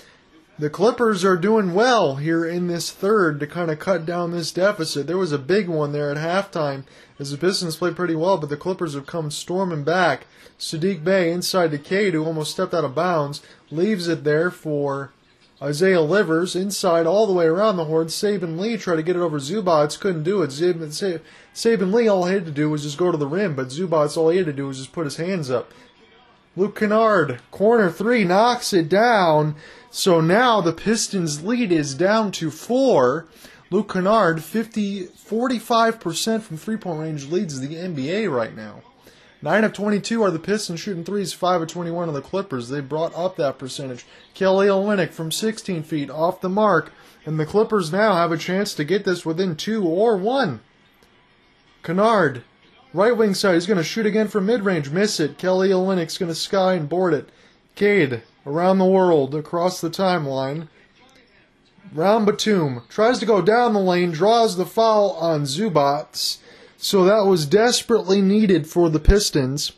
The 0.61 0.68
Clippers 0.68 1.24
are 1.24 1.36
doing 1.36 1.72
well 1.72 2.16
here 2.16 2.44
in 2.44 2.66
this 2.66 2.90
third 2.90 3.38
to 3.38 3.46
kind 3.46 3.70
of 3.70 3.78
cut 3.78 4.04
down 4.04 4.32
this 4.32 4.50
deficit. 4.50 5.06
There 5.06 5.16
was 5.16 5.30
a 5.30 5.38
big 5.38 5.68
one 5.68 5.92
there 5.92 6.11
at 6.11 6.16
halftime 6.16 6.82
as 7.20 7.30
the 7.30 7.38
Pistons 7.38 7.76
played 7.76 7.94
pretty 7.94 8.16
well, 8.16 8.38
but 8.38 8.48
the 8.48 8.56
Clippers 8.56 8.94
have 8.94 9.06
come 9.06 9.30
storming 9.30 9.84
back. 9.84 10.26
Saddiq 10.59 11.04
Bey 11.04 11.30
inside 11.30 11.70
to 11.70 11.78
Cade, 11.78 12.14
who 12.14 12.24
almost 12.24 12.50
stepped 12.50 12.74
out 12.74 12.82
of 12.82 12.96
bounds, 12.96 13.40
leaves 13.70 14.09
it 14.09 14.24
there 14.24 14.50
for 14.50 15.12
Isaiah 15.62 16.00
Livers 16.00 16.56
inside 16.56 17.06
all 17.06 17.28
the 17.28 17.32
way 17.32 17.46
around 17.46 17.76
the 17.76 17.84
horn. 17.84 18.09
Saben 18.09 18.59
Lee 18.59 18.76
tried 18.76 18.96
to 18.96 19.04
get 19.04 19.14
it 19.14 19.20
over 19.20 19.38
Zubac, 19.38 20.00
couldn't 20.00 20.24
do 20.24 20.42
it. 20.42 20.50
Saben, 20.50 21.20
Saben 21.54 21.92
Lee 21.94 22.09
all 22.09 22.26
he 22.26 22.34
had 22.34 22.46
to 22.46 22.50
do 22.50 22.68
was 22.68 22.82
just 22.82 22.98
go 22.98 23.12
to 23.12 23.18
the 23.18 23.28
rim, 23.28 23.54
but 23.54 23.68
Zubac, 23.68 24.16
all 24.16 24.30
he 24.30 24.38
had 24.38 24.46
to 24.46 24.52
do 24.52 24.66
was 24.66 24.78
just 24.78 24.92
put 24.92 25.06
his 25.06 25.18
hands 25.18 25.50
up. 25.50 25.72
Luke 26.56 26.74
Kennard, 26.74 27.40
corner 27.52 27.88
three, 27.88 28.24
knocks 28.24 28.72
it 28.72 28.88
down. 28.88 29.54
So 29.91 30.20
now 30.20 30.61
the 30.61 30.72
Pistons' 30.72 31.43
lead 31.43 31.72
is 31.72 31.95
down 31.95 32.32
to 32.32 32.51
four. 32.51 33.26
Luke 33.70 33.93
Kennard, 33.93 34.43
50, 34.43 35.07
45% 35.07 36.43
from 36.43 36.57
three 36.57 36.76
point 36.76 37.01
range, 37.01 37.26
leads 37.26 37.61
the 37.61 37.74
NBA 37.74 38.30
right 38.30 38.55
now. 38.55 38.82
9 39.41 39.64
of 39.64 39.72
22 39.72 40.22
are 40.22 40.32
the 40.32 40.39
Pistons 40.39 40.80
shooting 40.80 41.05
threes, 41.05 41.32
5 41.32 41.62
of 41.62 41.68
21 41.68 42.09
are 42.09 42.12
the 42.12 42.20
Clippers. 42.20 42.68
They 42.68 42.80
brought 42.80 43.14
up 43.14 43.36
that 43.36 43.59
percentage. 43.59 44.05
Kelly 44.34 44.66
Olynyk 44.66 45.12
from 45.12 45.30
16 45.30 45.84
feet 45.84 46.11
off 46.11 46.41
the 46.41 46.49
mark, 46.49 46.93
and 47.24 47.39
the 47.39 47.47
Clippers 47.47 47.93
now 47.93 48.14
have 48.14 48.32
a 48.32 48.39
chance 48.39 48.74
to 48.74 48.84
get 48.84 49.05
this 49.05 49.24
within 49.24 49.55
two 49.55 49.86
or 49.86 50.16
one. 50.16 50.61
Kennard, 51.84 52.43
right 52.93 53.16
wing 53.16 53.32
side, 53.32 53.55
he's 53.55 53.66
going 53.66 53.76
to 53.76 53.84
shoot 53.84 54.07
again 54.07 54.26
from 54.26 54.47
mid 54.47 54.62
range, 54.62 54.91
miss 54.91 55.20
it. 55.20 55.39
Kelly 55.39 55.68
Olynyk's 55.68 56.18
going 56.18 56.30
to 56.30 56.34
sky 56.34 56.74
and 56.74 56.89
board 56.89 57.14
it. 57.14 57.28
Cade, 57.76 58.22
around 58.47 58.78
the 58.78 58.84
world, 58.84 59.34
across 59.34 59.80
the 59.80 59.91
timeline. 59.91 60.68
Round 61.93 62.26
Batum 62.26 62.82
tries 62.89 63.18
to 63.18 63.26
go 63.26 63.41
down 63.41 63.72
the 63.72 63.80
lane, 63.80 64.11
draws 64.11 64.57
the 64.57 64.66
foul 64.66 65.12
on 65.12 65.43
Zubac. 65.45 66.39
so 66.76 67.05
that 67.05 67.26
was 67.26 67.47
desperately 67.47 68.20
needed 68.20 68.66
for 68.66 68.91
the 68.91 69.01
Pistons. 69.01 69.72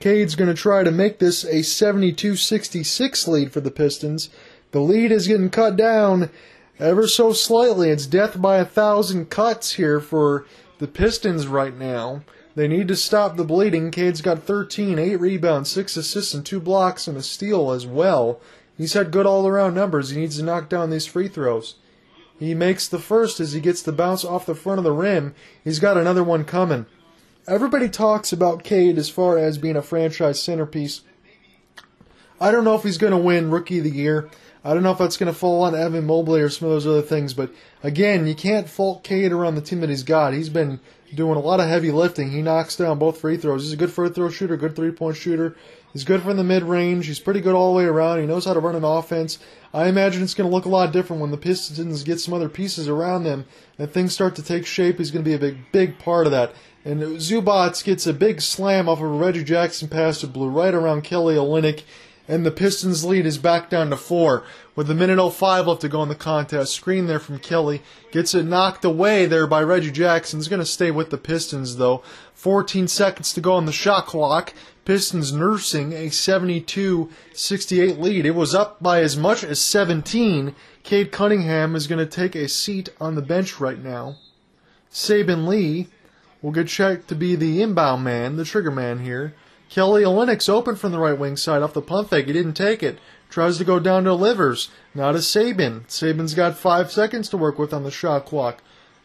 Cade's 0.00 0.36
going 0.36 0.48
to 0.48 0.54
try 0.54 0.84
to 0.84 0.90
make 0.90 1.18
this 1.18 1.44
a 1.44 1.62
72 1.62 2.36
66 2.36 3.28
lead 3.28 3.52
for 3.52 3.60
the 3.60 3.70
Pistons. 3.70 4.30
The 4.70 4.80
lead 4.80 5.10
is 5.10 5.26
getting 5.26 5.50
cut 5.50 5.76
down 5.76 6.30
ever 6.78 7.08
so 7.08 7.32
slightly. 7.32 7.90
It's 7.90 8.06
death 8.06 8.40
by 8.40 8.58
a 8.58 8.64
thousand 8.64 9.30
cuts 9.30 9.72
here 9.72 10.00
for 10.00 10.46
the 10.78 10.86
Pistons 10.86 11.46
right 11.46 11.76
now. 11.76 12.22
They 12.58 12.66
need 12.66 12.88
to 12.88 12.96
stop 12.96 13.36
the 13.36 13.44
bleeding. 13.44 13.92
Cade's 13.92 14.20
got 14.20 14.42
13, 14.42 14.98
8 14.98 15.20
rebounds, 15.20 15.70
6 15.70 15.96
assists, 15.96 16.34
and 16.34 16.44
2 16.44 16.58
blocks, 16.58 17.06
and 17.06 17.16
a 17.16 17.22
steal 17.22 17.70
as 17.70 17.86
well. 17.86 18.40
He's 18.76 18.94
had 18.94 19.12
good 19.12 19.26
all 19.26 19.46
around 19.46 19.74
numbers. 19.74 20.10
He 20.10 20.18
needs 20.18 20.38
to 20.38 20.42
knock 20.42 20.68
down 20.68 20.90
these 20.90 21.06
free 21.06 21.28
throws. 21.28 21.76
He 22.36 22.54
makes 22.54 22.88
the 22.88 22.98
first 22.98 23.38
as 23.38 23.52
he 23.52 23.60
gets 23.60 23.80
the 23.80 23.92
bounce 23.92 24.24
off 24.24 24.44
the 24.44 24.56
front 24.56 24.78
of 24.78 24.84
the 24.84 24.90
rim. 24.90 25.36
He's 25.62 25.78
got 25.78 25.96
another 25.96 26.24
one 26.24 26.44
coming. 26.44 26.86
Everybody 27.46 27.88
talks 27.88 28.32
about 28.32 28.64
Cade 28.64 28.98
as 28.98 29.08
far 29.08 29.38
as 29.38 29.56
being 29.56 29.76
a 29.76 29.80
franchise 29.80 30.42
centerpiece. 30.42 31.02
I 32.40 32.50
don't 32.50 32.64
know 32.64 32.74
if 32.74 32.82
he's 32.82 32.98
going 32.98 33.12
to 33.12 33.18
win 33.18 33.52
Rookie 33.52 33.78
of 33.78 33.84
the 33.84 33.90
Year. 33.92 34.28
I 34.64 34.74
don't 34.74 34.82
know 34.82 34.90
if 34.90 34.98
that's 34.98 35.16
going 35.16 35.32
to 35.32 35.38
fall 35.38 35.62
on 35.62 35.76
Evan 35.76 36.06
Mobley 36.06 36.40
or 36.40 36.48
some 36.48 36.66
of 36.66 36.74
those 36.74 36.88
other 36.88 37.02
things, 37.02 37.34
but 37.34 37.52
again, 37.84 38.26
you 38.26 38.34
can't 38.34 38.68
fault 38.68 39.04
Cade 39.04 39.30
around 39.30 39.54
the 39.54 39.60
team 39.60 39.80
that 39.82 39.90
he's 39.90 40.02
got. 40.02 40.34
He's 40.34 40.48
been 40.48 40.80
doing 41.14 41.36
a 41.36 41.40
lot 41.40 41.60
of 41.60 41.68
heavy 41.68 41.90
lifting. 41.90 42.30
He 42.30 42.42
knocks 42.42 42.76
down 42.76 42.98
both 42.98 43.20
free 43.20 43.36
throws. 43.36 43.64
He's 43.64 43.72
a 43.72 43.76
good 43.76 43.92
free 43.92 44.10
throw 44.10 44.30
shooter, 44.30 44.56
good 44.56 44.76
three 44.76 44.90
point 44.90 45.16
shooter. 45.16 45.56
He's 45.92 46.04
good 46.04 46.22
from 46.22 46.36
the 46.36 46.44
mid 46.44 46.62
range. 46.62 47.06
He's 47.06 47.18
pretty 47.18 47.40
good 47.40 47.54
all 47.54 47.72
the 47.72 47.78
way 47.78 47.84
around. 47.84 48.20
He 48.20 48.26
knows 48.26 48.44
how 48.44 48.54
to 48.54 48.60
run 48.60 48.76
an 48.76 48.84
offense. 48.84 49.38
I 49.72 49.88
imagine 49.88 50.22
it's 50.22 50.34
going 50.34 50.48
to 50.48 50.54
look 50.54 50.64
a 50.64 50.70
lot 50.70 50.92
different 50.92 51.20
when 51.22 51.30
the 51.30 51.36
Pistons 51.36 52.04
get 52.04 52.20
some 52.20 52.34
other 52.34 52.48
pieces 52.48 52.88
around 52.88 53.24
them 53.24 53.46
and 53.78 53.90
things 53.90 54.12
start 54.12 54.36
to 54.36 54.42
take 54.42 54.66
shape. 54.66 54.98
He's 54.98 55.10
going 55.10 55.24
to 55.24 55.28
be 55.28 55.34
a 55.34 55.38
big, 55.38 55.72
big 55.72 55.98
part 55.98 56.26
of 56.26 56.32
that. 56.32 56.52
And 56.84 57.00
Zubac 57.18 57.82
gets 57.84 58.06
a 58.06 58.14
big 58.14 58.40
slam 58.40 58.88
off 58.88 58.98
of 58.98 59.04
a 59.04 59.08
Reggie 59.08 59.44
Jackson 59.44 59.88
pass 59.88 60.20
that 60.20 60.32
blew 60.32 60.48
right 60.48 60.74
around 60.74 61.04
Kelly 61.04 61.34
Olynyk 61.34 61.82
and 62.28 62.44
the 62.44 62.50
Pistons' 62.50 63.04
lead 63.04 63.24
is 63.24 63.38
back 63.38 63.70
down 63.70 63.88
to 63.90 63.96
four. 63.96 64.44
With 64.76 64.90
a 64.90 64.94
minute 64.94 65.18
05 65.18 65.66
left 65.66 65.80
to 65.80 65.88
go 65.88 66.02
in 66.02 66.10
the 66.10 66.14
contest, 66.14 66.74
screen 66.74 67.06
there 67.06 67.18
from 67.18 67.38
Kelly 67.38 67.82
gets 68.12 68.34
it 68.34 68.44
knocked 68.44 68.84
away 68.84 69.24
there 69.24 69.46
by 69.46 69.62
Reggie 69.62 69.90
Jackson. 69.90 70.38
He's 70.38 70.48
going 70.48 70.60
to 70.60 70.66
stay 70.66 70.90
with 70.90 71.08
the 71.08 71.16
Pistons 71.16 71.76
though. 71.76 72.02
14 72.34 72.86
seconds 72.86 73.32
to 73.32 73.40
go 73.40 73.54
on 73.54 73.64
the 73.64 73.72
shot 73.72 74.06
clock. 74.06 74.52
Pistons 74.84 75.32
nursing 75.32 75.92
a 75.92 76.06
72-68 76.06 77.98
lead. 77.98 78.26
It 78.26 78.34
was 78.34 78.54
up 78.54 78.82
by 78.82 79.00
as 79.00 79.16
much 79.16 79.42
as 79.42 79.60
17. 79.60 80.54
Cade 80.82 81.10
Cunningham 81.10 81.74
is 81.74 81.86
going 81.86 81.98
to 81.98 82.06
take 82.06 82.34
a 82.34 82.48
seat 82.48 82.88
on 83.00 83.14
the 83.14 83.22
bench 83.22 83.58
right 83.58 83.82
now. 83.82 84.16
Saben 84.90 85.46
Lee 85.46 85.88
will 86.40 86.52
get 86.52 86.68
checked 86.68 87.08
to 87.08 87.14
be 87.14 87.34
the 87.34 87.60
inbound 87.60 88.04
man, 88.04 88.36
the 88.36 88.44
trigger 88.44 88.70
man 88.70 89.00
here. 89.00 89.34
Kelly 89.68 90.02
Olynyk's 90.02 90.48
open 90.48 90.76
from 90.76 90.92
the 90.92 90.98
right 90.98 91.18
wing 91.18 91.36
side 91.36 91.62
off 91.62 91.74
the 91.74 91.82
pump 91.82 92.10
fake. 92.10 92.26
He 92.26 92.32
didn't 92.32 92.54
take 92.54 92.82
it. 92.82 92.98
Tries 93.28 93.58
to 93.58 93.64
go 93.64 93.78
down 93.78 94.04
to 94.04 94.14
Livers. 94.14 94.70
Now 94.94 95.12
to 95.12 95.18
Saben. 95.18 95.86
Saben's 95.86 96.34
got 96.34 96.56
five 96.56 96.90
seconds 96.90 97.28
to 97.28 97.36
work 97.36 97.58
with 97.58 97.74
on 97.74 97.84
the 97.84 97.90
shot 97.90 98.24
clock. 98.24 98.62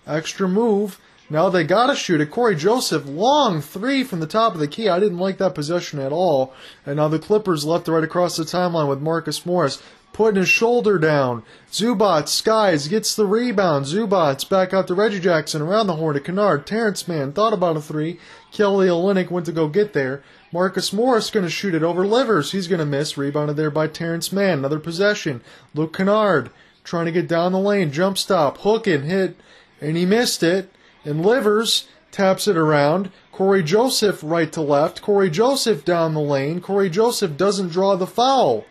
Extra 0.08 0.48
move. 0.48 1.00
Now 1.30 1.50
they 1.50 1.64
gotta 1.64 1.96
shoot 1.96 2.22
it. 2.22 2.32
Cory 2.32 2.56
Joseph, 2.56 3.06
long 3.06 3.62
three 3.62 4.04
from 4.04 4.20
the 4.20 4.28
top 4.28 4.54
of 4.54 4.60
the 4.60 4.68
key. 4.68 4.88
I 4.88 5.00
didn't 5.00 5.18
like 5.18 5.38
that 5.40 5.56
possession 5.56 6.00
at 6.00 6.12
all. 6.12 6.54
And 6.86 6.98
now 6.98 7.08
the 7.08 7.20
Clippers 7.20 7.66
left 7.66 7.88
right 7.88 8.04
across 8.04 8.38
the 8.38 8.44
timeline 8.44 8.88
with 8.88 9.02
Marcus 9.02 9.46
Morris 9.46 9.82
putting 10.14 10.40
his 10.40 10.48
shoulder 10.48 10.98
down. 10.98 11.44
Zubac 11.72 12.28
skies, 12.28 12.88
gets 12.88 13.16
the 13.16 13.26
rebound. 13.26 13.86
Zubac 13.86 14.48
back 14.48 14.74
out 14.74 14.88
to 14.88 14.94
Reggie 14.94 15.20
Jackson 15.20 15.62
around 15.62 15.88
the 15.88 15.96
horn 15.96 16.14
to 16.14 16.22
Kennard. 16.22 16.66
Terance 16.66 17.08
Mann 17.08 17.34
thought 17.34 17.54
about 17.54 17.78
a 17.78 17.82
three. 17.82 18.20
Kelly 18.52 18.88
Olynyk 18.88 19.32
went 19.32 19.48
to 19.48 19.52
go 19.52 19.68
get 19.68 19.94
there. 19.94 20.24
Marcus 20.54 20.94
Morris 20.94 21.32
going 21.32 21.44
to 21.46 21.50
shoot 21.50 21.74
it 21.74 21.82
over 21.82 22.06
Livers. 22.06 22.52
He's 22.52 22.68
going 22.68 22.78
to 22.78 22.86
miss. 22.86 23.18
Rebounded 23.18 23.58
there 23.58 23.72
by 23.72 23.88
Terance 23.88 24.32
Mann. 24.32 24.60
Another 24.60 24.78
possession. 24.78 25.42
Luke 25.74 25.98
Kennard 25.98 26.52
trying 26.84 27.08
to 27.08 27.12
get 27.12 27.28
down 27.28 27.54
the 27.54 27.60
lane. 27.60 27.92
Jump 27.92 28.20
stop. 28.20 28.60
Hook 28.60 28.86
and 28.86 29.04
hit. 29.04 29.36
And 29.82 29.98
he 29.98 30.06
missed 30.06 30.44
it. 30.44 30.72
And 31.04 31.26
Livers 31.26 31.88
taps 32.12 32.48
it 32.48 32.56
around. 32.56 33.10
Cory 33.32 33.64
Joseph 33.64 34.20
right 34.22 34.52
to 34.52 34.62
left. 34.62 35.02
Cory 35.02 35.32
Joseph 35.32 35.84
down 35.84 36.14
the 36.14 36.22
lane. 36.22 36.62
Cory 36.62 36.92
Joseph 36.92 37.36
doesn't 37.36 37.70
draw 37.70 37.96
the 37.96 38.06
foul. 38.06 38.64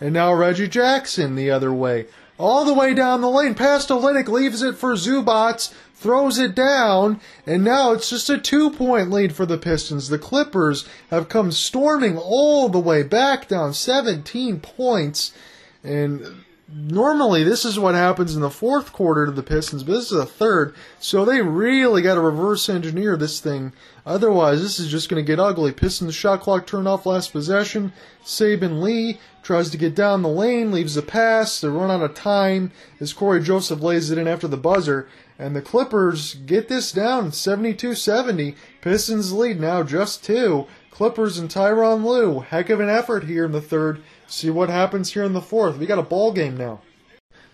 And 0.00 0.12
now 0.12 0.34
Reggie 0.34 0.66
Jackson 0.66 1.36
the 1.36 1.52
other 1.52 1.72
way. 1.72 2.06
All 2.36 2.64
the 2.64 2.74
way 2.74 2.94
down 2.94 3.20
the 3.20 3.30
lane. 3.30 3.54
Past 3.54 3.90
Olynyk 3.90 4.26
leaves 4.26 4.60
it 4.62 4.76
for 4.76 4.94
Zubac, 4.94 5.72
throws 5.98 6.38
it 6.38 6.54
down, 6.54 7.20
and 7.44 7.64
now 7.64 7.90
it's 7.92 8.10
just 8.10 8.30
a 8.30 8.38
two 8.38 8.70
point 8.70 9.10
lead 9.10 9.34
for 9.34 9.44
the 9.44 9.58
Pistons. 9.58 10.08
The 10.08 10.18
Clippers 10.18 10.88
have 11.10 11.28
come 11.28 11.50
storming 11.50 12.16
all 12.16 12.68
the 12.68 12.78
way 12.78 13.02
back 13.02 13.48
down 13.48 13.74
17 13.74 14.60
points. 14.60 15.32
And 15.82 16.44
normally 16.72 17.42
this 17.42 17.64
is 17.64 17.80
what 17.80 17.96
happens 17.96 18.36
in 18.36 18.42
the 18.42 18.50
fourth 18.50 18.92
quarter 18.92 19.26
to 19.26 19.32
the 19.32 19.42
Pistons, 19.42 19.82
but 19.82 19.92
this 19.92 20.12
is 20.12 20.18
the 20.18 20.26
third, 20.26 20.74
so 21.00 21.24
they 21.24 21.42
really 21.42 22.02
got 22.02 22.14
to 22.14 22.20
reverse 22.20 22.68
engineer 22.68 23.16
this 23.16 23.40
thing. 23.40 23.72
Otherwise, 24.06 24.62
this 24.62 24.78
is 24.78 24.88
just 24.88 25.08
going 25.08 25.22
to 25.22 25.26
get 25.26 25.40
ugly. 25.40 25.72
Pistons 25.72 26.14
shot 26.14 26.40
clock 26.40 26.66
turned 26.66 26.86
off 26.86 27.06
last 27.06 27.32
possession. 27.32 27.92
Saben 28.24 28.80
Lee 28.80 29.18
tries 29.42 29.70
to 29.70 29.78
get 29.78 29.94
down 29.94 30.22
the 30.22 30.28
lane, 30.28 30.70
leaves 30.70 30.94
the 30.94 31.02
pass. 31.02 31.60
They 31.60 31.68
run 31.68 31.90
out 31.90 32.02
of 32.02 32.14
time 32.14 32.70
as 33.00 33.12
Cory 33.12 33.42
Joseph 33.42 33.80
lays 33.80 34.10
it 34.10 34.18
in 34.18 34.28
after 34.28 34.46
the 34.46 34.56
buzzer. 34.56 35.08
And 35.38 35.54
the 35.54 35.62
Clippers 35.62 36.34
get 36.34 36.68
this 36.68 36.90
down 36.90 37.30
72 37.30 37.94
70. 37.94 38.56
Pistons 38.80 39.32
lead 39.32 39.60
now 39.60 39.82
just 39.82 40.24
two. 40.24 40.66
Clippers 40.90 41.38
and 41.38 41.48
Tyronn 41.48 42.04
Lue. 42.04 42.40
Heck 42.40 42.70
of 42.70 42.80
an 42.80 42.88
effort 42.88 43.24
here 43.24 43.44
in 43.44 43.52
the 43.52 43.60
third. 43.60 44.02
See 44.26 44.50
what 44.50 44.68
happens 44.68 45.12
here 45.12 45.22
in 45.22 45.32
the 45.32 45.40
fourth. 45.40 45.78
We 45.78 45.86
got 45.86 45.98
a 45.98 46.02
ball 46.02 46.32
game 46.32 46.56
now. 46.56 46.80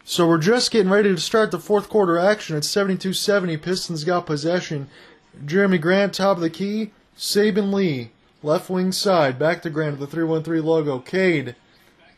So 0.02 0.26
we're 0.26 0.38
just 0.38 0.70
getting 0.70 0.90
ready 0.90 1.14
to 1.14 1.20
start 1.20 1.50
the 1.50 1.58
fourth 1.58 1.88
quarter 1.88 2.18
action. 2.18 2.56
It's 2.56 2.74
72-70. 2.74 3.60
Pistons 3.60 4.04
got 4.04 4.26
possession. 4.26 4.88
Jerami 5.44 5.80
Grant, 5.80 6.14
top 6.14 6.38
of 6.38 6.42
the 6.42 6.50
key. 6.50 6.92
Saben 7.16 7.72
Lee, 7.72 8.10
left 8.42 8.70
wing 8.70 8.92
side. 8.92 9.38
Back 9.38 9.62
to 9.62 9.70
Grant 9.70 9.94
at 9.94 10.00
the 10.00 10.06
313 10.06 10.64
logo. 10.64 10.98
Cade, 10.98 11.54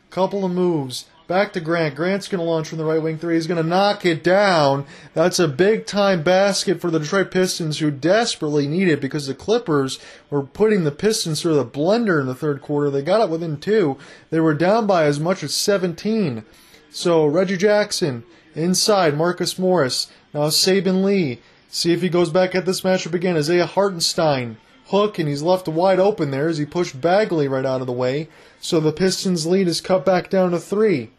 couple 0.09 0.45
of 0.45 0.51
moves. 0.51 1.05
Back 1.27 1.51
to 1.53 1.59
Grant. 1.59 1.95
Grant's 1.95 2.29
going 2.29 2.39
to 2.39 2.49
launch 2.49 2.69
from 2.69 2.77
the 2.77 2.85
right 2.85 3.01
wing 3.01 3.17
three. 3.17 3.35
He's 3.35 3.47
going 3.47 3.61
to 3.61 3.69
knock 3.69 4.05
it 4.05 4.23
down. 4.23 4.85
That's 5.13 5.39
a 5.39 5.47
big 5.49 5.85
time 5.85 6.23
basket 6.23 6.79
for 6.79 6.89
the 6.89 6.99
Detroit 6.99 7.31
Pistons, 7.31 7.79
who 7.79 7.91
desperately 7.91 8.65
need 8.65 8.87
it 8.87 9.01
because 9.01 9.27
the 9.27 9.33
Clippers 9.33 9.99
were 10.29 10.43
putting 10.43 10.85
the 10.85 10.91
Pistons 10.91 11.41
through 11.41 11.55
the 11.55 11.65
blender 11.65 12.21
in 12.21 12.27
the 12.27 12.35
third 12.35 12.61
quarter. 12.61 12.89
They 12.89 13.01
got 13.01 13.19
it 13.19 13.29
within 13.29 13.59
two. 13.59 13.97
They 14.29 14.39
were 14.39 14.53
down 14.53 14.87
by 14.87 15.03
as 15.03 15.19
much 15.19 15.43
as 15.43 15.53
17. 15.53 16.45
So 16.89 17.25
Reggie 17.25 17.57
Jackson 17.57 18.23
inside, 18.55 19.17
Marcus 19.17 19.59
Morris. 19.59 20.09
Now 20.33 20.47
Saben 20.47 21.03
Lee. 21.03 21.39
See 21.67 21.91
if 21.91 22.01
he 22.01 22.07
goes 22.07 22.29
back 22.29 22.55
at 22.55 22.65
this 22.65 22.81
matchup 22.81 23.13
again. 23.13 23.35
Isaiah 23.35 23.65
Hartenstein 23.65 24.55
hook, 24.87 25.19
and 25.19 25.27
he's 25.27 25.41
left 25.41 25.67
wide 25.67 25.99
open 25.99 26.31
there 26.31 26.47
as 26.47 26.57
he 26.57 26.65
pushed 26.65 27.01
Bagley 27.01 27.49
right 27.49 27.65
out 27.65 27.81
of 27.81 27.87
the 27.87 27.91
way. 27.91 28.29
So 28.61 28.79
the 28.79 28.93
Pistons' 28.93 29.45
lead 29.45 29.67
is 29.67 29.81
cut 29.81 30.05
back 30.05 30.29
down 30.29 30.51
to 30.51 30.59
three. 30.59 31.11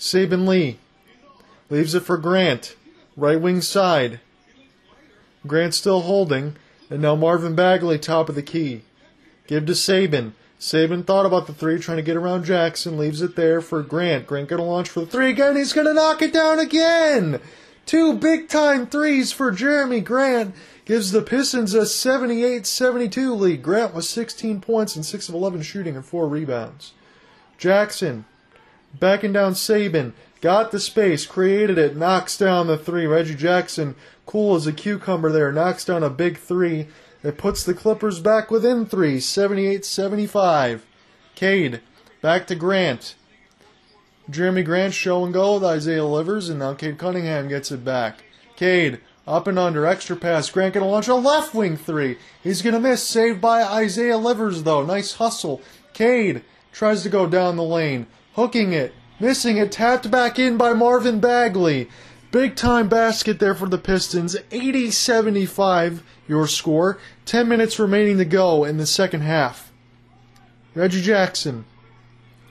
Saben 0.00 0.48
Lee 0.48 0.78
leaves 1.68 1.94
it 1.94 2.00
for 2.00 2.16
Grant, 2.16 2.74
right 3.18 3.38
wing 3.38 3.60
side. 3.60 4.18
Grant 5.46 5.74
still 5.74 6.00
holding, 6.00 6.56
and 6.88 7.02
now 7.02 7.14
Marvin 7.14 7.54
Bagley 7.54 7.98
top 7.98 8.30
of 8.30 8.34
the 8.34 8.42
key. 8.42 8.80
Give 9.46 9.66
to 9.66 9.72
Saben. 9.72 10.32
Saban 10.58 11.04
thought 11.04 11.26
about 11.26 11.46
the 11.46 11.52
three, 11.52 11.78
trying 11.78 11.98
to 11.98 12.02
get 12.02 12.16
around 12.16 12.44
Jackson, 12.44 12.96
leaves 12.96 13.20
it 13.20 13.36
there 13.36 13.60
for 13.60 13.82
Grant. 13.82 14.26
Grant 14.26 14.48
gonna 14.48 14.64
launch 14.64 14.88
for 14.88 15.00
the 15.00 15.06
three 15.06 15.30
again. 15.30 15.54
He's 15.54 15.74
gonna 15.74 15.92
knock 15.92 16.22
it 16.22 16.32
down 16.32 16.58
again. 16.58 17.38
Two 17.84 18.14
big 18.14 18.48
time 18.48 18.86
threes 18.86 19.32
for 19.32 19.52
Jerami 19.52 20.02
Grant 20.02 20.54
gives 20.86 21.12
the 21.12 21.20
Pistons 21.20 21.74
a 21.74 21.84
78 21.84 22.66
72 22.66 23.34
lead. 23.34 23.62
Grant 23.62 23.94
was 23.94 24.08
16 24.08 24.62
points 24.62 24.96
and 24.96 25.04
6 25.04 25.28
of 25.28 25.34
11 25.34 25.60
shooting 25.60 25.94
and 25.94 26.06
4 26.06 26.26
rebounds. 26.26 26.94
Jackson 27.58 28.24
backing 28.98 29.32
down 29.32 29.52
Saben, 29.52 30.12
got 30.40 30.70
the 30.70 30.80
space, 30.80 31.26
created 31.26 31.78
it, 31.78 31.96
knocks 31.96 32.36
down 32.36 32.66
the 32.66 32.78
three. 32.78 33.06
Reggie 33.06 33.34
Jackson, 33.34 33.94
cool 34.26 34.54
as 34.54 34.66
a 34.66 34.72
cucumber 34.72 35.30
there, 35.30 35.52
knocks 35.52 35.84
down 35.84 36.02
a 36.02 36.10
big 36.10 36.38
three. 36.38 36.88
It 37.22 37.38
puts 37.38 37.64
the 37.64 37.74
Clippers 37.74 38.18
back 38.20 38.50
within 38.50 38.86
three, 38.86 39.20
78 39.20 39.84
75. 39.84 40.86
Cade, 41.34 41.80
back 42.22 42.46
to 42.46 42.54
Grant. 42.54 43.14
Jerami 44.30 44.64
Grant 44.64 44.94
show 44.94 45.24
and 45.24 45.34
go 45.34 45.54
with 45.54 45.64
Isaiah 45.64 46.04
Livers, 46.04 46.48
and 46.48 46.60
now 46.60 46.74
Cade 46.74 46.98
Cunningham 46.98 47.48
gets 47.48 47.70
it 47.70 47.84
back. 47.84 48.24
Cade, 48.56 49.00
up 49.26 49.46
and 49.46 49.58
under, 49.58 49.86
extra 49.86 50.16
pass. 50.16 50.50
Grant 50.50 50.74
gonna 50.74 50.86
launch 50.86 51.08
a 51.08 51.14
left 51.14 51.54
wing 51.54 51.76
three. 51.76 52.18
He's 52.42 52.62
gonna 52.62 52.80
miss, 52.80 53.02
saved 53.02 53.40
by 53.40 53.62
Isaiah 53.62 54.18
Livers 54.18 54.62
though. 54.62 54.84
Nice 54.84 55.14
hustle. 55.14 55.60
Cade 55.92 56.42
tries 56.72 57.02
to 57.02 57.08
go 57.08 57.26
down 57.26 57.56
the 57.56 57.62
lane, 57.62 58.06
hooking 58.34 58.72
it, 58.72 58.94
missing 59.18 59.56
it, 59.56 59.72
tapped 59.72 60.10
back 60.10 60.38
in 60.38 60.56
by 60.56 60.72
Marvin 60.72 61.20
Bagley. 61.20 61.88
Big 62.30 62.54
time 62.54 62.88
basket 62.88 63.40
there 63.40 63.54
for 63.54 63.68
the 63.68 63.78
Pistons. 63.78 64.36
80 64.50 64.90
75 64.90 66.04
your 66.28 66.46
score. 66.46 66.98
10 67.26 67.48
minutes 67.48 67.78
remaining 67.78 68.18
to 68.18 68.24
go 68.24 68.64
in 68.64 68.76
the 68.76 68.86
second 68.86 69.22
half. 69.22 69.72
Reggie 70.74 71.02
Jackson 71.02 71.64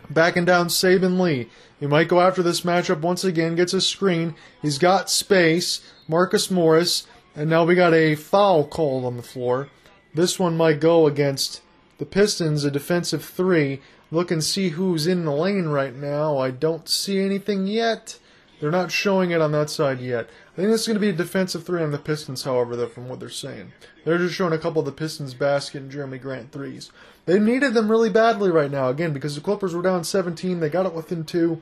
backing 0.09 0.45
down 0.45 0.67
Saben 0.67 1.19
Lee. 1.19 1.47
He 1.79 1.87
might 1.87 2.09
go 2.09 2.19
after 2.19 2.43
this 2.43 2.61
matchup 2.61 2.99
once 2.99 3.23
again, 3.23 3.55
gets 3.55 3.73
a 3.73 3.79
screen. 3.79 4.35
He's 4.61 4.77
got 4.77 5.09
space. 5.09 5.81
Marcus 6.07 6.51
Morris. 6.51 7.07
And 7.35 7.49
now 7.49 7.63
we 7.63 7.75
got 7.75 7.93
a 7.93 8.15
foul 8.15 8.65
called 8.65 9.05
on 9.05 9.15
the 9.15 9.23
floor. 9.23 9.69
This 10.13 10.37
one 10.37 10.57
might 10.57 10.81
go 10.81 11.07
against 11.07 11.61
the 11.99 12.05
Pistons, 12.05 12.65
a 12.65 12.71
defensive 12.71 13.23
three. 13.23 13.81
Look 14.11 14.31
and 14.31 14.43
see 14.43 14.69
who's 14.69 15.05
in 15.05 15.25
the 15.25 15.31
lane 15.31 15.67
right 15.67 15.95
now. 15.95 16.37
I 16.37 16.51
don't 16.51 16.89
see 16.89 17.19
anything 17.19 17.67
yet. 17.67 18.17
They're 18.59 18.71
not 18.71 18.91
showing 18.91 19.31
it 19.31 19.41
on 19.41 19.51
that 19.53 19.69
side 19.69 20.01
yet. 20.01 20.29
I 20.53 20.55
think 20.57 20.69
this 20.69 20.81
is 20.81 20.87
going 20.87 20.95
to 20.95 20.99
be 20.99 21.09
a 21.09 21.13
defensive 21.13 21.63
three 21.63 21.81
on 21.81 21.91
the 21.91 21.97
Pistons, 21.97 22.43
however, 22.43 22.75
though, 22.75 22.87
from 22.87 23.07
what 23.07 23.19
they're 23.19 23.29
saying. 23.29 23.71
They're 24.03 24.17
just 24.17 24.35
showing 24.35 24.51
a 24.51 24.57
couple 24.57 24.79
of 24.79 24.85
the 24.85 24.91
Pistons 24.91 25.33
basket 25.33 25.81
and 25.81 25.91
Jerami 25.91 26.21
Grant 26.21 26.51
threes. 26.51 26.91
They 27.25 27.39
needed 27.39 27.73
them 27.73 27.89
really 27.89 28.09
badly 28.09 28.49
right 28.49 28.71
now, 28.71 28.89
again, 28.89 29.13
because 29.13 29.35
the 29.35 29.41
Clippers 29.41 29.73
were 29.73 29.81
down 29.81 30.03
17. 30.03 30.59
They 30.59 30.69
got 30.69 30.85
it 30.85 30.93
within 30.93 31.23
two. 31.23 31.61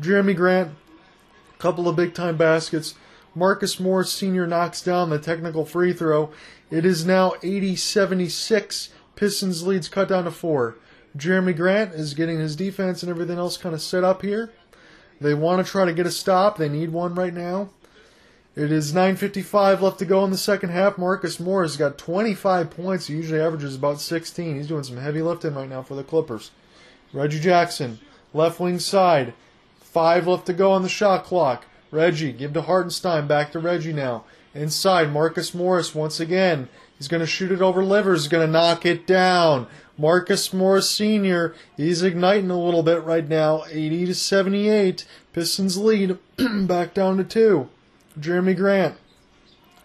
Jerami 0.00 0.34
Grant, 0.34 0.72
a 1.54 1.58
couple 1.58 1.88
of 1.88 1.94
big 1.94 2.14
time 2.14 2.36
baskets. 2.36 2.94
Marcus 3.36 3.78
Morris 3.78 4.12
Sr. 4.12 4.46
knocks 4.46 4.80
down 4.82 5.10
the 5.10 5.18
technical 5.18 5.64
free 5.64 5.92
throw. 5.92 6.30
It 6.70 6.84
is 6.84 7.04
now 7.04 7.34
80 7.42 7.76
76. 7.76 8.88
Pistons 9.14 9.66
leads 9.66 9.88
cut 9.88 10.08
down 10.08 10.24
to 10.24 10.30
four. 10.32 10.76
Jerami 11.16 11.56
Grant 11.56 11.94
is 11.94 12.14
getting 12.14 12.38
his 12.38 12.56
defense 12.56 13.02
and 13.02 13.10
everything 13.10 13.38
else 13.38 13.56
kind 13.56 13.74
of 13.74 13.82
set 13.82 14.04
up 14.04 14.22
here. 14.22 14.50
They 15.20 15.34
want 15.34 15.64
to 15.64 15.70
try 15.70 15.84
to 15.84 15.92
get 15.92 16.06
a 16.06 16.10
stop. 16.10 16.58
They 16.58 16.68
need 16.68 16.90
one 16.90 17.14
right 17.14 17.32
now. 17.32 17.70
It 18.56 18.70
is 18.70 18.92
9.55 18.92 19.80
left 19.80 19.98
to 19.98 20.04
go 20.04 20.24
in 20.24 20.30
the 20.30 20.38
second 20.38 20.70
half. 20.70 20.96
Marcus 20.96 21.40
Morris 21.40 21.76
got 21.76 21.98
25 21.98 22.70
points. 22.70 23.06
He 23.06 23.14
usually 23.14 23.40
averages 23.40 23.74
about 23.74 24.00
16. 24.00 24.56
He's 24.56 24.68
doing 24.68 24.84
some 24.84 24.98
heavy 24.98 25.22
lifting 25.22 25.54
right 25.54 25.68
now 25.68 25.82
for 25.82 25.94
the 25.94 26.04
Clippers. 26.04 26.52
Reggie 27.12 27.40
Jackson, 27.40 27.98
left 28.32 28.60
wing 28.60 28.78
side. 28.78 29.34
Five 29.80 30.26
left 30.26 30.46
to 30.46 30.52
go 30.52 30.72
on 30.72 30.82
the 30.82 30.88
shot 30.88 31.24
clock. 31.24 31.64
Reggie, 31.90 32.32
give 32.32 32.52
to 32.54 32.62
Hartenstein. 32.62 33.26
Back 33.26 33.52
to 33.52 33.58
Reggie 33.58 33.92
now. 33.92 34.24
Inside, 34.54 35.12
Marcus 35.12 35.52
Morris 35.52 35.94
once 35.94 36.20
again. 36.20 36.68
He's 36.96 37.08
going 37.08 37.20
to 37.20 37.26
shoot 37.26 37.50
it 37.50 37.60
over 37.60 37.84
Livers. 37.84 38.22
He's 38.22 38.28
going 38.28 38.46
to 38.46 38.52
knock 38.52 38.86
it 38.86 39.04
down. 39.04 39.66
Marcus 39.96 40.52
Morris 40.52 40.90
Sr. 40.90 41.54
He's 41.76 42.02
igniting 42.02 42.50
a 42.50 42.60
little 42.60 42.82
bit 42.82 43.02
right 43.04 43.28
now. 43.28 43.64
80 43.70 44.06
to 44.06 44.14
78. 44.14 45.06
Pistons 45.32 45.76
lead 45.76 46.18
back 46.66 46.94
down 46.94 47.16
to 47.18 47.24
two. 47.24 47.68
Jerami 48.18 48.56
Grant. 48.56 48.96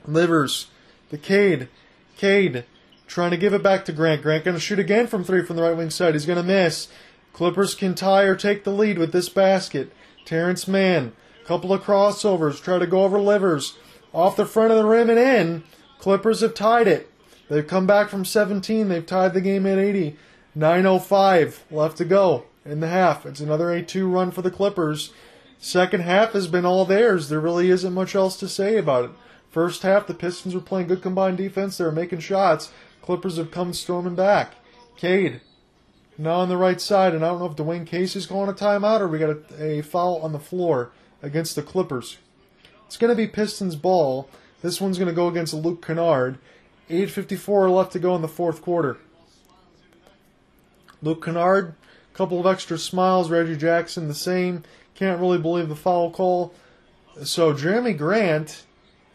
Livers. 0.06 0.68
The 1.10 1.18
Cade. 1.18 1.70
Cade 2.18 2.66
trying 3.10 3.32
to 3.32 3.38
give 3.38 3.54
it 3.54 3.64
back 3.64 3.84
to 3.86 3.92
Grant. 3.92 4.22
Grant 4.22 4.46
going 4.46 4.56
to 4.56 4.62
shoot 4.62 4.80
again 4.80 5.08
from 5.08 5.24
three 5.24 5.44
from 5.44 5.56
the 5.56 5.64
right 5.64 5.76
wing 5.76 5.90
side. 5.90 6.14
He's 6.14 6.26
going 6.26 6.38
to 6.38 6.44
miss. 6.44 6.88
Clippers 7.34 7.76
can 7.76 7.96
tie 7.96 8.24
or 8.24 8.36
take 8.36 8.64
the 8.64 8.72
lead 8.72 8.98
with 8.98 9.12
this 9.12 9.30
basket. 9.30 9.92
Terance 10.26 10.68
Mann. 10.68 11.14
Couple 11.46 11.74
of 11.74 11.84
crossovers. 11.84 12.62
Try 12.62 12.78
to 12.78 12.88
go 12.88 13.04
over 13.04 13.20
Livers. 13.20 13.78
Off 14.14 14.36
the 14.36 14.46
front 14.46 14.72
of 14.72 14.78
the 14.78 14.86
rim 14.86 15.10
and 15.10 15.20
in. 15.20 15.64
Clippers 15.98 16.42
have 16.42 16.54
tied 16.54 16.88
it. 16.88 17.12
They've 17.50 17.66
come 17.68 17.88
back 17.88 18.10
from 18.10 18.24
17. 18.24 18.88
They've 18.88 19.06
tied 19.06 19.34
the 19.34 19.42
game 19.42 19.66
at 19.66 19.78
80. 19.78 20.16
9.05 20.58 21.60
left 21.72 21.98
to 21.98 22.06
go 22.06 22.46
in 22.64 22.80
the 22.80 22.88
half. 22.88 23.26
It's 23.26 23.40
another 23.40 23.72
8 23.72 23.88
2 23.88 24.08
run 24.08 24.32
for 24.32 24.42
the 24.42 24.52
Clippers. 24.52 25.12
Second 25.58 26.02
half 26.02 26.32
has 26.34 26.48
been 26.48 26.66
all 26.66 26.86
theirs. 26.86 27.28
There 27.28 27.40
really 27.40 27.70
isn't 27.70 27.94
much 27.94 28.16
else 28.16 28.38
to 28.38 28.48
say 28.48 28.78
about 28.78 29.06
it. 29.06 29.12
First 29.50 29.82
half, 29.82 30.08
the 30.08 30.14
Pistons 30.14 30.54
were 30.54 30.62
playing 30.62 30.88
good 30.88 31.02
combined 31.02 31.38
defense. 31.38 31.78
They 31.78 31.84
were 31.84 31.92
making 31.92 32.20
shots. 32.20 32.72
Clippers 33.02 33.38
have 33.38 33.52
come 33.52 33.74
storming 33.74 34.16
back. 34.16 34.54
Cade, 34.96 35.42
now 36.18 36.36
on 36.36 36.50
the 36.50 36.58
right 36.58 36.80
side, 36.80 37.16
and 37.16 37.26
I 37.26 37.30
don't 37.30 37.40
know 37.40 37.46
if 37.46 37.56
Dwane 37.56 37.88
Casey's 37.88 38.26
going 38.26 38.54
to 38.54 38.64
timeout 38.64 39.00
or 39.00 39.08
we 39.08 39.18
got 39.18 39.38
a, 39.58 39.80
a 39.80 39.82
foul 39.82 40.18
on 40.22 40.34
the 40.34 40.40
floor 40.40 40.92
against 41.22 41.56
the 41.56 41.64
Clippers. 41.64 42.18
It's 42.86 42.98
going 42.98 43.10
to 43.10 43.16
be 43.16 43.28
Pistons 43.28 43.76
ball. 43.76 44.30
This 44.62 44.80
one's 44.82 44.98
going 44.98 45.10
to 45.10 45.16
go 45.16 45.28
against 45.28 45.54
Luke 45.54 45.86
Kennard. 45.86 46.38
8.54 46.90 47.74
left 47.74 47.92
to 47.94 48.00
go 48.00 48.16
in 48.16 48.22
the 48.22 48.28
fourth 48.28 48.62
quarter. 48.62 48.98
Luke 51.02 51.24
Kennard, 51.24 51.76
a 52.14 52.18
couple 52.18 52.40
of 52.40 52.46
extra 52.46 52.78
smiles. 52.78 53.30
Reggie 53.30 53.56
Jackson, 53.56 54.08
the 54.08 54.14
same. 54.14 54.64
Can't 54.96 55.22
really 55.22 55.38
believe 55.38 55.70
the 55.70 55.76
foul 55.76 56.12
call. 56.12 56.54
So 57.24 57.54
Jerami 57.54 57.98
Grant 57.98 58.66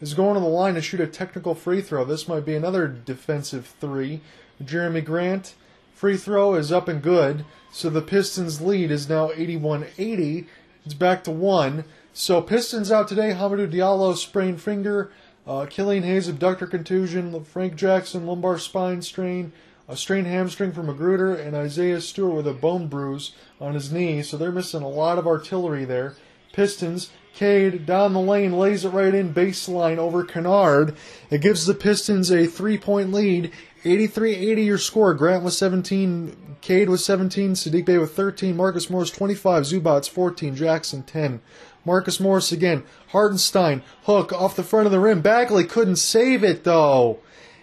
is 0.01 0.13
going 0.13 0.35
to 0.35 0.39
the 0.39 0.47
line 0.47 0.75
to 0.75 0.81
shoot 0.81 0.99
a 0.99 1.07
technical 1.07 1.53
free 1.53 1.81
throw. 1.81 2.05
This 2.05 2.27
might 2.27 2.45
be 2.45 2.55
another 2.55 2.87
defensive 2.87 3.75
three. 3.79 4.21
Jerami 4.63 5.03
Grant, 5.03 5.55
free 5.93 6.17
throw 6.17 6.55
is 6.55 6.71
up 6.71 6.87
and 6.87 7.01
good. 7.01 7.45
So 7.71 7.89
the 7.89 8.01
Pistons 8.01 8.61
lead 8.61 8.89
is 8.89 9.09
now 9.09 9.31
81 9.31 9.87
80. 9.97 10.47
It's 10.85 10.93
back 10.93 11.23
to 11.25 11.31
one. 11.31 11.83
So 12.13 12.41
Pistons 12.41 12.91
out 12.91 13.07
today. 13.07 13.33
Hamidou 13.33 13.71
Diallo 13.71 14.15
sprained 14.15 14.61
finger. 14.61 15.11
Uh, 15.47 15.65
Killian 15.67 16.03
Hayes 16.03 16.27
abductor 16.27 16.65
contusion. 16.65 17.43
Frank 17.43 17.75
Jackson 17.75 18.25
lumbar 18.25 18.57
spine 18.57 19.01
strain. 19.01 19.51
A 19.87 19.95
strained 19.95 20.25
hamstring 20.25 20.71
from 20.71 20.87
McGruder 20.87 21.39
and 21.39 21.55
Isaiah 21.55 22.01
Stewart 22.01 22.35
with 22.35 22.47
a 22.47 22.53
bone 22.53 22.87
bruise 22.87 23.33
on 23.61 23.75
his 23.75 23.91
knee. 23.91 24.23
So 24.23 24.35
they're 24.35 24.51
missing 24.51 24.81
a 24.81 24.89
lot 24.89 25.19
of 25.19 25.27
artillery 25.27 25.85
there. 25.85 26.15
Pistons. 26.53 27.11
Cade 27.35 27.85
down 27.85 28.13
the 28.13 28.21
lane 28.21 28.57
lays 28.57 28.85
it 28.85 28.89
right 28.89 29.13
in 29.13 29.33
baseline 29.33 29.97
over 29.97 30.23
Kennard. 30.23 30.95
It 31.29 31.41
gives 31.41 31.65
the 31.65 31.73
Pistons 31.73 32.31
a 32.31 32.47
three 32.47 32.77
point 32.77 33.11
lead. 33.11 33.51
83 33.83 34.33
80 34.33 34.63
your 34.63 34.77
score. 34.77 35.13
Grant 35.13 35.43
was 35.43 35.57
17. 35.57 36.57
Cade 36.61 36.89
was 36.89 37.05
17. 37.05 37.51
Saddiq 37.51 37.85
Bey 37.85 37.97
with 37.97 38.15
13. 38.15 38.55
Marcus 38.55 38.89
Morris 38.89 39.11
25. 39.11 39.63
Zubac 39.63 40.09
14. 40.09 40.55
Jackson 40.55 41.03
10. 41.03 41.41
Marcus 41.85 42.19
Morris 42.19 42.51
again. 42.51 42.83
Hartenstein, 43.09 43.83
hook 44.03 44.33
off 44.33 44.55
the 44.55 44.63
front 44.63 44.85
of 44.85 44.91
the 44.91 44.99
rim. 44.99 45.21
Bagley 45.21 45.63
couldn't 45.63 45.97
save 45.97 46.43
it 46.43 46.63
though. 46.63 47.19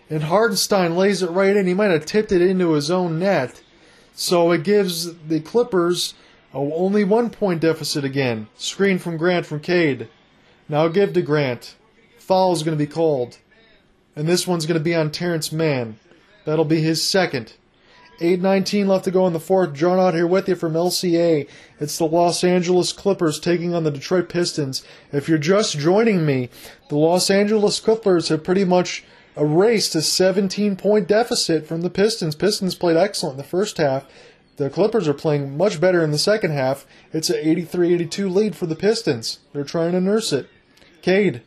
And 0.09 0.25
Hartenstein 0.25 0.97
lays 0.97 1.23
it 1.23 1.31
right 1.31 1.57
in. 1.57 1.67
He 1.67 1.75
might 1.75 1.91
have 1.91 2.07
tipped 2.07 2.33
it 2.33 2.43
into 2.43 2.73
his 2.73 2.91
own 2.91 3.19
net. 3.19 3.63
So 4.15 4.51
it 4.53 4.63
gives 4.63 5.15
the 5.15 5.41
Clippers 5.41 6.15
only 6.55 7.03
one 7.03 7.31
point 7.31 7.61
deficit 7.61 8.05
again. 8.05 8.49
Screen 8.55 8.99
from 8.99 9.17
Grant 9.17 9.47
from 9.47 9.61
Cade. 9.61 10.09
Now 10.69 10.89
give 10.89 11.13
to 11.15 11.23
Grant. 11.23 11.77
Foul 12.19 12.53
is 12.53 12.63
going 12.63 12.77
to 12.77 12.85
be 12.85 12.91
called. 12.91 13.39
And 14.15 14.29
this 14.29 14.47
one's 14.47 14.67
going 14.67 14.79
to 14.79 14.85
be 14.85 14.95
on 14.95 15.11
Terance 15.11 15.51
Mann. 15.51 15.99
That'll 16.45 16.65
be 16.65 16.83
his 16.83 17.03
second. 17.03 17.55
8.19 18.21 18.87
left 18.87 19.05
to 19.05 19.11
go 19.11 19.27
in 19.27 19.33
the 19.33 19.41
fourth. 19.41 19.73
John 19.75 19.99
out 19.99 20.15
here 20.15 20.27
with 20.27 20.49
you 20.49 20.55
from 20.55 20.75
LCA. 20.75 21.49
It's 21.81 21.99
the 21.99 22.05
Los 22.05 22.45
Angeles 22.45 22.93
Clippers 22.93 23.41
taking 23.41 23.75
on 23.75 23.85
the 23.85 23.91
Detroit 23.91 24.29
Pistons. 24.29 24.85
If 25.13 25.29
you're 25.29 25.39
just 25.39 25.79
joining 25.79 26.25
me, 26.25 26.51
the 26.89 26.97
Los 26.97 27.31
Angeles 27.31 27.81
Clippers 27.81 28.29
have 28.29 28.45
pretty 28.45 28.65
much 28.65 29.05
erased 29.37 29.95
a 29.95 30.03
17 30.03 30.77
point 30.77 31.09
deficit 31.09 31.67
from 31.67 31.81
the 31.81 31.91
Pistons. 31.91 32.35
Pistons 32.35 32.75
played 32.75 32.97
excellent 32.97 33.35
in 33.35 33.39
the 33.39 33.45
first 33.45 33.79
half. 33.79 34.07
The 34.57 34.71
Clippers 34.71 35.09
are 35.09 35.15
playing 35.15 35.57
much 35.57 35.81
better 35.81 36.05
in 36.05 36.11
the 36.11 36.19
second 36.19 36.53
half. 36.53 36.87
It's 37.13 37.31
an 37.31 37.41
83 37.41 37.95
82 37.95 38.29
lead 38.29 38.55
for 38.55 38.67
the 38.67 38.77
Pistons. 38.77 39.39
They're 39.53 39.65
trying 39.65 39.93
to 39.93 40.01
nurse 40.01 40.33
it. 40.33 40.49
Cade, 41.01 41.43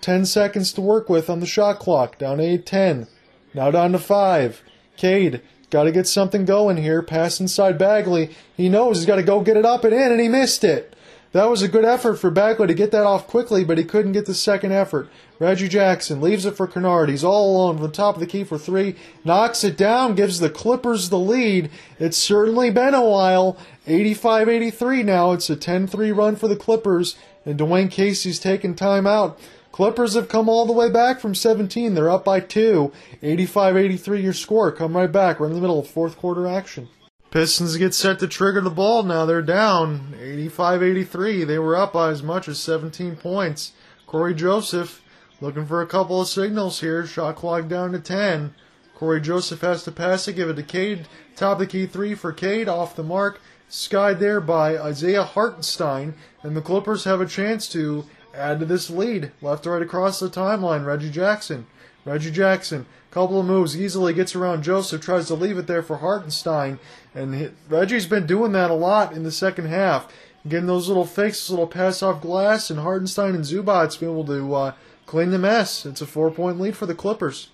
10 0.00 0.24
seconds 0.24 0.72
to 0.72 0.80
work 0.80 1.08
with 1.08 1.28
on 1.28 1.40
the 1.40 1.46
shot 1.46 1.78
clock. 1.78 2.18
Down 2.18 2.40
8 2.40 2.64
10. 2.64 3.06
Now 3.54 3.70
down 3.70 3.92
to 3.92 3.98
5. 3.98 4.62
Cade 4.96 5.42
Got 5.70 5.84
to 5.84 5.92
get 5.92 6.06
something 6.06 6.44
going 6.44 6.78
here. 6.78 7.02
Pass 7.02 7.40
inside 7.40 7.78
Bagley. 7.78 8.34
He 8.56 8.68
knows 8.68 8.98
he's 8.98 9.06
got 9.06 9.16
to 9.16 9.22
go 9.22 9.40
get 9.40 9.56
it 9.56 9.66
up 9.66 9.84
and 9.84 9.92
in, 9.92 10.12
and 10.12 10.20
he 10.20 10.28
missed 10.28 10.64
it. 10.64 10.94
That 11.32 11.50
was 11.50 11.60
a 11.60 11.68
good 11.68 11.84
effort 11.84 12.16
for 12.16 12.30
Bagley 12.30 12.68
to 12.68 12.74
get 12.74 12.90
that 12.92 13.04
off 13.04 13.26
quickly, 13.26 13.62
but 13.62 13.76
he 13.76 13.84
couldn't 13.84 14.12
get 14.12 14.24
the 14.24 14.32
second 14.32 14.72
effort. 14.72 15.10
Reggie 15.38 15.68
Jackson 15.68 16.22
leaves 16.22 16.46
it 16.46 16.56
for 16.56 16.66
Kennard. 16.66 17.10
He's 17.10 17.22
all 17.22 17.54
alone 17.54 17.76
from 17.76 17.86
the 17.86 17.92
top 17.92 18.14
of 18.14 18.20
the 18.20 18.26
key 18.26 18.44
for 18.44 18.56
three. 18.56 18.96
Knocks 19.24 19.62
it 19.62 19.76
down, 19.76 20.14
gives 20.14 20.40
the 20.40 20.48
Clippers 20.48 21.10
the 21.10 21.18
lead. 21.18 21.70
It's 21.98 22.16
certainly 22.16 22.70
been 22.70 22.94
a 22.94 23.04
while. 23.04 23.58
85 23.86 24.48
83 24.48 25.02
now. 25.02 25.32
It's 25.32 25.50
a 25.50 25.56
10 25.56 25.86
3 25.86 26.12
run 26.12 26.34
for 26.34 26.48
the 26.48 26.56
Clippers, 26.56 27.16
and 27.44 27.58
Dwane 27.58 27.90
Casey's 27.90 28.38
taking 28.38 28.74
time 28.74 29.06
out. 29.06 29.38
Clippers 29.72 30.14
have 30.14 30.28
come 30.28 30.48
all 30.48 30.66
the 30.66 30.72
way 30.72 30.90
back 30.90 31.20
from 31.20 31.34
17. 31.34 31.94
They're 31.94 32.10
up 32.10 32.24
by 32.24 32.40
two. 32.40 32.92
85 33.22 33.76
83 33.76 34.20
your 34.20 34.32
score. 34.32 34.72
Come 34.72 34.96
right 34.96 35.10
back. 35.10 35.38
We're 35.38 35.46
in 35.46 35.54
the 35.54 35.60
middle 35.60 35.78
of 35.78 35.88
fourth 35.88 36.16
quarter 36.16 36.46
action. 36.46 36.88
Pistons 37.30 37.76
get 37.76 37.92
set 37.92 38.18
to 38.20 38.26
trigger 38.26 38.62
the 38.62 38.70
ball 38.70 39.02
now. 39.02 39.26
They're 39.26 39.42
down 39.42 40.14
85 40.18 40.82
83. 40.82 41.44
They 41.44 41.58
were 41.58 41.76
up 41.76 41.92
by 41.92 42.10
as 42.10 42.22
much 42.22 42.48
as 42.48 42.58
17 42.58 43.16
points. 43.16 43.72
Cory 44.06 44.34
Joseph 44.34 45.02
looking 45.40 45.66
for 45.66 45.82
a 45.82 45.86
couple 45.86 46.20
of 46.20 46.28
signals 46.28 46.80
here. 46.80 47.06
Shot 47.06 47.36
clock 47.36 47.68
down 47.68 47.92
to 47.92 48.00
10. 48.00 48.54
Cory 48.94 49.20
Joseph 49.20 49.60
has 49.60 49.84
to 49.84 49.92
pass 49.92 50.26
it, 50.26 50.32
give 50.32 50.48
it 50.48 50.54
to 50.54 50.62
Cade. 50.62 51.06
Top 51.36 51.52
of 51.52 51.58
the 51.60 51.66
key 51.66 51.86
three 51.86 52.14
for 52.14 52.32
Cade, 52.32 52.68
off 52.68 52.96
the 52.96 53.04
mark. 53.04 53.40
Skied 53.68 54.18
there 54.18 54.40
by 54.40 54.78
Isaiah 54.78 55.22
Hartenstein, 55.22 56.14
and 56.42 56.56
the 56.56 56.62
Clippers 56.62 57.04
have 57.04 57.20
a 57.20 57.26
chance 57.26 57.68
to 57.68 58.06
add 58.38 58.60
to 58.60 58.66
this 58.66 58.88
lead. 58.90 59.32
Left 59.42 59.66
right 59.66 59.82
across 59.82 60.20
the 60.20 60.30
timeline, 60.30 60.86
Reggie 60.86 61.10
Jackson. 61.10 61.66
Reggie 62.04 62.30
Jackson, 62.30 62.86
couple 63.10 63.40
of 63.40 63.46
moves, 63.46 63.78
easily 63.78 64.14
gets 64.14 64.34
around 64.34 64.62
Joseph, 64.62 65.02
tries 65.02 65.26
to 65.26 65.34
leave 65.34 65.58
it 65.58 65.66
there 65.66 65.82
for 65.82 65.98
Hartenstein, 65.98 66.78
and 67.14 67.54
Reggie's 67.68 68.06
been 68.06 68.26
doing 68.26 68.52
that 68.52 68.70
a 68.70 68.74
lot 68.74 69.12
in 69.12 69.24
the 69.24 69.30
second 69.30 69.66
half, 69.66 70.10
getting 70.46 70.66
those 70.66 70.88
little 70.88 71.04
fakes, 71.04 71.50
little 71.50 71.66
pass 71.66 72.02
off 72.02 72.22
glass, 72.22 72.70
and 72.70 72.80
Hartenstein 72.80 73.34
and 73.34 73.44
Zubac's 73.44 73.96
been 73.96 74.10
able 74.10 74.24
to 74.26 74.54
uh, 74.54 74.72
clean 75.04 75.30
the 75.30 75.38
mess. 75.38 75.84
It's 75.84 76.00
a 76.00 76.06
four 76.06 76.30
point 76.30 76.60
lead 76.60 76.76
for 76.76 76.86
the 76.86 76.94
Clippers. 76.94 77.50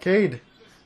Cade, 0.00 0.40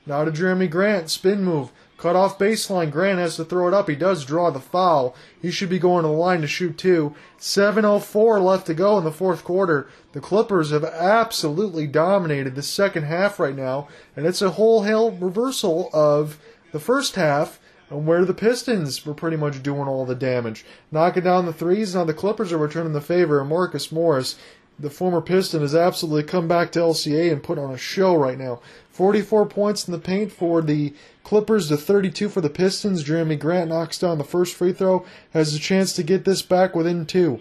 now 0.05 0.23
to 0.23 0.31
Jerami 0.31 0.69
Grant, 0.69 1.09
spin 1.09 1.43
move. 1.43 1.71
Cut 2.01 2.15
off 2.15 2.39
baseline. 2.39 2.89
Grant 2.89 3.19
has 3.19 3.35
to 3.35 3.45
throw 3.45 3.67
it 3.67 3.75
up. 3.75 3.87
He 3.87 3.95
does 3.95 4.25
draw 4.25 4.49
the 4.49 4.59
foul. 4.59 5.15
He 5.39 5.51
should 5.51 5.69
be 5.69 5.77
going 5.77 6.01
to 6.01 6.07
the 6.07 6.15
line 6.15 6.41
to 6.41 6.47
shoot 6.47 6.75
two. 6.75 7.13
7.04 7.37 8.43
left 8.43 8.65
to 8.65 8.73
go 8.73 8.97
in 8.97 9.03
the 9.03 9.11
fourth 9.11 9.43
quarter. 9.43 9.87
The 10.13 10.19
Clippers 10.19 10.71
have 10.71 10.83
absolutely 10.83 11.85
dominated 11.85 12.55
the 12.55 12.63
second 12.63 13.03
half 13.03 13.39
right 13.39 13.55
now, 13.55 13.87
and 14.15 14.25
it's 14.25 14.41
a 14.41 14.49
whole 14.49 14.81
hell 14.81 15.11
reversal 15.11 15.91
of 15.93 16.39
the 16.71 16.79
first 16.79 17.13
half 17.13 17.59
and 17.91 18.07
where 18.07 18.25
the 18.25 18.33
Pistons 18.33 19.05
were 19.05 19.13
pretty 19.13 19.37
much 19.37 19.61
doing 19.61 19.87
all 19.87 20.03
the 20.03 20.15
damage. 20.15 20.65
Knocking 20.91 21.25
down 21.25 21.45
the 21.45 21.53
threes, 21.53 21.93
now 21.93 22.03
the 22.03 22.15
Clippers 22.15 22.51
are 22.51 22.57
returning 22.57 22.93
the 22.93 23.01
favor. 23.01 23.39
And 23.39 23.49
Marcus 23.49 23.91
Morris, 23.91 24.39
the 24.79 24.89
former 24.89 25.21
Piston, 25.21 25.61
has 25.61 25.75
absolutely 25.75 26.23
come 26.23 26.47
back 26.47 26.71
to 26.71 26.79
LCA 26.79 27.31
and 27.31 27.43
put 27.43 27.59
on 27.59 27.71
a 27.71 27.77
show 27.77 28.15
right 28.15 28.39
now. 28.39 28.59
44 28.89 29.45
points 29.45 29.87
in 29.87 29.91
the 29.91 29.99
paint 29.99 30.31
for 30.31 30.63
the 30.63 30.93
Clippers 31.23 31.67
to 31.67 31.77
32 31.77 32.29
for 32.29 32.41
the 32.41 32.49
Pistons. 32.49 33.03
Jerami 33.03 33.39
Grant 33.39 33.69
knocks 33.69 33.97
down 33.97 34.17
the 34.17 34.23
first 34.23 34.55
free 34.55 34.73
throw, 34.73 35.05
has 35.33 35.53
a 35.53 35.59
chance 35.59 35.93
to 35.93 36.03
get 36.03 36.25
this 36.25 36.41
back 36.41 36.75
within 36.75 37.05
two. 37.05 37.39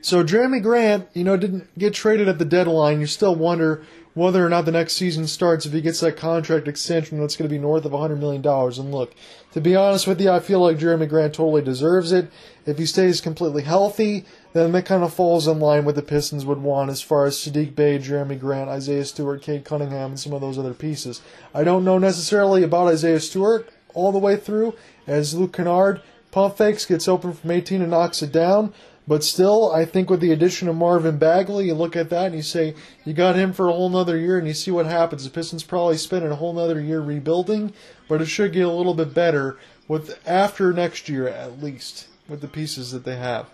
So 0.00 0.24
Jerami 0.24 0.60
Grant, 0.60 1.08
you 1.14 1.22
know, 1.22 1.36
didn't 1.36 1.78
get 1.78 1.94
traded 1.94 2.28
at 2.28 2.38
the 2.38 2.44
deadline. 2.44 3.00
You 3.00 3.06
still 3.06 3.36
wonder 3.36 3.84
whether 4.14 4.44
or 4.44 4.48
not 4.50 4.66
the 4.66 4.72
next 4.72 4.94
season 4.94 5.26
starts 5.26 5.64
if 5.64 5.72
he 5.72 5.80
gets 5.80 6.00
that 6.00 6.16
contract 6.16 6.68
extension 6.68 7.18
that's 7.18 7.36
going 7.36 7.48
to 7.48 7.54
be 7.54 7.58
north 7.58 7.84
of 7.84 7.92
$100 7.92 8.18
million. 8.18 8.46
And 8.46 8.92
look, 8.92 9.14
to 9.52 9.60
be 9.60 9.74
honest 9.74 10.06
with 10.06 10.20
you, 10.20 10.30
I 10.30 10.40
feel 10.40 10.60
like 10.60 10.78
Jerami 10.78 11.08
Grant 11.08 11.34
totally 11.34 11.62
deserves 11.62 12.12
it. 12.12 12.30
If 12.66 12.78
he 12.78 12.86
stays 12.86 13.20
completely 13.20 13.62
healthy, 13.62 14.24
then 14.52 14.72
that 14.72 14.84
kind 14.84 15.02
of 15.02 15.14
falls 15.14 15.48
in 15.48 15.60
line 15.60 15.84
with 15.84 15.96
the 15.96 16.02
Pistons 16.02 16.44
would 16.44 16.58
want 16.58 16.90
as 16.90 17.00
far 17.00 17.24
as 17.24 17.36
Saddiq 17.36 17.74
Bey, 17.74 17.98
Jerami 17.98 18.38
Grant, 18.38 18.68
Isaiah 18.68 19.04
Stewart, 19.04 19.40
Cade 19.40 19.64
Cunningham, 19.64 20.10
and 20.10 20.20
some 20.20 20.34
of 20.34 20.42
those 20.42 20.58
other 20.58 20.74
pieces. 20.74 21.22
I 21.54 21.64
don't 21.64 21.84
know 21.84 21.98
necessarily 21.98 22.62
about 22.62 22.88
Isaiah 22.88 23.20
Stewart 23.20 23.68
all 23.94 24.12
the 24.12 24.18
way 24.18 24.36
through, 24.36 24.74
as 25.06 25.34
Luke 25.34 25.54
Kennard 25.54 26.02
pump 26.32 26.56
fakes, 26.56 26.86
gets 26.86 27.06
open 27.06 27.32
from 27.32 27.50
18 27.50 27.82
and 27.82 27.90
knocks 27.90 28.22
it 28.22 28.32
down. 28.32 28.74
But 29.06 29.24
still, 29.24 29.72
I 29.72 29.84
think 29.84 30.08
with 30.08 30.20
the 30.20 30.30
addition 30.30 30.68
of 30.68 30.76
Marvin 30.76 31.18
Bagley, 31.18 31.66
you 31.66 31.74
look 31.74 31.96
at 31.96 32.08
that 32.10 32.26
and 32.26 32.36
you 32.36 32.42
say, 32.42 32.74
you 33.04 33.12
got 33.12 33.34
him 33.34 33.52
for 33.52 33.68
a 33.68 33.72
whole 33.72 33.90
nother 33.90 34.16
year 34.16 34.38
and 34.38 34.46
you 34.46 34.54
see 34.54 34.70
what 34.70 34.86
happens. 34.86 35.24
The 35.24 35.30
Pistons 35.30 35.64
probably 35.64 35.96
spending 35.96 36.30
a 36.30 36.36
whole 36.36 36.52
nother 36.52 36.80
year 36.80 37.00
rebuilding, 37.00 37.72
but 38.08 38.22
it 38.22 38.26
should 38.26 38.52
get 38.52 38.66
a 38.66 38.70
little 38.70 38.94
bit 38.94 39.12
better 39.12 39.58
with 39.88 40.20
after 40.26 40.72
next 40.72 41.08
year 41.08 41.26
at 41.26 41.60
least, 41.62 42.06
with 42.28 42.40
the 42.40 42.48
pieces 42.48 42.92
that 42.92 43.04
they 43.04 43.16
have. 43.16 43.46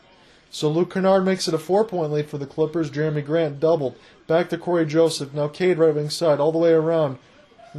So 0.51 0.69
Luke 0.71 0.93
Kennard 0.93 1.25
makes 1.25 1.49
it 1.49 1.55
a 1.55 1.59
four 1.59 1.85
point 1.85 2.13
lead 2.13 2.29
for 2.29 2.39
the 2.39 2.47
Clippers. 2.47 2.91
Jerami 2.91 3.25
Grant 3.25 3.61
doubled. 3.61 3.97
Back 4.27 4.51
to 4.51 4.59
Cory 4.59 4.87
Joseph. 4.87 5.33
Now 5.33 5.49
Cade 5.49 5.79
right 5.79 5.95
wing 5.95 6.11
side, 6.11 6.41
all 6.41 6.53
the 6.53 6.59
way 6.59 6.73
around. 6.73 7.19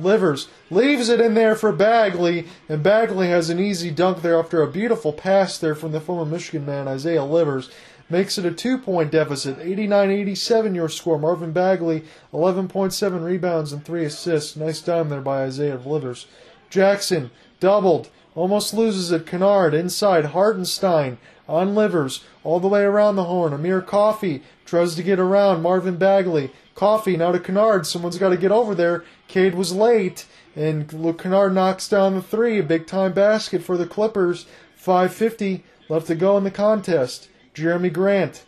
Livers 0.04 0.48
leaves 0.70 1.10
it 1.10 1.22
in 1.22 1.34
there 1.34 1.56
for 1.56 1.72
Bagley, 1.72 2.48
and 2.68 2.82
Bagley 2.84 3.28
has 3.30 3.50
an 3.50 3.60
easy 3.60 3.92
dunk 3.92 4.22
there 4.22 4.40
after 4.40 4.62
a 4.62 4.72
beautiful 4.72 5.14
pass 5.14 5.58
there 5.58 5.76
from 5.76 5.92
the 5.92 6.02
former 6.02 6.30
Michigan 6.30 6.66
man, 6.66 6.88
Isaiah 6.88 7.24
Livers. 7.24 7.70
Makes 8.12 8.40
it 8.40 8.46
a 8.46 8.52
two 8.52 8.80
point 8.80 9.12
deficit. 9.12 9.60
89 9.60 10.10
87 10.10 10.74
your 10.74 10.90
score. 10.90 11.20
Marvin 11.20 11.52
Bagley, 11.52 12.04
11.7 12.34 13.24
rebounds 13.24 13.72
and 13.72 13.86
3 13.86 14.06
assists. 14.06 14.56
Nice 14.56 14.82
dime 14.82 15.10
there 15.10 15.22
by 15.22 15.44
Isaiah 15.44 15.78
Livers. 15.78 16.26
Jackson, 16.72 17.30
doubled. 17.60 18.10
Almost 18.34 18.74
loses 18.74 19.12
it. 19.12 19.28
Kennard 19.28 19.76
inside. 19.76 20.26
Hartenstein 20.26 21.20
on 21.48 21.76
Livers. 21.76 22.24
All 22.44 22.60
the 22.60 22.68
way 22.68 22.82
around 22.82 23.16
the 23.16 23.26
horn. 23.26 23.54
Amir 23.54 23.82
Coffey 23.82 24.42
tries 24.66 24.96
to 24.96 25.04
get 25.04 25.20
around 25.20 25.62
Marvin 25.62 25.98
Bagley. 25.98 26.52
Coffey 26.74 27.16
now 27.16 27.32
to 27.32 27.40
Kennard. 27.40 27.86
Someone's 27.86 28.18
got 28.18 28.30
to 28.30 28.38
get 28.38 28.52
over 28.52 28.74
there. 28.74 29.04
Cade 29.30 29.56
was 29.56 29.72
late, 29.72 30.26
and 30.56 30.90
Kennard 30.90 31.54
knocks 31.54 31.88
down 31.88 32.16
the 32.16 32.22
three. 32.22 32.60
A 32.60 32.64
big 32.64 32.88
time 32.88 33.14
basket 33.14 33.64
for 33.64 33.78
the 33.78 33.86
Clippers. 33.86 34.46
5.50 34.84 35.62
left 35.88 36.08
to 36.08 36.16
go 36.16 36.38
in 36.38 36.44
the 36.44 36.52
contest. 36.52 37.30
Jerami 37.54 37.94
Grant 37.94 38.44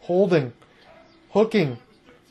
holding, 0.00 0.52
hooking, 1.30 1.78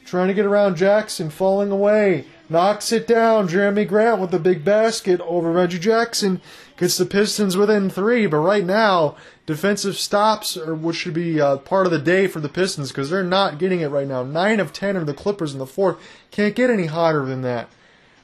trying 0.05 0.27
to 0.27 0.33
get 0.33 0.45
around 0.45 0.75
Jackson, 0.75 1.29
falling 1.29 1.71
away. 1.71 2.25
Knocks 2.47 2.91
it 2.91 3.07
down. 3.07 3.47
Jerami 3.47 3.87
Grant 3.87 4.19
with 4.19 4.31
the 4.31 4.39
big 4.39 4.63
basket 4.63 5.19
over 5.21 5.51
Reggie 5.51 5.79
Jackson. 5.79 6.41
Gets 6.77 6.97
the 6.97 7.05
Pistons 7.05 7.55
within 7.55 7.89
three, 7.89 8.27
but 8.27 8.37
right 8.37 8.65
now, 8.65 9.15
defensive 9.45 9.97
stops 9.97 10.57
are 10.57 10.75
what 10.75 10.95
should 10.95 11.13
be 11.13 11.39
uh, 11.39 11.57
part 11.57 11.85
of 11.85 11.91
the 11.91 11.99
day 11.99 12.27
for 12.27 12.41
the 12.41 12.49
Pistons 12.49 12.89
because 12.89 13.09
they're 13.09 13.23
not 13.23 13.57
getting 13.57 13.79
it 13.79 13.87
right 13.87 14.07
now. 14.07 14.23
Nine 14.23 14.59
of 14.59 14.73
ten 14.73 14.97
are 14.97 15.05
the 15.05 15.13
Clippers 15.13 15.53
in 15.53 15.59
the 15.59 15.65
fourth. 15.65 15.97
Can't 16.31 16.55
get 16.55 16.69
any 16.69 16.87
hotter 16.87 17.25
than 17.25 17.41
that. 17.43 17.69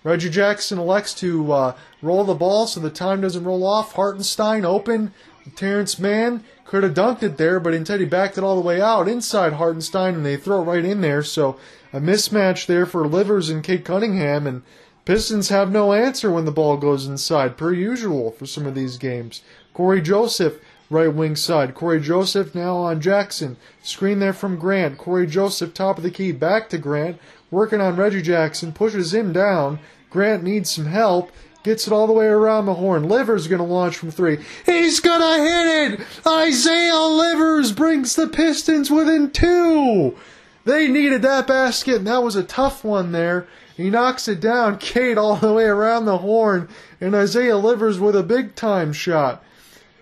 Reggie 0.04 0.30
Jackson 0.30 0.80
elects 0.80 1.14
to 1.16 1.52
uh, 1.52 1.76
roll 2.02 2.24
the 2.24 2.34
ball 2.34 2.66
so 2.68 2.80
the 2.80 2.90
time 2.90 3.22
doesn't 3.22 3.44
roll 3.44 3.66
off. 3.66 3.94
Hartenstein 3.94 4.66
open. 4.66 5.14
Terance 5.56 6.00
Mann 6.00 6.44
could 6.66 6.84
have 6.84 6.94
dunked 6.94 7.24
it 7.24 7.38
there, 7.38 7.60
but 7.60 7.74
instead 7.74 8.00
he 8.00 8.06
backed 8.06 8.38
it 8.38 8.44
all 8.44 8.56
the 8.56 8.66
way 8.66 8.82
out 8.82 9.08
inside 9.08 9.54
Hartenstein, 9.54 10.16
and 10.16 10.26
they 10.26 10.38
throw 10.38 10.62
it 10.62 10.66
right 10.66 10.86
in 10.86 11.02
there. 11.02 11.24
So 11.24 11.58
a 11.92 12.00
mismatch 12.00 12.66
there 12.66 12.86
for 12.86 13.08
Livers 13.08 13.50
and 13.50 13.64
Cade 13.64 13.86
Cunningham, 13.86 14.48
and 14.48 14.64
Pistons 15.04 15.50
have 15.50 15.72
no 15.72 15.94
answer 15.94 16.32
when 16.32 16.46
the 16.46 16.52
ball 16.52 16.78
goes 16.78 17.08
inside, 17.08 17.58
per 17.58 17.74
usual 17.74 18.32
for 18.32 18.46
some 18.46 18.66
of 18.66 18.76
these 18.76 18.98
games. 18.98 19.42
Cory 19.74 20.02
Joseph, 20.02 20.60
right 20.92 21.14
wing 21.14 21.36
side. 21.36 21.74
Cory 21.74 22.00
Joseph 22.00 22.54
now 22.54 22.76
on 22.76 23.02
Jackson. 23.02 23.58
Screen 23.82 24.20
there 24.20 24.34
from 24.34 24.60
Grant. 24.60 24.98
Cory 24.98 25.26
Joseph, 25.26 25.74
top 25.74 25.98
of 25.98 26.04
the 26.04 26.12
key, 26.12 26.32
back 26.32 26.70
to 26.70 26.78
Grant 26.78 27.20
working 27.52 27.82
on 27.82 27.98
Reggie 27.98 28.22
Jackson, 28.22 28.74
pushes 28.74 29.14
him 29.14 29.32
down. 29.32 29.80
Grant 30.10 30.44
needs 30.44 30.72
some 30.72 30.88
help. 30.88 31.32
Gets 31.64 31.86
it 31.86 31.94
all 31.94 32.08
the 32.08 32.14
way 32.14 32.26
around 32.26 32.66
the 32.66 32.74
horn. 32.74 33.08
Livers 33.08 33.48
going 33.48 33.62
to 33.62 33.68
launch 33.68 33.96
from 33.96 34.10
three. 34.10 34.40
He's 34.66 35.00
going 35.00 35.22
to 35.22 35.44
hit 35.44 36.00
it! 36.00 36.08
Isaiah 36.26 36.98
Livers 36.98 37.72
brings 37.72 38.16
the 38.16 38.28
Pistons 38.28 38.90
within 38.90 39.30
two! 39.30 40.18
They 40.66 40.88
needed 40.88 41.22
that 41.22 41.46
basket, 41.46 41.98
and 41.98 42.08
that 42.08 42.24
was 42.24 42.36
a 42.36 42.44
tough 42.44 42.84
one 42.84 43.12
there. 43.12 43.48
He 43.78 43.92
knocks 43.92 44.28
it 44.28 44.40
down. 44.40 44.80
Cade 44.80 45.18
all 45.18 45.36
the 45.36 45.54
way 45.54 45.66
around 45.66 46.06
the 46.06 46.20
horn, 46.20 46.68
and 47.00 47.14
Isaiah 47.14 47.58
Livers 47.58 48.00
with 48.00 48.16
a 48.16 48.24
big 48.24 48.56
time 48.56 48.92
shot. 48.92 49.44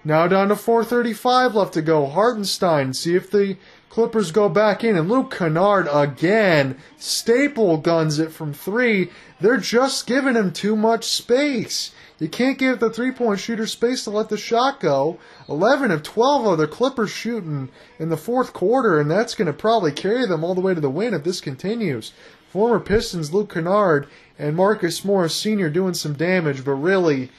Now 0.03 0.27
down 0.27 0.47
to 0.49 0.55
4.35 0.55 1.53
left 1.53 1.73
to 1.73 1.81
go. 1.81 2.05
Hartenstein, 2.05 2.93
see 2.93 3.15
if 3.15 3.29
the 3.29 3.57
Clippers 3.89 4.31
go 4.31 4.47
back 4.49 4.83
in, 4.83 4.95
and 4.95 5.09
Luke 5.09 5.35
Kennard 5.35 5.87
again 5.91 6.77
staple 6.97 7.77
guns 7.77 8.19
it 8.19 8.31
from 8.31 8.53
three. 8.53 9.09
They're 9.41 9.57
just 9.57 10.05
giving 10.05 10.35
him 10.35 10.51
too 10.53 10.75
much 10.75 11.05
space. 11.05 11.91
You 12.19 12.27
can't 12.27 12.57
give 12.57 12.79
the 12.79 12.89
three 12.89 13.11
point 13.11 13.39
shooter 13.39 13.65
space 13.65 14.03
to 14.03 14.09
let 14.09 14.29
the 14.29 14.37
shot 14.37 14.79
go. 14.79 15.17
11 15.47 15.89
of 15.89 16.03
12 16.03 16.45
other 16.45 16.67
Clippers 16.67 17.09
shooting 17.09 17.69
in 17.97 18.09
the 18.09 18.17
fourth 18.17 18.53
quarter, 18.53 18.99
and 18.99 19.09
that's 19.09 19.35
going 19.35 19.47
to 19.47 19.53
probably 19.53 19.91
carry 19.91 20.25
them 20.25 20.43
all 20.43 20.53
the 20.53 20.61
way 20.61 20.75
to 20.75 20.81
the 20.81 20.89
win 20.89 21.13
if 21.13 21.23
this 21.23 21.41
continues. 21.41 22.11
former 22.49 22.79
Pistons 22.79 23.33
Luke 23.33 23.53
Kennard 23.53 24.07
and 24.37 24.55
Marcus 24.55 25.05
Morris 25.05 25.35
Sr. 25.35 25.69
doing 25.69 25.93
some 25.93 26.13
damage, 26.13 26.65
but 26.65 26.73
really, 26.73 27.31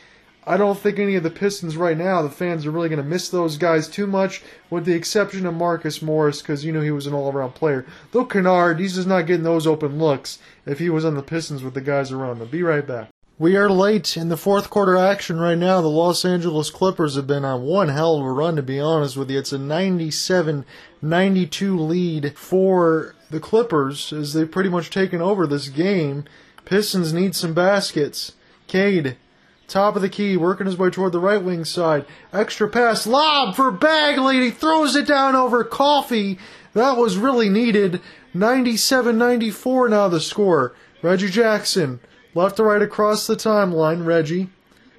I 0.50 0.56
don't 0.56 0.76
think 0.76 0.98
any 0.98 1.14
of 1.14 1.22
the 1.22 1.30
Pistons 1.30 1.76
right 1.76 1.96
now, 1.96 2.22
the 2.22 2.28
fans 2.28 2.66
are 2.66 2.72
really 2.72 2.88
going 2.88 3.00
to 3.00 3.08
miss 3.08 3.28
those 3.28 3.56
guys 3.56 3.86
too 3.86 4.08
much, 4.08 4.42
with 4.68 4.84
the 4.84 4.94
exception 4.94 5.46
of 5.46 5.54
Marcus 5.54 6.02
Morris, 6.02 6.42
because 6.42 6.64
you 6.64 6.72
know 6.72 6.80
he 6.80 6.90
was 6.90 7.06
an 7.06 7.14
all 7.14 7.32
around 7.32 7.52
player. 7.52 7.86
Though 8.10 8.24
Kennard, 8.24 8.80
he's 8.80 8.96
just 8.96 9.06
not 9.06 9.28
getting 9.28 9.44
those 9.44 9.64
open 9.64 10.00
looks 10.00 10.40
if 10.66 10.80
he 10.80 10.90
was 10.90 11.04
on 11.04 11.14
the 11.14 11.22
Pistons 11.22 11.62
with 11.62 11.74
the 11.74 11.80
guys 11.80 12.10
around 12.10 12.42
him. 12.42 12.48
Be 12.48 12.64
right 12.64 12.84
back. 12.84 13.10
We 13.38 13.54
are 13.56 13.70
late 13.70 14.16
in 14.16 14.28
the 14.28 14.36
fourth 14.36 14.70
quarter 14.70 14.96
action 14.96 15.38
right 15.38 15.56
now. 15.56 15.80
The 15.82 15.86
Los 15.86 16.24
Angeles 16.24 16.68
Clippers 16.68 17.14
have 17.14 17.28
been 17.28 17.44
on 17.44 17.62
one 17.62 17.88
hell 17.88 18.16
of 18.16 18.26
a 18.26 18.32
run, 18.32 18.56
to 18.56 18.62
be 18.62 18.80
honest 18.80 19.16
with 19.16 19.30
you. 19.30 19.38
It's 19.38 19.52
a 19.52 19.58
97 19.58 20.64
92 21.00 21.78
lead 21.78 22.36
for 22.36 23.14
the 23.30 23.38
Clippers 23.38 24.12
as 24.12 24.32
they've 24.32 24.50
pretty 24.50 24.68
much 24.68 24.90
taken 24.90 25.22
over 25.22 25.46
this 25.46 25.68
game. 25.68 26.24
Pistons 26.64 27.12
need 27.12 27.36
some 27.36 27.54
baskets. 27.54 28.32
Cade, 28.66 29.16
top 29.70 29.96
of 29.96 30.02
the 30.02 30.08
key, 30.08 30.36
working 30.36 30.66
his 30.66 30.76
way 30.76 30.90
toward 30.90 31.12
the 31.12 31.20
right 31.20 31.42
wing 31.42 31.64
side. 31.64 32.04
Extra 32.32 32.68
pass, 32.68 33.06
lob 33.06 33.54
for 33.54 33.70
Bagley. 33.70 34.40
He 34.40 34.50
throws 34.50 34.96
it 34.96 35.06
down 35.06 35.36
over 35.36 35.64
Coffey. 35.64 36.38
That 36.74 36.96
was 36.96 37.16
really 37.16 37.48
needed. 37.48 38.00
97 38.34 39.16
94 39.16 39.88
now 39.88 40.08
the 40.08 40.20
score. 40.20 40.74
Reggie 41.02 41.30
Jackson 41.30 42.00
Left 42.32 42.56
to 42.56 42.64
right 42.64 42.82
across 42.82 43.26
the 43.26 43.34
timeline, 43.34 44.06
Reggie. 44.06 44.50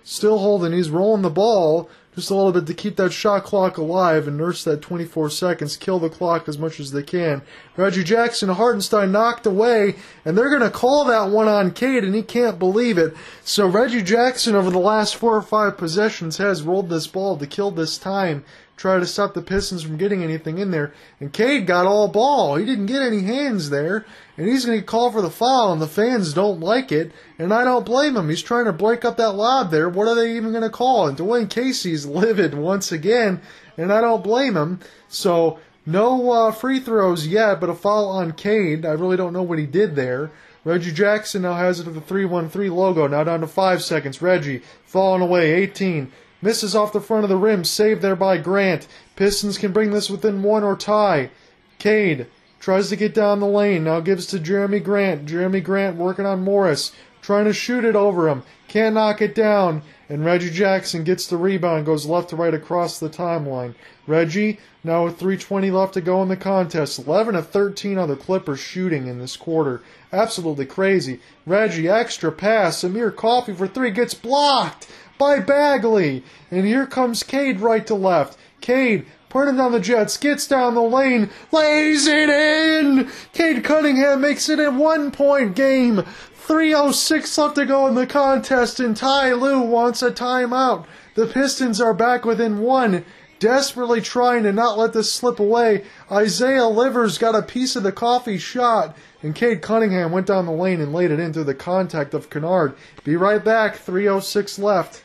Still 0.03 0.39
holding. 0.39 0.73
He's 0.73 0.89
rolling 0.89 1.22
the 1.22 1.30
ball 1.30 1.89
just 2.22 2.31
a 2.31 2.35
little 2.35 2.52
bit 2.52 2.68
to 2.68 2.73
keep 2.73 2.98
that 2.98 3.11
shot 3.11 3.43
clock 3.43 3.77
alive 3.77 4.27
and 4.27 4.38
nurse 4.38 4.64
that 4.64 4.81
24 4.81 5.31
seconds, 5.31 5.76
kill 5.76 5.98
the 5.98 6.10
clock 6.10 6.48
as 6.48 6.57
much 6.57 6.80
as 6.80 6.91
they 6.91 7.02
can. 7.02 7.41
Reggie 7.76 8.03
Jackson, 8.03 8.49
Hartenstein 8.49 9.11
knocked 9.11 9.48
away, 9.48 9.95
and 10.23 10.38
they're 10.38 10.49
going 10.49 10.61
to 10.61 10.69
call 10.69 11.06
that 11.06 11.31
one 11.31 11.48
on 11.48 11.72
Cade, 11.72 12.03
and 12.03 12.14
he 12.14 12.22
can't 12.22 12.60
believe 12.60 12.99
it. 12.99 13.15
So 13.43 13.65
Reggie 13.65 14.03
Jackson, 14.03 14.56
over 14.56 14.69
the 14.69 14.77
last 14.77 15.15
four 15.15 15.35
or 15.35 15.41
five 15.41 15.77
possessions, 15.77 16.38
has 16.38 16.61
rolled 16.61 16.89
this 16.89 17.07
ball 17.07 17.38
to 17.38 17.48
kill 17.48 17.72
this 17.72 17.98
time 17.98 18.45
try 18.81 18.98
to 18.98 19.06
stop 19.06 19.35
the 19.35 19.41
Pistons 19.43 19.84
from 19.84 19.95
getting 19.95 20.23
anything 20.23 20.57
in 20.57 20.72
there. 20.72 20.91
And 21.19 21.31
Cade 21.31 21.68
got 21.68 21.85
all 21.85 22.07
ball. 22.07 22.56
He 22.56 22.65
didn't 22.65 22.88
get 22.88 23.03
any 23.03 23.22
hands 23.22 23.69
there. 23.69 24.06
And 24.42 24.50
he's 24.50 24.66
going 24.66 24.80
to 24.80 24.84
call 24.84 25.12
for 25.12 25.22
the 25.22 25.30
foul, 25.30 25.72
and 25.72 25.80
the 25.80 25.86
fans 25.86 26.34
don't 26.34 26.62
like 26.62 26.92
it. 26.92 27.12
And 27.38 27.54
I 27.54 27.64
don't 27.64 27.86
blame 27.86 28.18
him. 28.18 28.28
He's 28.28 28.42
trying 28.42 28.66
to 28.66 28.74
break 28.74 29.06
up 29.06 29.18
that 29.18 29.34
lob 29.34 29.70
there. 29.70 29.88
What 29.88 30.08
are 30.08 30.16
they 30.16 30.36
even 30.36 30.50
going 30.50 30.64
to 30.64 30.70
call? 30.72 31.08
And 31.08 31.16
Dwane 31.16 31.48
Casey's 31.48 32.06
livid 32.08 32.56
once 32.56 32.92
again, 32.92 33.40
and 33.78 33.94
I 33.94 34.02
don't 34.02 34.24
blame 34.24 34.58
him. 34.58 34.80
So, 35.08 35.60
no 35.86 36.32
uh, 36.32 36.52
free 36.52 36.80
throws 36.80 37.28
yet, 37.28 37.60
but 37.60 37.70
a 37.70 37.76
foul 37.76 38.10
on 38.10 38.32
Cade. 38.32 38.84
I 38.84 38.94
really 38.94 39.16
don't 39.16 39.32
know 39.32 39.44
what 39.44 39.60
he 39.60 39.68
did 39.68 39.96
there. 39.96 40.32
Reggie 40.66 40.92
Jackson 40.92 41.44
now 41.44 41.54
has 41.54 41.80
it 41.80 41.88
at 41.88 41.94
the 41.94 42.02
313 42.02 42.76
logo. 42.76 43.06
Now 43.06 43.24
down 43.24 43.42
to 43.42 43.48
5 43.48 43.84
seconds. 43.84 44.24
Reggie 44.24 44.64
falling 44.88 45.22
away. 45.22 45.52
18. 45.54 46.12
Misses 46.42 46.76
off 46.76 46.94
the 46.94 47.00
front 47.00 47.26
of 47.26 47.30
the 47.30 47.38
rim, 47.38 47.64
saved 47.64 48.02
there 48.02 48.16
by 48.16 48.40
Grant. 48.40 48.88
Pistons 49.16 49.60
can 49.60 49.72
bring 49.72 49.92
this 49.92 50.10
within 50.10 50.42
one 50.42 50.64
or 50.64 50.76
tie. 50.76 51.30
Cade 51.78 52.26
tries 52.62 52.90
to 52.90 52.96
get 52.96 53.14
down 53.14 53.40
the 53.40 53.48
lane, 53.48 53.84
now 53.84 54.00
gives 54.00 54.28
to 54.28 54.38
Jerami 54.38 54.82
Grant. 54.82 55.26
Jerami 55.26 55.62
Grant 55.62 55.98
working 55.98 56.28
on 56.28 56.44
Morris, 56.44 56.94
trying 57.22 57.46
to 57.46 57.54
shoot 57.54 57.84
it 57.84 57.96
over 57.96 58.30
him. 58.30 58.44
Can't 58.70 58.96
knock 58.96 59.22
it 59.22 59.36
down. 59.36 59.82
And 60.08 60.24
Reggie 60.24 60.50
Jackson 60.50 61.04
gets 61.04 61.26
the 61.26 61.38
rebound, 61.38 61.86
goes 61.86 62.06
left 62.06 62.30
to 62.30 62.36
right 62.36 62.54
across 62.54 63.00
the 63.00 63.10
timeline. 63.10 63.76
Reggie, 64.06 64.60
now 64.84 65.06
with 65.06 65.20
3.20 65.20 65.72
left 65.72 65.94
to 65.96 66.02
go 66.02 66.22
in 66.22 66.30
the 66.30 66.38
contest. 66.38 67.00
11 67.00 67.36
of 67.36 67.50
13 67.50 67.98
on 67.98 68.10
the 68.10 68.16
Clippers 68.16 68.60
shooting 68.60 69.08
in 69.08 69.20
this 69.20 69.36
quarter. 69.38 69.82
Absolutely 70.14 70.66
crazy. 70.66 71.20
Reggie, 71.46 71.88
extra 71.90 72.32
pass. 72.32 72.84
Amir 72.84 73.12
Coffey 73.12 73.54
for 73.54 73.68
three 73.68 73.92
gets 73.92 74.14
blocked 74.14 74.88
by 75.18 75.40
Bagley. 75.40 76.24
And 76.52 76.66
here 76.66 76.86
comes 76.86 77.24
Cade 77.24 77.60
right 77.60 77.88
to 77.88 77.96
left. 77.96 78.38
Cade 78.60 79.06
putting 79.32 79.56
down 79.56 79.72
the 79.72 79.80
Jets, 79.80 80.18
gets 80.18 80.45
down 80.45 80.76
the 80.76 80.82
lane, 80.82 81.30
lays 81.52 82.06
it 82.06 82.30
in. 82.30 83.10
Cade 83.34 83.64
Cunningham 83.64 84.22
makes 84.22 84.49
it 84.49 84.60
a 84.60 84.70
one 84.70 85.10
point 85.10 85.56
game. 85.56 86.03
3.06 86.45 87.38
left 87.38 87.56
to 87.56 87.66
go 87.66 87.88
in 87.88 87.95
the 87.95 88.06
contest, 88.06 88.80
and 88.80 88.95
Ty 88.95 89.34
Lue 89.34 89.62
wants 89.62 90.02
a 90.03 90.12
timeout. 90.12 90.86
The 91.16 91.28
Pistons 91.28 91.80
are 91.80 91.94
back 91.94 92.26
within 92.26 92.60
one, 92.60 93.06
desperately 93.40 94.02
trying 94.02 94.44
to 94.44 94.52
not 94.52 94.78
let 94.78 94.91
this 94.91 95.12
slip 95.12 95.40
away. 95.40 95.86
Isaiah 96.12 96.68
Livers 96.68 97.18
got 97.18 97.36
a 97.36 97.41
piece 97.41 97.78
of 97.78 97.84
the 97.84 97.94
Coffey 97.94 98.38
shot, 98.38 98.98
and 99.24 99.34
Cade 99.34 99.62
Cunningham 99.62 100.12
went 100.12 100.28
down 100.28 100.45
the 100.45 100.52
lane 100.52 100.82
and 100.82 100.91
laid 100.91 101.12
it 101.12 101.20
in 101.20 101.28
into 101.28 101.45
the 101.45 101.56
contact 101.56 102.14
of 102.14 102.30
Kennard. 102.30 102.76
Be 103.06 103.16
right 103.16 103.44
back, 103.44 103.78
3.06 103.78 104.60
left. 104.60 105.03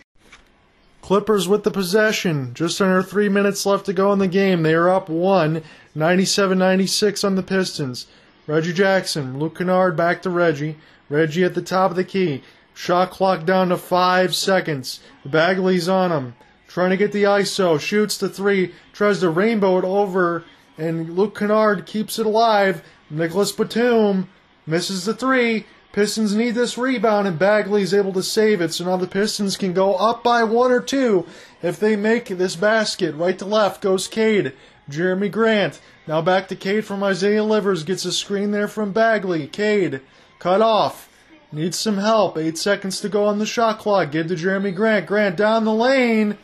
Clippers 1.07 1.47
with 1.47 1.63
the 1.63 1.71
possession. 1.71 2.53
Just 2.53 2.81
under 2.83 3.01
three 3.01 3.29
minutes 3.29 3.65
left 3.65 3.87
to 3.87 3.93
go 3.93 4.13
in 4.13 4.19
the 4.19 4.27
game. 4.27 4.65
They 4.65 4.75
are 4.75 4.89
up 4.89 5.09
one, 5.09 5.63
97-96 5.97 7.23
on 7.23 7.37
the 7.37 7.45
Pistons. 7.45 8.09
Reggie 8.49 8.73
Jackson, 8.73 9.39
Luke 9.39 9.57
Kennard 9.57 9.97
back 9.97 10.21
to 10.23 10.31
Reggie. 10.31 10.79
Reggie 11.09 11.45
at 11.45 11.55
the 11.55 11.63
top 11.63 11.93
of 11.93 11.97
the 11.97 12.03
key. 12.03 12.43
Shot 12.75 13.13
clock 13.13 13.47
down 13.47 13.69
to 13.69 13.77
five 13.77 14.35
seconds. 14.35 14.99
Bagley's 15.25 15.89
on 15.89 16.11
him. 16.11 16.35
Trying 16.67 16.91
to 16.91 16.97
get 16.97 17.13
the 17.13 17.23
ISO. 17.23 17.79
Shoots 17.79 18.19
the 18.19 18.29
three. 18.29 18.75
Tries 18.93 19.21
to 19.21 19.31
rainbow 19.31 19.79
it 19.79 19.85
over. 19.85 20.43
And 20.77 21.17
Luke 21.17 21.39
Kennard 21.39 21.87
keeps 21.87 22.19
it 22.19 22.27
alive. 22.27 22.83
Nicolas 23.11 23.53
Batum 23.53 24.29
misses 24.67 25.05
the 25.05 25.15
three. 25.15 25.67
Pistons 25.93 26.35
need 26.35 26.51
this 26.51 26.77
rebound, 26.77 27.27
and 27.27 27.39
Bagley's 27.39 27.95
able 27.95 28.13
to 28.13 28.23
save 28.23 28.61
it, 28.61 28.73
so 28.73 28.85
now 28.85 28.97
the 28.97 29.07
Pistons 29.07 29.57
can 29.57 29.73
go 29.73 29.95
up 29.95 30.23
by 30.23 30.45
one 30.45 30.71
or 30.71 30.81
two 30.81 31.27
if 31.63 31.81
they 31.81 31.97
make 31.97 32.27
this 32.27 32.55
basket. 32.55 33.15
Right 33.15 33.39
to 33.39 33.47
left 33.47 33.81
goes 33.81 34.07
Cade. 34.07 34.53
Jerami 34.91 35.31
Grant. 35.31 35.81
Now 36.07 36.23
back 36.23 36.49
to 36.49 36.57
Cade 36.57 36.85
from 36.85 37.03
Isaiah 37.03 37.43
Livers. 37.43 37.83
Gets 37.83 38.05
a 38.05 38.13
screen 38.13 38.51
there 38.51 38.69
from 38.69 38.93
Bagley. 38.93 39.47
Cade. 39.47 40.01
Cut 40.39 40.63
off. 40.63 41.09
Needs 41.51 41.79
some 41.79 41.99
help. 41.99 42.37
Eight 42.37 42.59
seconds 42.59 43.01
to 43.01 43.09
go 43.09 43.25
on 43.25 43.39
the 43.39 43.47
shot 43.47 43.79
clock. 43.79 44.13
Give 44.13 44.27
to 44.29 44.37
Jeremy 44.37 44.73
Grant. 44.73 45.07
Grant 45.07 45.37
down 45.37 45.65
the 45.65 45.73
lane. 45.73 46.39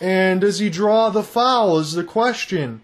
And 0.00 0.40
does 0.40 0.58
he 0.58 0.70
draw 0.70 1.10
the 1.10 1.22
foul 1.22 1.78
is 1.78 1.92
the 1.92 2.04
question. 2.04 2.82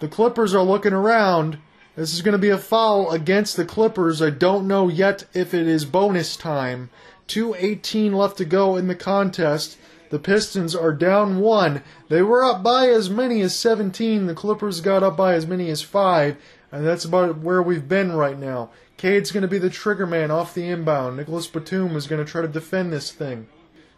The 0.00 0.08
Clippers 0.08 0.54
are 0.54 0.62
looking 0.62 0.92
around. 0.92 1.58
This 1.98 2.14
is 2.14 2.22
going 2.22 2.34
to 2.34 2.38
be 2.38 2.50
a 2.50 2.58
foul 2.58 3.10
against 3.10 3.56
the 3.56 3.64
Clippers. 3.64 4.22
I 4.22 4.30
don't 4.30 4.68
know 4.68 4.86
yet 4.86 5.24
if 5.34 5.52
it 5.52 5.66
is 5.66 5.84
bonus 5.84 6.36
time. 6.36 6.90
2.18 7.26 8.14
left 8.14 8.38
to 8.38 8.44
go 8.44 8.76
in 8.76 8.86
the 8.86 8.94
contest. 8.94 9.76
The 10.10 10.20
Pistons 10.20 10.76
are 10.76 10.92
down 10.92 11.40
one. 11.40 11.82
They 12.08 12.22
were 12.22 12.44
up 12.44 12.62
by 12.62 12.86
as 12.86 13.10
many 13.10 13.40
as 13.40 13.56
17. 13.56 14.26
The 14.26 14.34
Clippers 14.36 14.80
got 14.80 15.02
up 15.02 15.16
by 15.16 15.34
as 15.34 15.48
many 15.48 15.70
as 15.70 15.82
five. 15.82 16.36
And 16.70 16.86
that's 16.86 17.04
about 17.04 17.38
where 17.38 17.60
we've 17.60 17.88
been 17.88 18.12
right 18.12 18.38
now. 18.38 18.70
Cade's 18.96 19.32
going 19.32 19.42
to 19.42 19.48
be 19.48 19.58
the 19.58 19.68
trigger 19.68 20.06
man 20.06 20.30
off 20.30 20.54
the 20.54 20.68
inbound. 20.68 21.16
Nicolas 21.16 21.48
Batum 21.48 21.96
is 21.96 22.06
going 22.06 22.24
to 22.24 22.30
try 22.30 22.42
to 22.42 22.46
defend 22.46 22.92
this 22.92 23.10
thing. 23.10 23.48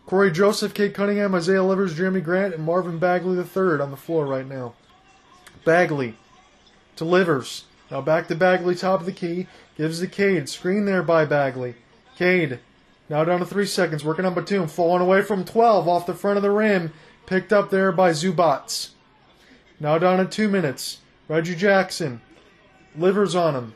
Cory 0.07 0.31
Joseph, 0.31 0.73
Cade 0.73 0.95
Cunningham, 0.95 1.35
Isaiah 1.35 1.63
Livers, 1.63 1.99
Jerami 1.99 2.25
Grant, 2.25 2.55
and 2.55 2.65
Marvin 2.65 2.99
Bagley 2.99 3.37
III 3.37 3.83
on 3.83 3.91
the 3.91 3.99
floor 3.99 4.25
right 4.25 4.49
now. 4.49 4.73
Bagley 5.67 6.17
delivers. 6.97 7.65
Now 7.91 8.01
back 8.01 8.29
to 8.29 8.35
Bagley, 8.35 8.75
top 8.75 9.01
of 9.01 9.07
the 9.07 9.13
key. 9.13 9.47
Gives 9.77 10.01
the 10.01 10.07
Cade. 10.07 10.49
Screen 10.49 10.85
there 10.85 11.03
by 11.03 11.25
Bagley. 11.25 11.75
Cade. 12.17 12.61
Now 13.09 13.25
down 13.25 13.41
to 13.41 13.47
three 13.47 13.67
seconds. 13.67 14.05
Working 14.05 14.25
on 14.25 14.35
Batum. 14.35 14.69
Falling 14.69 15.03
away 15.03 15.23
from 15.23 15.45
12 15.45 15.89
off 15.89 16.07
the 16.07 16.15
front 16.15 16.37
of 16.37 16.43
the 16.43 16.51
rim. 16.51 16.93
Picked 17.27 17.53
up 17.53 17.71
there 17.71 17.91
by 17.91 18.11
Zubac. 18.11 18.91
Now 19.81 19.99
down 19.99 20.19
to 20.19 20.25
two 20.25 20.49
minutes. 20.49 20.99
Reggie 21.29 21.57
Jackson. 21.57 22.21
Livers 22.97 23.35
on 23.35 23.55
him. 23.55 23.75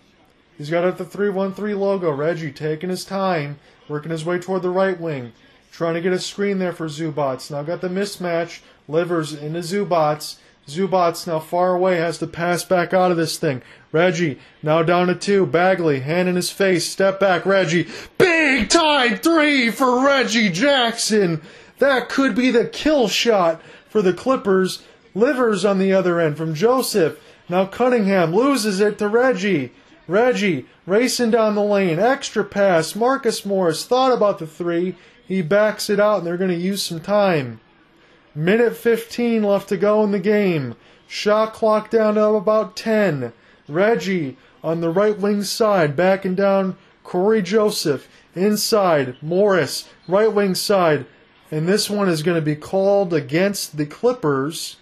He's 0.56 0.70
got 0.70 0.84
at 0.84 0.98
the 0.98 1.04
313 1.04 1.78
logo. 1.78 2.12
Reggie 2.12 2.52
taking 2.52 2.90
his 2.90 3.04
time. 3.04 3.58
Working 3.88 4.12
his 4.12 4.24
way 4.24 4.38
toward 4.38 4.62
the 4.62 4.70
right 4.70 5.00
wing. 5.00 5.32
Trying 5.72 5.94
to 5.94 6.00
get 6.00 6.12
a 6.12 6.20
screen 6.20 6.58
there 6.58 6.72
for 6.72 6.86
Zubac. 6.86 7.50
Now 7.50 7.64
got 7.64 7.80
the 7.80 7.88
mismatch. 7.88 8.60
Livers 8.86 9.32
into 9.32 9.60
Zubac. 9.60 10.36
Zubac 10.68 11.26
now 11.26 11.40
far 11.40 11.74
away 11.74 11.96
has 11.96 12.18
to 12.18 12.26
pass 12.26 12.64
back 12.64 12.94
out 12.94 13.10
of 13.10 13.16
this 13.16 13.38
thing. 13.38 13.62
Reggie 13.94 14.40
now 14.60 14.82
down 14.82 15.06
to 15.06 15.14
two. 15.14 15.46
Bagley 15.46 16.00
hand 16.00 16.28
in 16.28 16.34
his 16.34 16.50
face. 16.50 16.84
Step 16.84 17.20
back. 17.20 17.46
Reggie. 17.46 17.86
Big 18.18 18.68
time 18.68 19.18
three 19.18 19.70
for 19.70 20.04
Reggie 20.04 20.50
Jackson. 20.50 21.40
That 21.78 22.08
could 22.08 22.34
be 22.34 22.50
the 22.50 22.66
kill 22.66 23.06
shot 23.06 23.62
for 23.88 24.02
the 24.02 24.12
Clippers. 24.12 24.82
Livers 25.14 25.64
on 25.64 25.78
the 25.78 25.92
other 25.92 26.18
end 26.18 26.36
from 26.36 26.54
Joseph. 26.56 27.20
Now 27.48 27.66
Cunningham 27.66 28.34
loses 28.34 28.80
it 28.80 28.98
to 28.98 29.06
Reggie. 29.06 29.70
Reggie 30.08 30.66
racing 30.86 31.30
down 31.30 31.54
the 31.54 31.62
lane. 31.62 32.00
Extra 32.00 32.42
pass. 32.42 32.96
Marcus 32.96 33.46
Morris 33.46 33.86
thought 33.86 34.12
about 34.12 34.40
the 34.40 34.46
three. 34.48 34.96
He 35.24 35.40
backs 35.40 35.88
it 35.88 36.00
out 36.00 36.18
and 36.18 36.26
they're 36.26 36.36
going 36.36 36.50
to 36.50 36.56
use 36.56 36.82
some 36.82 36.98
time. 36.98 37.60
Minute 38.34 38.76
15 38.76 39.44
left 39.44 39.68
to 39.68 39.76
go 39.76 40.02
in 40.02 40.10
the 40.10 40.18
game. 40.18 40.74
Shot 41.06 41.52
clock 41.52 41.90
down 41.90 42.16
to 42.16 42.24
about 42.24 42.74
10. 42.74 43.32
Reggie 43.68 44.36
on 44.62 44.80
the 44.80 44.90
right 44.90 45.18
wing 45.18 45.42
side, 45.42 45.96
backing 45.96 46.34
down 46.34 46.76
Cory 47.02 47.42
Joseph. 47.42 48.08
Inside, 48.34 49.16
Morris, 49.22 49.88
right 50.08 50.32
wing 50.32 50.54
side. 50.54 51.06
And 51.50 51.68
this 51.68 51.88
one 51.88 52.08
is 52.08 52.22
going 52.22 52.36
to 52.36 52.44
be 52.44 52.56
called 52.56 53.14
against 53.14 53.76
the 53.76 53.86
Clippers. 53.86 54.76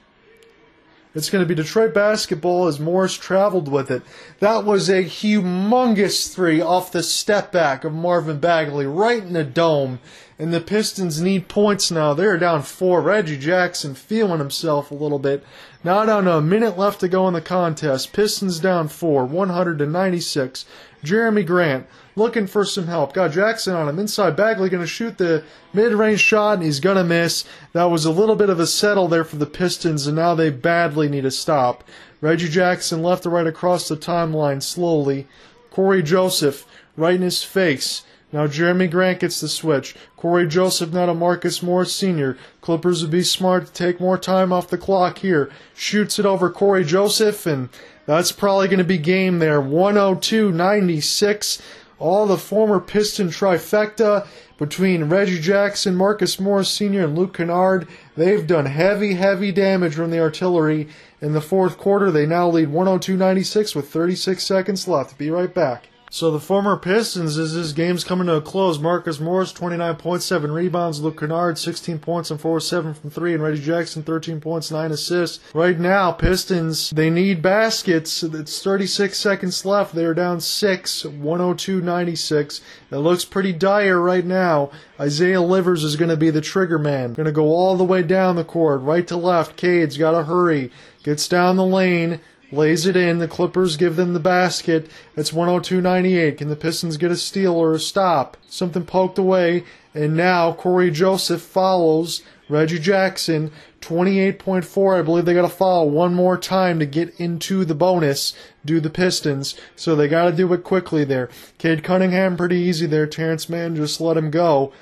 It's 1.14 1.28
going 1.28 1.44
to 1.44 1.48
be 1.48 1.54
Detroit 1.54 1.92
basketball 1.92 2.66
as 2.66 2.80
Morris 2.80 3.18
traveled 3.18 3.68
with 3.68 3.90
it. 3.90 4.02
That 4.40 4.64
was 4.64 4.88
a 4.88 5.04
humongous 5.04 6.32
three 6.32 6.58
off 6.62 6.90
the 6.90 7.02
step 7.02 7.52
back 7.52 7.84
of 7.84 7.92
Marvin 7.92 8.40
Bagley, 8.40 8.86
right 8.86 9.22
in 9.22 9.34
the 9.34 9.44
dome. 9.44 10.00
And 10.38 10.54
the 10.54 10.60
Pistons 10.60 11.20
need 11.20 11.48
points 11.48 11.90
now. 11.90 12.14
They're 12.14 12.38
down 12.38 12.62
four. 12.62 13.02
Reggie 13.02 13.38
Jackson 13.38 13.94
feeling 13.94 14.38
himself 14.38 14.90
a 14.90 14.94
little 14.94 15.18
bit. 15.18 15.44
Not 15.84 16.08
on 16.08 16.26
a 16.26 16.40
minute 16.40 16.78
left 16.78 17.00
to 17.00 17.08
go 17.08 17.28
in 17.28 17.34
the 17.34 17.42
contest. 17.42 18.14
Pistons 18.14 18.58
down 18.58 18.88
four, 18.88 19.26
196. 19.26 20.64
Jerami 21.04 21.44
Grant 21.44 21.86
looking 22.14 22.46
for 22.46 22.64
some 22.64 22.86
help. 22.86 23.12
Got 23.12 23.32
Jackson 23.32 23.74
on 23.74 23.88
him 23.88 23.98
inside. 23.98 24.36
Bagley 24.36 24.68
going 24.68 24.82
to 24.82 24.86
shoot 24.86 25.18
the 25.18 25.44
mid-range 25.72 26.20
shot, 26.20 26.54
and 26.54 26.62
he's 26.62 26.80
going 26.80 26.96
to 26.96 27.04
miss. 27.04 27.44
That 27.72 27.84
was 27.90 28.04
a 28.04 28.10
little 28.10 28.36
bit 28.36 28.50
of 28.50 28.60
a 28.60 28.66
settle 28.66 29.08
there 29.08 29.24
for 29.24 29.36
the 29.36 29.46
Pistons, 29.46 30.06
and 30.06 30.16
now 30.16 30.34
they 30.34 30.50
badly 30.50 31.08
need 31.08 31.24
a 31.24 31.30
stop. 31.30 31.84
Reggie 32.20 32.48
Jackson 32.48 33.02
left 33.02 33.24
to 33.24 33.30
right 33.30 33.46
across 33.46 33.88
the 33.88 33.96
timeline 33.96 34.62
slowly. 34.62 35.26
Cory 35.70 36.02
Joseph 36.02 36.66
right 36.96 37.16
in 37.16 37.22
his 37.22 37.42
face. 37.42 38.04
Now 38.30 38.46
Jerami 38.46 38.90
Grant 38.90 39.20
gets 39.20 39.40
the 39.40 39.48
switch. 39.48 39.94
Cory 40.16 40.46
Joseph 40.46 40.92
now 40.92 41.06
to 41.06 41.14
Marcus 41.14 41.62
Morris 41.62 41.94
Sr. 41.94 42.38
Clippers 42.62 43.02
would 43.02 43.10
be 43.10 43.22
smart 43.22 43.66
to 43.66 43.72
take 43.72 44.00
more 44.00 44.16
time 44.16 44.52
off 44.52 44.68
the 44.68 44.78
clock 44.78 45.18
here. 45.18 45.50
Shoots 45.74 46.18
it 46.18 46.24
over 46.24 46.48
Cory 46.48 46.84
Joseph, 46.84 47.44
and 47.44 47.68
that's 48.06 48.32
probably 48.32 48.68
going 48.68 48.78
to 48.78 48.84
be 48.84 48.98
game 48.98 49.38
there. 49.38 49.60
102 49.60 50.52
96 50.52 51.62
all 52.02 52.26
the 52.26 52.36
former 52.36 52.80
Piston 52.80 53.28
trifecta 53.28 54.26
between 54.58 55.04
Reggie 55.04 55.40
Jackson, 55.40 55.94
Marcus 55.94 56.40
Morris 56.40 56.68
Sr., 56.68 57.04
and 57.04 57.16
Luke 57.16 57.34
Kennard. 57.34 57.86
They've 58.16 58.46
done 58.46 58.66
heavy, 58.66 59.14
heavy 59.14 59.52
damage 59.52 59.94
from 59.94 60.10
the 60.10 60.20
artillery 60.20 60.88
in 61.20 61.32
the 61.32 61.40
fourth 61.40 61.78
quarter. 61.78 62.10
They 62.10 62.26
now 62.26 62.48
lead 62.48 62.70
102 62.70 63.16
96 63.16 63.76
with 63.76 63.88
36 63.88 64.42
seconds 64.42 64.88
left. 64.88 65.16
Be 65.16 65.30
right 65.30 65.52
back. 65.52 65.88
So 66.14 66.30
the 66.30 66.38
former 66.40 66.76
Pistons, 66.76 67.38
as 67.38 67.54
this 67.54 67.72
game's 67.72 68.04
coming 68.04 68.26
to 68.26 68.34
a 68.34 68.42
close, 68.42 68.78
Marcus 68.78 69.18
Morris, 69.18 69.50
29 69.50 69.96
points, 69.96 70.26
7 70.26 70.52
rebounds. 70.52 71.00
Luke 71.00 71.18
Kennard, 71.18 71.56
16 71.56 72.00
points 72.00 72.30
and 72.30 72.38
4 72.38 72.60
7 72.60 72.92
from 72.92 73.08
3. 73.08 73.32
And 73.32 73.42
Reggie 73.42 73.62
Jackson, 73.62 74.02
13 74.02 74.38
points, 74.38 74.70
9 74.70 74.92
assists. 74.92 75.40
Right 75.54 75.78
now, 75.78 76.12
Pistons, 76.12 76.90
they 76.90 77.08
need 77.08 77.40
baskets. 77.40 78.22
It's 78.22 78.62
36 78.62 79.16
seconds 79.16 79.64
left. 79.64 79.94
They're 79.94 80.12
down 80.12 80.42
6, 80.42 81.06
102 81.06 81.80
96. 81.80 82.60
It 82.90 82.96
looks 82.98 83.24
pretty 83.24 83.54
dire 83.54 83.98
right 83.98 84.26
now. 84.26 84.70
Isaiah 85.00 85.40
Livers 85.40 85.82
is 85.82 85.96
going 85.96 86.10
to 86.10 86.16
be 86.18 86.28
the 86.28 86.42
trigger 86.42 86.78
man. 86.78 87.14
Going 87.14 87.24
to 87.24 87.32
go 87.32 87.46
all 87.46 87.74
the 87.74 87.84
way 87.84 88.02
down 88.02 88.36
the 88.36 88.44
court, 88.44 88.82
right 88.82 89.06
to 89.06 89.16
left. 89.16 89.56
Cade's 89.56 89.96
got 89.96 90.10
to 90.10 90.24
hurry. 90.24 90.70
Gets 91.04 91.26
down 91.26 91.56
the 91.56 91.64
lane 91.64 92.20
lays 92.52 92.86
it 92.86 92.96
in. 92.96 93.18
The 93.18 93.26
Clippers 93.26 93.76
give 93.76 93.96
them 93.96 94.12
the 94.12 94.20
basket. 94.20 94.88
It's 95.16 95.32
102.98. 95.32 96.38
Can 96.38 96.48
the 96.48 96.56
Pistons 96.56 96.96
get 96.96 97.10
a 97.10 97.16
steal 97.16 97.54
or 97.54 97.72
a 97.72 97.80
stop? 97.80 98.36
Something 98.48 98.84
poked 98.84 99.18
away, 99.18 99.64
and 99.94 100.16
now 100.16 100.52
Cory 100.52 100.90
Joseph 100.90 101.42
follows 101.42 102.22
Reggie 102.48 102.78
Jackson. 102.78 103.50
28.4. 103.80 104.98
I 104.98 105.02
believe 105.02 105.24
they 105.24 105.34
got 105.34 105.42
to 105.42 105.48
foul 105.48 105.90
one 105.90 106.14
more 106.14 106.38
time 106.38 106.78
to 106.78 106.86
get 106.86 107.18
into 107.18 107.64
the 107.64 107.74
bonus. 107.74 108.34
Do 108.64 108.78
the 108.78 108.90
Pistons, 108.90 109.56
so 109.74 109.96
they 109.96 110.06
got 110.06 110.30
to 110.30 110.36
do 110.36 110.52
it 110.52 110.62
quickly 110.62 111.04
there. 111.04 111.28
Cade 111.58 111.82
Cunningham 111.82 112.36
pretty 112.36 112.58
easy 112.58 112.86
there. 112.86 113.06
Terance 113.06 113.48
Mann 113.48 113.74
just 113.74 114.00
let 114.00 114.16
him 114.16 114.30
go. 114.30 114.72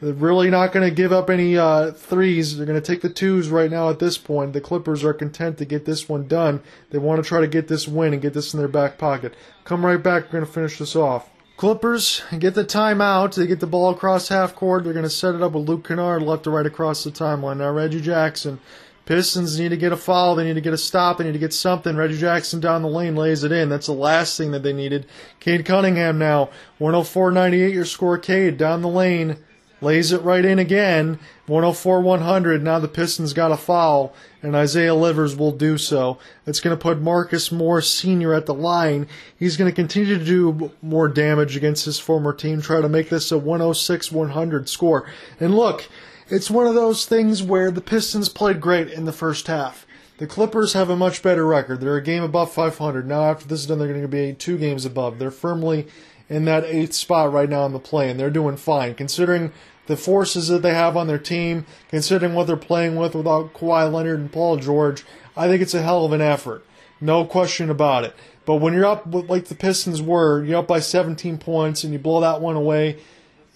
They're 0.00 0.14
really 0.14 0.48
not 0.48 0.72
going 0.72 0.88
to 0.88 0.94
give 0.94 1.12
up 1.12 1.28
any 1.28 1.58
uh, 1.58 1.92
threes. 1.92 2.56
They're 2.56 2.66
going 2.66 2.80
to 2.80 2.86
take 2.86 3.02
the 3.02 3.10
twos 3.10 3.48
right 3.48 3.70
now 3.70 3.90
at 3.90 3.98
this 3.98 4.16
point. 4.16 4.54
The 4.54 4.60
Clippers 4.60 5.04
are 5.04 5.12
content 5.12 5.58
to 5.58 5.64
get 5.64 5.84
this 5.84 6.08
one 6.08 6.26
done. 6.26 6.62
They 6.90 6.98
want 6.98 7.22
to 7.22 7.28
try 7.28 7.40
to 7.40 7.46
get 7.46 7.68
this 7.68 7.86
win 7.86 8.14
and 8.14 8.22
get 8.22 8.32
this 8.32 8.54
in 8.54 8.58
their 8.58 8.68
back 8.68 8.96
pocket. 8.96 9.34
Come 9.64 9.84
right 9.84 10.02
back. 10.02 10.24
We're 10.24 10.40
going 10.40 10.46
to 10.46 10.52
finish 10.52 10.78
this 10.78 10.96
off. 10.96 11.28
Clippers 11.58 12.22
get 12.38 12.54
the 12.54 12.64
timeout. 12.64 13.34
They 13.34 13.46
get 13.46 13.60
the 13.60 13.66
ball 13.66 13.90
across 13.90 14.28
half 14.28 14.54
court. 14.54 14.84
They're 14.84 14.94
going 14.94 15.02
to 15.02 15.10
set 15.10 15.34
it 15.34 15.42
up 15.42 15.52
with 15.52 15.68
Luke 15.68 15.86
Kennard 15.86 16.22
left 16.22 16.44
to 16.44 16.50
right 16.50 16.64
across 16.64 17.04
the 17.04 17.10
timeline. 17.10 17.58
Now 17.58 17.70
Reggie 17.70 18.00
Jackson. 18.00 18.60
Pistons 19.04 19.58
need 19.58 19.68
to 19.70 19.76
get 19.76 19.92
a 19.92 19.96
foul. 19.96 20.36
They 20.36 20.44
need 20.44 20.54
to 20.54 20.62
get 20.62 20.72
a 20.72 20.78
stop. 20.78 21.18
They 21.18 21.24
need 21.24 21.32
to 21.32 21.38
get 21.38 21.52
something. 21.52 21.96
Reggie 21.96 22.16
Jackson 22.16 22.60
down 22.60 22.80
the 22.80 22.88
lane 22.88 23.16
lays 23.16 23.44
it 23.44 23.52
in. 23.52 23.68
That's 23.68 23.86
the 23.86 23.92
last 23.92 24.38
thing 24.38 24.52
that 24.52 24.62
they 24.62 24.72
needed. 24.72 25.04
Cade 25.40 25.66
Cunningham 25.66 26.16
now. 26.16 26.48
104.98 26.80 27.74
your 27.74 27.84
score. 27.84 28.16
Cade 28.16 28.56
down 28.56 28.80
the 28.80 28.88
lane 28.88 29.36
lays 29.80 30.12
it 30.12 30.22
right 30.22 30.44
in 30.44 30.58
again. 30.58 31.18
104 31.46 32.00
100. 32.00 32.62
Now 32.62 32.78
the 32.78 32.88
Pistons 32.88 33.32
got 33.32 33.52
a 33.52 33.56
foul, 33.56 34.14
and 34.42 34.54
Isaiah 34.54 34.94
Livers 34.94 35.36
will 35.36 35.52
do 35.52 35.78
so. 35.78 36.18
It's 36.46 36.60
going 36.60 36.76
to 36.76 36.80
put 36.80 37.00
Marcus 37.00 37.50
Morris 37.50 37.90
Sr. 37.90 38.34
at 38.34 38.46
the 38.46 38.54
line. 38.54 39.08
He's 39.36 39.56
going 39.56 39.70
to 39.70 39.74
continue 39.74 40.18
to 40.18 40.24
do 40.24 40.72
more 40.82 41.08
damage 41.08 41.56
against 41.56 41.84
his 41.84 41.98
former 41.98 42.32
team, 42.32 42.60
try 42.60 42.80
to 42.80 42.88
make 42.88 43.08
this 43.08 43.32
a 43.32 43.38
106 43.38 44.12
100 44.12 44.68
score. 44.68 45.08
And 45.38 45.54
look, 45.54 45.88
it's 46.28 46.50
one 46.50 46.66
of 46.66 46.74
those 46.74 47.06
things 47.06 47.42
where 47.42 47.70
the 47.70 47.80
Pistons 47.80 48.28
played 48.28 48.60
great 48.60 48.88
in 48.88 49.04
the 49.04 49.12
first 49.12 49.46
half. 49.48 49.86
The 50.18 50.26
Clippers 50.26 50.74
have 50.74 50.90
a 50.90 50.96
much 50.96 51.22
better 51.22 51.46
record. 51.46 51.80
They're 51.80 51.96
a 51.96 52.02
game 52.02 52.22
above 52.22 52.52
500. 52.52 53.08
Now, 53.08 53.22
after 53.22 53.48
this 53.48 53.60
is 53.60 53.66
done, 53.66 53.78
they're 53.78 53.88
going 53.88 54.02
to 54.02 54.06
be 54.06 54.34
two 54.34 54.58
games 54.58 54.84
above. 54.84 55.18
They're 55.18 55.30
firmly 55.30 55.86
in 56.28 56.44
that 56.44 56.64
eighth 56.64 56.92
spot 56.92 57.32
right 57.32 57.48
now 57.48 57.66
in 57.66 57.72
the 57.72 57.78
play, 57.78 58.08
and 58.08 58.20
they're 58.20 58.30
doing 58.30 58.56
fine 58.56 58.94
considering 58.94 59.52
the 59.90 59.96
forces 59.96 60.46
that 60.46 60.62
they 60.62 60.72
have 60.72 60.96
on 60.96 61.08
their 61.08 61.18
team, 61.18 61.66
considering 61.88 62.32
what 62.32 62.46
they're 62.46 62.56
playing 62.56 62.94
with 62.94 63.14
without 63.14 63.52
Kawhi 63.52 63.92
Leonard 63.92 64.20
and 64.20 64.32
Paul 64.32 64.56
George. 64.56 65.04
I 65.36 65.48
think 65.48 65.60
it's 65.60 65.74
a 65.74 65.82
hell 65.82 66.04
of 66.04 66.12
an 66.12 66.20
effort, 66.20 66.64
no 67.00 67.24
question 67.24 67.68
about 67.68 68.04
it. 68.04 68.14
But 68.46 68.56
when 68.56 68.72
you're 68.72 68.86
up 68.86 69.04
like 69.12 69.46
the 69.46 69.54
Pistons 69.56 70.00
were, 70.00 70.44
you're 70.44 70.60
up 70.60 70.68
by 70.68 70.78
17 70.78 71.38
points 71.38 71.82
and 71.82 71.92
you 71.92 71.98
blow 71.98 72.20
that 72.20 72.40
one 72.40 72.56
away. 72.56 72.98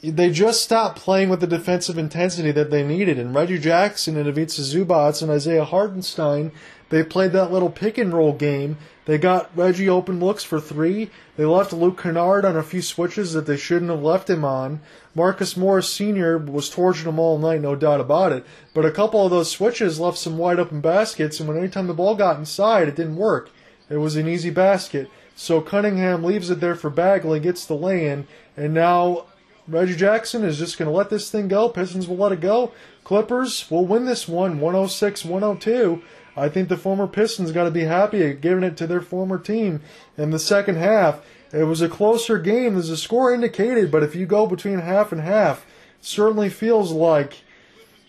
They 0.03 0.31
just 0.31 0.63
stopped 0.63 0.99
playing 0.99 1.31
with 1.31 1.41
the 1.41 1.47
defensive 1.47 1.97
intensity 1.97 2.51
that 2.51 2.71
they 2.71 2.83
needed. 2.83 3.19
And 3.19 3.35
Reggie 3.35 3.59
Jackson 3.59 4.17
and 4.17 4.29
Ivica 4.29 4.61
Zubac 4.61 5.23
and 5.23 5.31
Isaiah 5.31 5.65
Hartenstein 5.65 6.53
they 6.95 7.03
played 7.03 7.33
that 7.33 7.51
little 7.51 7.71
pick 7.71 7.99
and 7.99 8.15
roll 8.15 8.33
game. 8.33 8.79
They 9.07 9.19
got 9.19 9.51
Reggie 9.57 9.89
open 9.89 10.21
looks 10.21 10.45
for 10.45 10.61
three. 10.61 11.11
They 11.37 11.45
left 11.45 11.73
Luke 11.73 12.01
Kennard 12.01 12.45
on 12.45 12.57
a 12.57 12.63
few 12.63 12.83
switches 12.83 13.33
that 13.33 13.47
they 13.47 13.57
shouldn't 13.57 13.91
have 13.91 14.01
left 14.01 14.31
him 14.31 14.45
on. 14.45 14.81
Marcus 15.13 15.57
Morris 15.57 15.93
Sr. 15.93 16.39
was 16.39 16.71
torching 16.71 17.07
them 17.07 17.19
all 17.19 17.37
night, 17.37 17.61
no 17.61 17.75
doubt 17.75 18.01
about 18.01 18.31
it. 18.31 18.47
But 18.75 18.85
a 18.85 18.93
couple 18.93 19.25
of 19.25 19.33
those 19.33 19.51
switches 19.51 19.99
left 19.99 20.19
some 20.19 20.39
wide 20.39 20.61
open 20.61 20.81
baskets, 20.81 21.41
and 21.41 21.49
when 21.49 21.59
any 21.59 21.69
time 21.69 21.89
the 21.89 21.95
ball 21.95 22.15
got 22.15 22.39
inside, 22.39 22.87
it 22.87 22.95
didn't 22.95 23.17
work. 23.17 23.51
It 23.91 23.97
was 23.97 24.15
an 24.15 24.29
easy 24.29 24.51
basket. 24.51 25.11
So 25.35 25.61
Cunningham 25.61 26.23
leaves 26.23 26.49
it 26.49 26.61
there 26.61 26.77
for 26.77 26.91
Bagley, 26.91 27.41
gets 27.41 27.67
the 27.67 27.75
lay 27.75 28.07
in, 28.07 28.29
and 28.57 28.73
now 28.73 29.25
Reggie 29.67 29.97
Jackson 29.97 30.45
is 30.45 30.59
just 30.59 30.79
going 30.79 30.89
to 30.89 30.97
let 30.97 31.11
this 31.11 31.29
thing 31.29 31.49
go. 31.49 31.69
Pistons 31.69 32.07
will 32.07 32.19
let 32.19 32.31
it 32.31 32.41
go. 32.41 32.71
Clippers 33.03 33.69
will 33.69 33.85
win 33.85 34.05
this 34.05 34.29
one 34.29 34.61
106 34.61 35.25
102. 35.25 36.03
I 36.37 36.49
think 36.49 36.69
the 36.69 36.77
former 36.77 37.07
Pistons 37.07 37.53
got 37.53 37.65
to 37.65 37.71
be 37.71 37.85
happy 37.85 38.23
at 38.25 38.41
giving 38.41 38.65
it 38.65 38.77
to 38.79 38.87
their 38.87 39.01
former 39.01 39.39
team 39.39 39.81
in 40.19 40.31
the 40.31 40.39
second 40.39 40.77
half. 40.77 41.25
It 41.53 41.65
was 41.65 41.81
a 41.81 41.89
closer 41.89 42.39
game 42.39 42.77
as 42.77 42.89
the 42.89 42.97
score 42.97 43.33
indicated, 43.33 43.91
but 43.93 44.03
if 44.03 44.17
you 44.17 44.27
go 44.27 44.47
between 44.47 44.81
half 44.81 45.13
and 45.13 45.21
half, 45.21 45.65
certainly 46.01 46.49
feels 46.49 46.91
like 46.91 47.44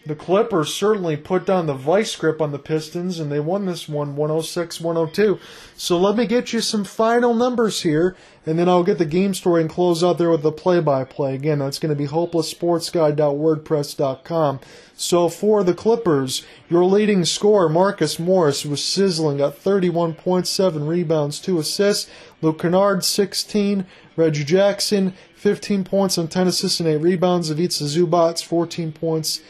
the 0.06 0.15
Clippers 0.15 0.73
certainly 0.73 1.18
put 1.18 1.45
down 1.45 1.65
the 1.65 1.73
vice 1.73 2.15
grip 2.15 2.41
on 2.41 2.52
the 2.52 2.60
Pistons 2.60 3.19
and 3.19 3.30
they 3.32 3.40
won 3.40 3.65
this 3.65 3.90
one 3.90 4.15
106 4.15 4.80
102. 4.80 5.40
So 5.76 5.98
let 5.98 6.15
me 6.15 6.27
get 6.27 6.53
you 6.53 6.61
some 6.61 6.84
final 6.84 7.34
numbers 7.34 7.82
here 7.82 8.15
and 8.45 8.60
then 8.60 8.69
I'll 8.69 8.84
get 8.84 8.99
the 8.99 9.06
game 9.06 9.34
story 9.34 9.61
and 9.61 9.69
close 9.69 10.03
out 10.03 10.19
there 10.19 10.30
with 10.30 10.44
the 10.44 10.52
play 10.52 10.80
by 10.80 11.06
play. 11.06 11.34
Again, 11.34 11.57
that's 11.60 11.80
going 11.80 11.90
to 11.90 11.95
be 11.95 12.07
hopelesssportsguy.wordpress.com. 12.07 14.60
So 14.95 15.27
for 15.27 15.64
the 15.64 15.73
Clippers, 15.73 16.45
your 16.69 16.86
leading 16.86 17.26
scorer, 17.26 17.68
Marcus 17.68 18.19
Morris, 18.19 18.64
was 18.64 18.84
sizzling 18.84 19.41
at 19.41 19.60
31.7 19.60 20.88
rebounds, 20.88 21.40
2 21.40 21.57
assists. 21.57 22.11
Luke 22.41 22.61
Kennard, 22.61 23.03
16. 23.03 23.88
Reggie 24.15 24.45
Jackson, 24.45 25.14
15 25.36 25.84
points 25.84 26.18
on 26.18 26.30
10 26.30 26.48
assists 26.48 26.80
and 26.80 26.88
8 26.88 26.95
rebounds. 26.98 27.49
Ivica 27.49 27.84
Zubac, 27.84 28.44
14 28.44 28.91
points 28.91 29.41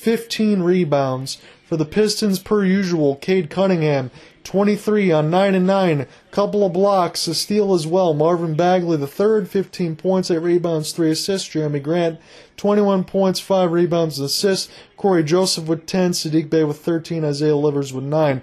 15 0.00 0.62
rebounds. 0.62 1.38
For 1.66 1.76
the 1.76 1.84
Pistons, 1.84 2.40
per 2.40 2.64
usual, 2.64 3.14
Cade 3.14 3.48
Cunningham, 3.48 4.10
23 4.42 5.12
on 5.12 5.30
9 5.30 5.54
and 5.54 5.66
9. 5.66 6.06
Couple 6.32 6.66
of 6.66 6.72
blocks, 6.72 7.28
a 7.28 7.34
steal 7.34 7.74
as 7.74 7.86
well. 7.86 8.12
Marvin 8.12 8.54
Bagley, 8.54 8.96
the 8.96 9.06
third, 9.06 9.48
15 9.48 9.94
points, 9.94 10.32
8 10.32 10.38
rebounds, 10.38 10.90
3 10.90 11.10
assists. 11.10 11.48
Jerami 11.48 11.80
Grant, 11.80 12.18
21 12.56 13.04
points, 13.04 13.38
5 13.38 13.70
rebounds, 13.70 14.18
and 14.18 14.26
assists. 14.26 14.72
Cory 14.96 15.22
Joseph 15.22 15.66
with 15.66 15.86
10. 15.86 16.10
Saddiq 16.10 16.50
Bey 16.50 16.64
with 16.64 16.80
13. 16.80 17.24
Isaiah 17.24 17.54
Livers 17.54 17.92
with 17.92 18.04
9. 18.04 18.42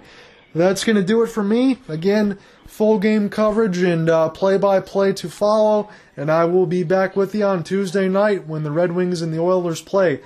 that's 0.54 0.84
going 0.84 0.96
to 0.96 1.02
do 1.02 1.22
it 1.22 1.26
for 1.26 1.44
me. 1.44 1.78
Again, 1.86 2.38
full 2.66 2.98
game 2.98 3.28
coverage 3.28 3.82
and 3.82 4.08
play 4.32 4.56
by 4.56 4.80
play 4.80 5.12
to 5.12 5.28
follow. 5.28 5.90
And 6.16 6.30
I 6.30 6.46
will 6.46 6.66
be 6.66 6.82
back 6.82 7.14
with 7.14 7.34
you 7.34 7.44
on 7.44 7.62
Tuesday 7.62 8.08
night 8.08 8.46
when 8.46 8.62
the 8.62 8.70
Red 8.70 8.92
Wings 8.92 9.20
and 9.20 9.34
the 9.34 9.40
Oilers 9.40 9.82
play. 9.82 10.20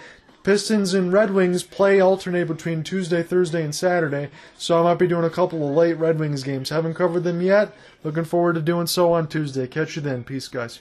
Pistons 0.45 0.93
and 0.93 1.13
Red 1.13 1.33
Wings 1.33 1.63
play 1.63 2.01
alternate 2.01 2.49
between 2.49 2.83
Tuesday, 2.83 3.23
Thursday, 3.23 3.63
and 3.63 3.73
Saturday, 3.73 4.29
so 4.59 4.81
I 4.81 4.83
might 4.83 4.99
be 4.99 5.07
doing 5.07 5.25
a 5.25 5.31
couple 5.31 5.69
of 5.69 5.75
late 5.75 5.95
Red 5.95 6.19
Wings 6.19 6.43
games. 6.43 6.71
Haven't 6.71 6.95
covered 6.95 7.21
them 7.21 7.41
yet. 7.41 7.73
Looking 8.03 8.25
forward 8.25 8.55
to 8.55 8.61
doing 8.61 8.89
so 8.89 9.13
on 9.13 9.29
Tuesday. 9.29 9.69
Catch 9.69 9.95
you 9.95 10.03
then. 10.03 10.25
Peace, 10.25 10.49
guys. 10.49 10.81